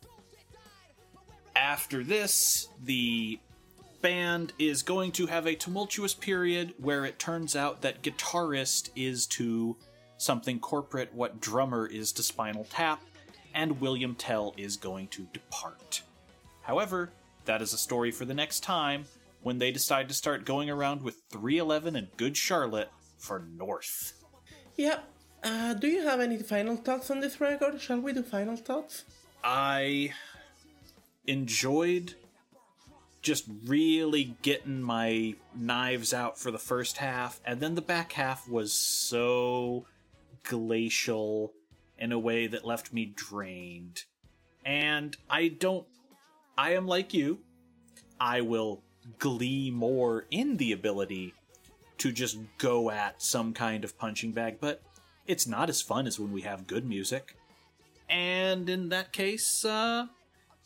After 1.57 2.05
this, 2.05 2.69
the 2.85 3.41
band 4.03 4.53
is 4.59 4.83
going 4.83 5.13
to 5.13 5.27
have 5.27 5.47
a 5.47 5.55
tumultuous 5.55 6.15
period 6.15 6.75
where 6.79 7.05
it 7.05 7.19
turns 7.19 7.57
out 7.57 7.83
that 7.83 8.03
guitarist 8.03 8.91
is 8.95 9.27
to 9.27 9.77
something 10.19 10.59
corporate 10.59 11.13
what 11.15 11.41
drummer 11.41 11.87
is 11.87 12.13
to 12.13 12.23
Spinal 12.23 12.67
Tap, 12.71 13.03
and 13.55 13.81
William 13.81 14.15
Tell 14.15 14.55
is 14.57 14.77
going 14.77 15.09
to 15.09 15.27
depart. 15.33 16.03
However, 16.63 17.11
that 17.45 17.63
is 17.63 17.73
a 17.73 17.79
story 17.79 18.11
for 18.11 18.25
the 18.25 18.35
next 18.35 18.61
time 18.61 19.05
when 19.43 19.59
they 19.59 19.71
decide 19.71 20.09
to 20.09 20.15
start 20.15 20.45
going 20.45 20.69
around 20.69 21.03
with 21.03 21.23
311 21.31 21.97
and 21.97 22.09
Good 22.17 22.37
Charlotte 22.37 22.91
for 23.19 23.39
North. 23.57 24.13
Yeah. 24.77 25.01
Uh, 25.43 25.75
do 25.75 25.87
you 25.87 26.03
have 26.03 26.21
any 26.21 26.39
final 26.39 26.77
thoughts 26.77 27.11
on 27.11 27.21
this 27.21 27.41
record? 27.41 27.81
Shall 27.81 28.01
we 28.01 28.13
do 28.13 28.23
final 28.23 28.57
thoughts? 28.57 29.05
I 29.45 30.13
enjoyed 31.27 32.15
just 33.27 33.45
really 33.65 34.37
getting 34.43 34.81
my 34.81 35.35
knives 35.53 36.15
out 36.15 36.39
for 36.39 36.53
the 36.53 36.61
first 36.61 36.99
half, 36.99 37.41
and 37.45 37.61
then 37.61 37.75
the 37.75 37.83
back 37.83 38.13
half 38.13 38.49
was 38.49 38.73
so 38.73 39.85
glacial 40.45 41.53
in 41.99 42.13
a 42.13 42.19
way 42.21 42.47
that 42.47 42.65
left 42.65 42.93
me 42.93 43.05
drained. 43.17 44.05
And 44.65 45.17
I 45.29 45.49
don't. 45.49 45.89
I 46.57 46.75
am 46.75 46.87
like 46.87 47.13
you. 47.13 47.41
I 48.21 48.43
will 48.43 48.85
glee 49.19 49.73
more 49.73 50.27
in 50.31 50.57
the 50.57 50.71
ability 50.71 51.35
to 51.99 52.13
just 52.13 52.39
go 52.59 52.91
at 52.93 53.21
some 53.21 53.53
kind 53.53 53.83
of 53.83 53.99
punching 53.99 54.31
bag, 54.31 54.59
but 54.61 54.83
it's 55.27 55.49
not 55.49 55.69
as 55.69 55.83
fun 55.83 56.07
as 56.07 56.21
when 56.21 56.31
we 56.31 56.43
have 56.43 56.69
good 56.69 56.87
music. 56.87 57.37
And 58.09 58.71
in 58.71 58.89
that 58.91 59.13
case, 59.13 59.65
uh, 59.65 60.07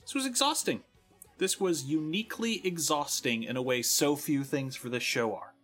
this 0.03 0.15
was 0.15 0.27
exhausting. 0.27 0.83
This 1.41 1.59
was 1.59 1.85
uniquely 1.85 2.61
exhausting 2.67 3.45
in 3.45 3.57
a 3.57 3.63
way 3.63 3.81
so 3.81 4.15
few 4.15 4.45
things 4.45 4.77
for 4.77 4.91
this 4.91 5.03
show 5.03 5.35
are, 5.35 5.55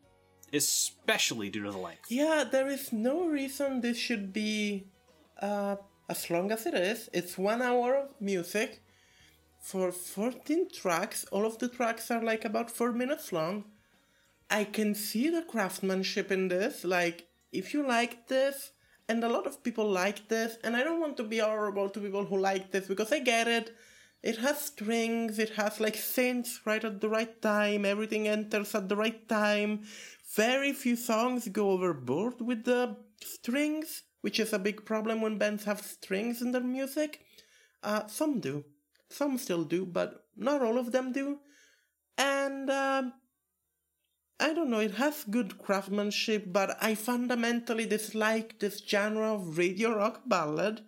especially 0.50 1.50
due 1.50 1.64
to 1.64 1.70
the 1.70 1.76
length. 1.76 2.10
Yeah, 2.10 2.44
there 2.50 2.66
is 2.66 2.94
no 2.94 3.26
reason 3.26 3.82
this 3.82 3.98
should 3.98 4.32
be 4.32 4.86
uh, 5.42 5.76
as 6.08 6.30
long 6.30 6.50
as 6.50 6.64
it 6.64 6.72
is. 6.72 7.10
It's 7.12 7.36
one 7.36 7.60
hour 7.60 7.94
of 7.94 8.18
music 8.18 8.82
for 9.60 9.92
14 9.92 10.70
tracks. 10.72 11.26
All 11.30 11.44
of 11.44 11.58
the 11.58 11.68
tracks 11.68 12.10
are 12.10 12.24
like 12.24 12.46
about 12.46 12.70
4 12.70 12.92
minutes 12.92 13.30
long. 13.30 13.64
I 14.48 14.64
can 14.64 14.94
see 14.94 15.28
the 15.28 15.42
craftsmanship 15.42 16.32
in 16.32 16.48
this. 16.48 16.84
Like, 16.84 17.26
if 17.52 17.74
you 17.74 17.86
like 17.86 18.28
this, 18.28 18.72
and 19.10 19.22
a 19.22 19.28
lot 19.28 19.46
of 19.46 19.62
people 19.62 19.90
like 19.90 20.28
this, 20.28 20.56
and 20.64 20.74
I 20.74 20.82
don't 20.82 21.00
want 21.00 21.18
to 21.18 21.22
be 21.22 21.40
horrible 21.40 21.90
to 21.90 22.00
people 22.00 22.24
who 22.24 22.38
like 22.38 22.70
this 22.70 22.86
because 22.86 23.12
I 23.12 23.18
get 23.18 23.46
it. 23.46 23.76
It 24.26 24.38
has 24.38 24.60
strings, 24.60 25.38
it 25.38 25.50
has 25.50 25.78
like 25.78 25.94
synths 25.94 26.58
right 26.66 26.84
at 26.84 27.00
the 27.00 27.08
right 27.08 27.40
time, 27.40 27.84
everything 27.84 28.26
enters 28.26 28.74
at 28.74 28.88
the 28.88 28.96
right 28.96 29.28
time. 29.28 29.84
Very 30.34 30.72
few 30.72 30.96
songs 30.96 31.46
go 31.46 31.70
overboard 31.70 32.40
with 32.40 32.64
the 32.64 32.96
strings, 33.22 34.02
which 34.22 34.40
is 34.40 34.52
a 34.52 34.58
big 34.58 34.84
problem 34.84 35.20
when 35.20 35.38
bands 35.38 35.62
have 35.62 35.80
strings 35.80 36.42
in 36.42 36.50
their 36.50 36.64
music. 36.64 37.20
Uh, 37.84 38.08
some 38.08 38.40
do. 38.40 38.64
Some 39.10 39.38
still 39.38 39.62
do, 39.62 39.86
but 39.86 40.24
not 40.36 40.60
all 40.60 40.76
of 40.76 40.90
them 40.90 41.12
do. 41.12 41.38
And 42.18 42.68
um, 42.68 43.12
I 44.40 44.52
don't 44.52 44.70
know, 44.70 44.80
it 44.80 44.94
has 44.94 45.22
good 45.30 45.56
craftsmanship, 45.56 46.52
but 46.52 46.76
I 46.80 46.96
fundamentally 46.96 47.86
dislike 47.86 48.58
this 48.58 48.82
genre 48.84 49.34
of 49.34 49.56
radio 49.56 49.94
rock 49.94 50.22
ballad. 50.26 50.80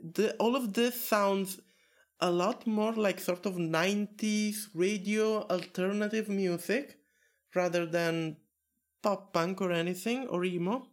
The, 0.00 0.34
all 0.36 0.56
of 0.56 0.72
this 0.72 0.98
sounds 1.06 1.60
a 2.20 2.30
lot 2.30 2.66
more 2.66 2.92
like 2.92 3.20
sort 3.20 3.44
of 3.46 3.54
90s 3.54 4.68
radio 4.74 5.42
alternative 5.48 6.28
music 6.28 6.98
rather 7.54 7.84
than 7.86 8.36
pop 9.02 9.32
punk 9.32 9.60
or 9.60 9.72
anything 9.72 10.26
or 10.28 10.44
emo. 10.44 10.86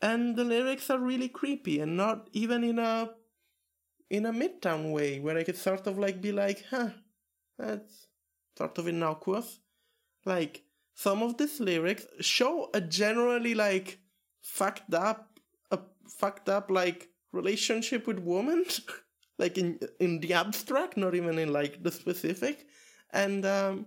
And 0.00 0.36
the 0.36 0.44
lyrics 0.44 0.88
are 0.88 0.98
really 0.98 1.28
creepy 1.28 1.80
and 1.80 1.96
not 1.96 2.28
even 2.32 2.64
in 2.64 2.78
a 2.78 3.10
in 4.08 4.26
a 4.26 4.32
midtown 4.32 4.92
way 4.92 5.20
where 5.20 5.38
I 5.38 5.44
could 5.44 5.56
sort 5.56 5.86
of 5.86 5.98
like 5.98 6.20
be 6.20 6.32
like, 6.32 6.64
huh, 6.70 6.90
that's 7.58 8.06
sort 8.56 8.78
of 8.78 8.88
innocuous. 8.88 9.60
Like 10.24 10.62
some 10.94 11.22
of 11.22 11.36
these 11.38 11.60
lyrics 11.60 12.06
show 12.20 12.70
a 12.74 12.80
generally 12.80 13.54
like 13.54 13.98
fucked 14.42 14.94
up 14.94 15.38
a 15.70 15.78
fucked 16.08 16.48
up 16.48 16.70
like 16.70 17.08
relationship 17.32 18.06
with 18.06 18.18
women. 18.20 18.64
like 19.40 19.58
in 19.58 19.80
in 19.98 20.20
the 20.20 20.34
abstract, 20.34 20.96
not 20.96 21.14
even 21.14 21.38
in 21.38 21.52
like 21.52 21.82
the 21.82 21.90
specific. 21.90 22.66
And 23.12 23.44
um 23.44 23.86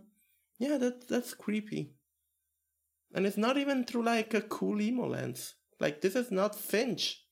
yeah, 0.60 0.78
that 0.78 1.08
that's 1.08 1.34
creepy. 1.34 1.94
And 3.14 3.26
it's 3.26 3.38
not 3.38 3.58
even 3.58 3.86
through 3.86 4.04
like 4.04 4.34
a 4.34 4.42
cool 4.42 4.82
emo 4.82 5.08
lens. 5.08 5.56
Like 5.80 6.02
this 6.02 6.16
is 6.16 6.32
not 6.32 6.56
Finch. 6.56 7.24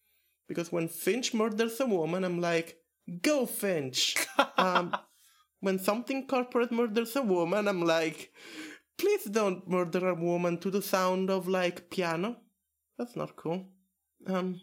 Because 0.48 0.72
when 0.72 0.88
Finch 0.88 1.34
murders 1.34 1.80
a 1.80 1.86
woman, 1.86 2.24
I'm 2.24 2.40
like, 2.40 2.78
go 3.22 3.46
Finch. 3.46 4.16
um, 4.58 4.96
when 5.62 5.80
something 5.80 6.28
corporate 6.28 6.72
murders 6.72 7.16
a 7.16 7.22
woman, 7.22 7.68
I'm 7.68 7.84
like, 7.84 8.32
please 8.98 9.24
don't 9.24 9.68
murder 9.68 10.10
a 10.10 10.16
woman 10.16 10.58
to 10.60 10.70
the 10.70 10.82
sound 10.82 11.30
of 11.30 11.48
like 11.48 11.90
piano. 11.90 12.38
That's 12.98 13.16
not 13.16 13.36
cool. 13.36 13.70
Um, 14.28 14.60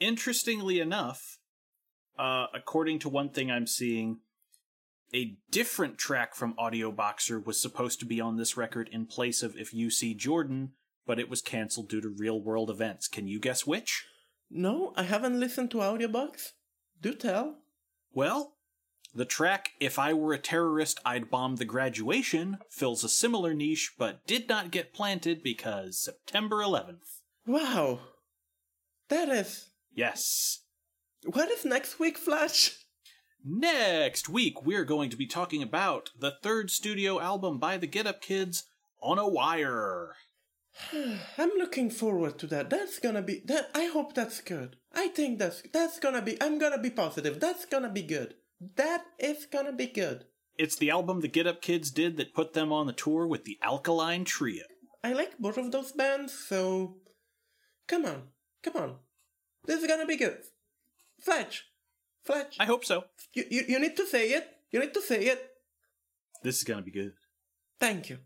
Interestingly 0.00 0.80
enough, 0.80 1.38
uh, 2.18 2.46
according 2.54 3.00
to 3.00 3.08
one 3.08 3.30
thing 3.30 3.50
I'm 3.50 3.66
seeing, 3.66 4.18
a 5.14 5.36
different 5.50 5.98
track 5.98 6.34
from 6.34 6.54
Audioboxer 6.54 7.44
was 7.44 7.60
supposed 7.60 8.00
to 8.00 8.06
be 8.06 8.20
on 8.20 8.36
this 8.36 8.56
record 8.56 8.88
in 8.92 9.06
place 9.06 9.42
of 9.42 9.56
If 9.56 9.72
You 9.72 9.90
See 9.90 10.14
Jordan, 10.14 10.72
but 11.06 11.20
it 11.20 11.28
was 11.28 11.42
canceled 11.42 11.88
due 11.88 12.00
to 12.00 12.08
real 12.08 12.40
world 12.40 12.70
events. 12.70 13.08
Can 13.08 13.28
you 13.28 13.38
guess 13.38 13.66
which? 13.66 14.06
no, 14.50 14.92
I 14.96 15.02
haven't 15.02 15.40
listened 15.40 15.70
to 15.72 15.80
Audio 15.80 16.08
Audiobox. 16.08 16.52
Do 17.00 17.12
tell. 17.14 17.56
Well, 18.12 18.54
the 19.14 19.24
track 19.24 19.70
If 19.80 19.98
I 19.98 20.14
Were 20.14 20.32
a 20.32 20.38
Terrorist, 20.38 21.00
I'd 21.04 21.30
Bomb 21.30 21.56
the 21.56 21.64
Graduation 21.64 22.58
fills 22.70 23.02
a 23.04 23.08
similar 23.08 23.52
niche 23.52 23.94
but 23.98 24.26
did 24.26 24.48
not 24.48 24.70
get 24.70 24.94
planted 24.94 25.42
because 25.42 26.00
September 26.00 26.56
11th. 26.56 27.20
Wow. 27.46 28.00
That 29.08 29.28
is. 29.28 29.70
Yes. 29.92 30.60
What 31.26 31.50
is 31.50 31.64
next 31.64 31.98
week, 31.98 32.18
Flash? 32.18 32.84
Next 33.42 34.28
week, 34.28 34.64
we're 34.64 34.84
going 34.84 35.08
to 35.08 35.16
be 35.16 35.26
talking 35.26 35.62
about 35.62 36.10
the 36.18 36.34
third 36.42 36.70
studio 36.70 37.18
album 37.18 37.58
by 37.58 37.78
the 37.78 37.86
Get 37.86 38.06
Up 38.06 38.20
Kids, 38.20 38.64
On 39.00 39.18
a 39.18 39.26
Wire. 39.26 40.16
I'm 40.92 41.50
looking 41.56 41.88
forward 41.88 42.38
to 42.40 42.46
that. 42.48 42.68
That's 42.68 42.98
gonna 42.98 43.22
be 43.22 43.42
that. 43.46 43.70
I 43.74 43.86
hope 43.86 44.14
that's 44.14 44.42
good. 44.42 44.76
I 44.92 45.08
think 45.08 45.38
that's 45.38 45.62
that's 45.72 45.98
gonna 45.98 46.20
be. 46.20 46.40
I'm 46.42 46.58
gonna 46.58 46.80
be 46.80 46.90
positive. 46.90 47.40
That's 47.40 47.64
gonna 47.64 47.90
be 47.90 48.02
good. 48.02 48.34
That 48.76 49.04
is 49.18 49.46
gonna 49.46 49.72
be 49.72 49.86
good. 49.86 50.26
It's 50.58 50.76
the 50.76 50.90
album 50.90 51.20
the 51.20 51.28
Get 51.28 51.46
Up 51.46 51.62
Kids 51.62 51.90
did 51.90 52.18
that 52.18 52.34
put 52.34 52.52
them 52.52 52.70
on 52.70 52.86
the 52.86 52.92
tour 52.92 53.26
with 53.26 53.44
the 53.44 53.58
Alkaline 53.62 54.24
Trio. 54.24 54.64
I 55.02 55.14
like 55.14 55.38
both 55.38 55.56
of 55.56 55.72
those 55.72 55.92
bands, 55.92 56.32
so 56.32 56.96
come 57.86 58.04
on, 58.04 58.24
come 58.62 58.76
on. 58.76 58.96
This 59.64 59.80
is 59.80 59.86
gonna 59.86 60.06
be 60.06 60.16
good. 60.16 60.38
Fletch, 61.20 61.64
Fletch, 62.24 62.56
I 62.60 62.64
hope 62.66 62.84
so. 62.84 63.04
you, 63.34 63.44
you, 63.50 63.62
you 63.68 63.78
need 63.78 63.96
to 63.96 64.06
say 64.06 64.30
it. 64.30 64.46
You 64.70 64.80
need 64.80 64.94
to 64.94 65.02
say 65.02 65.24
it. 65.26 65.40
This 66.42 66.58
is 66.58 66.64
gonna 66.64 66.82
be 66.82 66.90
good. 66.90 67.12
Thank 67.80 68.10
you. 68.10 68.18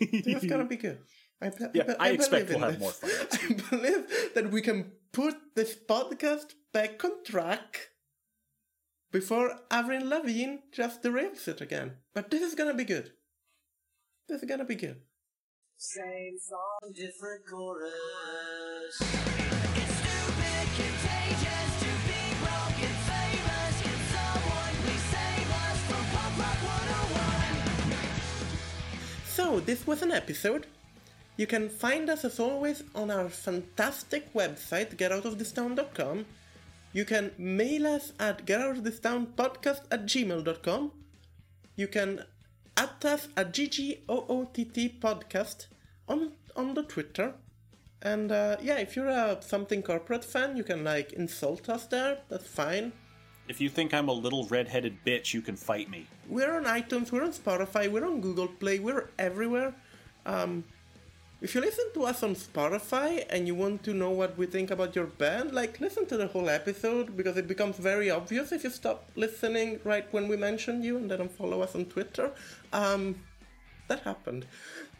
This 0.00 0.42
is 0.42 0.50
gonna 0.50 0.66
be 0.66 0.76
good. 0.76 0.98
I, 1.40 1.48
be- 1.50 1.64
Yeah, 1.74 1.84
be- 1.84 1.94
I 1.98 2.08
expect 2.10 2.48
we'll 2.48 2.58
in 2.58 2.62
have 2.70 2.78
more 2.80 2.92
fun. 2.92 3.10
I 3.32 3.76
believe 3.76 4.04
that 4.34 4.50
we 4.50 4.60
can 4.62 4.92
put 5.12 5.34
this 5.56 5.74
podcast 5.76 6.52
back 6.72 7.02
on 7.04 7.24
track 7.24 7.88
before 9.10 9.58
Avril 9.70 10.06
Lavigne 10.08 10.56
just 10.72 11.02
derails 11.02 11.46
it 11.48 11.60
again. 11.60 11.92
But 12.14 12.30
this 12.30 12.42
is 12.42 12.54
gonna 12.54 12.74
be 12.74 12.84
good. 12.84 13.10
This 14.28 14.42
is 14.42 14.48
gonna 14.48 14.64
be 14.64 14.76
good. 14.76 15.00
Same 15.76 16.36
song, 16.38 16.92
different 16.94 17.42
chorus. 17.50 19.31
So, 29.42 29.58
this 29.58 29.88
was 29.88 30.02
an 30.02 30.12
episode. 30.12 30.66
You 31.36 31.48
can 31.48 31.68
find 31.68 32.08
us 32.08 32.24
as 32.24 32.38
always 32.38 32.84
on 32.94 33.10
our 33.10 33.28
fantastic 33.28 34.32
website, 34.34 34.94
getoutofThistown.com. 34.94 36.26
You 36.92 37.04
can 37.04 37.32
mail 37.36 37.88
us 37.88 38.12
at 38.20 38.46
getoutofThistownpodcast 38.46 39.80
at 39.90 40.06
gmail.com. 40.06 40.92
You 41.74 41.88
can 41.88 42.24
at 42.76 43.04
us 43.04 43.26
at 43.36 43.52
GGOOTT 43.52 45.00
podcast 45.00 45.66
on, 46.08 46.34
on 46.54 46.74
the 46.74 46.84
Twitter. 46.84 47.34
And 48.00 48.30
uh, 48.30 48.58
yeah, 48.62 48.76
if 48.76 48.94
you're 48.94 49.08
a 49.08 49.42
something 49.42 49.82
corporate 49.82 50.24
fan, 50.24 50.56
you 50.56 50.62
can 50.62 50.84
like 50.84 51.14
insult 51.14 51.68
us 51.68 51.86
there. 51.86 52.18
That's 52.28 52.46
fine. 52.46 52.92
If 53.48 53.60
you 53.60 53.68
think 53.68 53.92
I'm 53.92 54.08
a 54.08 54.12
little 54.12 54.46
redheaded 54.46 55.04
bitch, 55.04 55.34
you 55.34 55.42
can 55.42 55.56
fight 55.56 55.90
me. 55.90 56.06
We're 56.28 56.56
on 56.56 56.64
iTunes, 56.64 57.10
we're 57.10 57.24
on 57.24 57.32
Spotify, 57.32 57.90
we're 57.90 58.06
on 58.06 58.20
Google 58.20 58.48
Play, 58.48 58.78
we're 58.78 59.08
everywhere. 59.18 59.74
Um, 60.24 60.64
if 61.40 61.56
you 61.56 61.60
listen 61.60 61.86
to 61.94 62.04
us 62.04 62.22
on 62.22 62.36
Spotify 62.36 63.26
and 63.28 63.48
you 63.48 63.56
want 63.56 63.82
to 63.82 63.92
know 63.92 64.10
what 64.10 64.38
we 64.38 64.46
think 64.46 64.70
about 64.70 64.94
your 64.94 65.06
band, 65.06 65.52
like 65.52 65.80
listen 65.80 66.06
to 66.06 66.16
the 66.16 66.28
whole 66.28 66.48
episode 66.48 67.16
because 67.16 67.36
it 67.36 67.48
becomes 67.48 67.78
very 67.78 68.10
obvious 68.10 68.52
if 68.52 68.62
you 68.62 68.70
stop 68.70 69.10
listening 69.16 69.80
right 69.82 70.06
when 70.12 70.28
we 70.28 70.36
mention 70.36 70.84
you 70.84 70.98
and 70.98 71.10
then 71.10 71.28
follow 71.28 71.60
us 71.60 71.74
on 71.74 71.86
Twitter. 71.86 72.30
Um, 72.72 73.16
that 73.88 74.00
happened. 74.02 74.46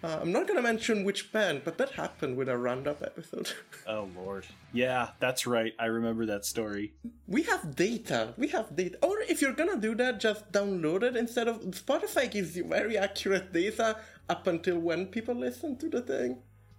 Uh, 0.04 0.18
I'm 0.20 0.32
not 0.32 0.48
gonna 0.48 0.62
mention 0.62 1.04
which 1.04 1.32
band, 1.32 1.62
but 1.64 1.78
that 1.78 1.90
happened 1.90 2.36
with 2.36 2.48
our 2.48 2.58
roundup 2.58 3.02
episode. 3.02 3.52
Oh 3.86 4.08
lord. 4.16 4.46
Yeah, 4.72 5.10
that's 5.18 5.44
right. 5.46 5.72
I 5.78 5.86
remember 5.86 6.24
that 6.26 6.44
story. 6.44 6.92
we 7.26 7.42
have 7.44 7.74
data. 7.74 8.32
We 8.36 8.46
have 8.48 8.74
data. 8.76 8.96
Or 9.02 9.20
if 9.20 9.42
you're 9.42 9.52
gonna 9.54 9.76
do 9.80 9.94
that, 9.96 10.20
just 10.20 10.52
download 10.52 11.02
it 11.02 11.16
instead 11.16 11.48
of 11.48 11.60
Spotify 11.62 12.30
gives 12.30 12.56
you 12.56 12.64
very 12.64 12.96
accurate 12.96 13.52
data 13.52 13.96
up 14.28 14.46
until 14.46 14.78
when 14.78 15.06
people 15.06 15.34
listen 15.34 15.76
to 15.78 15.88
the 15.88 16.00
thing. 16.00 16.38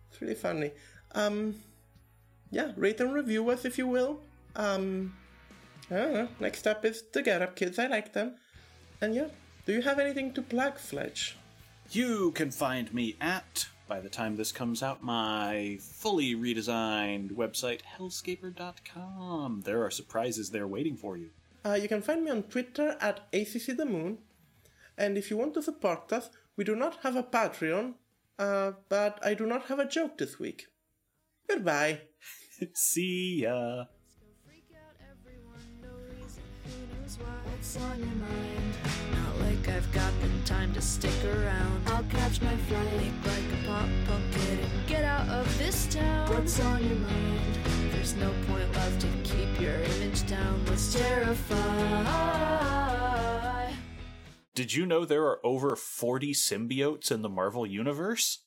It's 0.10 0.22
really 0.22 0.36
funny. 0.36 0.72
Um, 1.14 1.56
yeah, 2.52 2.72
rate 2.78 3.02
and 3.02 3.14
review 3.14 3.50
us 3.50 3.66
if 3.66 3.78
you 3.78 3.88
will. 3.88 4.22
Um, 4.56 5.14
I 5.92 5.96
don't 5.96 6.14
know. 6.14 6.28
Next 6.40 6.66
up 6.68 6.86
is 6.86 7.04
the 7.12 7.22
Get 7.22 7.42
Up 7.42 7.56
Kids. 7.56 7.78
I 7.80 7.88
like 7.88 8.14
them. 8.14 8.36
And 9.02 9.14
yeah, 9.14 9.28
do 9.66 9.74
you 9.74 9.82
have 9.82 10.00
anything 10.00 10.34
to 10.36 10.42
plug, 10.42 10.78
Fletch? 10.78 11.36
You 11.94 12.32
can 12.32 12.50
find 12.50 12.92
me 12.92 13.16
at, 13.22 13.68
by 13.88 14.00
the 14.00 14.10
time 14.10 14.36
this 14.36 14.52
comes 14.52 14.82
out, 14.82 15.04
my 15.04 15.78
fully 15.80 16.34
redesigned 16.34 17.34
website, 17.34 17.82
hellscaper.com. 18.00 19.62
There 19.64 19.84
are 19.84 19.92
surprises 19.92 20.50
there 20.50 20.66
waiting 20.66 20.98
for 20.98 21.18
you. 21.18 21.30
Uh, 21.64 21.76
you 21.76 21.88
can 21.88 22.02
find 22.02 22.26
me 22.26 22.32
on 22.32 22.44
Twitter 22.44 22.98
at 23.00 23.28
ACC 23.32 23.78
the 23.78 23.86
Moon. 23.86 24.18
And 24.98 25.20
if 25.20 25.30
you 25.30 25.38
want 25.38 25.54
to 25.54 25.62
support 25.62 26.12
us, 26.12 26.32
we 26.58 26.64
do 26.64 26.76
not 26.76 26.98
have 27.04 27.16
a 27.16 27.22
Patreon, 27.22 27.94
uh, 28.40 28.72
but 28.90 29.20
I 29.24 29.36
do 29.36 29.46
not 29.46 29.66
have 29.66 29.78
a 29.78 29.88
joke 29.88 30.18
this 30.18 30.40
week. 30.40 30.66
Goodbye. 31.48 32.02
See 32.74 33.44
ya. 33.44 33.86
What's 39.66 39.80
on 39.80 39.84
your 39.84 39.84
mind? 39.84 39.84
Not 39.84 39.84
like 39.84 39.84
I've 39.84 39.92
got 39.94 40.14
the 40.22 40.28
time 40.46 40.74
to 40.74 40.82
stick 40.82 41.26
around. 41.26 41.82
I'll 41.88 42.04
catch 42.04 42.42
my 42.42 42.56
flight, 42.58 42.98
make 42.98 43.14
like 43.26 43.52
a 43.54 43.64
pop 43.66 43.90
punk 44.08 44.32
kid 44.34 44.60
and 44.60 44.88
get 44.88 45.04
out 45.04 45.28
of 45.30 45.58
this 45.58 45.88
town. 45.88 46.30
What's 46.30 46.60
on 46.60 46.84
your 46.84 46.98
mind? 46.98 47.58
There's 47.92 48.16
no 48.16 48.32
point 48.48 48.74
left 48.74 49.02
to 49.02 49.08
keep 49.24 49.60
your 49.60 49.76
image 49.76 50.28
down. 50.28 50.66
Let's 50.66 50.94
terrify. 50.94 51.54
Did 54.56 54.74
you 54.74 54.86
know 54.86 55.06
there 55.06 55.26
are 55.26 55.40
over 55.46 55.76
40 55.76 56.34
symbiotes 56.34 57.12
in 57.12 57.22
the 57.22 57.30
Marvel 57.30 57.66
Universe? 57.66 58.40